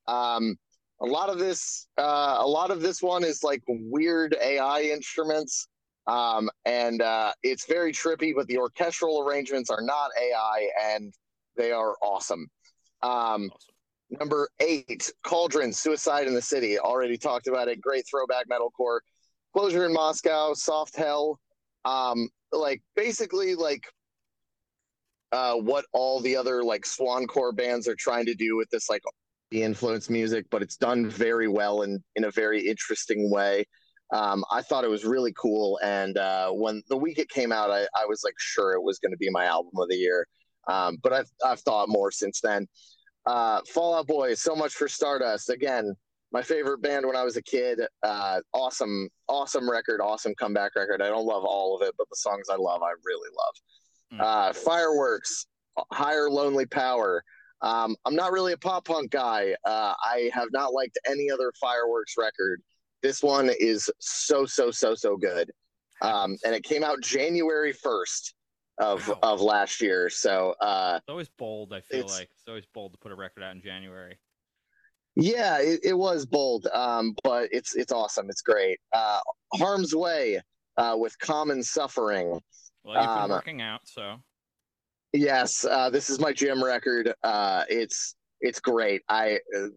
Um, 0.08 0.58
a 1.02 1.06
lot 1.06 1.30
of 1.30 1.40
this, 1.40 1.88
uh, 1.98 2.38
a 2.40 2.48
lot 2.48 2.72
of 2.72 2.82
this 2.82 3.02
one 3.02 3.24
is 3.24 3.44
like 3.44 3.62
weird 3.68 4.36
AI 4.42 4.82
instruments, 4.82 5.68
um, 6.08 6.50
and 6.66 7.02
uh, 7.02 7.32
it's 7.44 7.66
very 7.66 7.92
trippy. 7.92 8.34
But 8.36 8.48
the 8.48 8.58
orchestral 8.58 9.22
arrangements 9.22 9.70
are 9.70 9.82
not 9.82 10.12
AI, 10.20 10.70
and 10.94 11.14
they 11.58 11.72
are 11.72 11.96
awesome. 12.04 12.48
Um, 13.04 13.50
Awesome. 13.52 13.71
Number 14.20 14.50
eight, 14.60 15.12
Cauldron, 15.24 15.72
Suicide 15.72 16.28
in 16.28 16.34
the 16.34 16.42
City. 16.42 16.78
Already 16.78 17.18
talked 17.18 17.48
about 17.48 17.68
it. 17.68 17.80
Great 17.82 18.06
throwback 18.10 18.46
metalcore. 18.50 19.00
Closure 19.54 19.86
in 19.86 19.94
Moscow, 19.94 20.54
Soft 20.54 20.96
Hell. 20.96 21.40
Um, 21.86 22.30
like 22.52 22.82
basically 22.96 23.56
like 23.56 23.84
uh 25.32 25.54
what 25.54 25.86
all 25.94 26.20
the 26.20 26.36
other 26.36 26.64
like 26.64 26.84
swancore 26.84 27.56
bands 27.56 27.88
are 27.88 27.96
trying 27.96 28.26
to 28.26 28.36
do 28.36 28.58
with 28.58 28.70
this 28.70 28.90
like 28.90 29.02
the 29.52 29.64
influence 29.64 30.10
music, 30.10 30.46
but 30.50 30.62
it's 30.62 30.78
done 30.78 31.10
very 31.10 31.48
well 31.48 31.82
and 31.84 32.02
in 32.16 32.24
a 32.24 32.32
very 32.32 32.66
interesting 32.68 33.30
way. 33.30 33.66
Um, 34.14 34.44
I 34.52 34.62
thought 34.62 34.84
it 34.84 34.90
was 34.90 35.06
really 35.06 35.34
cool, 35.38 35.80
and 35.84 36.18
uh, 36.18 36.52
when 36.52 36.82
the 36.90 36.98
week 36.98 37.18
it 37.18 37.30
came 37.30 37.52
out, 37.52 37.70
I, 37.70 37.84
I 37.96 38.06
was 38.08 38.24
like 38.24 38.34
sure 38.38 38.74
it 38.74 38.82
was 38.82 39.00
going 39.00 39.12
to 39.12 39.18
be 39.18 39.30
my 39.30 39.46
album 39.46 39.72
of 39.78 39.88
the 39.90 39.96
year. 39.96 40.28
Um, 40.68 40.98
but 41.04 41.14
I've 41.14 41.30
I've 41.46 41.60
thought 41.62 41.90
more 41.90 42.12
since 42.12 42.40
then. 42.42 42.68
Uh, 43.26 43.62
Fall 43.68 43.96
Out 43.96 44.08
Boy, 44.08 44.34
so 44.34 44.56
much 44.56 44.74
for 44.74 44.88
Stardust. 44.88 45.50
Again, 45.50 45.96
my 46.32 46.42
favorite 46.42 46.82
band 46.82 47.06
when 47.06 47.16
I 47.16 47.24
was 47.24 47.38
a 47.38 47.42
kid. 47.42 47.80
Uh, 48.04 48.40
awesome, 48.54 49.10
awesome 49.28 49.70
record, 49.70 50.02
awesome 50.02 50.34
comeback 50.36 50.76
record. 50.76 51.02
I 51.02 51.10
don't 51.10 51.26
love 51.26 51.44
all 51.44 51.76
of 51.76 51.88
it, 51.88 51.94
but 51.98 52.10
the 52.10 52.16
songs 52.16 52.48
I 52.50 52.56
love, 52.56 52.82
I 52.82 52.94
really 53.06 53.30
love. 53.38 53.56
Mm. 54.14 54.22
Uh, 54.22 54.54
Fireworks, 54.54 55.46
Higher 55.92 56.30
Lonely 56.30 56.66
Power. 56.66 57.24
Um, 57.62 57.96
I'm 58.06 58.16
not 58.16 58.32
really 58.32 58.54
a 58.54 58.58
pop 58.58 58.86
punk 58.86 59.12
guy. 59.12 59.56
Uh, 59.66 59.94
I 60.04 60.32
have 60.34 60.48
not 60.52 60.74
liked 60.74 60.98
any 61.08 61.30
other 61.30 61.52
Fireworks 61.60 62.16
record. 62.18 62.62
This 63.04 63.22
one 63.22 63.52
is 63.60 63.90
so, 64.00 64.46
so, 64.46 64.72
so, 64.72 64.96
so 64.96 65.18
good. 65.18 65.52
Um, 66.02 66.38
and 66.44 66.56
it 66.56 66.64
came 66.64 66.84
out 66.84 67.02
January 67.02 67.74
1st 67.74 68.34
of, 68.82 69.08
Wow. 69.08 69.20
of 69.22 69.42
last 69.42 69.80
year. 69.82 70.10
So, 70.10 70.56
uh, 70.60 70.96
It's 70.98 71.10
always 71.10 71.30
bold. 71.30 71.72
I 71.74 71.82
feel 71.82 72.00
It's- 72.00 72.18
like 72.18 72.30
it's 72.32 72.48
always 72.48 72.66
bold 72.74 72.94
to 72.94 72.98
put 72.98 73.12
a 73.12 73.16
record 73.16 73.44
out 73.44 73.56
in 73.56 73.62
January. 73.62 74.18
Yeah, 75.16 75.60
it, 75.60 75.82
it 75.84 75.94
was 75.94 76.26
bold, 76.26 76.68
um, 76.68 77.16
but 77.24 77.50
it's 77.52 77.76
it's 77.76 77.92
awesome. 77.92 78.30
It's 78.30 78.42
great. 78.42 78.80
Uh, 78.94 79.20
Harm's 79.56 79.94
Way 79.94 80.42
uh, 80.78 80.96
with 80.98 81.18
Common 81.20 81.62
Suffering. 81.64 82.40
Well, 82.84 82.96
you've 82.96 83.04
been 83.16 83.24
Um, 83.24 83.30
working 83.30 83.62
out, 83.62 83.82
so 83.86 84.18
Yes, 85.14 85.66
uh, 85.66 85.90
this 85.90 86.10
is 86.10 86.20
my 86.20 86.32
gym 86.32 86.64
record. 86.64 87.14
Uh, 87.24 87.66
it's 87.70 88.16
it's 88.40 88.62
great. 88.62 89.02
I 89.10 89.40
uh, 89.56 89.68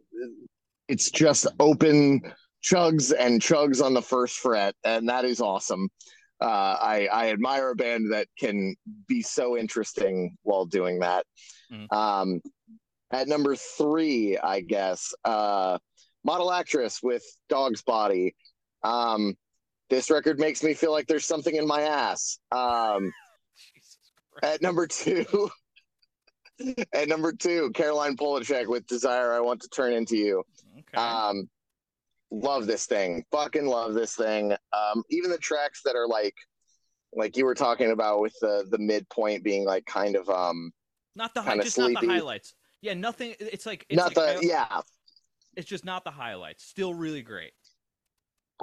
it's 0.89 1.11
just 1.11 1.49
open 1.59 2.23
chugs 2.63 3.13
and 3.19 3.41
chugs 3.41 3.85
on 3.85 3.93
the 3.93 4.03
first 4.03 4.39
fret, 4.39 4.77
and 4.85 5.09
that 5.09 5.25
is 5.25 5.41
awesome. 5.41 5.89
Uh, 6.41 6.77
I 6.81 7.09
I 7.13 7.31
admire 7.31 7.71
a 7.71 7.77
band 7.77 8.13
that 8.13 8.29
can 8.39 8.75
be 9.07 9.23
so 9.23 9.57
interesting 9.57 10.37
while 10.43 10.67
doing 10.67 11.01
that. 11.01 11.27
Mm. 11.73 11.93
Um, 11.93 12.41
at 13.11 13.29
number 13.29 13.55
three, 13.55 14.37
I 14.39 14.61
guess, 14.61 15.15
uh, 15.25 15.79
Model/Actriz 16.25 17.03
with 17.03 17.25
Dogsbody. 17.51 18.35
Um, 18.83 19.37
this 19.91 20.11
record 20.11 20.39
makes 20.39 20.63
me 20.63 20.75
feel 20.75 20.91
like 20.91 21.07
there's 21.07 21.27
something 21.27 21.55
in 21.55 21.67
my 21.67 21.83
ass. 21.83 22.39
Um, 22.51 23.13
at 24.43 24.61
number 24.61 24.87
two, 24.87 25.51
at 26.93 27.09
number 27.09 27.33
two, 27.33 27.71
Caroline 27.75 28.17
Polachek 28.17 28.67
with 28.67 28.87
"Desire 28.87 29.33
I 29.33 29.41
Want 29.41 29.63
to 29.63 29.69
Turn 29.69 29.93
Into 29.93 30.17
You." 30.17 30.43
Okay. 30.79 30.97
Um, 30.97 31.49
love 32.35 32.67
this 32.67 32.87
thing, 32.87 33.25
fucking 33.31 33.67
love 33.67 33.95
this 33.95 34.15
thing. 34.15 34.53
Um, 34.73 35.03
even 35.11 35.31
the 35.31 35.39
tracks 35.39 35.81
that 35.85 35.97
are 35.97 36.09
like, 36.09 36.35
like 37.13 37.37
you 37.37 37.45
were 37.45 37.55
talking 37.55 37.93
about 37.93 38.21
with 38.21 38.35
the 38.41 38.67
the 38.71 38.79
midpoint 38.79 39.45
being 39.45 39.65
like 39.65 39.85
kind 39.87 40.17
of 40.17 40.29
um, 40.29 40.73
not 41.15 41.33
the 41.35 41.43
hi- 41.43 41.51
kinda 41.51 41.65
not 41.65 41.71
the 41.71 41.71
sleepy. 41.71 42.07
highlights. 42.07 42.55
Yeah, 42.81 42.95
nothing. 42.95 43.35
It's 43.39 43.67
like 43.67 43.87
it's 43.89 43.97
not 43.97 44.17
like, 44.17 44.41
the 44.41 44.47
yeah. 44.47 44.81
It's 45.57 45.69
just 45.69 45.85
not 45.85 46.03
the 46.05 46.11
highlights. 46.11 46.65
Still 46.65 46.95
really 46.95 47.23
great. 47.23 47.53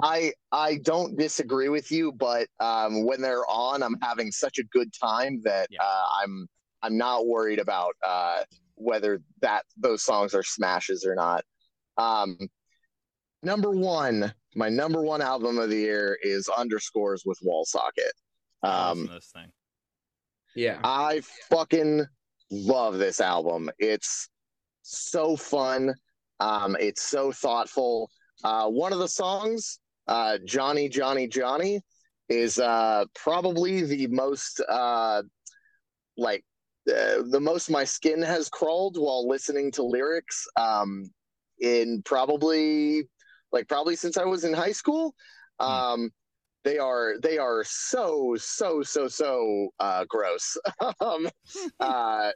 I 0.02 0.32
I 0.50 0.78
don't 0.78 1.16
disagree 1.18 1.68
with 1.68 1.90
you, 1.90 2.12
but 2.12 2.48
um, 2.60 3.04
when 3.04 3.20
they're 3.20 3.48
on, 3.50 3.82
I'm 3.82 3.96
having 4.02 4.30
such 4.30 4.58
a 4.58 4.64
good 4.64 4.92
time 4.92 5.40
that 5.44 5.68
Yeah. 5.70 5.82
uh, 5.82 6.04
I'm 6.22 6.46
I'm 6.82 6.96
not 6.96 7.26
worried 7.26 7.58
about 7.58 7.94
uh, 8.06 8.42
whether 8.74 9.20
that 9.40 9.64
those 9.76 10.02
songs 10.02 10.34
are 10.34 10.42
smashes 10.42 11.04
or 11.04 11.14
not. 11.14 11.44
Um, 11.98 12.38
number 13.42 13.70
one, 13.70 14.32
my 14.54 14.68
number 14.68 15.02
one 15.02 15.22
album 15.22 15.58
of 15.58 15.70
the 15.70 15.76
year 15.76 16.18
is 16.22 16.48
Underscores 16.48 17.24
with 17.24 17.38
Wallsocket. 17.42 18.12
Um, 18.62 19.06
this 19.06 19.30
thing. 19.34 19.50
Yeah. 20.54 20.78
I 20.84 21.22
fucking 21.50 22.06
love 22.50 22.98
this 22.98 23.20
album. 23.20 23.70
It's 23.78 24.28
so 24.82 25.36
fun. 25.36 25.94
Um, 26.40 26.76
it's 26.78 27.02
so 27.02 27.32
thoughtful. 27.32 28.10
Uh, 28.44 28.68
one 28.68 28.92
of 28.92 28.98
the 28.98 29.08
songs, 29.08 29.78
uh, 30.08 30.38
Johnny, 30.44 30.88
Johnny, 30.88 31.26
Johnny, 31.26 31.80
is 32.28 32.58
uh, 32.58 33.04
probably 33.14 33.82
the 33.82 34.06
most 34.08 34.60
uh, 34.68 35.22
like 36.16 36.44
uh, 36.88 37.22
the 37.30 37.40
most 37.40 37.70
my 37.70 37.84
skin 37.84 38.20
has 38.22 38.48
crawled 38.48 38.96
while 38.96 39.28
listening 39.28 39.70
to 39.72 39.82
lyrics 39.82 40.46
um, 40.56 41.04
in 41.60 42.02
probably 42.04 43.04
like 43.52 43.68
probably 43.68 43.96
since 43.96 44.16
I 44.16 44.24
was 44.24 44.44
in 44.44 44.52
high 44.52 44.72
school. 44.72 45.14
Um, 45.60 46.10
they 46.64 46.78
are 46.78 47.14
they 47.22 47.38
are 47.38 47.64
so 47.64 48.36
so 48.38 48.82
so 48.82 49.08
so 49.08 49.68
uh, 49.80 50.04
gross. 50.08 50.56
um, 51.00 51.28
uh, 51.80 52.30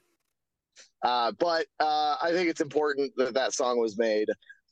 uh, 1.03 1.33
but 1.39 1.67
uh, 1.81 2.17
I 2.21 2.31
think 2.33 2.49
it's 2.49 2.61
important 2.61 3.12
that 3.17 3.35
that 3.35 3.55
song 3.55 3.79
was 3.79 3.97
made, 3.99 4.29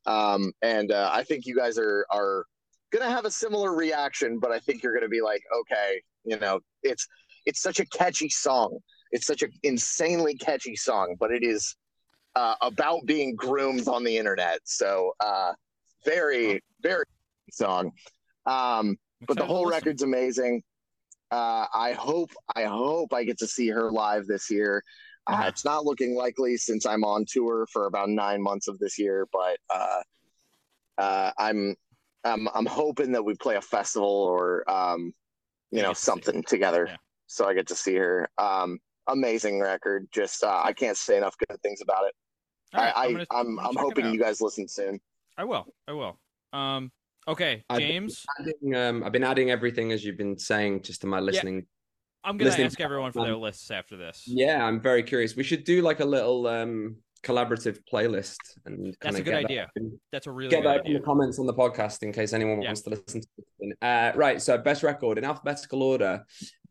um, 0.06 0.52
and 0.62 0.90
uh, 0.90 1.10
I 1.12 1.22
think 1.22 1.46
you 1.46 1.56
guys 1.56 1.78
are 1.78 2.06
are 2.10 2.44
gonna 2.92 3.10
have 3.10 3.24
a 3.24 3.30
similar 3.30 3.74
reaction. 3.74 4.38
But 4.38 4.50
I 4.50 4.58
think 4.58 4.82
you're 4.82 4.94
gonna 4.94 5.08
be 5.08 5.22
like, 5.22 5.42
okay, 5.60 6.02
you 6.24 6.38
know, 6.38 6.60
it's 6.82 7.06
it's 7.46 7.60
such 7.60 7.78
a 7.80 7.86
catchy 7.86 8.28
song. 8.28 8.78
It's 9.12 9.26
such 9.26 9.42
an 9.42 9.52
insanely 9.62 10.34
catchy 10.34 10.74
song, 10.74 11.14
but 11.20 11.30
it 11.30 11.44
is 11.44 11.76
uh, 12.34 12.56
about 12.60 13.06
being 13.06 13.36
groomed 13.36 13.86
on 13.86 14.02
the 14.02 14.16
internet. 14.16 14.58
So 14.64 15.12
uh, 15.20 15.52
very 16.04 16.62
very 16.82 17.04
song. 17.50 17.92
Um, 18.46 18.96
but 19.26 19.36
the 19.36 19.46
whole 19.46 19.66
record's 19.66 20.02
amazing. 20.02 20.62
Uh, 21.30 21.66
I 21.74 21.92
hope 21.92 22.30
I 22.54 22.64
hope 22.64 23.12
I 23.12 23.24
get 23.24 23.38
to 23.38 23.46
see 23.46 23.68
her 23.68 23.90
live 23.90 24.26
this 24.26 24.50
year. 24.50 24.82
Uh, 25.26 25.32
Uh-huh. 25.32 25.44
it's 25.48 25.64
not 25.64 25.84
looking 25.86 26.14
likely 26.14 26.56
since 26.58 26.84
I'm 26.84 27.02
on 27.04 27.24
tour 27.26 27.66
for 27.72 27.86
about 27.86 28.10
nine 28.10 28.42
months 28.42 28.68
of 28.68 28.78
this 28.78 28.98
year, 28.98 29.26
but 29.32 29.56
uh, 29.74 30.02
uh, 30.98 31.30
I'm 31.38 31.74
I'm 32.24 32.48
I'm 32.54 32.66
hoping 32.66 33.12
that 33.12 33.24
we 33.24 33.34
play 33.34 33.56
a 33.56 33.62
festival 33.62 34.08
or 34.08 34.68
um, 34.70 35.12
you 35.70 35.80
know 35.82 35.88
get 35.88 35.96
to 35.96 36.02
something 36.02 36.42
together, 36.42 36.86
Yeah. 36.88 36.96
so 37.26 37.46
I 37.48 37.54
get 37.54 37.66
to 37.68 37.74
see 37.74 37.94
her. 37.96 38.28
Um, 38.38 38.78
amazing 39.08 39.60
record. 39.60 40.06
Just 40.12 40.44
uh, 40.44 40.60
I 40.62 40.72
can't 40.74 40.96
say 40.96 41.16
enough 41.16 41.36
good 41.38 41.60
things 41.62 41.80
about 41.80 42.04
it. 42.06 42.14
Right, 42.76 42.92
I, 42.94 43.26
I'm 43.30 43.58
I'm 43.60 43.76
it 43.76 43.80
hoping 43.80 44.12
you 44.12 44.18
guys 44.20 44.40
listen 44.42 44.68
soon. 44.68 45.00
I 45.36 45.44
will. 45.44 45.66
I 45.88 45.92
will. 45.92 46.18
Um. 46.52 46.90
Okay, 47.26 47.64
James. 47.76 48.24
Adding, 48.38 48.74
um, 48.76 49.02
I've 49.02 49.12
been 49.12 49.24
adding 49.24 49.50
everything 49.50 49.92
as 49.92 50.04
you've 50.04 50.18
been 50.18 50.38
saying 50.38 50.82
just 50.82 51.00
to 51.00 51.06
my 51.06 51.20
listening. 51.20 51.56
Yeah. 51.56 51.60
I'm 52.24 52.36
gonna 52.36 52.50
listening 52.50 52.66
ask 52.66 52.80
everyone 52.80 53.12
for 53.12 53.24
their 53.24 53.36
lists 53.36 53.70
after 53.70 53.96
this. 53.96 54.24
Yeah, 54.26 54.64
I'm 54.64 54.80
very 54.80 55.02
curious. 55.02 55.34
We 55.36 55.42
should 55.42 55.64
do 55.64 55.82
like 55.82 56.00
a 56.00 56.04
little 56.04 56.46
um 56.46 56.96
collaborative 57.22 57.78
playlist 57.90 58.36
and 58.66 58.94
That's 59.00 59.16
a 59.18 59.22
good 59.22 59.32
that 59.34 59.44
idea. 59.46 59.70
in- 59.76 59.98
That's 60.12 60.26
a 60.26 60.30
really 60.30 60.50
get 60.50 60.62
good 60.62 60.68
that 60.82 60.86
in 60.86 60.92
the 60.94 61.00
comments 61.00 61.38
on 61.38 61.46
the 61.46 61.54
podcast 61.54 62.02
in 62.02 62.12
case 62.12 62.34
anyone 62.34 62.60
Yeah. 62.60 62.68
wants 62.68 62.82
to 62.82 62.90
listen 62.90 63.22
to 63.22 63.26
it. 63.60 63.76
Uh, 63.80 64.12
right, 64.14 64.40
so 64.40 64.58
best 64.58 64.82
record 64.82 65.16
in 65.18 65.24
alphabetical 65.24 65.82
order: 65.82 66.24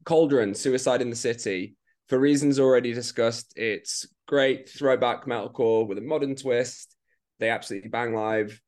Cauldron, 0.05 0.53
"Suicide 0.53 1.01
in 1.01 1.09
the 1.09 1.16
City." 1.16 1.76
For 2.09 2.20
reasons 2.20 2.59
already 2.59 2.93
discussed, 2.93 3.53
it's 3.55 4.05
great 4.28 4.70
throwback 4.70 5.26
metalcore 5.26 5.88
with 5.88 5.97
a 5.97 6.01
modern 6.01 6.36
twist. 6.36 6.95
They 7.44 7.50
absolutely 7.50 7.89
bang 7.89 8.16
live. 8.16 8.62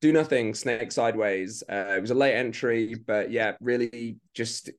Do 0.00 0.12
Nothing, 0.12 0.54
Snake 0.54 0.92
Sideways. 0.92 1.64
Uh, 1.68 1.94
it 1.96 2.00
was 2.00 2.12
a 2.12 2.14
late 2.14 2.36
entry, 2.36 2.94
but 2.94 3.32
yeah, 3.32 3.54
really 3.60 4.18
just 4.34 4.70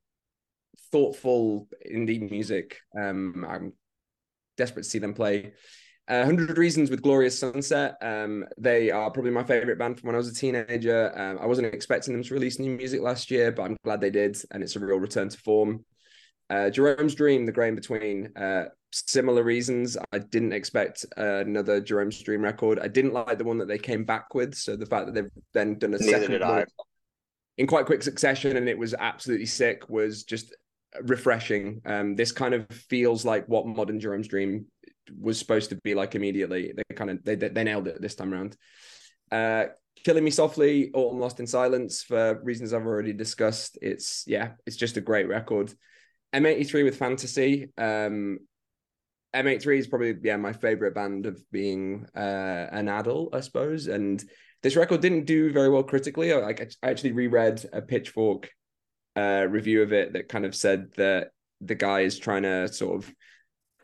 thoughtful 0.94 1.68
indie 1.86 2.32
music. 2.32 2.78
Um, 2.98 3.46
I'm 3.46 3.74
desperate 4.56 4.84
to 4.84 4.90
see 4.90 5.00
them 5.00 5.14
play. 5.14 5.52
Uh, 6.08 6.24
100 6.24 6.58
Reasons 6.58 6.90
with 6.90 7.02
Glorious 7.02 7.38
Sunset. 7.38 7.98
Um, 8.02 8.46
they 8.58 8.90
are 8.90 9.12
probably 9.12 9.32
my 9.32 9.44
favorite 9.44 9.78
band 9.78 10.00
from 10.00 10.08
when 10.08 10.16
I 10.16 10.18
was 10.18 10.30
a 10.30 10.34
teenager. 10.34 11.12
Um, 11.14 11.38
I 11.38 11.46
wasn't 11.46 11.74
expecting 11.74 12.14
them 12.14 12.24
to 12.24 12.34
release 12.34 12.58
new 12.58 12.72
music 12.72 13.02
last 13.02 13.30
year, 13.30 13.52
but 13.52 13.64
I'm 13.64 13.76
glad 13.84 14.00
they 14.00 14.12
did, 14.12 14.42
and 14.52 14.64
it's 14.64 14.78
a 14.78 14.80
real 14.80 14.96
return 14.96 15.28
to 15.28 15.38
form. 15.38 15.84
Uh, 16.52 16.70
Jeromes 16.70 17.16
Dream, 17.16 17.46
The 17.46 17.52
Grey 17.52 17.70
in 17.70 17.76
Between. 17.76 18.36
Uh, 18.36 18.66
similar 18.92 19.42
reasons. 19.42 19.98
I 20.12 20.20
didn't 20.20 20.52
expect 20.52 21.06
another 21.16 21.82
Jeromes 21.82 22.22
Dream 22.24 22.42
record. 22.42 22.78
I 22.80 22.90
didn't 22.90 23.14
like 23.14 23.38
the 23.38 23.46
one 23.46 23.58
that 23.60 23.70
they 23.70 23.78
came 23.78 24.04
back 24.04 24.36
with. 24.36 24.54
So 24.56 24.76
the 24.76 24.86
fact 24.86 25.06
that 25.06 25.16
they've 25.16 25.32
then 25.54 25.80
done 25.80 25.94
a 25.94 25.98
Neither 25.98 26.24
second 26.24 26.42
one 26.42 26.66
in 27.58 27.68
quite 27.68 27.86
quick 27.86 28.04
succession 28.04 28.58
and 28.58 28.68
it 28.68 28.78
was 28.78 28.94
absolutely 28.94 29.46
sick 29.46 29.90
was 29.90 30.24
just 30.24 30.56
refreshing. 31.04 31.82
Um, 31.86 32.16
this 32.16 32.32
kind 32.32 32.54
of 32.54 32.68
feels 32.70 33.24
like 33.24 33.48
what 33.48 33.66
modern 33.66 34.00
Jeromes 34.00 34.28
Dream 34.28 34.66
was 35.20 35.38
supposed 35.38 35.70
to 35.70 35.76
be 35.84 35.94
like 35.94 36.16
immediately. 36.16 36.74
They 36.76 36.96
kind 36.96 37.12
of 37.12 37.24
they 37.24 37.36
they 37.36 37.64
nailed 37.64 37.88
it 37.88 38.02
this 38.02 38.16
time 38.16 38.34
around. 38.34 38.58
Uh, 39.32 39.66
Killing 40.04 40.24
Me 40.24 40.32
Softly, 40.32 40.92
Autumn 40.94 41.20
Lost 41.20 41.40
in 41.40 41.48
Silence 41.48 42.02
for 42.02 42.42
reasons 42.44 42.74
I've 42.74 42.86
already 42.86 43.14
discussed. 43.14 43.78
It's 43.82 44.24
yeah, 44.28 44.54
it's 44.66 44.78
just 44.78 44.98
a 44.98 45.02
great 45.02 45.28
record. 45.28 45.74
M83 46.34 46.84
with 46.84 46.98
Fantasy. 46.98 47.72
Um, 47.78 48.40
M83 49.36 49.80
is 49.80 49.88
probably 49.88 50.16
yeah 50.24 50.38
my 50.38 50.54
favorite 50.54 50.94
band 50.94 51.26
of 51.26 51.42
being 51.52 52.06
uh, 52.16 52.68
an 52.72 52.90
adult, 52.90 53.34
I 53.34 53.40
suppose. 53.40 53.88
And 53.88 54.24
this 54.64 54.76
record 54.76 55.02
didn't 55.02 55.26
do 55.26 55.52
very 55.52 55.70
well 55.70 55.84
critically. 55.84 56.34
I, 56.34 56.50
I 56.50 56.68
actually 56.84 57.14
reread 57.14 57.66
a 57.74 57.82
Pitchfork 57.82 58.50
uh, 59.16 59.46
review 59.50 59.82
of 59.82 59.94
it 59.94 60.14
that 60.14 60.30
kind 60.30 60.46
of 60.46 60.56
said 60.56 60.94
that 60.98 61.30
the 61.62 61.76
guy 61.76 62.02
is 62.02 62.20
trying 62.20 62.44
to 62.44 62.68
sort 62.68 63.04
of 63.04 63.14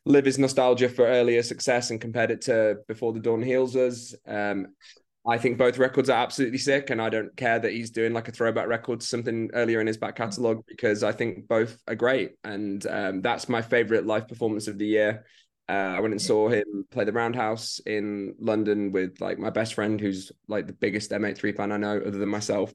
live 0.05 0.25
his 0.25 0.39
nostalgia 0.39 0.89
for 0.89 1.05
earlier 1.05 1.43
success 1.43 1.89
and 1.89 1.99
compared 1.99 2.31
it 2.31 2.41
to 2.41 2.77
Before 2.87 3.13
the 3.13 3.19
Dawn 3.19 3.41
Heals 3.41 3.75
Us. 3.75 4.15
Um, 4.25 4.67
I 5.27 5.37
think 5.37 5.57
both 5.57 5.77
records 5.77 6.09
are 6.09 6.23
absolutely 6.23 6.57
sick, 6.57 6.89
and 6.89 7.01
I 7.01 7.09
don't 7.09 7.35
care 7.35 7.59
that 7.59 7.73
he's 7.73 7.91
doing 7.91 8.13
like 8.13 8.29
a 8.29 8.31
throwback 8.31 8.67
record 8.67 9.01
to 9.01 9.05
something 9.05 9.49
earlier 9.53 9.81
in 9.81 9.87
his 9.87 9.97
back 9.97 10.15
catalogue 10.15 10.63
because 10.67 11.03
I 11.03 11.11
think 11.11 11.47
both 11.47 11.77
are 11.87 11.95
great, 11.95 12.35
and 12.45 12.85
um, 12.87 13.21
that's 13.21 13.49
my 13.49 13.61
favorite 13.61 14.05
live 14.05 14.27
performance 14.27 14.67
of 14.67 14.77
the 14.77 14.87
year. 14.87 15.25
Uh, 15.69 15.95
I 15.95 15.99
went 15.99 16.13
and 16.13 16.21
saw 16.21 16.47
him 16.47 16.85
play 16.91 17.03
the 17.03 17.11
Roundhouse 17.11 17.79
in 17.85 18.35
London 18.39 18.93
with 18.93 19.19
like 19.19 19.37
my 19.37 19.49
best 19.49 19.73
friend, 19.73 19.99
who's 19.99 20.31
like 20.47 20.65
the 20.65 20.73
biggest 20.73 21.11
M83 21.11 21.57
fan 21.57 21.71
I 21.73 21.77
know, 21.77 21.97
other 21.97 22.17
than 22.17 22.29
myself, 22.29 22.73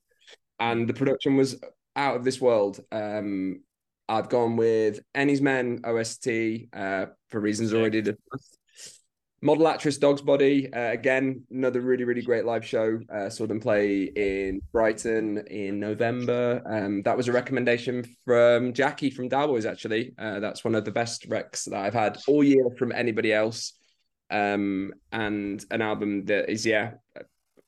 and 0.60 0.86
the 0.86 0.94
production 0.94 1.36
was 1.36 1.58
out 1.96 2.16
of 2.16 2.24
this 2.24 2.38
world. 2.38 2.80
Um, 2.92 3.62
I've 4.10 4.28
gone 4.28 4.56
with 4.56 5.00
Enys 5.14 5.40
Men 5.40 5.80
OST 5.84 6.68
uh, 6.74 7.06
for 7.30 7.40
reasons 7.40 7.72
already 7.72 8.02
discussed. 8.02 8.58
Model/Actriz 9.44 9.98
Dog's 9.98 10.22
Body, 10.22 10.72
uh, 10.72 10.92
again, 10.92 11.42
another 11.50 11.80
really, 11.80 12.04
really 12.04 12.22
great 12.22 12.44
live 12.44 12.64
show. 12.64 13.00
Uh, 13.12 13.28
saw 13.28 13.44
them 13.44 13.58
play 13.58 14.04
in 14.04 14.62
Brighton 14.70 15.38
in 15.48 15.80
November. 15.80 16.62
Um, 16.64 17.02
that 17.02 17.16
was 17.16 17.26
a 17.26 17.32
recommendation 17.32 18.04
from 18.24 18.72
Jackie 18.72 19.10
from 19.10 19.28
Dalboys, 19.28 19.66
actually. 19.66 20.14
Uh, 20.16 20.38
that's 20.38 20.62
one 20.62 20.76
of 20.76 20.84
the 20.84 20.92
best 20.92 21.28
recs 21.28 21.64
that 21.64 21.74
I've 21.74 21.92
had 21.92 22.18
all 22.28 22.44
year 22.44 22.64
from 22.78 22.92
anybody 22.92 23.32
else. 23.32 23.72
Um, 24.30 24.92
and 25.10 25.64
an 25.72 25.82
album 25.82 26.24
that 26.26 26.48
is, 26.48 26.64
yeah, 26.64 26.92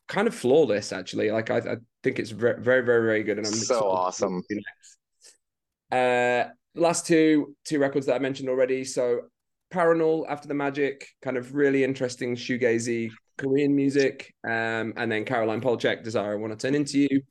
kind 0.06 0.28
of 0.28 0.34
flawless, 0.34 0.92
actually. 0.92 1.32
Like, 1.32 1.51
I, 1.51 1.59
I 1.59 1.76
think 2.05 2.20
it's 2.20 2.30
very, 2.30 2.62
very, 2.62 2.84
very, 2.84 3.02
very 3.02 3.22
good. 3.24 3.38
And 3.38 3.46
I'm 3.48 3.52
So 3.52 3.90
awesome. 3.90 4.44
Uh, 5.90 6.44
last 6.76 7.06
two 7.06 7.55
two 7.64 7.78
records 7.78 8.06
that 8.06 8.14
I 8.14 8.18
mentioned 8.20 8.48
already. 8.48 8.84
So 8.84 9.22
Parannoul 9.72 10.24
After 10.28 10.48
the 10.48 10.54
Magic, 10.54 11.06
kind 11.22 11.36
of 11.36 11.54
really 11.54 11.84
interesting 11.84 12.36
shoegazy 12.36 13.10
Korean 13.38 13.74
music. 13.74 14.32
Um, 14.44 14.92
and 14.96 15.10
then 15.10 15.24
Caroline 15.24 15.60
Polachek, 15.60 16.02
Desire 16.02 16.32
I 16.32 16.36
Want 16.36 16.58
to 16.58 16.66
Turn 16.66 16.74
Into 16.74 17.00
You. 17.00 17.22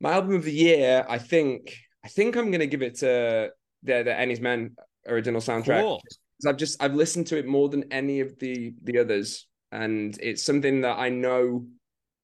My 0.00 0.12
album 0.12 0.34
of 0.34 0.44
the 0.44 0.52
year, 0.52 1.04
I 1.08 1.18
think, 1.18 1.76
I 2.04 2.08
think 2.08 2.36
I'm 2.36 2.50
gonna 2.50 2.66
give 2.66 2.82
it 2.82 2.96
to 2.96 3.50
the 3.82 4.02
the 4.02 4.10
Enys 4.10 4.40
Men 4.40 4.76
original 5.06 5.40
soundtrack. 5.40 5.82
Cool. 5.82 6.02
I've 6.46 6.56
just 6.56 6.82
I've 6.82 6.94
listened 6.94 7.26
to 7.28 7.38
it 7.38 7.46
more 7.46 7.68
than 7.68 7.92
any 7.92 8.20
of 8.20 8.38
the 8.38 8.72
the 8.82 8.98
others, 8.98 9.46
and 9.72 10.16
it's 10.20 10.42
something 10.42 10.80
that 10.82 10.98
I 10.98 11.10
know 11.10 11.66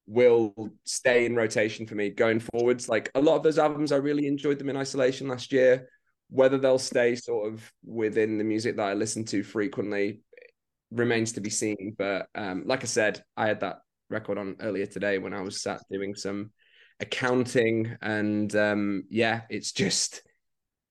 will 0.07 0.55
stay 0.85 1.27
in 1.27 1.35
rotation 1.35 1.87
for 1.87 1.97
me 1.97 2.11
going 2.11 2.41
forwards. 2.41 2.89
Like 2.89 3.11
a 3.15 3.21
lot 3.21 3.37
of 3.37 3.43
those 3.43 3.59
albums, 3.59 3.93
I 3.93 3.97
really 3.97 4.27
enjoyed 4.27 4.59
them 4.59 4.71
in 4.71 4.77
isolation 4.77 5.29
last 5.29 5.53
year. 5.53 5.89
Whether 6.29 6.59
they'll 6.59 6.79
stay 6.79 7.15
sort 7.15 7.53
of 7.53 7.73
within 7.85 8.39
the 8.39 8.45
music 8.45 8.77
that 8.77 8.89
I 8.89 8.95
listen 8.95 9.25
to 9.27 9.43
frequently 9.43 10.21
remains 10.91 11.33
to 11.33 11.41
be 11.41 11.51
seen. 11.51 11.95
But 11.97 12.29
um, 12.35 12.65
like 12.67 12.83
I 12.83 12.87
said, 12.87 13.23
I 13.37 13.47
had 13.47 13.61
that 13.61 13.81
record 14.11 14.39
on 14.39 14.57
earlier 14.61 14.87
today 14.87 15.19
when 15.19 15.35
I 15.35 15.41
was 15.41 15.61
sat 15.61 15.81
doing 15.91 16.15
some 16.15 16.51
accounting, 17.01 17.97
and 18.03 18.55
um, 18.57 19.05
yeah, 19.11 19.43
it's 19.51 19.73
just 19.73 20.23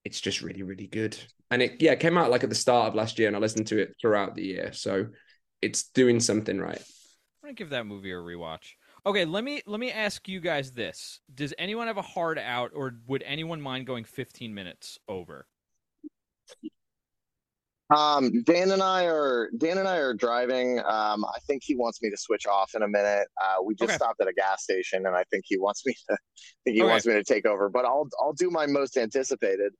it's 0.03 0.21
just 0.21 0.41
really 0.41 0.63
really 0.63 0.87
good. 0.87 1.17
And 1.51 1.61
it 1.61 1.81
yeah 1.81 1.95
came 1.95 2.17
out 2.17 2.31
like 2.31 2.43
at 2.43 2.49
the 2.49 2.55
start 2.55 2.87
of 2.87 2.95
last 2.95 3.19
year, 3.19 3.27
and 3.27 3.35
I 3.35 3.39
listened 3.39 3.67
to 3.67 3.79
it 3.79 3.95
throughout 3.99 4.35
the 4.35 4.43
year, 4.43 4.73
so 4.73 5.07
it's 5.61 5.89
doing 5.89 6.19
something 6.19 6.59
right. 6.59 6.81
I'm 7.43 7.49
gonna 7.49 7.53
give 7.53 7.69
that 7.71 7.85
movie 7.85 8.11
a 8.11 8.15
rewatch. 8.15 8.73
Okay, 9.07 9.23
let 9.23 9.43
me 9.43 9.61
let 9.67 9.79
me 9.79 9.91
ask 9.91 10.27
you 10.27 10.39
guys 10.39 10.71
this: 10.71 11.21
Does 11.33 11.53
anyone 11.59 11.87
have 11.87 11.97
a 11.97 12.01
hard 12.01 12.39
out, 12.39 12.71
or 12.73 12.95
would 13.07 13.21
anyone 13.23 13.61
mind 13.61 13.85
going 13.85 14.03
15 14.03 14.53
minutes 14.53 14.97
over? 15.07 15.47
Um, 17.95 18.41
Dan 18.43 18.71
and 18.71 18.81
I 18.81 19.05
are 19.05 19.51
Dan 19.59 19.77
and 19.77 19.87
I 19.87 19.97
are 19.97 20.15
driving. 20.15 20.79
Um, 20.79 21.23
I 21.23 21.37
think 21.45 21.61
he 21.63 21.75
wants 21.75 22.01
me 22.01 22.09
to 22.09 22.17
switch 22.17 22.47
off 22.47 22.71
in 22.73 22.81
a 22.81 22.87
minute. 22.87 23.27
Uh, 23.39 23.61
we 23.63 23.75
just 23.75 23.91
Okay. 23.91 23.95
stopped 23.95 24.19
at 24.21 24.27
a 24.27 24.33
gas 24.33 24.63
station, 24.63 25.05
and 25.05 25.15
I 25.15 25.23
think 25.29 25.43
he 25.47 25.57
wants 25.59 25.85
me 25.85 25.93
to. 25.93 26.13
I 26.13 26.17
think 26.65 26.77
he 26.77 26.81
Okay. 26.81 26.89
wants 26.89 27.05
me 27.05 27.13
to 27.13 27.23
take 27.23 27.45
over, 27.45 27.69
but 27.69 27.85
I'll 27.85 28.07
I'll 28.19 28.33
do 28.33 28.49
my 28.49 28.65
most 28.65 28.97
anticipated. 28.97 29.73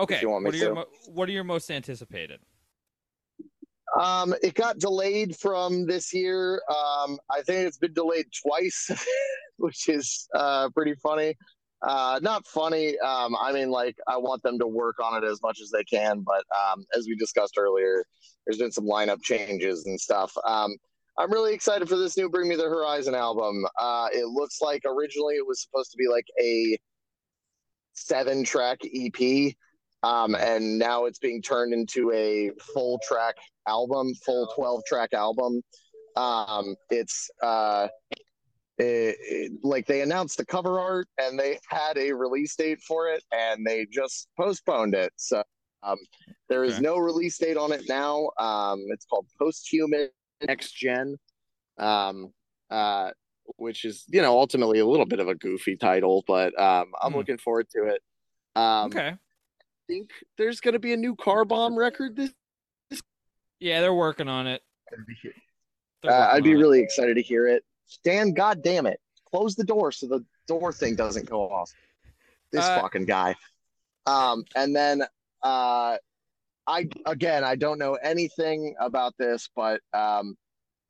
Okay. 0.00 0.20
you 0.20 0.30
want 0.30 0.42
me 0.42 0.48
what 0.48 0.54
are 0.54 0.58
your 0.58 0.74
mo- 0.74 0.86
What 1.06 1.28
are 1.28 1.32
your 1.32 1.44
most 1.44 1.70
anticipated? 1.70 2.40
Um, 4.00 4.34
it 4.42 4.54
got 4.54 4.78
delayed 4.78 5.36
from 5.36 5.86
this 5.86 6.12
year. 6.14 6.62
Um, 6.68 7.18
I 7.30 7.42
think 7.42 7.66
it's 7.66 7.78
been 7.78 7.92
delayed 7.92 8.26
twice, 8.42 8.90
which 9.56 9.88
is 9.88 10.28
uh, 10.34 10.70
pretty 10.70 10.94
funny. 10.94 11.36
Uh, 11.82 12.20
not 12.22 12.46
funny. 12.46 12.98
Um, 13.00 13.36
I 13.40 13.52
mean, 13.52 13.70
like 13.70 13.96
I 14.06 14.16
want 14.16 14.42
them 14.42 14.58
to 14.60 14.66
work 14.66 14.96
on 15.02 15.22
it 15.22 15.26
as 15.26 15.42
much 15.42 15.60
as 15.60 15.70
they 15.70 15.84
can, 15.84 16.20
but 16.20 16.44
um, 16.56 16.84
as 16.96 17.06
we 17.06 17.16
discussed 17.16 17.58
earlier, 17.58 18.04
there's 18.46 18.58
been 18.58 18.72
some 18.72 18.86
lineup 18.86 19.22
changes 19.22 19.86
and 19.86 20.00
stuff. 20.00 20.32
Um, 20.46 20.76
I'm 21.18 21.30
really 21.30 21.52
excited 21.52 21.88
for 21.88 21.96
this 21.96 22.16
new 22.16 22.30
Bring 22.30 22.48
Me 22.48 22.56
the 22.56 22.68
Horizon 22.68 23.14
album. 23.14 23.66
Uh, 23.78 24.08
it 24.12 24.26
looks 24.28 24.62
like 24.62 24.82
originally 24.86 25.34
it 25.34 25.46
was 25.46 25.60
supposed 25.60 25.90
to 25.90 25.96
be 25.98 26.08
like 26.08 26.26
a 26.40 26.78
seven 27.92 28.44
track 28.44 28.78
EP. 28.84 29.54
Um, 30.02 30.34
and 30.34 30.78
now 30.78 31.04
it's 31.04 31.18
being 31.18 31.40
turned 31.42 31.72
into 31.72 32.10
a 32.12 32.50
full 32.74 32.98
track 33.06 33.36
album, 33.68 34.12
full 34.26 34.48
12 34.54 34.82
track 34.84 35.12
album. 35.12 35.62
Um, 36.16 36.74
it's 36.90 37.30
uh, 37.42 37.88
it, 38.78 39.16
it- 39.20 39.52
like 39.62 39.86
they 39.86 40.00
announced 40.02 40.38
the 40.38 40.46
cover 40.46 40.80
art 40.80 41.06
and 41.18 41.38
they 41.38 41.58
had 41.68 41.96
a 41.98 42.12
release 42.12 42.56
date 42.56 42.80
for 42.82 43.08
it 43.10 43.22
and 43.32 43.64
they 43.66 43.86
just 43.90 44.28
postponed 44.36 44.94
it. 44.94 45.12
So 45.16 45.42
um, 45.82 45.98
there 46.48 46.64
is 46.64 46.74
Okay. 46.74 46.82
no 46.82 46.98
release 46.98 47.38
date 47.38 47.56
on 47.56 47.70
it 47.72 47.82
now. 47.88 48.30
Um, 48.38 48.84
it's 48.88 49.04
called 49.06 49.26
Posthuman 49.40 50.08
Next 50.46 50.72
Gen, 50.72 51.16
um, 51.78 52.32
uh, 52.70 53.10
which 53.56 53.84
is, 53.84 54.04
you 54.08 54.20
know, 54.22 54.38
ultimately 54.38 54.80
a 54.80 54.86
little 54.86 55.06
bit 55.06 55.20
of 55.20 55.28
a 55.28 55.34
goofy 55.34 55.76
title, 55.76 56.24
but 56.26 56.58
um, 56.60 56.92
I'm 57.00 57.12
Hmm. 57.12 57.18
looking 57.18 57.38
forward 57.38 57.68
to 57.76 57.84
it. 57.84 58.02
Um, 58.54 58.86
okay. 58.86 59.14
Think 59.92 60.10
there's 60.38 60.60
going 60.60 60.72
to 60.72 60.78
be 60.80 60.92
a 60.92 60.96
new 60.96 61.14
car 61.16 61.44
bomb 61.44 61.76
record 61.76 62.16
this 62.16 62.32
Yeah, 63.60 63.80
they're 63.80 63.94
working 63.94 64.28
on 64.28 64.46
it. 64.46 64.62
They're 66.02 66.12
uh, 66.12 66.28
i'd 66.32 66.42
be 66.44 66.50
on 66.50 66.56
it. 66.56 66.60
really 66.60 66.80
excited 66.80 67.14
to 67.14 67.22
hear 67.22 67.46
it. 67.46 67.64
Stan 67.86 68.32
god 68.32 68.62
damn 68.62 68.86
it. 68.86 69.00
Close 69.30 69.54
the 69.54 69.64
door 69.64 69.92
so 69.92 70.06
the 70.06 70.24
door 70.46 70.72
thing 70.72 70.94
doesn't 70.96 71.28
go 71.28 71.48
off. 71.48 71.70
This 72.50 72.64
Uh, 72.64 72.80
fucking 72.80 73.04
guy. 73.06 73.34
Um 74.06 74.44
and 74.56 74.74
then 74.74 75.02
uh 75.42 75.96
i 76.66 76.88
again 77.06 77.42
i 77.44 77.56
don't 77.56 77.78
know 77.78 77.94
anything 77.94 78.74
about 78.80 79.12
this 79.18 79.48
but 79.56 79.80
um 79.92 80.36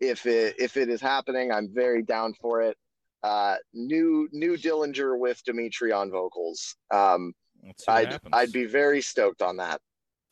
if 0.01 0.27
it 0.27 0.55
if 0.59 0.77
it 0.77 0.91
is 0.91 1.01
happening 1.01 1.51
i'm 1.51 1.69
very 1.73 2.03
down 2.03 2.35
for 2.41 2.63
it. 2.63 2.77
Uh 3.23 3.57
new 3.73 4.29
new 4.33 4.57
dillinger 4.57 5.19
with 5.19 5.43
dimitri 5.45 5.93
on 5.93 6.11
vocals. 6.11 6.77
Um 6.91 7.23
Let's 7.25 7.31
see 7.31 7.31
what 7.31 7.42
i'd 7.89 8.19
i'd 8.33 8.53
be 8.53 8.65
very 8.65 9.01
stoked 9.01 9.43
on 9.43 9.57
that 9.57 9.81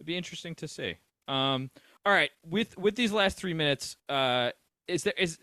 It'd 0.00 0.06
be 0.06 0.16
interesting 0.16 0.54
to 0.56 0.66
see. 0.66 0.96
Um, 1.28 1.70
all 2.06 2.12
right, 2.14 2.30
with 2.42 2.76
with 2.78 2.96
these 2.96 3.12
last 3.12 3.36
three 3.36 3.52
minutes, 3.52 3.96
uh, 4.08 4.50
is 4.88 5.02
there 5.02 5.12
is 5.18 5.38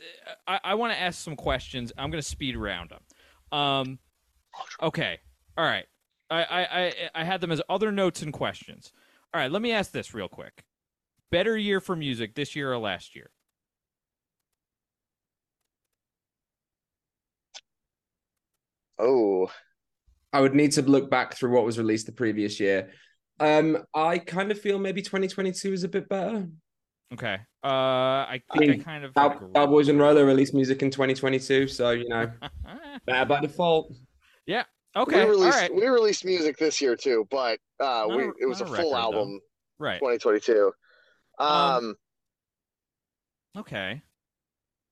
I, 0.47 0.59
I 0.63 0.73
want 0.73 0.93
to 0.93 0.99
ask 0.99 1.23
some 1.23 1.35
questions. 1.35 1.93
I'm 1.95 2.09
going 2.09 2.21
to 2.21 2.27
speed 2.27 2.55
around 2.55 2.89
them. 2.89 3.59
Um, 3.59 3.99
okay, 4.81 5.19
all 5.55 5.63
right. 5.63 5.85
I, 6.31 6.43
I 6.43 6.81
I 6.81 6.93
I 7.21 7.23
had 7.23 7.39
them 7.39 7.51
as 7.51 7.61
other 7.69 7.91
notes 7.91 8.23
and 8.23 8.33
questions. 8.33 8.91
All 9.31 9.39
right, 9.39 9.51
let 9.51 9.61
me 9.61 9.71
ask 9.71 9.91
this 9.91 10.15
real 10.15 10.27
quick. 10.27 10.65
Better 11.29 11.55
year 11.55 11.79
for 11.79 11.95
music 11.95 12.33
this 12.33 12.55
year 12.55 12.73
or 12.73 12.79
last 12.79 13.15
year? 13.15 13.29
oh 18.99 19.51
I 20.33 20.41
would 20.41 20.53
need 20.55 20.73
to 20.73 20.81
look 20.81 21.09
back 21.09 21.35
through 21.35 21.51
what 21.51 21.65
was 21.65 21.77
released 21.77 22.05
the 22.05 22.11
previous 22.11 22.59
year. 22.59 22.91
Um, 23.39 23.77
I 23.93 24.17
kind 24.17 24.51
of 24.51 24.59
feel 24.59 24.79
maybe 24.79 25.01
2022 25.01 25.73
is 25.73 25.83
a 25.83 25.87
bit 25.87 26.09
better. 26.09 26.47
Okay. 27.13 27.37
Uh, 27.63 27.67
I 27.67 28.41
think 28.57 28.63
I 28.71 28.73
mean, 28.73 28.83
kind 28.83 29.05
of 29.05 29.13
Cow- 29.13 29.31
agree. 29.35 29.47
Cowboys 29.55 29.87
and 29.87 29.99
Roller 29.99 30.25
released 30.25 30.53
music 30.53 30.81
in 30.81 30.91
2022, 30.91 31.67
so 31.67 31.91
you 31.91 32.07
know, 32.09 32.29
better 33.05 33.25
by 33.25 33.39
default. 33.41 33.93
Yeah. 34.45 34.63
Okay. 34.95 35.23
we 35.25 35.29
released 35.29 35.57
right. 35.57 35.73
we 35.73 35.87
released 35.87 36.25
music 36.25 36.57
this 36.57 36.81
year 36.81 36.95
too, 36.95 37.27
but 37.29 37.59
uh, 37.79 38.05
Not 38.07 38.17
we 38.17 38.23
a- 38.23 38.31
it 38.41 38.45
was 38.47 38.61
a 38.61 38.65
not 38.65 38.73
a 38.73 38.81
full 38.81 38.93
record, 38.93 39.01
album, 39.15 39.39
Right. 39.79 39.99
2022. 39.99 40.71
Um, 41.39 41.47
Um, 41.47 41.95
Okay. 43.57 44.01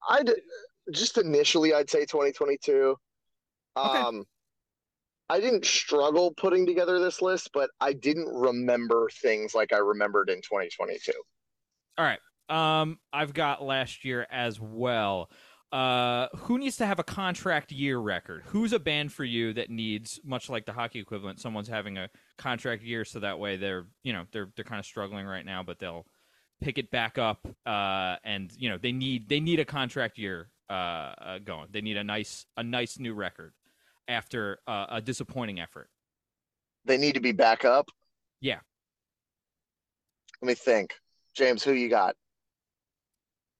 I'd 0.10 0.30
just 0.91 1.18
initially 1.18 1.74
I'd 1.74 1.90
say 1.90 2.02
2022. 2.06 2.95
Okay. 3.78 4.20
I 5.30 5.40
didn't 5.40 5.66
struggle 5.66 6.32
putting 6.32 6.66
together 6.66 7.00
this 7.00 7.22
list, 7.22 7.50
but 7.54 7.70
I 7.80 7.94
didn't 7.94 8.28
remember 8.28 9.10
things 9.22 9.56
like 9.56 9.74
I 9.74 9.78
remembered 9.78 10.30
in 10.30 10.38
2022. 10.38 11.12
All 11.98 12.06
right. 12.06 12.20
Um, 12.48 13.00
I've 13.12 13.34
got 13.34 13.64
last 13.64 14.06
year 14.06 14.28
as 14.30 14.60
well. 14.60 15.32
Uh, 15.72 16.28
who 16.38 16.60
needs 16.60 16.78
to 16.78 16.86
have 16.86 17.00
a 17.00 17.04
contract 17.04 17.72
year 17.72 17.98
record? 17.98 18.44
Who's 18.46 18.72
a 18.72 18.80
band 18.80 19.12
for 19.12 19.24
you 19.24 19.52
that 19.54 19.70
needs, 19.70 20.20
much 20.24 20.48
like 20.48 20.66
the 20.66 20.72
hockey 20.72 21.00
equivalent, 21.00 21.40
someone's 21.40 21.68
having 21.68 21.98
a 21.98 22.10
contract 22.38 22.84
year, 22.84 23.04
so 23.04 23.20
that 23.20 23.40
way 23.40 23.58
they're, 23.58 23.88
you 24.04 24.14
know, 24.14 24.26
they're 24.32 24.52
they're 24.56 24.64
kind 24.64 24.80
of 24.80 24.86
struggling 24.86 25.26
right 25.26 25.46
now, 25.46 25.64
but 25.64 25.80
they'll 25.80 26.06
pick 26.62 26.78
it 26.78 26.92
back 26.92 27.18
up. 27.18 27.46
Uh, 27.66 28.16
and 28.24 28.52
you 28.58 28.70
know, 28.70 28.78
they 28.78 28.92
need 28.92 29.28
they 29.28 29.40
need 29.40 29.60
a 29.60 29.66
contract 29.66 30.18
year 30.18 30.50
uh, 30.70 30.74
uh 30.74 31.40
going. 31.40 31.68
They 31.72 31.82
need 31.82 31.98
a 31.98 32.04
nice 32.04 32.46
a 32.56 32.64
nice 32.64 33.00
new 33.00 33.16
record 33.16 33.54
after 34.07 34.60
uh, 34.68 34.86
a 34.90 35.02
disappointing 35.02 35.60
effort. 35.60 35.90
They 36.86 36.98
need 36.98 37.14
to 37.14 37.19
be 37.19 37.32
back 37.32 37.65
up. 37.65 37.90
Yeah. 38.41 38.60
Let 40.41 40.48
me 40.48 40.53
think. 40.53 40.94
James, 41.36 41.64
who 41.64 41.73
you 41.73 41.90
got? 41.90 42.15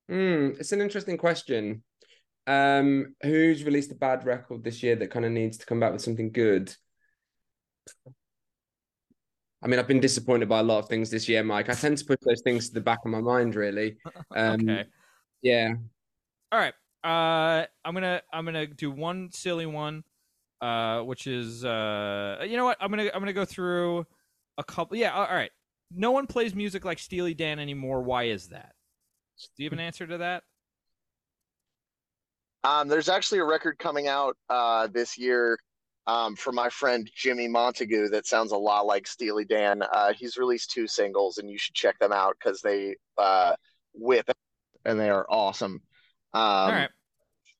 Hmm, 0.07 0.51
it's 0.59 0.72
an 0.72 0.81
interesting 0.81 1.17
question. 1.17 1.84
Um, 2.47 3.15
who's 3.23 3.63
released 3.63 3.91
a 3.91 3.95
bad 3.95 4.26
record 4.26 4.63
this 4.63 4.84
year 4.84 4.95
that 4.97 5.09
kind 5.09 5.26
of 5.26 5.31
needs 5.31 5.57
to 5.57 5.65
come 5.65 5.80
back 5.80 5.91
with 5.91 6.01
something 6.01 6.31
good? 6.31 6.73
I 9.63 9.67
mean, 9.67 9.80
I've 9.80 9.88
been 9.88 9.99
disappointed 9.99 10.47
by 10.47 10.59
a 10.59 10.63
lot 10.63 10.77
of 10.77 10.88
things 10.88 11.09
this 11.09 11.27
year, 11.27 11.43
Mike. 11.43 11.69
I 11.69 11.73
tend 11.73 11.97
to 11.97 12.05
push 12.05 12.19
those 12.22 12.41
things 12.43 12.67
to 12.67 12.76
the 12.76 12.81
back 12.81 12.99
of 13.03 13.11
my 13.11 13.22
mind, 13.22 13.55
really. 13.55 13.97
Um, 14.35 14.69
okay. 14.69 14.85
Yeah. 15.41 15.73
All 16.51 16.59
right. 16.59 16.73
Uh, 17.03 17.65
I'm 17.85 17.93
gonna 17.93 18.22
I'm 18.34 18.45
gonna 18.45 18.67
do 18.67 18.91
one 18.91 19.30
silly 19.31 19.65
one, 19.65 20.03
uh, 20.61 21.02
which 21.02 21.27
is 21.27 21.65
uh, 21.65 22.44
you 22.48 22.57
know 22.57 22.65
what? 22.65 22.77
I'm 22.80 22.90
gonna 22.90 23.10
I'm 23.14 23.22
gonna 23.22 23.34
go 23.34 23.45
through 23.45 24.06
a 24.57 24.64
couple. 24.64 24.98
Yeah. 24.98 25.14
All 25.14 25.26
right. 25.26 25.52
No 25.91 26.11
one 26.11 26.27
plays 26.27 26.56
music 26.56 26.86
like 26.86 26.99
Steely 26.99 27.34
Dan 27.34 27.60
anymore. 27.60 28.02
Why 28.02 28.23
is 28.23 28.49
that? 28.49 28.73
Do 29.56 29.64
you 29.64 29.69
have 29.69 29.73
an 29.73 29.80
answer 29.80 30.07
to 30.07 30.18
that? 30.19 30.44
Um, 32.64 32.88
there's 32.88 33.10
actually 33.10 33.40
a 33.40 33.45
record 33.45 33.77
coming 33.77 34.07
out 34.07 34.38
uh, 34.49 34.88
this 34.88 35.18
year 35.18 35.60
um, 36.07 36.36
from 36.36 36.56
my 36.56 36.69
friend 36.69 37.10
Jimmy 37.14 37.48
Montague 37.48 38.10
that 38.10 38.26
sounds 38.26 38.52
a 38.52 38.57
lot 38.57 38.88
like 38.88 39.06
Steely 39.06 39.45
Dan. 39.45 39.84
Uh, 39.84 40.14
he's 40.14 40.38
released 40.38 40.72
two 40.72 40.88
singles, 40.88 41.38
and 41.38 41.49
you 41.49 41.60
should 41.60 41.76
check 41.76 41.99
them 41.99 42.11
out 42.11 42.36
because 42.40 42.61
they 42.61 42.95
uh, 43.18 43.56
whip 43.94 44.30
and 44.86 44.99
they 44.99 45.10
are 45.10 45.26
awesome. 45.30 45.82
Um, 46.34 46.41
All 46.41 46.72
right. 46.72 46.90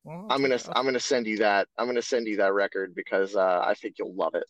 Well, 0.06 0.28
I'll 0.30 0.36
I'm 0.38 0.42
gonna 0.42 0.58
take- 0.58 0.70
I'll- 0.70 0.78
I'm 0.78 0.86
gonna 0.86 1.00
send 1.02 1.28
you 1.28 1.38
that. 1.40 1.68
I'm 1.78 1.88
gonna 1.88 2.02
send 2.02 2.28
you 2.28 2.38
that 2.38 2.54
record 2.54 2.96
because 2.96 3.36
uh, 3.36 3.62
I 3.66 3.74
think 3.74 3.96
you'll 4.00 4.16
love 4.16 4.36
it. 4.36 4.46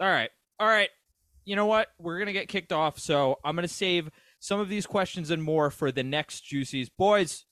All 0.00 0.08
right. 0.08 0.30
All 0.58 0.66
right. 0.68 0.88
You 1.44 1.54
know 1.54 1.66
what? 1.66 1.88
We're 2.00 2.16
going 2.18 2.26
to 2.26 2.32
get 2.32 2.48
kicked 2.48 2.72
off. 2.72 2.98
So 2.98 3.38
I'm 3.44 3.54
going 3.54 3.66
to 3.68 3.72
save 3.72 4.10
some 4.40 4.58
of 4.58 4.68
these 4.68 4.84
questions 4.84 5.30
and 5.30 5.40
more 5.40 5.70
for 5.70 5.92
the 5.92 6.02
next 6.02 6.44
Juicies. 6.44 6.88
Boys, 6.98 7.44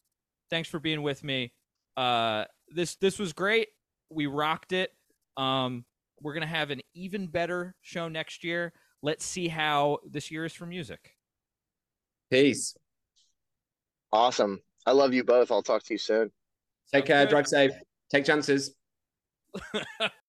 thanks 0.51 0.69
for 0.69 0.81
being 0.81 1.01
with 1.03 1.23
me. 1.23 1.53
Uh, 1.97 2.45
this 2.69 2.97
this 2.97 3.21
was 3.21 3.33
great. 3.33 3.69
We 4.11 4.27
rocked 4.27 4.73
it. 4.73 4.91
Um, 5.37 5.85
we're 6.21 6.33
going 6.35 6.41
to 6.43 6.49
have 6.49 6.71
an 6.71 6.81
even 6.95 7.29
better 7.29 7.77
show 7.83 8.09
next 8.09 8.43
year. 8.43 8.73
Let's 9.01 9.25
see 9.25 9.47
how 9.47 9.99
this 10.05 10.29
year 10.31 10.45
is 10.45 10.53
for 10.53 10.67
music. 10.67 11.15
Peace. 12.33 12.75
Awesome. 14.13 14.61
I 14.87 14.93
love 14.93 15.15
you 15.15 15.23
both. 15.25 15.51
I'll 15.53 15.63
talk 15.63 15.83
to 15.85 15.95
you 15.95 15.99
soon. 15.99 16.33
Take 16.93 17.07
care. 17.07 17.27
Drive 17.27 17.47
safe. 17.47 17.73
Take 18.11 18.25
chances. 18.25 18.75